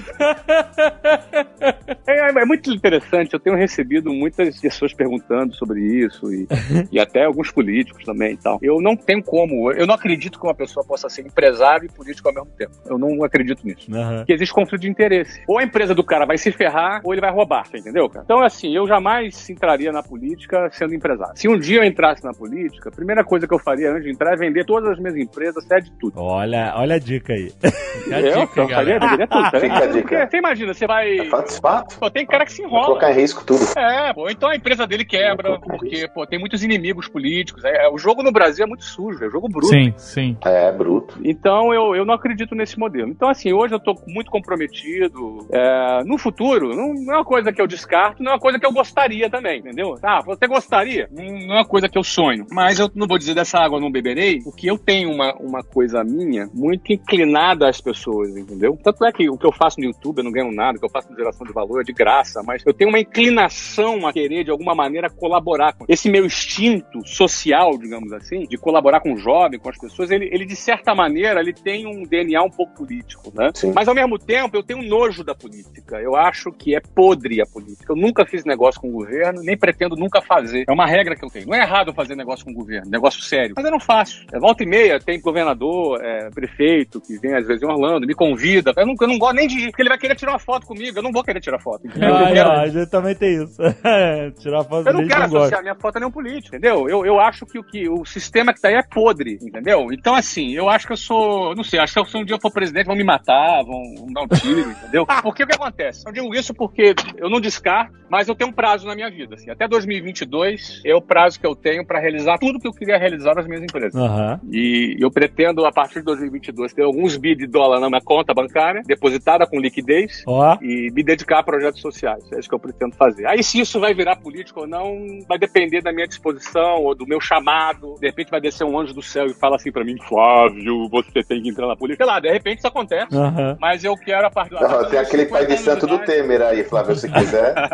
É, 2.07 2.29
é 2.29 2.45
muito 2.45 2.71
interessante, 2.71 3.33
eu 3.33 3.41
tenho 3.41 3.57
recebido 3.57 4.13
muitas 4.13 4.61
pessoas 4.61 4.93
perguntando 4.93 5.55
sobre 5.55 5.81
isso 5.81 6.33
e, 6.33 6.47
e 6.93 7.01
até 7.01 7.25
alguns 7.25 7.51
políticos 7.51 8.05
também 8.05 8.35
e 8.35 8.37
tal. 8.37 8.59
Eu 8.63 8.81
não 8.81 8.95
tenho 8.95 9.23
como, 9.23 9.73
eu 9.73 9.87
não 9.87 9.95
acredito 9.95 10.39
que 10.39 10.47
uma 10.47 10.55
pessoa 10.55 10.85
possa 10.85 11.09
ser 11.09 11.23
empresário 11.23 11.87
e 11.87 11.89
político 11.89 12.29
ao 12.29 12.35
mesmo 12.35 12.51
tempo. 12.57 12.73
Eu 12.87 12.99
não 12.99 13.25
acredito 13.25 13.65
nisso. 13.65 13.93
Aham. 13.93 14.19
Porque 14.19 14.35
existe 14.35 14.53
conflito 14.53 14.83
de 14.83 14.89
interesse. 14.89 15.43
Ou 15.49 15.59
a 15.59 15.65
empresa 15.65 15.95
do 15.95 16.05
cara 16.05 16.27
vai 16.27 16.37
se 16.37 16.53
ferrar, 16.53 17.01
ou 17.05 17.15
ele 17.15 17.21
vai 17.21 17.31
roubar, 17.31 17.67
entendeu, 17.75 18.09
cara? 18.09 18.25
Então, 18.25 18.43
assim, 18.43 18.75
eu 18.75 18.87
jamais 18.87 19.49
entraria 19.49 19.91
na 19.91 20.03
política 20.03 20.69
sendo 20.73 20.95
empresário. 20.95 21.37
Se 21.37 21.49
um 21.49 21.59
dia 21.59 21.79
eu 21.79 21.85
entrasse 21.85 22.23
na 22.23 22.33
política, 22.33 22.91
a 22.91 22.93
primeira 22.93 23.25
coisa 23.25 23.47
que 23.47 23.55
eu 23.55 23.59
faria 23.59 23.91
antes 23.91 24.05
de 24.05 24.11
entrar 24.11 24.35
é 24.35 24.37
vender 24.37 24.65
todas 24.65 24.91
as 24.91 24.99
minhas 24.99 25.17
empresas, 25.17 25.65
até 25.65 25.81
de 25.81 25.91
tudo. 25.93 26.21
Olha, 26.21 26.54
olha 26.77 26.97
a 26.97 26.99
dica 26.99 27.33
aí. 27.33 27.53
Fica 28.05 28.17
a 28.17 28.21
eu, 28.21 28.41
dica, 28.41 28.61
eu 28.61 28.69
faria, 28.69 28.99
venderia 28.99 29.27
tudo. 29.27 29.51
tá 29.51 29.61
Fica 29.61 29.79
a 29.79 29.87
dica. 29.87 30.29
Você 30.29 30.37
imagina, 30.37 30.75
você 30.75 30.87
vai... 30.87 31.19
É 31.19 31.25
fato, 31.27 31.61
fato. 31.61 31.99
Pô, 31.99 32.11
tem 32.11 32.27
cara 32.27 32.45
que 32.45 32.53
se 32.53 32.63
Vai 32.63 32.71
enrola. 32.71 32.87
colocar 32.87 33.13
em 33.13 33.15
risco 33.15 33.45
tudo. 33.45 33.65
É, 33.79 34.13
pô, 34.13 34.29
então 34.29 34.49
a 34.49 34.57
empresa 34.57 34.87
dele 34.87 35.05
quebra, 35.05 35.59
porque, 35.61 36.09
pô, 36.09 36.27
tem 36.27 36.39
muitos 36.39 36.63
inimigos 36.63 37.09
políticos. 37.09 37.65
É, 37.65 37.87
é, 37.87 37.89
o 37.89 37.97
jogo 37.99 38.23
no 38.23 38.33
Brasil 38.33 38.65
é 38.65 38.69
muito 38.69 38.85
sujo, 38.85 39.25
é 39.25 39.31
jogo 39.31 39.49
bruto. 39.49 39.69
Sim, 39.69 39.95
sim. 39.97 40.37
É, 40.45 40.71
bruto. 40.73 41.19
Então 41.25 41.73
eu, 41.73 41.95
eu 41.95 42.05
não 42.05 42.15
acredito 42.15 42.55
nesse 42.55 42.79
modelo. 42.79 43.09
Então, 43.11 43.29
assim, 43.29 43.53
hoje 43.53 43.75
eu 43.75 43.81
tô 43.81 43.95
muito 44.07 44.31
comprometido. 44.31 45.47
É, 45.53 46.03
no 46.05 46.19
futuro, 46.19 46.75
não, 46.75 46.93
não 46.95 47.15
é 47.15 47.17
uma 47.19 47.25
coisa 47.25 47.53
que 47.53 47.61
eu 47.61 47.67
descarto, 47.67 48.23
não 48.23 48.33
é 48.33 48.35
uma 48.35 48.41
coisa 48.41 48.59
que 48.59 48.67
eu 48.67 48.73
gostaria 48.73 49.31
também, 49.31 49.61
entendeu? 49.61 49.95
Ah, 50.03 50.21
você 50.25 50.47
gostaria? 50.47 51.09
Não, 51.11 51.25
não 51.25 51.55
é 51.55 51.59
uma 51.59 51.65
coisa 51.65 51.89
que 51.89 51.97
eu 51.99 52.05
sonho. 52.05 52.47
Mas 52.51 52.79
eu 52.79 52.91
não 52.95 53.07
vou 53.07 53.19
dizer 53.19 53.35
dessa 53.35 53.59
água 53.59 53.79
eu 53.79 53.83
não 53.83 53.91
beberei, 53.91 54.41
porque 54.43 54.71
eu 54.71 54.79
tenho 54.79 55.11
uma, 55.11 55.35
uma 55.35 55.63
coisa 55.63 56.03
minha 56.05 56.34
muito 56.53 56.93
inclinada 56.93 57.69
às 57.69 57.81
pessoas, 57.81 58.37
entendeu? 58.37 58.79
Tanto 58.83 59.05
é 59.05 59.13
que 59.13 59.29
o 59.29 59.37
que 59.37 59.47
eu 59.47 59.53
faço 59.53 59.81
no 59.81 59.87
YouTube, 59.87 60.19
eu 60.19 60.25
não 60.25 60.33
ganho 60.33 60.53
nada, 60.53 60.77
o 60.77 60.81
que 60.81 60.87
eu 60.87 60.91
faço 60.91 61.11
no 61.11 61.17
geração 61.17 61.47
de 61.47 61.53
valor 61.53 61.81
é 61.81 61.85
de 61.85 61.93
graça, 61.93 62.43
mas 62.43 62.63
eu 62.65 62.73
tenho 62.73 62.91
uma 62.91 62.99
inclinação 62.99 64.07
a 64.07 64.13
querer, 64.13 64.45
de 64.45 64.51
alguma 64.51 64.75
maneira, 64.75 65.09
colaborar 65.11 65.73
com 65.73 65.85
esse 65.89 66.11
meu 66.11 66.27
instinto 66.27 67.07
social, 67.07 67.79
digamos 67.79 68.13
assim, 68.13 68.45
de 68.47 68.57
colaborar 68.57 69.01
com 69.01 69.13
o 69.13 69.17
jovem, 69.17 69.59
com 69.59 69.69
as 69.69 69.79
pessoas, 69.79 70.11
ele, 70.11 70.29
ele 70.33 70.45
de 70.45 70.57
certa 70.57 70.95
maneira, 70.95 71.41
ele 71.41 71.53
tem 71.53 71.87
um 71.87 72.03
DNA 72.03 72.43
um 72.43 72.51
pouco 72.51 72.75
político, 72.75 73.33
né? 73.35 73.51
Sim. 73.55 73.73
Mas 73.75 73.89
ao 73.89 73.95
mesmo 73.95 74.19
tempo, 74.19 74.57
eu 74.57 74.63
tenho 74.63 74.83
nojo 74.83 75.25
da 75.25 75.35
política. 75.35 76.01
Eu 76.01 76.17
acho 76.17 76.53
que 76.53 76.75
é 76.75 76.81
podre 76.81 77.41
a 77.41 77.47
política. 77.47 77.93
Eu 77.93 77.97
nunca 77.97 78.25
fiz 78.25 78.45
negócio 78.45 78.81
com 78.81 78.89
o 78.89 78.93
governo, 78.93 79.43
nem 79.43 79.57
pretendo 79.57 79.97
nunca 79.97 80.21
fazer. 80.21 80.65
É 80.69 80.73
uma 80.73 80.87
regra 80.87 81.17
que 81.17 81.25
eu 81.25 81.31
tenho. 81.31 81.47
Não 81.47 81.55
é 81.55 81.61
errado 81.61 81.93
fazer 81.93 82.15
negócio 82.15 82.45
com 82.45 82.51
o 82.51 82.55
governo, 82.55 82.91
negócio 82.91 83.23
sério. 83.23 83.55
Mas 83.57 83.65
eu 83.65 83.71
não 83.71 83.81
faço. 83.81 84.25
É, 84.33 84.39
volta 84.39 84.63
e 84.63 84.67
meia, 84.67 85.01
tem 85.01 85.21
governador, 85.21 86.03
é, 86.03 86.24
prefeito, 86.31 87.01
que 87.01 87.19
vem 87.19 87.35
às 87.35 87.47
vezes 87.47 87.63
em 87.63 87.67
Orlando, 87.67 88.07
me 88.07 88.15
convida. 88.15 88.73
Eu 88.77 88.87
não, 88.87 88.95
eu 89.01 89.09
não 89.09 89.19
gosto 89.19 89.35
nem 89.37 89.47
de 89.49 89.59
ir, 89.59 89.67
porque 89.71 89.83
ele 89.83 89.89
vai 89.89 89.99
querer 89.99 90.15
tirar 90.17 90.33
uma 90.33 90.39
foto 90.39 90.67
comigo. 90.67 90.99
Eu 90.99 91.03
não 91.03 91.13
vou 91.13 91.23
querer 91.25 91.41
tirar 91.41 91.59
foto. 91.61 91.85
Eu 91.87 92.15
Ah, 92.15 92.33
quero- 92.33 92.49
não, 92.49 92.57
a 92.61 92.69
gente 92.69 92.91
também 92.91 93.15
tem 93.15 93.43
isso. 93.43 93.57
Tirar 94.41 94.65
foto 94.65 94.87
eu 94.89 94.93
não 94.95 95.07
quero 95.07 95.21
não 95.23 95.29
gosta. 95.29 95.39
associar 95.39 95.63
minha 95.63 95.75
foto 95.75 95.97
a 95.97 96.01
nenhum 96.01 96.11
político, 96.13 96.57
entendeu? 96.57 96.89
Eu, 96.89 97.05
eu 97.07 97.21
acho 97.21 97.45
que 97.47 97.59
o, 97.59 97.65
que 97.65 97.89
o 97.89 98.05
sistema 98.05 98.53
que 98.53 98.61
tá 98.61 98.69
aí 98.69 98.75
é 98.75 98.83
podre, 98.83 99.39
entendeu? 99.43 99.89
Então, 99.93 100.15
assim, 100.15 100.53
eu 100.53 100.69
acho 100.69 100.87
que 100.87 100.93
eu 100.93 100.97
sou. 100.97 101.55
Não 101.55 101.65
sei, 101.65 101.79
acho 101.81 101.95
que 101.95 102.11
se 102.11 102.17
um 102.17 102.25
dia 102.25 102.37
eu 102.37 102.41
for 102.41 102.53
presidente, 102.53 102.87
vão 102.87 102.97
me 102.97 103.05
matar, 103.05 103.63
vão, 103.65 103.83
vão 103.97 104.13
dar 104.13 104.23
um 104.23 104.29
tiro, 104.29 104.71
entendeu? 104.71 105.07
Porque 105.07 105.43
o 105.43 105.47
que 105.47 105.55
acontece? 105.55 106.03
Eu 106.07 106.13
digo 106.13 106.35
isso 106.35 106.53
porque 106.55 106.95
eu 107.17 107.29
não 107.31 107.41
descarto, 107.41 107.93
mas 108.09 108.29
eu 108.29 108.35
tenho 108.35 108.51
um 108.51 108.53
prazo 108.53 108.87
na 108.87 108.95
minha 108.95 109.11
vida. 109.11 109.35
Assim, 109.35 109.51
até 109.51 109.67
2022 109.69 110.83
é 110.85 110.95
o 110.95 111.01
prazo 111.03 111.39
que 111.41 111.47
eu 111.47 111.55
tenho 111.55 111.85
para 111.87 111.99
realizar 112.01 112.39
tudo 112.39 112.59
que 112.59 112.69
eu 112.69 112.73
queria 112.73 112.99
realizar 112.99 113.35
nas 113.35 113.47
minhas 113.47 113.63
empresas. 113.63 113.95
Aham. 113.95 114.41
E 114.51 114.97
eu 115.01 115.11
pretendo, 115.11 115.65
a 115.65 115.73
partir 115.73 116.01
de 116.03 116.05
2022, 116.15 116.73
ter 116.73 116.83
alguns 116.83 117.17
bi 117.17 117.35
de 117.35 117.47
dólar 117.47 117.81
na 117.81 117.89
minha 117.89 118.01
conta 118.01 118.33
bancária, 118.35 118.83
depositada 118.87 119.47
com 119.47 119.59
liquidez, 119.61 120.23
Ó. 120.27 120.57
e 120.63 120.91
me 120.93 121.03
dedicar 121.03 121.41
a 121.41 121.43
projetos 121.43 121.81
sociais. 121.81 122.25
É 122.33 122.39
isso 122.39 122.49
que 122.49 122.55
eu 122.55 122.59
pretendo 122.59 122.95
fazer. 122.95 123.27
Aí, 123.27 123.43
se 123.43 123.61
isso 123.61 123.79
vai 123.81 123.95
virar 123.95 124.17
político 124.17 124.61
ou 124.61 124.67
não, 124.67 125.07
vai 125.29 125.39
depender 125.39 125.81
da 125.83 125.93
minha 125.93 126.07
disposição 126.07 126.83
ou 126.83 126.95
do 126.95 127.07
meu 127.07 127.21
chamado. 127.21 127.95
De 128.01 128.07
repente 128.07 128.31
vai 128.31 128.41
descer 128.41 128.65
um 128.65 128.79
anjo 128.79 128.93
do 128.95 129.03
céu 129.03 129.27
e 129.27 129.35
fala 129.35 129.57
assim 129.57 129.71
pra 129.73 129.85
mim, 129.85 129.97
Flávio, 130.09 130.89
você 130.89 131.23
tem 131.23 131.43
que 131.43 131.49
entrar 131.49 131.67
na 131.67 131.77
política. 131.77 132.05
Sei 132.05 132.13
lá, 132.13 132.21
de 132.21 132.31
repente 132.31 132.59
isso 132.59 132.69
acontece. 132.69 133.15
Aham. 133.17 133.57
Mas 133.61 133.85
eu 133.85 133.97
quero 133.97 134.27
a 134.27 134.31
partir 134.31 134.55
Não, 134.55 134.89
tem 134.89 134.99
aquele 134.99 135.27
pai 135.27 135.47
de 135.47 135.57
santo 135.57 135.87
do 135.87 135.99
Temer 135.99 136.43
aí, 136.43 136.65
Flávio, 136.65 136.95
se 136.97 137.11
quiser. 137.11 137.55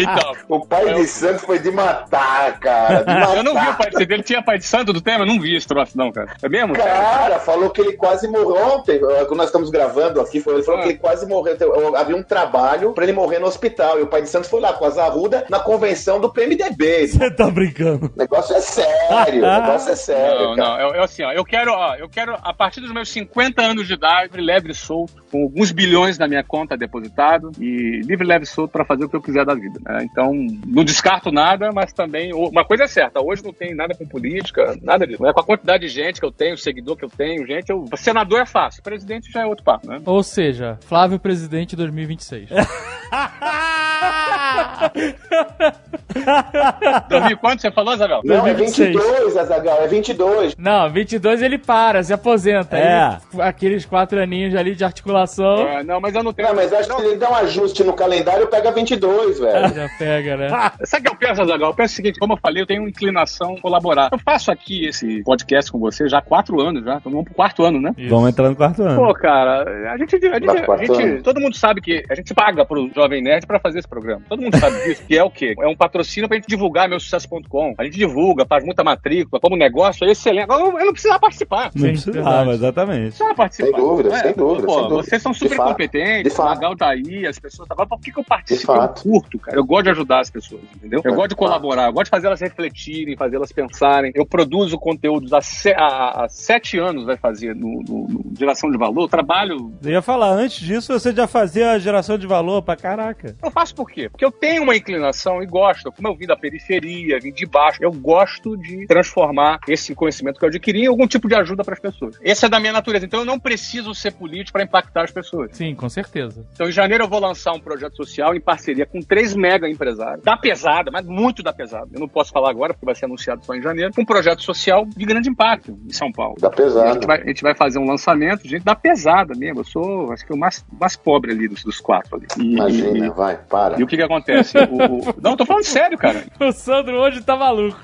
Então, 0.00 0.32
O 0.48 0.66
pai 0.66 0.94
de 0.94 1.06
santo 1.06 1.40
foi 1.40 1.58
de 1.58 1.70
matar, 1.70 2.58
cara. 2.58 3.02
De 3.04 3.14
matar. 3.14 3.36
eu 3.36 3.42
não 3.42 3.54
vi 3.58 3.68
o 3.68 3.74
pai 3.76 3.90
de 3.90 4.06
dele. 4.06 4.22
Tinha 4.22 4.42
pai 4.42 4.58
de 4.58 4.64
santo 4.64 4.92
do 4.92 5.00
tema? 5.00 5.24
Eu 5.24 5.26
não 5.26 5.40
vi 5.40 5.56
esse 5.56 5.66
troço, 5.66 5.96
não, 5.96 6.10
cara. 6.12 6.28
É 6.42 6.48
mesmo? 6.48 6.69
Cara, 6.72 7.38
falou 7.38 7.70
que 7.70 7.80
ele 7.80 7.92
quase 7.94 8.28
morreu 8.28 8.56
ontem. 8.76 8.96
eh, 8.96 9.24
Quando 9.24 9.36
nós 9.36 9.46
estamos 9.46 9.70
gravando 9.70 10.20
aqui, 10.20 10.40
foi- 10.40 10.54
ele 10.54 10.62
falou 10.62 10.80
Ah. 10.80 10.82
que 10.84 10.90
ele 10.90 10.98
quase 10.98 11.26
morreu. 11.26 11.54
Então, 11.54 11.74
eu- 11.74 11.96
Havia 11.96 12.16
um 12.16 12.22
trabalho 12.22 12.92
pra 12.92 13.04
ele 13.04 13.12
morrer 13.12 13.38
no 13.38 13.46
hospital. 13.46 13.98
E 13.98 14.02
o 14.02 14.06
pai 14.06 14.22
de 14.22 14.28
Santos 14.28 14.48
foi 14.48 14.60
lá 14.60 14.72
com 14.72 14.84
as 14.84 14.96
arrudas 14.96 15.44
na 15.50 15.60
convenção 15.60 16.18
do 16.20 16.32
PMDB. 16.32 17.08
Você 17.08 17.30
tá 17.30 17.50
brincando. 17.50 18.06
O 18.14 18.18
negócio 18.18 18.54
é 18.56 18.60
sério. 18.60 19.38
O 19.44 19.60
negócio 19.60 19.92
é 19.92 19.96
sério. 19.96 20.40
Não, 20.50 20.56
cara. 20.56 20.68
não, 20.68 20.80
eu, 20.88 20.94
eu, 20.96 21.02
assim, 21.02 21.22
ó, 21.22 21.32
eu 21.32 21.44
quero, 21.44 21.72
ó, 21.72 21.94
eu 21.96 22.08
quero, 22.08 22.34
a 22.42 22.54
partir 22.54 22.80
dos 22.80 22.92
meus 22.92 23.08
50 23.10 23.60
anos 23.62 23.86
de 23.86 23.94
idade, 23.94 24.30
livre, 24.32 24.42
leve 24.42 24.70
e 24.70 24.74
solto, 24.74 25.22
com 25.30 25.42
alguns 25.42 25.70
bilhões 25.72 26.18
na 26.18 26.26
minha 26.28 26.42
conta 26.44 26.76
depositado, 26.76 27.50
e 27.60 28.00
livre, 28.04 28.26
leve 28.26 28.44
e 28.44 28.48
solto 28.48 28.70
pra 28.70 28.84
fazer 28.84 29.04
o 29.04 29.08
que 29.08 29.16
eu 29.16 29.22
quiser 29.22 29.44
da 29.44 29.54
vida, 29.54 29.78
né? 29.84 30.06
Então, 30.10 30.32
não 30.66 30.84
descarto 30.84 31.30
nada, 31.30 31.70
mas 31.72 31.92
também, 31.92 32.32
uma 32.32 32.64
coisa 32.64 32.84
é 32.84 32.86
certa, 32.86 33.20
hoje 33.20 33.44
não 33.44 33.52
tem 33.52 33.74
nada 33.74 33.94
com 33.94 34.06
política, 34.06 34.74
nada 34.82 35.06
disso, 35.06 35.22
né? 35.22 35.32
Com 35.32 35.40
a 35.40 35.44
quantidade 35.44 35.86
de 35.86 35.88
gente 35.92 36.20
que 36.20 36.26
eu 36.26 36.32
tenho, 36.32 36.56
seguidor 36.60 36.96
que 36.96 37.04
eu 37.04 37.10
tenho, 37.10 37.46
gente, 37.46 37.70
eu, 37.70 37.84
senador 37.96 38.40
é 38.40 38.46
fácil, 38.46 38.82
presidente 38.82 39.30
já 39.30 39.42
é 39.42 39.46
outro 39.46 39.64
papo, 39.64 39.86
né? 39.86 40.00
Ou 40.04 40.22
seja, 40.22 40.78
Flávio 40.82 41.18
presidente 41.18 41.74
2026. 41.76 42.50
2000 47.08 47.36
quanto 47.38 47.60
você 47.62 47.70
falou, 47.70 47.96
Zagal? 47.96 48.20
Não, 48.24 48.46
é 48.46 48.54
2026. 48.54 48.88
22, 48.96 49.36
Azagal, 49.36 49.82
é 49.82 49.86
22. 49.86 50.54
Não, 50.58 50.90
22 50.90 51.42
ele 51.42 51.58
para, 51.58 52.02
se 52.02 52.12
aposenta. 52.12 52.76
É. 52.78 53.18
Ele- 53.32 53.42
aqueles 53.42 53.84
quatro 53.84 54.20
aninhos 54.20 54.54
ali 54.54 54.74
de 54.74 54.84
articulação. 54.84 55.58
É, 55.68 55.82
não, 55.84 56.00
mas 56.00 56.14
eu 56.14 56.22
não 56.22 56.32
tenho. 56.32 56.48
Não, 56.48 56.54
mas 56.56 56.72
acho 56.72 56.94
que 56.94 57.02
ele 57.02 57.16
dá 57.16 57.30
um 57.30 57.34
ajuste 57.36 57.84
no 57.84 57.92
calendário 57.92 58.46
pega 58.48 58.70
22, 58.72 59.38
velho. 59.38 59.74
Já 59.74 59.88
pega, 59.98 60.36
né? 60.36 60.48
Sabe 60.84 61.08
o 61.08 61.10
que 61.10 61.16
eu 61.16 61.28
penso, 61.28 61.42
Azaghal? 61.42 61.70
Eu 61.70 61.74
penso 61.74 61.92
o 61.92 61.96
seguinte, 61.96 62.18
como 62.18 62.34
eu 62.34 62.38
falei, 62.38 62.62
eu 62.62 62.66
tenho 62.66 62.82
uma 62.82 62.90
inclinação 62.90 63.54
a 63.56 63.60
colaborar. 63.60 64.08
Eu 64.12 64.18
faço 64.18 64.50
aqui 64.50 64.86
esse 64.86 65.22
podcast 65.22 65.70
com 65.70 65.78
você 65.78 66.08
já 66.08 66.18
há 66.18 66.22
quatro 66.22 66.60
anos 66.60 66.84
já. 66.84 66.96
Estamos 66.96 67.24
pro 67.24 67.34
quarto 67.34 67.64
ano, 67.64 67.80
né? 67.80 67.92
Vamos 68.08 68.30
entrar 68.30 68.48
no 68.48 68.56
quarto 68.56 68.82
ano. 68.82 68.96
Pô, 69.06 69.14
cara, 69.14 69.64
a 69.92 69.96
gente, 69.96 70.16
a 70.16 70.20
gente, 70.20 70.48
a 70.48 70.76
gente- 70.76 71.22
todo 71.22 71.40
mundo 71.40 71.56
sabe 71.56 71.80
que 71.80 72.04
a 72.10 72.14
gente 72.14 72.34
paga 72.34 72.64
pro 72.64 72.88
Jovem 73.00 73.22
Nerd 73.22 73.46
pra 73.46 73.58
fazer 73.58 73.78
esse 73.80 73.88
programa. 73.88 74.22
Todo 74.28 74.42
mundo 74.42 74.58
sabe 74.58 74.76
disso, 74.84 75.02
que 75.06 75.16
é 75.16 75.24
o 75.24 75.30
quê? 75.30 75.54
É 75.60 75.66
um 75.66 75.76
patrocínio 75.76 76.28
pra 76.28 76.36
gente 76.36 76.46
divulgar 76.48 76.88
meu 76.88 77.00
sucesso.com. 77.00 77.74
A 77.78 77.84
gente 77.84 77.96
divulga, 77.96 78.44
faz 78.46 78.64
muita 78.64 78.82
matrícula, 78.84 79.40
como 79.40 79.56
negócio 79.56 80.04
é 80.06 80.10
excelente. 80.10 80.44
Agora 80.44 80.62
eu 80.62 80.84
não 80.86 80.92
precisava 80.92 81.18
participar. 81.20 81.70
Não 81.74 81.82
Sim, 81.82 81.92
precisava, 81.92 82.52
exatamente. 82.52 83.02
precisava 83.08 83.34
participar. 83.34 83.68
Sem 83.70 83.76
dúvida, 83.86 84.16
sem 84.16 84.34
dúvida, 84.34 84.66
Pô, 84.66 84.72
sem 84.74 84.82
dúvida. 84.88 85.02
vocês 85.02 85.22
são 85.22 85.32
De 85.32 85.38
super 85.38 85.56
fato. 85.56 85.68
competentes, 85.70 86.22
De 86.24 86.28
o 86.30 86.34
fato. 86.34 86.48
Magal 86.54 86.76
tá 86.76 86.88
aí, 86.90 87.26
as 87.26 87.38
pessoas. 87.38 87.70
Agora, 87.70 87.88
por 87.88 88.00
que, 88.00 88.12
que 88.12 88.18
eu 88.20 88.24
participo? 88.24 88.60
De 88.60 88.66
fato. 88.66 89.06
Eu 89.08 89.12
curto, 89.12 89.38
cara. 89.38 89.56
Eu 89.56 89.64
gosto 89.64 89.84
de 89.84 89.90
ajudar 89.90 90.20
as 90.20 90.30
pessoas, 90.30 90.62
entendeu? 90.76 91.00
Eu 91.04 91.12
É, 91.12 91.14
gosto 91.14 91.30
de 91.30 91.36
colaborar, 91.36 91.86
eu 91.86 91.92
gosto 91.92 92.04
de 92.06 92.10
fazer 92.10 92.26
elas 92.26 92.40
refletirem, 92.40 93.16
fazer 93.16 93.36
elas 93.36 93.52
pensarem. 93.52 94.12
Eu 94.14 94.26
produzo 94.26 94.78
conteúdos 94.78 95.32
há, 95.32 95.40
se- 95.40 95.72
há- 95.72 96.24
há 96.24 96.28
sete 96.28 96.78
anos, 96.78 97.04
vai 97.04 97.16
fazer, 97.16 97.54
no, 97.54 97.82
no- 97.82 98.08
no 98.08 98.32
Geração 98.38 98.70
de 98.70 98.76
Valor. 98.78 99.02
Eu 99.04 99.08
trabalho. 99.08 99.72
Eu 99.82 99.90
ia 99.90 100.02
falar, 100.02 100.30
antes 100.30 100.60
disso 100.60 100.92
você 100.98 101.12
já 101.12 101.26
fazia 101.26 101.70
a 101.72 101.78
geração 101.78 102.16
de 102.18 102.26
valor 102.26 102.62
pra 102.62 102.76
caraca. 102.90 103.36
Eu 103.42 103.50
faço 103.50 103.74
por 103.74 103.90
quê? 103.90 104.08
Porque 104.08 104.24
eu 104.24 104.32
tenho 104.32 104.62
uma 104.62 104.76
inclinação 104.76 105.42
e 105.42 105.46
gosto. 105.46 105.92
Como 105.92 106.08
eu 106.08 106.14
vim 106.14 106.26
da 106.26 106.36
periferia, 106.36 107.18
vim 107.20 107.32
de 107.32 107.46
baixo, 107.46 107.78
eu 107.82 107.92
gosto 107.92 108.56
de 108.56 108.86
transformar 108.86 109.60
esse 109.68 109.94
conhecimento 109.94 110.38
que 110.38 110.44
eu 110.44 110.48
adquiri 110.48 110.82
em 110.82 110.86
algum 110.86 111.06
tipo 111.06 111.28
de 111.28 111.34
ajuda 111.34 111.64
para 111.64 111.74
as 111.74 111.80
pessoas. 111.80 112.18
Essa 112.22 112.46
é 112.46 112.48
da 112.48 112.58
minha 112.58 112.72
natureza. 112.72 113.06
Então 113.06 113.20
eu 113.20 113.26
não 113.26 113.38
preciso 113.38 113.94
ser 113.94 114.12
político 114.12 114.52
para 114.52 114.62
impactar 114.62 115.04
as 115.04 115.10
pessoas. 115.10 115.56
Sim, 115.56 115.74
com 115.74 115.88
certeza. 115.88 116.46
Então, 116.52 116.68
em 116.68 116.72
janeiro, 116.72 117.04
eu 117.04 117.08
vou 117.08 117.20
lançar 117.20 117.52
um 117.52 117.60
projeto 117.60 117.96
social 117.96 118.34
em 118.34 118.40
parceria 118.40 118.86
com 118.86 119.00
três 119.00 119.34
mega 119.34 119.68
empresários. 119.68 120.24
Da 120.24 120.36
pesada, 120.36 120.90
mas 120.90 121.06
muito 121.06 121.42
da 121.42 121.52
pesada. 121.52 121.88
Eu 121.92 122.00
não 122.00 122.08
posso 122.08 122.32
falar 122.32 122.50
agora, 122.50 122.74
porque 122.74 122.86
vai 122.86 122.94
ser 122.94 123.04
anunciado 123.04 123.44
só 123.44 123.54
em 123.54 123.62
janeiro. 123.62 123.92
Um 123.98 124.04
projeto 124.04 124.42
social 124.42 124.86
de 124.86 125.04
grande 125.04 125.28
impacto 125.28 125.78
em 125.86 125.92
São 125.92 126.10
Paulo. 126.10 126.36
Dá 126.40 126.50
E 126.58 126.62
A 126.62 126.92
gente, 126.94 127.06
vai, 127.06 127.22
a 127.22 127.26
gente 127.26 127.42
vai 127.42 127.54
fazer 127.54 127.78
um 127.78 127.86
lançamento, 127.86 128.46
gente, 128.46 128.64
da 128.64 128.74
pesada 128.74 129.34
mesmo. 129.34 129.60
Eu 129.60 129.64
sou, 129.64 130.12
acho 130.12 130.26
que, 130.26 130.32
o 130.32 130.36
mais, 130.36 130.64
mais 130.78 130.96
pobre 130.96 131.32
ali 131.32 131.48
dos, 131.48 131.62
dos 131.62 131.80
quatro 131.80 132.16
ali. 132.16 132.26
E, 132.38 132.79
E- 132.80 133.10
vai, 133.10 133.36
para. 133.36 133.78
e 133.78 133.82
o 133.82 133.86
que 133.86 133.96
que 133.96 134.02
acontece? 134.02 134.56
O- 134.58 135.10
o- 135.10 135.14
não, 135.22 135.32
eu 135.32 135.36
tô 135.36 135.44
falando 135.46 135.64
sério, 135.64 135.96
cara. 135.98 136.24
O 136.40 136.52
Sandro 136.52 136.96
hoje 136.98 137.22
tá 137.22 137.36
maluco. 137.36 137.78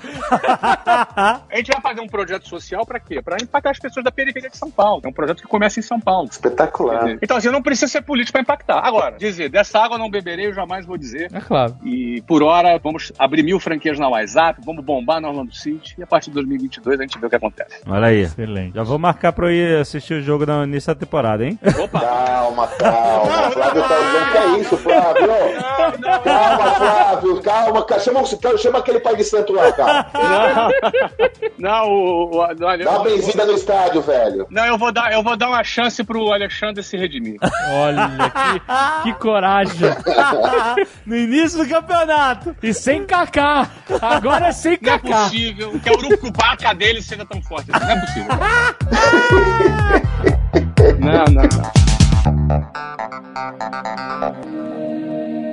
A 0.57 1.41
gente 1.55 1.71
vai 1.71 1.81
fazer 1.81 2.01
um 2.01 2.07
projeto 2.07 2.47
social 2.47 2.85
pra 2.85 2.99
quê? 2.99 3.21
Pra 3.21 3.37
impactar 3.41 3.71
as 3.71 3.79
pessoas 3.79 4.03
da 4.03 4.11
periferia 4.11 4.49
de 4.49 4.57
São 4.57 4.69
Paulo. 4.71 5.01
É 5.05 5.07
um 5.07 5.13
projeto 5.13 5.41
que 5.41 5.47
começa 5.47 5.79
em 5.79 5.83
São 5.83 5.99
Paulo. 5.99 6.27
Espetacular. 6.31 7.17
Então, 7.21 7.37
assim, 7.37 7.47
eu 7.47 7.53
não 7.53 7.61
preciso 7.61 7.91
ser 7.91 8.01
político 8.01 8.33
pra 8.33 8.41
impactar. 8.41 8.79
Agora, 8.79 9.15
dizer, 9.17 9.49
dessa 9.49 9.79
água 9.79 9.95
eu 9.95 9.99
não 9.99 10.09
beberei, 10.09 10.47
eu 10.47 10.53
jamais 10.53 10.85
vou 10.85 10.97
dizer. 10.97 11.29
É 11.33 11.39
claro. 11.39 11.75
E 11.83 12.21
por 12.27 12.41
hora, 12.43 12.79
vamos 12.83 13.11
abrir 13.17 13.43
mil 13.43 13.59
franquias 13.59 13.99
na 13.99 14.07
WhatsApp, 14.09 14.59
vamos 14.65 14.83
bombar 14.83 15.21
no 15.21 15.27
Orlando 15.29 15.53
City 15.55 15.95
e 15.97 16.03
a 16.03 16.07
partir 16.07 16.29
de 16.29 16.35
2022 16.35 16.99
a 16.99 17.03
gente 17.03 17.19
vê 17.19 17.27
o 17.27 17.29
que 17.29 17.35
acontece. 17.35 17.81
Olha 17.87 18.07
aí. 18.07 18.21
Excelente. 18.21 18.73
Já 18.75 18.83
vou 18.83 18.97
marcar 18.97 19.31
pra 19.33 19.47
eu 19.47 19.51
ir 19.51 19.79
assistir 19.81 20.15
o 20.15 20.21
jogo 20.21 20.45
no 20.45 20.63
início 20.63 20.93
da 20.93 20.99
temporada, 20.99 21.45
hein? 21.45 21.59
Opa! 21.79 21.99
Calma, 21.99 22.67
calma. 22.67 23.51
Flávio 23.51 23.81
tá 23.83 23.95
dizendo 23.97 24.31
que 24.31 24.37
é 24.37 24.59
isso, 24.61 24.76
Flávio. 24.77 25.27
Calma, 26.23 26.71
Flávio, 26.75 27.41
calma. 27.41 27.85
cara. 27.85 28.01
Chama, 28.01 28.21
o- 28.21 28.57
chama 28.57 28.79
aquele 28.79 28.99
pai 28.99 29.15
de 29.15 29.23
santo 29.23 29.53
lá, 29.53 29.71
cara. 29.71 30.05
Não, 31.57 31.89
o, 31.89 32.35
o, 32.35 32.47
não, 32.55 32.71
eu- 32.73 32.85
Dá 32.85 32.91
uma 32.91 33.03
benzida 33.03 33.45
no 33.45 33.53
estádio, 33.53 34.01
velho. 34.01 34.47
não, 34.49 34.65
eu 34.65 34.77
vou 34.77 34.91
dar, 34.91 35.11
eu 35.11 35.23
vou 35.23 35.35
dar 35.35 35.49
uma 35.49 35.63
chance 35.63 36.03
pro 36.03 36.31
Alexandre 36.31 36.83
se 36.83 36.95
redimir. 36.97 37.37
Olha, 37.71 38.09
que, 39.03 39.03
que 39.03 39.13
coragem. 39.19 39.89
no 41.05 41.15
início 41.15 41.63
do 41.63 41.69
campeonato. 41.69 42.55
E 42.61 42.73
sem 42.73 43.05
Kaká. 43.05 43.67
Agora 44.01 44.47
é 44.47 44.51
sem 44.51 44.77
Não 44.81 44.93
é 44.93 44.99
Kaká. 44.99 45.23
possível 45.23 45.79
que 45.79 45.89
a 45.89 45.93
urucubaca 45.93 46.73
dele 46.73 47.01
seja 47.01 47.25
tão 47.25 47.41
forte. 47.41 47.69
Não 47.71 47.89
é 47.89 47.99
possível. 48.01 48.27
Não, 50.99 51.25
não, 51.25 51.43
não. 51.43 51.71
Thank 52.27 52.51
you. 54.45 55.46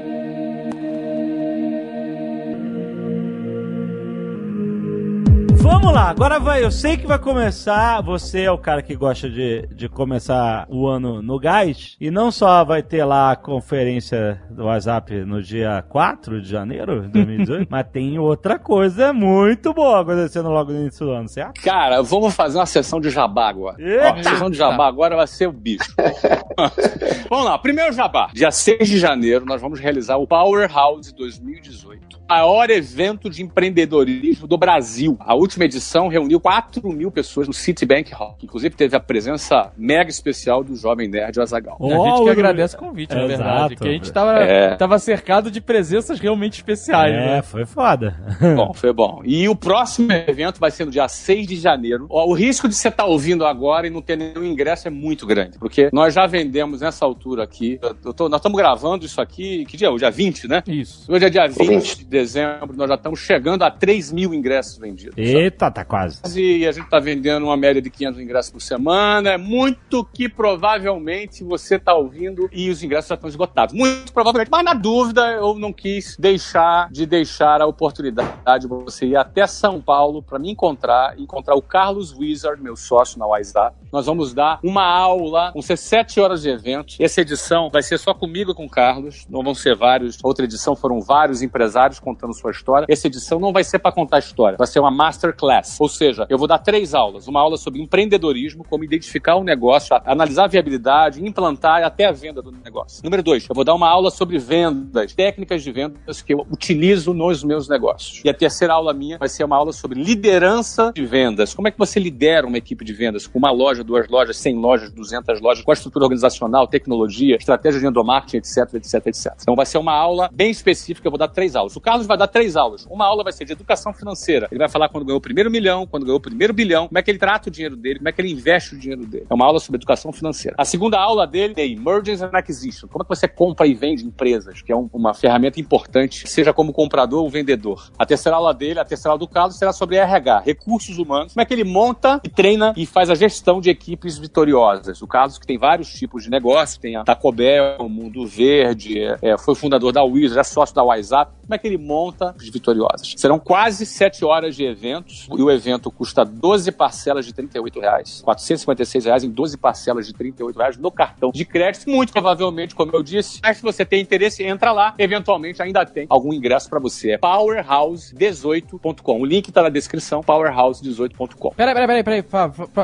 Vamos 5.56 5.92
lá, 5.92 6.10
agora 6.10 6.38
vai. 6.38 6.62
Eu 6.62 6.70
sei 6.70 6.96
que 6.96 7.06
vai 7.06 7.18
começar. 7.18 8.00
Você 8.02 8.42
é 8.42 8.50
o 8.50 8.58
cara 8.58 8.82
que 8.82 8.94
gosta 8.94 9.28
de, 9.28 9.66
de 9.68 9.88
começar 9.88 10.66
o 10.68 10.86
ano 10.86 11.22
no 11.22 11.38
gás. 11.38 11.96
E 12.00 12.10
não 12.10 12.30
só 12.30 12.64
vai 12.64 12.82
ter 12.82 13.04
lá 13.04 13.32
a 13.32 13.36
conferência 13.36 14.42
do 14.50 14.64
WhatsApp 14.64 15.24
no 15.24 15.42
dia 15.42 15.82
4 15.88 16.42
de 16.42 16.48
janeiro 16.48 17.02
de 17.02 17.08
2018, 17.08 17.68
mas 17.70 17.86
tem 17.92 18.18
outra 18.18 18.58
coisa 18.58 19.12
muito 19.12 19.72
boa 19.72 20.00
acontecendo 20.00 20.48
logo 20.50 20.72
no 20.72 20.80
início 20.80 21.06
do 21.06 21.12
ano, 21.12 21.28
certo? 21.28 21.60
Cara, 21.62 22.02
vamos 22.02 22.34
fazer 22.34 22.58
uma 22.58 22.66
sessão 22.66 23.00
de 23.00 23.10
jabá 23.10 23.48
agora. 23.48 23.76
Eita! 23.78 24.12
Ó, 24.12 24.20
a 24.20 24.22
sessão 24.22 24.50
de 24.50 24.58
jabá 24.58 24.86
agora 24.86 25.16
vai 25.16 25.26
ser 25.26 25.48
o 25.48 25.52
bicho. 25.52 25.94
vamos 27.28 27.44
lá, 27.44 27.58
primeiro 27.58 27.92
jabá. 27.92 28.28
Dia 28.32 28.50
6 28.50 28.88
de 28.88 28.98
janeiro, 28.98 29.44
nós 29.46 29.60
vamos 29.60 29.80
realizar 29.80 30.16
o 30.16 30.26
Powerhouse 30.26 31.14
2018. 31.14 32.23
Maior 32.28 32.70
evento 32.70 33.28
de 33.28 33.42
empreendedorismo 33.42 34.46
do 34.46 34.56
Brasil. 34.56 35.14
A 35.20 35.34
última 35.34 35.66
edição 35.66 36.08
reuniu 36.08 36.40
4 36.40 36.88
mil 36.90 37.10
pessoas 37.10 37.46
no 37.46 37.52
Citibank 37.52 38.12
Hall. 38.14 38.38
Inclusive 38.42 38.74
teve 38.74 38.96
a 38.96 39.00
presença 39.00 39.70
mega 39.76 40.08
especial 40.08 40.64
do 40.64 40.74
Jovem 40.74 41.06
Nerd 41.06 41.38
Azagal. 41.38 41.76
A 41.78 41.86
gente 42.08 42.24
que 42.24 42.30
agradece 42.30 42.76
o 42.76 42.78
convite, 42.78 43.14
na 43.14 43.24
Exato. 43.24 43.36
verdade. 43.38 43.76
Que 43.76 43.88
a 43.88 43.92
gente 43.92 44.10
tava, 44.10 44.38
É. 44.38 44.74
tava 44.74 44.98
cercado 44.98 45.50
de 45.50 45.60
presenças 45.60 46.18
realmente 46.18 46.54
especiais, 46.54 47.12
É, 47.12 47.16
né? 47.36 47.42
foi 47.42 47.66
foda. 47.66 48.16
Bom, 48.56 48.72
foi 48.72 48.92
bom. 48.92 49.20
E 49.24 49.46
o 49.48 49.54
próximo 49.54 50.10
evento 50.10 50.58
vai 50.58 50.70
ser 50.70 50.86
no 50.86 50.90
dia 50.90 51.06
6 51.08 51.46
de 51.46 51.56
janeiro. 51.56 52.06
O 52.08 52.32
risco 52.32 52.66
de 52.68 52.74
você 52.74 52.88
estar 52.88 53.04
ouvindo 53.04 53.44
agora 53.44 53.86
e 53.86 53.90
não 53.90 54.00
ter 54.00 54.16
nenhum 54.16 54.44
ingresso 54.44 54.88
é 54.88 54.90
muito 54.90 55.26
grande, 55.26 55.58
porque 55.58 55.90
nós 55.92 56.14
já 56.14 56.26
vendemos 56.26 56.80
nessa 56.80 57.04
altura 57.04 57.44
aqui. 57.44 57.78
tô- 58.16 58.28
nós 58.30 58.38
estamos 58.38 58.56
gravando 58.58 59.04
isso 59.04 59.20
aqui, 59.20 59.66
que 59.66 59.76
dia? 59.76 59.88
é 59.88 59.90
Hoje 59.90 60.06
é 60.06 60.10
20, 60.10 60.48
né? 60.48 60.62
Isso. 60.66 61.04
Hoje 61.12 61.26
é 61.26 61.28
dia 61.30 61.46
20 61.46 61.68
20. 61.68 61.98
de 61.98 62.04
dezembro, 62.14 62.76
nós 62.76 62.88
já 62.88 62.94
estamos 62.94 63.18
chegando 63.18 63.64
a 63.64 63.70
3 63.70 64.12
mil 64.12 64.32
ingressos 64.32 64.78
vendidos. 64.78 65.14
Eita, 65.16 65.70
tá 65.70 65.84
quase. 65.84 66.20
E 66.38 66.66
a 66.66 66.72
gente 66.72 66.84
está 66.84 67.00
vendendo 67.00 67.44
uma 67.44 67.56
média 67.56 67.82
de 67.82 67.90
500 67.90 68.20
ingressos 68.20 68.52
por 68.52 68.62
semana. 68.62 69.32
É 69.32 69.38
muito 69.38 70.04
que 70.04 70.28
provavelmente 70.28 71.42
você 71.42 71.74
está 71.74 71.92
ouvindo 71.92 72.48
e 72.52 72.70
os 72.70 72.82
ingressos 72.82 73.08
já 73.08 73.14
estão 73.16 73.28
esgotados. 73.28 73.74
Muito 73.74 74.12
provavelmente. 74.12 74.50
Mas 74.50 74.64
na 74.64 74.74
dúvida, 74.74 75.32
eu 75.32 75.54
não 75.58 75.72
quis 75.72 76.16
deixar 76.16 76.88
de 76.90 77.04
deixar 77.04 77.60
a 77.60 77.66
oportunidade 77.66 78.60
de 78.60 78.68
você 78.68 79.06
ir 79.06 79.16
até 79.16 79.46
São 79.46 79.80
Paulo 79.80 80.22
para 80.22 80.38
me 80.38 80.50
encontrar, 80.50 81.18
encontrar 81.18 81.56
o 81.56 81.62
Carlos 81.62 82.16
Wizard, 82.16 82.62
meu 82.62 82.76
sócio 82.76 83.18
na 83.18 83.26
WhatsApp. 83.26 83.76
Nós 83.94 84.06
vamos 84.06 84.34
dar 84.34 84.58
uma 84.60 84.84
aula, 84.84 85.52
vão 85.52 85.62
ser 85.62 85.78
sete 85.78 86.18
horas 86.18 86.42
de 86.42 86.48
evento. 86.48 86.96
Essa 86.98 87.20
edição 87.20 87.70
vai 87.72 87.80
ser 87.80 87.96
só 87.96 88.12
comigo 88.12 88.50
e 88.50 88.54
com 88.54 88.64
o 88.64 88.68
Carlos, 88.68 89.24
não 89.30 89.40
vão 89.40 89.54
ser 89.54 89.76
vários. 89.76 90.18
Outra 90.20 90.44
edição 90.44 90.74
foram 90.74 91.00
vários 91.00 91.42
empresários 91.42 92.00
contando 92.00 92.34
sua 92.34 92.50
história. 92.50 92.86
Essa 92.90 93.06
edição 93.06 93.38
não 93.38 93.52
vai 93.52 93.62
ser 93.62 93.78
para 93.78 93.92
contar 93.92 94.18
história, 94.18 94.58
vai 94.58 94.66
ser 94.66 94.80
uma 94.80 94.90
masterclass. 94.90 95.76
Ou 95.78 95.88
seja, 95.88 96.26
eu 96.28 96.36
vou 96.36 96.48
dar 96.48 96.58
três 96.58 96.92
aulas. 96.92 97.28
Uma 97.28 97.40
aula 97.40 97.56
sobre 97.56 97.80
empreendedorismo, 97.80 98.64
como 98.64 98.82
identificar 98.82 99.36
um 99.36 99.44
negócio, 99.44 99.96
analisar 100.04 100.46
a 100.46 100.48
viabilidade, 100.48 101.24
implantar 101.24 101.82
e 101.82 101.84
até 101.84 102.06
a 102.06 102.12
venda 102.12 102.42
do 102.42 102.50
negócio. 102.50 103.00
Número 103.04 103.22
dois, 103.22 103.46
eu 103.48 103.54
vou 103.54 103.62
dar 103.62 103.76
uma 103.76 103.88
aula 103.88 104.10
sobre 104.10 104.38
vendas, 104.38 105.14
técnicas 105.14 105.62
de 105.62 105.70
vendas 105.70 106.20
que 106.20 106.34
eu 106.34 106.44
utilizo 106.50 107.14
nos 107.14 107.44
meus 107.44 107.68
negócios. 107.68 108.24
E 108.24 108.28
a 108.28 108.34
terceira 108.34 108.74
aula 108.74 108.92
minha 108.92 109.18
vai 109.18 109.28
ser 109.28 109.44
uma 109.44 109.54
aula 109.54 109.72
sobre 109.72 110.02
liderança 110.02 110.90
de 110.92 111.06
vendas. 111.06 111.54
Como 111.54 111.68
é 111.68 111.70
que 111.70 111.78
você 111.78 112.00
lidera 112.00 112.44
uma 112.44 112.58
equipe 112.58 112.84
de 112.84 112.92
vendas 112.92 113.28
com 113.28 113.38
uma 113.38 113.52
loja, 113.52 113.83
duas 113.84 114.08
lojas, 114.08 114.36
100 114.38 114.56
lojas, 114.56 114.90
200 114.92 115.40
lojas, 115.40 115.64
com 115.64 115.70
a 115.70 115.74
estrutura 115.74 116.04
organizacional, 116.06 116.66
tecnologia, 116.66 117.36
estratégia 117.36 117.80
de 117.80 117.86
endomarketing, 117.86 118.38
etc, 118.38 118.74
etc, 118.74 119.06
etc. 119.06 119.32
Então 119.40 119.54
vai 119.54 119.66
ser 119.66 119.78
uma 119.78 119.92
aula 119.92 120.28
bem 120.32 120.50
específica, 120.50 121.06
eu 121.06 121.10
vou 121.10 121.18
dar 121.18 121.28
três 121.28 121.54
aulas. 121.56 121.76
O 121.76 121.80
Carlos 121.80 122.06
vai 122.06 122.16
dar 122.16 122.26
três 122.26 122.56
aulas. 122.56 122.86
Uma 122.90 123.06
aula 123.06 123.22
vai 123.22 123.32
ser 123.32 123.44
de 123.44 123.52
educação 123.52 123.92
financeira. 123.92 124.48
Ele 124.50 124.58
vai 124.58 124.68
falar 124.68 124.88
quando 124.88 125.04
ganhou 125.04 125.18
o 125.18 125.22
primeiro 125.22 125.50
milhão, 125.50 125.86
quando 125.86 126.04
ganhou 126.04 126.18
o 126.18 126.22
primeiro 126.22 126.52
bilhão, 126.52 126.88
como 126.88 126.98
é 126.98 127.02
que 127.02 127.10
ele 127.10 127.18
trata 127.18 127.48
o 127.48 127.52
dinheiro 127.52 127.76
dele, 127.76 127.98
como 127.98 128.08
é 128.08 128.12
que 128.12 128.20
ele 128.20 128.30
investe 128.32 128.74
o 128.74 128.78
dinheiro 128.78 129.04
dele. 129.06 129.26
É 129.28 129.34
uma 129.34 129.44
aula 129.46 129.60
sobre 129.60 129.78
educação 129.78 130.12
financeira. 130.12 130.56
A 130.58 130.64
segunda 130.64 130.98
aula 130.98 131.26
dele 131.26 131.54
é 131.56 131.66
Emergence 131.66 132.24
and 132.24 132.30
Acquisition. 132.32 132.88
Como 132.88 133.02
é 133.02 133.04
que 133.04 133.14
você 133.14 133.28
compra 133.28 133.66
e 133.66 133.74
vende 133.74 134.04
empresas, 134.04 134.62
que 134.62 134.72
é 134.72 134.76
um- 134.76 134.88
uma 134.92 135.14
ferramenta 135.14 135.60
importante, 135.60 136.28
seja 136.28 136.52
como 136.52 136.72
comprador 136.72 137.22
ou 137.22 137.30
vendedor. 137.30 137.90
A 137.98 138.06
terceira 138.06 138.36
aula 138.36 138.54
dele, 138.54 138.78
a 138.80 138.84
terceira 138.84 139.10
aula 139.10 139.18
do 139.18 139.28
Carlos, 139.28 139.56
será 139.58 139.72
sobre 139.72 139.96
RH, 139.96 140.40
recursos 140.40 140.98
humanos. 140.98 141.32
Como 141.34 141.42
é 141.42 141.44
que 141.44 141.52
ele 141.54 141.64
monta 141.64 142.20
e 142.24 142.28
treina 142.28 142.72
e 142.76 142.86
faz 142.86 143.10
a 143.10 143.14
gestão 143.14 143.60
de 143.64 143.70
equipes 143.70 144.18
vitoriosas. 144.18 145.02
O 145.02 145.06
Carlos, 145.06 145.38
que 145.38 145.46
tem 145.46 145.58
vários 145.58 145.92
tipos 145.92 146.24
de 146.24 146.30
negócio, 146.30 146.78
tem 146.78 146.96
a 146.96 147.02
Taco 147.02 147.32
Bell, 147.32 147.76
o 147.78 147.88
Mundo 147.88 148.26
Verde, 148.26 149.00
é, 149.00 149.18
é, 149.22 149.38
foi 149.38 149.54
fundador 149.54 149.92
da 149.92 150.04
Wizard, 150.04 150.38
é 150.38 150.44
sócio 150.44 150.74
da 150.74 150.84
WhatsApp. 150.84 151.32
como 151.42 151.54
é 151.54 151.58
que 151.58 151.66
ele 151.66 151.78
monta 151.78 152.34
as 152.38 152.48
vitoriosas. 152.48 153.14
Serão 153.16 153.38
quase 153.38 153.86
sete 153.86 154.24
horas 154.24 154.54
de 154.54 154.64
eventos 154.64 155.26
e 155.30 155.42
o 155.42 155.50
evento 155.50 155.90
custa 155.90 156.24
12 156.24 156.70
parcelas 156.72 157.24
de 157.24 157.32
38 157.32 157.80
reais. 157.80 158.20
456 158.22 159.04
reais 159.06 159.24
em 159.24 159.30
12 159.30 159.56
parcelas 159.56 160.06
de 160.06 160.12
38 160.12 160.56
reais 160.56 160.76
no 160.76 160.90
cartão 160.90 161.30
de 161.32 161.44
crédito. 161.44 161.88
Muito 161.88 162.12
provavelmente, 162.12 162.74
como 162.74 162.92
eu 162.94 163.02
disse, 163.02 163.40
mas 163.42 163.56
se 163.56 163.62
você 163.62 163.84
tem 163.84 164.02
interesse, 164.02 164.44
entra 164.44 164.72
lá. 164.72 164.94
Eventualmente 164.98 165.62
ainda 165.62 165.84
tem 165.86 166.06
algum 166.10 166.32
ingresso 166.32 166.68
para 166.68 166.78
você. 166.78 167.12
É 167.12 167.18
powerhouse18.com. 167.18 169.20
O 169.20 169.24
link 169.24 169.50
tá 169.50 169.62
na 169.62 169.70
descrição, 169.70 170.22
powerhouse18.com. 170.22 171.50
Peraí, 171.50 171.74
peraí, 171.74 172.02
peraí, 172.02 172.24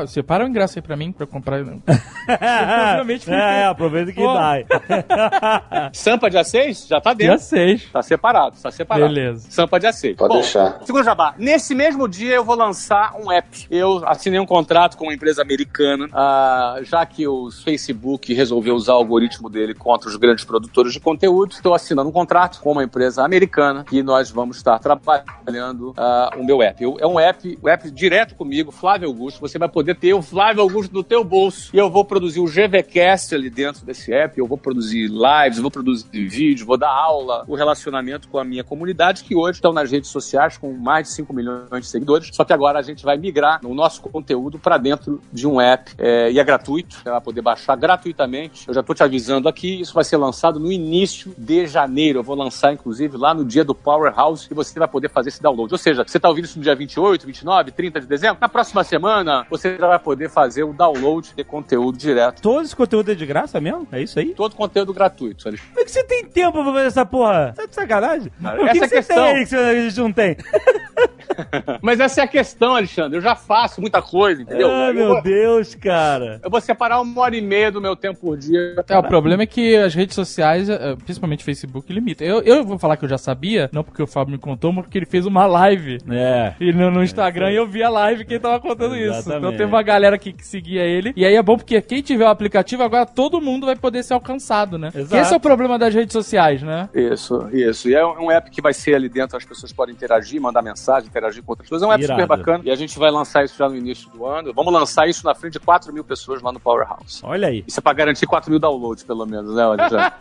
Separa 0.07 0.45
o 0.45 0.47
ingresso 0.47 0.70
aí 0.79 0.81
pra 0.83 0.95
mim, 0.95 1.11
pra 1.11 1.23
eu 1.23 1.27
comprar. 1.27 1.63
provavelmente 2.25 3.25
fui 3.25 3.33
é, 3.33 3.65
aproveita 3.65 4.11
que 4.11 4.21
Pô. 4.21 4.33
dá. 4.33 5.89
Sampa 5.93 6.29
dia 6.29 6.43
6 6.43 6.87
já 6.87 7.01
tá 7.01 7.13
Dia 7.13 7.31
dentro. 7.31 7.45
6. 7.45 7.89
Tá 7.91 8.01
separado, 8.01 8.55
tá 8.61 8.71
separado. 8.71 9.13
Beleza. 9.13 9.47
Sampa 9.49 9.79
dia 9.79 9.91
6. 9.93 10.17
Pode 10.17 10.33
Bom, 10.33 10.39
deixar. 10.41 10.79
Segundo 10.83 11.03
Jabá, 11.03 11.35
nesse 11.37 11.73
mesmo 11.75 12.07
dia 12.07 12.35
eu 12.35 12.43
vou 12.43 12.55
lançar 12.55 13.13
um 13.15 13.31
app. 13.31 13.67
Eu 13.69 14.01
assinei 14.07 14.39
um 14.39 14.45
contrato 14.45 14.97
com 14.97 15.05
uma 15.05 15.13
empresa 15.13 15.41
americana, 15.41 16.07
ah, 16.13 16.79
já 16.83 17.05
que 17.05 17.27
o 17.27 17.49
Facebook 17.51 18.33
resolveu 18.33 18.75
usar 18.75 18.93
o 18.93 18.97
algoritmo 18.97 19.49
dele 19.49 19.73
contra 19.73 20.09
os 20.09 20.15
grandes 20.15 20.43
produtores 20.45 20.93
de 20.93 20.99
conteúdo. 20.99 21.51
Estou 21.53 21.73
assinando 21.73 22.09
um 22.09 22.13
contrato 22.13 22.59
com 22.61 22.71
uma 22.71 22.83
empresa 22.83 23.23
americana 23.23 23.85
e 23.91 24.01
nós 24.03 24.29
vamos 24.31 24.57
estar 24.57 24.79
trabalhando 24.79 25.93
ah, 25.97 26.31
o 26.37 26.43
meu 26.43 26.61
app. 26.61 26.81
Eu- 26.83 26.97
é 26.99 27.07
um 27.07 27.19
app, 27.19 27.57
um 27.63 27.67
app 27.69 27.89
direto 27.91 28.35
comigo, 28.35 28.71
Flávio 28.71 29.07
Augusto. 29.07 29.39
Você 29.41 29.57
vai 29.57 29.67
poder 29.69 29.95
ter 29.95 30.13
o 30.13 30.21
Flávio 30.21 30.60
Augusto 30.61 30.93
no 30.93 31.03
teu 31.03 31.23
bolso. 31.23 31.69
E 31.73 31.77
eu 31.77 31.89
vou 31.89 32.05
produzir 32.05 32.39
o 32.39 32.45
GVCast 32.45 33.35
ali 33.35 33.49
dentro 33.49 33.85
desse 33.85 34.13
app. 34.13 34.37
Eu 34.37 34.47
vou 34.47 34.57
produzir 34.57 35.07
lives, 35.07 35.59
vou 35.59 35.71
produzir 35.71 36.07
vídeos, 36.11 36.65
vou 36.65 36.77
dar 36.77 36.89
aula, 36.89 37.43
o 37.47 37.55
relacionamento 37.55 38.27
com 38.27 38.37
a 38.37 38.43
minha 38.43 38.63
comunidade, 38.63 39.23
que 39.23 39.35
hoje 39.35 39.57
estão 39.57 39.73
nas 39.73 39.91
redes 39.91 40.09
sociais 40.09 40.57
com 40.57 40.73
mais 40.73 41.07
de 41.07 41.13
5 41.13 41.33
milhões 41.33 41.81
de 41.81 41.87
seguidores. 41.87 42.29
Só 42.33 42.43
que 42.43 42.53
agora 42.53 42.79
a 42.79 42.81
gente 42.81 43.03
vai 43.03 43.17
migrar 43.17 43.59
o 43.65 43.73
nosso 43.73 44.01
conteúdo 44.01 44.59
para 44.59 44.77
dentro 44.77 45.21
de 45.31 45.47
um 45.47 45.59
app 45.59 45.91
é, 45.97 46.31
e 46.31 46.39
é 46.39 46.43
gratuito. 46.43 46.95
Você 46.95 47.09
vai 47.09 47.21
poder 47.21 47.41
baixar 47.41 47.75
gratuitamente. 47.75 48.67
Eu 48.67 48.73
já 48.73 48.81
estou 48.81 48.95
te 48.95 49.03
avisando 49.03 49.47
aqui, 49.47 49.81
isso 49.81 49.93
vai 49.93 50.03
ser 50.03 50.17
lançado 50.17 50.59
no 50.59 50.71
início 50.71 51.33
de 51.37 51.65
janeiro. 51.65 52.19
Eu 52.19 52.23
vou 52.23 52.35
lançar, 52.35 52.73
inclusive, 52.73 53.17
lá 53.17 53.33
no 53.33 53.45
dia 53.45 53.63
do 53.63 53.73
Powerhouse 53.73 54.47
e 54.49 54.53
você 54.53 54.77
vai 54.77 54.87
poder 54.87 55.09
fazer 55.09 55.29
esse 55.29 55.41
download. 55.41 55.73
Ou 55.73 55.77
seja, 55.77 56.03
você 56.05 56.17
está 56.17 56.29
ouvindo 56.29 56.45
isso 56.45 56.57
no 56.57 56.63
dia 56.63 56.75
28, 56.75 57.25
29, 57.25 57.71
30 57.71 58.01
de 58.01 58.07
dezembro. 58.07 58.37
Na 58.39 58.49
próxima 58.49 58.83
semana, 58.83 59.45
você 59.49 59.77
já 59.77 59.87
vai 59.87 59.99
poder 59.99 60.29
fazer 60.29 60.50
o 60.63 60.73
download 60.73 61.33
de 61.35 61.43
conteúdo 61.43 61.97
direto. 61.97 62.41
Todo 62.41 62.61
esse 62.63 62.75
conteúdo 62.75 63.11
é 63.11 63.15
de 63.15 63.25
graça 63.25 63.59
mesmo? 63.59 63.87
É 63.91 64.01
isso 64.01 64.19
aí? 64.19 64.33
Todo 64.33 64.55
conteúdo 64.55 64.93
gratuito. 64.93 65.47
Alexandre. 65.47 65.61
Como 65.69 65.79
é 65.79 65.85
que 65.85 65.91
você 65.91 66.03
tem 66.03 66.25
tempo 66.25 66.51
pra 66.63 66.73
fazer 66.73 66.87
essa 66.87 67.05
porra? 67.05 67.53
Tá 67.55 67.65
de 67.65 67.75
sacanagem? 67.75 68.31
Cara, 68.41 68.61
o 68.61 68.69
que, 68.69 68.77
essa 68.77 68.87
que 68.89 68.95
é 68.95 68.97
a 68.99 69.01
você 69.01 69.13
questão. 69.13 69.15
tem 69.25 69.35
aí 69.35 69.43
que 69.43 69.49
você- 69.49 69.55
a 69.57 69.75
gente 69.89 69.99
não 69.99 70.11
tem? 70.11 70.37
Mas 71.81 71.99
essa 71.99 72.21
é 72.21 72.23
a 72.23 72.27
questão, 72.27 72.75
Alexandre. 72.75 73.17
Eu 73.17 73.21
já 73.21 73.35
faço 73.35 73.79
muita 73.81 74.01
coisa, 74.01 74.41
entendeu? 74.41 74.69
Ah, 74.69 74.87
eu, 74.89 74.93
meu 74.93 75.07
vou, 75.07 75.21
Deus, 75.21 75.73
cara. 75.75 76.39
eu 76.43 76.49
vou 76.49 76.59
separar 76.59 76.99
uma 77.01 77.21
hora 77.21 77.35
e 77.35 77.41
meia 77.41 77.71
do 77.71 77.79
meu 77.81 77.95
tempo 77.95 78.19
por 78.19 78.37
dia. 78.37 78.75
É, 78.87 78.97
o 78.97 79.03
problema 79.03 79.43
é 79.43 79.45
que 79.45 79.75
as 79.75 79.93
redes 79.95 80.13
sociais, 80.15 80.69
eh, 80.69 80.95
principalmente 81.03 81.43
Facebook, 81.43 81.91
limitam. 81.91 82.27
Eu, 82.27 82.41
eu 82.41 82.63
vou 82.65 82.77
falar 82.77 82.97
que 82.97 83.05
eu 83.05 83.09
já 83.09 83.17
sabia, 83.17 83.69
não 83.71 83.83
porque 83.83 84.03
o 84.03 84.07
Fábio 84.07 84.33
me 84.33 84.37
contou, 84.37 84.71
mas 84.73 84.83
porque 84.83 84.97
ele 84.97 85.05
fez 85.05 85.25
uma 85.25 85.45
live. 85.45 85.99
É. 86.09 86.53
E 86.59 86.71
no, 86.73 86.91
no 86.91 87.03
Instagram 87.03 87.49
eu 87.51 87.65
vi 87.67 87.81
a 87.81 87.89
live 87.89 88.25
que 88.25 88.33
ele 88.33 88.39
tava 88.41 88.59
contando 88.59 88.95
isso. 88.95 89.05
Então 89.21 89.33
Exatamente. 89.35 89.57
teve 89.57 89.65
uma 89.71 89.81
galera 89.83 90.15
aqui 90.15 90.33
que 90.41 90.47
seguia 90.47 90.81
ele. 90.83 91.13
E 91.15 91.23
aí 91.23 91.35
é 91.35 91.41
bom 91.41 91.55
porque 91.55 91.79
quem 91.81 92.01
tiver 92.01 92.25
o 92.25 92.29
aplicativo, 92.29 92.83
agora 92.83 93.05
todo 93.05 93.39
mundo 93.39 93.67
vai 93.67 93.75
poder 93.75 94.03
ser 94.03 94.13
alcançado, 94.13 94.77
né? 94.77 94.91
Exato. 94.93 95.09
Que 95.09 95.17
esse 95.17 95.33
é 95.33 95.37
o 95.37 95.39
problema 95.39 95.77
das 95.77 95.93
redes 95.93 96.11
sociais, 96.11 96.61
né? 96.63 96.89
Isso, 96.93 97.47
isso. 97.53 97.89
E 97.89 97.95
é 97.95 98.05
um 98.05 98.31
app 98.31 98.49
que 98.49 98.61
vai 98.61 98.73
ser 98.73 98.95
ali 98.95 99.07
dentro, 99.07 99.37
as 99.37 99.45
pessoas 99.45 99.71
podem 99.71 99.93
interagir, 99.93 100.41
mandar 100.41 100.61
mensagem, 100.61 101.07
interagir 101.07 101.43
com 101.43 101.51
outras 101.51 101.69
pessoas. 101.69 101.83
É 101.83 101.85
um 101.85 101.91
app 101.91 102.03
Irado. 102.03 102.21
super 102.21 102.27
bacana. 102.27 102.63
E 102.65 102.71
a 102.71 102.75
gente 102.75 102.97
vai 102.97 103.11
lançar 103.11 103.45
isso 103.45 103.55
já 103.57 103.69
no 103.69 103.75
início 103.75 104.09
do 104.09 104.25
ano. 104.25 104.51
Vamos 104.53 104.73
lançar 104.73 105.07
isso 105.07 105.23
na 105.25 105.35
frente 105.35 105.53
de 105.53 105.59
4 105.59 105.93
mil 105.93 106.03
pessoas 106.03 106.41
lá 106.41 106.51
no 106.51 106.59
Powerhouse. 106.59 107.21
Olha 107.23 107.47
aí. 107.47 107.63
Isso 107.67 107.79
é 107.79 107.83
pra 107.83 107.93
garantir 107.93 108.25
4 108.25 108.49
mil 108.49 108.59
downloads, 108.59 109.03
pelo 109.03 109.25
menos, 109.25 109.53
né, 109.55 109.63
Alexandre? 109.63 110.11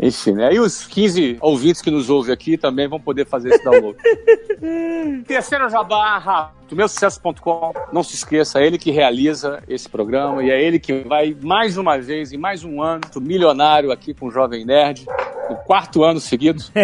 Enfim, 0.00 0.32
né? 0.32 0.52
E 0.52 0.58
os 0.58 0.84
15 0.86 1.38
ouvintes 1.40 1.80
que 1.80 1.90
nos 1.90 2.10
ouvem 2.10 2.32
aqui 2.32 2.58
também 2.58 2.88
vão 2.88 2.98
poder 3.00 3.24
fazer 3.26 3.50
esse 3.50 3.64
download. 3.64 3.96
Terceiro 5.26 5.68
jabá, 5.68 6.52
rápido. 6.74 6.76
Meusucesso.com, 6.76 7.72
não 7.92 8.02
se 8.02 8.14
esqueça, 8.14 8.60
é 8.60 8.66
ele 8.66 8.76
que 8.76 8.90
realiza 8.90 9.62
esse 9.68 9.88
programa 9.88 10.42
e 10.42 10.50
é 10.50 10.62
ele 10.62 10.78
que 10.78 11.02
vai 11.04 11.34
mais 11.40 11.78
uma 11.78 11.98
vez, 11.98 12.32
em 12.32 12.36
mais 12.36 12.64
um 12.64 12.82
ano, 12.82 13.02
milionário 13.20 13.90
aqui 13.90 14.12
com 14.12 14.26
o 14.26 14.30
Jovem 14.30 14.64
Nerd, 14.64 15.06
no 15.54 15.64
quarto 15.64 16.02
ano 16.02 16.20
seguido. 16.20 16.62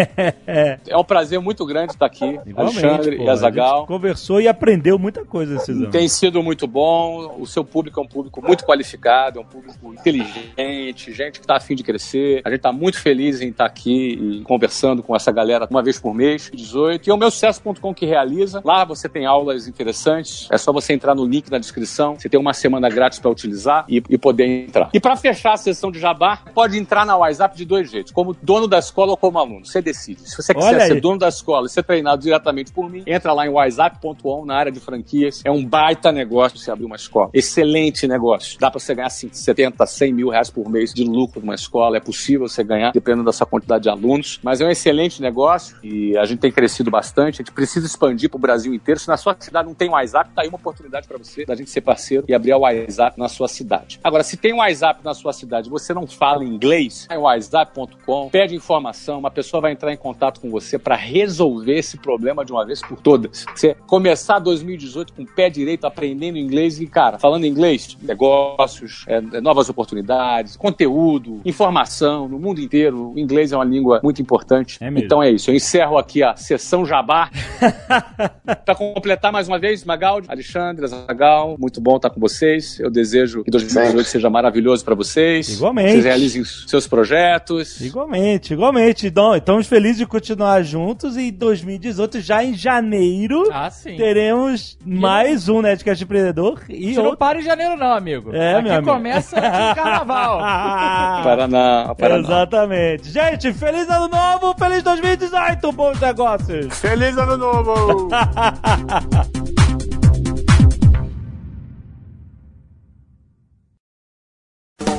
é 0.47 0.97
um 0.97 1.03
prazer 1.03 1.39
muito 1.39 1.65
grande 1.65 1.93
estar 1.93 2.05
aqui, 2.05 2.39
Alexandre 2.55 3.17
pô, 3.17 3.23
e 3.23 3.29
a 3.29 3.31
Azagal. 3.33 3.79
gente 3.79 3.87
conversou 3.87 4.41
e 4.41 4.47
aprendeu 4.47 4.97
muita 4.97 5.25
coisa 5.25 5.55
esses 5.55 5.69
anos. 5.69 5.89
Tem 5.89 6.07
sido 6.07 6.41
muito 6.41 6.65
bom. 6.67 7.35
O 7.39 7.45
seu 7.45 7.63
público 7.63 7.99
é 7.99 8.03
um 8.03 8.07
público 8.07 8.41
muito 8.41 8.65
qualificado, 8.65 9.39
é 9.39 9.41
um 9.41 9.45
público 9.45 9.93
inteligente, 9.93 11.11
gente 11.11 11.39
que 11.39 11.45
está 11.45 11.57
afim 11.57 11.75
de 11.75 11.83
crescer. 11.83 12.41
A 12.45 12.49
gente 12.49 12.59
está 12.59 12.71
muito 12.71 12.99
feliz 12.99 13.41
em 13.41 13.49
estar 13.49 13.65
aqui 13.65 14.39
e 14.39 14.41
conversando 14.43 15.03
com 15.03 15.15
essa 15.15 15.31
galera 15.31 15.67
uma 15.69 15.83
vez 15.83 15.99
por 15.99 16.13
mês, 16.13 16.49
18. 16.53 17.07
E 17.07 17.11
é 17.11 17.13
o 17.13 17.17
meu 17.17 17.29
sucesso.com 17.29 17.93
que 17.93 18.05
realiza. 18.05 18.61
Lá 18.63 18.85
você 18.85 19.09
tem 19.09 19.25
aulas 19.25 19.67
interessantes. 19.67 20.47
É 20.51 20.57
só 20.57 20.71
você 20.71 20.93
entrar 20.93 21.15
no 21.15 21.25
link 21.25 21.49
na 21.49 21.57
descrição. 21.57 22.15
Você 22.15 22.29
tem 22.29 22.39
uma 22.39 22.53
semana 22.53 22.89
grátis 22.89 23.19
para 23.19 23.29
utilizar 23.29 23.85
e, 23.89 24.01
e 24.09 24.17
poder 24.17 24.45
entrar. 24.45 24.89
E 24.93 24.99
para 24.99 25.15
fechar 25.15 25.53
a 25.53 25.57
sessão 25.57 25.91
de 25.91 25.99
jabá, 25.99 26.37
pode 26.53 26.77
entrar 26.77 27.05
na 27.05 27.17
WhatsApp 27.17 27.55
de 27.57 27.65
dois 27.65 27.89
jeitos: 27.89 28.11
como 28.11 28.35
dono 28.41 28.60
da 28.67 28.79
escola 28.79 29.11
ou 29.11 29.17
como 29.17 29.39
aluno. 29.39 29.65
Você 29.65 29.81
decide. 29.81 30.29
Se 30.29 30.35
você 30.35 30.53
quiser 30.53 30.87
ser 30.87 31.01
dono 31.01 31.19
da 31.19 31.29
escola 31.29 31.67
e 31.67 31.69
ser 31.69 31.83
treinado 31.83 32.21
diretamente 32.21 32.71
por 32.71 32.89
mim, 32.89 33.03
entra 33.05 33.33
lá 33.33 33.45
em 33.45 33.49
whatsapp.com 33.49 34.45
na 34.45 34.55
área 34.55 34.71
de 34.71 34.79
franquias. 34.79 35.41
É 35.43 35.51
um 35.51 35.65
baita 35.65 36.11
negócio 36.11 36.57
você 36.57 36.71
abrir 36.71 36.85
uma 36.85 36.95
escola. 36.95 37.29
Excelente 37.33 38.07
negócio. 38.07 38.59
Dá 38.59 38.69
para 38.69 38.79
você 38.79 38.93
ganhar 38.93 39.07
assim, 39.07 39.29
70, 39.31 39.85
100 39.85 40.13
mil 40.13 40.29
reais 40.29 40.49
por 40.49 40.69
mês 40.69 40.93
de 40.93 41.03
lucro 41.03 41.41
numa 41.41 41.55
escola. 41.55 41.97
É 41.97 41.99
possível 41.99 42.47
você 42.47 42.63
ganhar, 42.63 42.91
dependendo 42.91 43.23
da 43.23 43.31
sua 43.31 43.47
quantidade 43.47 43.83
de 43.83 43.89
alunos. 43.89 44.39
Mas 44.43 44.61
é 44.61 44.65
um 44.65 44.69
excelente 44.69 45.21
negócio 45.21 45.77
e 45.83 46.17
a 46.17 46.25
gente 46.25 46.39
tem 46.39 46.51
crescido 46.51 46.91
bastante. 46.91 47.35
A 47.35 47.43
gente 47.43 47.51
precisa 47.51 47.85
expandir 47.85 48.29
para 48.29 48.37
o 48.37 48.41
Brasil 48.41 48.73
inteiro. 48.73 48.99
Se 48.99 49.07
na 49.07 49.17
sua 49.17 49.35
cidade 49.39 49.67
não 49.67 49.73
tem 49.73 49.89
WhatsApp, 49.89 50.31
tá 50.35 50.41
aí 50.41 50.47
uma 50.47 50.57
oportunidade 50.57 51.07
para 51.07 51.17
você, 51.17 51.45
da 51.45 51.55
gente 51.55 51.69
ser 51.69 51.81
parceiro 51.81 52.25
e 52.27 52.33
abrir 52.33 52.53
o 52.53 52.59
WhatsApp 52.59 53.19
na 53.19 53.27
sua 53.27 53.47
cidade. 53.47 53.99
Agora, 54.03 54.23
se 54.23 54.37
tem 54.37 54.53
WhatsApp 54.53 55.01
na 55.03 55.13
sua 55.13 55.33
cidade 55.33 55.67
e 55.67 55.71
você 55.71 55.93
não 55.93 56.07
fala 56.07 56.43
inglês, 56.43 57.07
é 57.09 57.17
whatsapp.com, 57.17 58.29
pede 58.41 58.55
informação, 58.55 59.19
uma 59.19 59.29
pessoa 59.29 59.61
vai 59.61 59.71
entrar 59.71 59.93
em 59.93 59.97
contato 59.97 60.41
com 60.41 60.49
você 60.49 60.79
para 60.79 60.95
resolver 60.95 61.77
esse 61.77 61.95
problema 61.95 62.43
de 62.43 62.51
uma 62.51 62.65
vez 62.65 62.81
por 62.81 62.99
todas. 62.99 63.45
Você 63.55 63.75
começar 63.85 64.39
2018 64.39 65.13
com 65.13 65.21
o 65.21 65.27
pé 65.27 65.47
direito, 65.47 65.85
aprendendo 65.85 66.39
inglês 66.39 66.81
e, 66.81 66.87
cara, 66.87 67.19
falando 67.19 67.45
inglês, 67.45 67.95
negócios, 68.01 69.05
é, 69.07 69.17
é, 69.17 69.41
novas 69.41 69.69
oportunidades, 69.69 70.57
conteúdo, 70.57 71.39
informação 71.45 72.27
no 72.27 72.39
mundo 72.39 72.59
inteiro. 72.59 73.11
O 73.13 73.19
inglês 73.19 73.51
é 73.51 73.55
uma 73.55 73.63
língua 73.63 73.99
muito 74.01 74.23
importante. 74.23 74.79
É 74.81 74.89
mesmo. 74.89 75.05
então 75.05 75.21
é 75.21 75.29
isso. 75.29 75.51
Eu 75.51 75.55
encerro 75.55 75.99
aqui 75.99 76.23
a 76.23 76.35
sessão 76.35 76.83
jabá. 76.83 77.29
Para 78.65 78.73
completar 78.73 79.31
mais 79.31 79.47
uma 79.47 79.59
vez, 79.59 79.83
Magaldi, 79.83 80.27
Alexandre, 80.31 80.87
Zagal, 80.87 81.57
muito 81.59 81.79
bom 81.79 81.97
estar 81.97 82.09
com 82.09 82.19
vocês. 82.19 82.79
Eu 82.79 82.89
desejo 82.89 83.43
que 83.43 83.51
2018 83.51 83.91
Sempre. 83.91 84.03
seja 84.05 84.31
maravilhoso 84.31 84.83
para 84.83 84.95
vocês. 84.95 85.47
Igualmente. 85.47 85.91
Vocês 85.91 86.05
realizem 86.05 86.43
seus 86.43 86.87
projetos. 86.87 87.79
Igualmente, 87.81 88.30
igualmente. 88.53 89.07
Então, 89.07 89.35
estamos 89.35 89.67
felizes 89.67 89.97
de 89.97 90.05
continuar 90.05 90.61
juntos 90.63 91.17
e 91.17 91.29
em 91.29 91.31
2018, 91.31 92.19
já 92.21 92.43
em 92.43 92.53
janeiro, 92.53 93.43
Ah, 93.51 93.69
sim. 93.69 93.95
teremos 93.97 94.77
mais 94.85 95.49
um 95.49 95.61
Nerdcast 95.61 96.03
Empreendedor 96.03 96.61
e 96.69 96.89
Você 96.93 96.97
não 96.99 97.03
outro. 97.05 97.17
para 97.17 97.39
em 97.39 97.43
janeiro, 97.43 97.75
não, 97.77 97.93
amigo. 97.93 98.33
É, 98.35 98.53
Aqui 98.55 98.63
meu 98.63 98.73
amigo. 98.75 98.91
começa 98.91 99.37
o 99.37 99.75
carnaval. 99.75 100.39
Paraná, 101.23 101.95
Paraná. 101.97 102.19
Exatamente. 102.19 103.09
Gente, 103.09 103.53
feliz 103.53 103.89
ano 103.89 104.07
novo, 104.07 104.55
feliz 104.57 104.83
2018, 104.83 105.71
bons 105.71 105.99
negócios. 105.99 106.79
Feliz 106.79 107.17
ano 107.17 107.37
novo! 107.37 108.09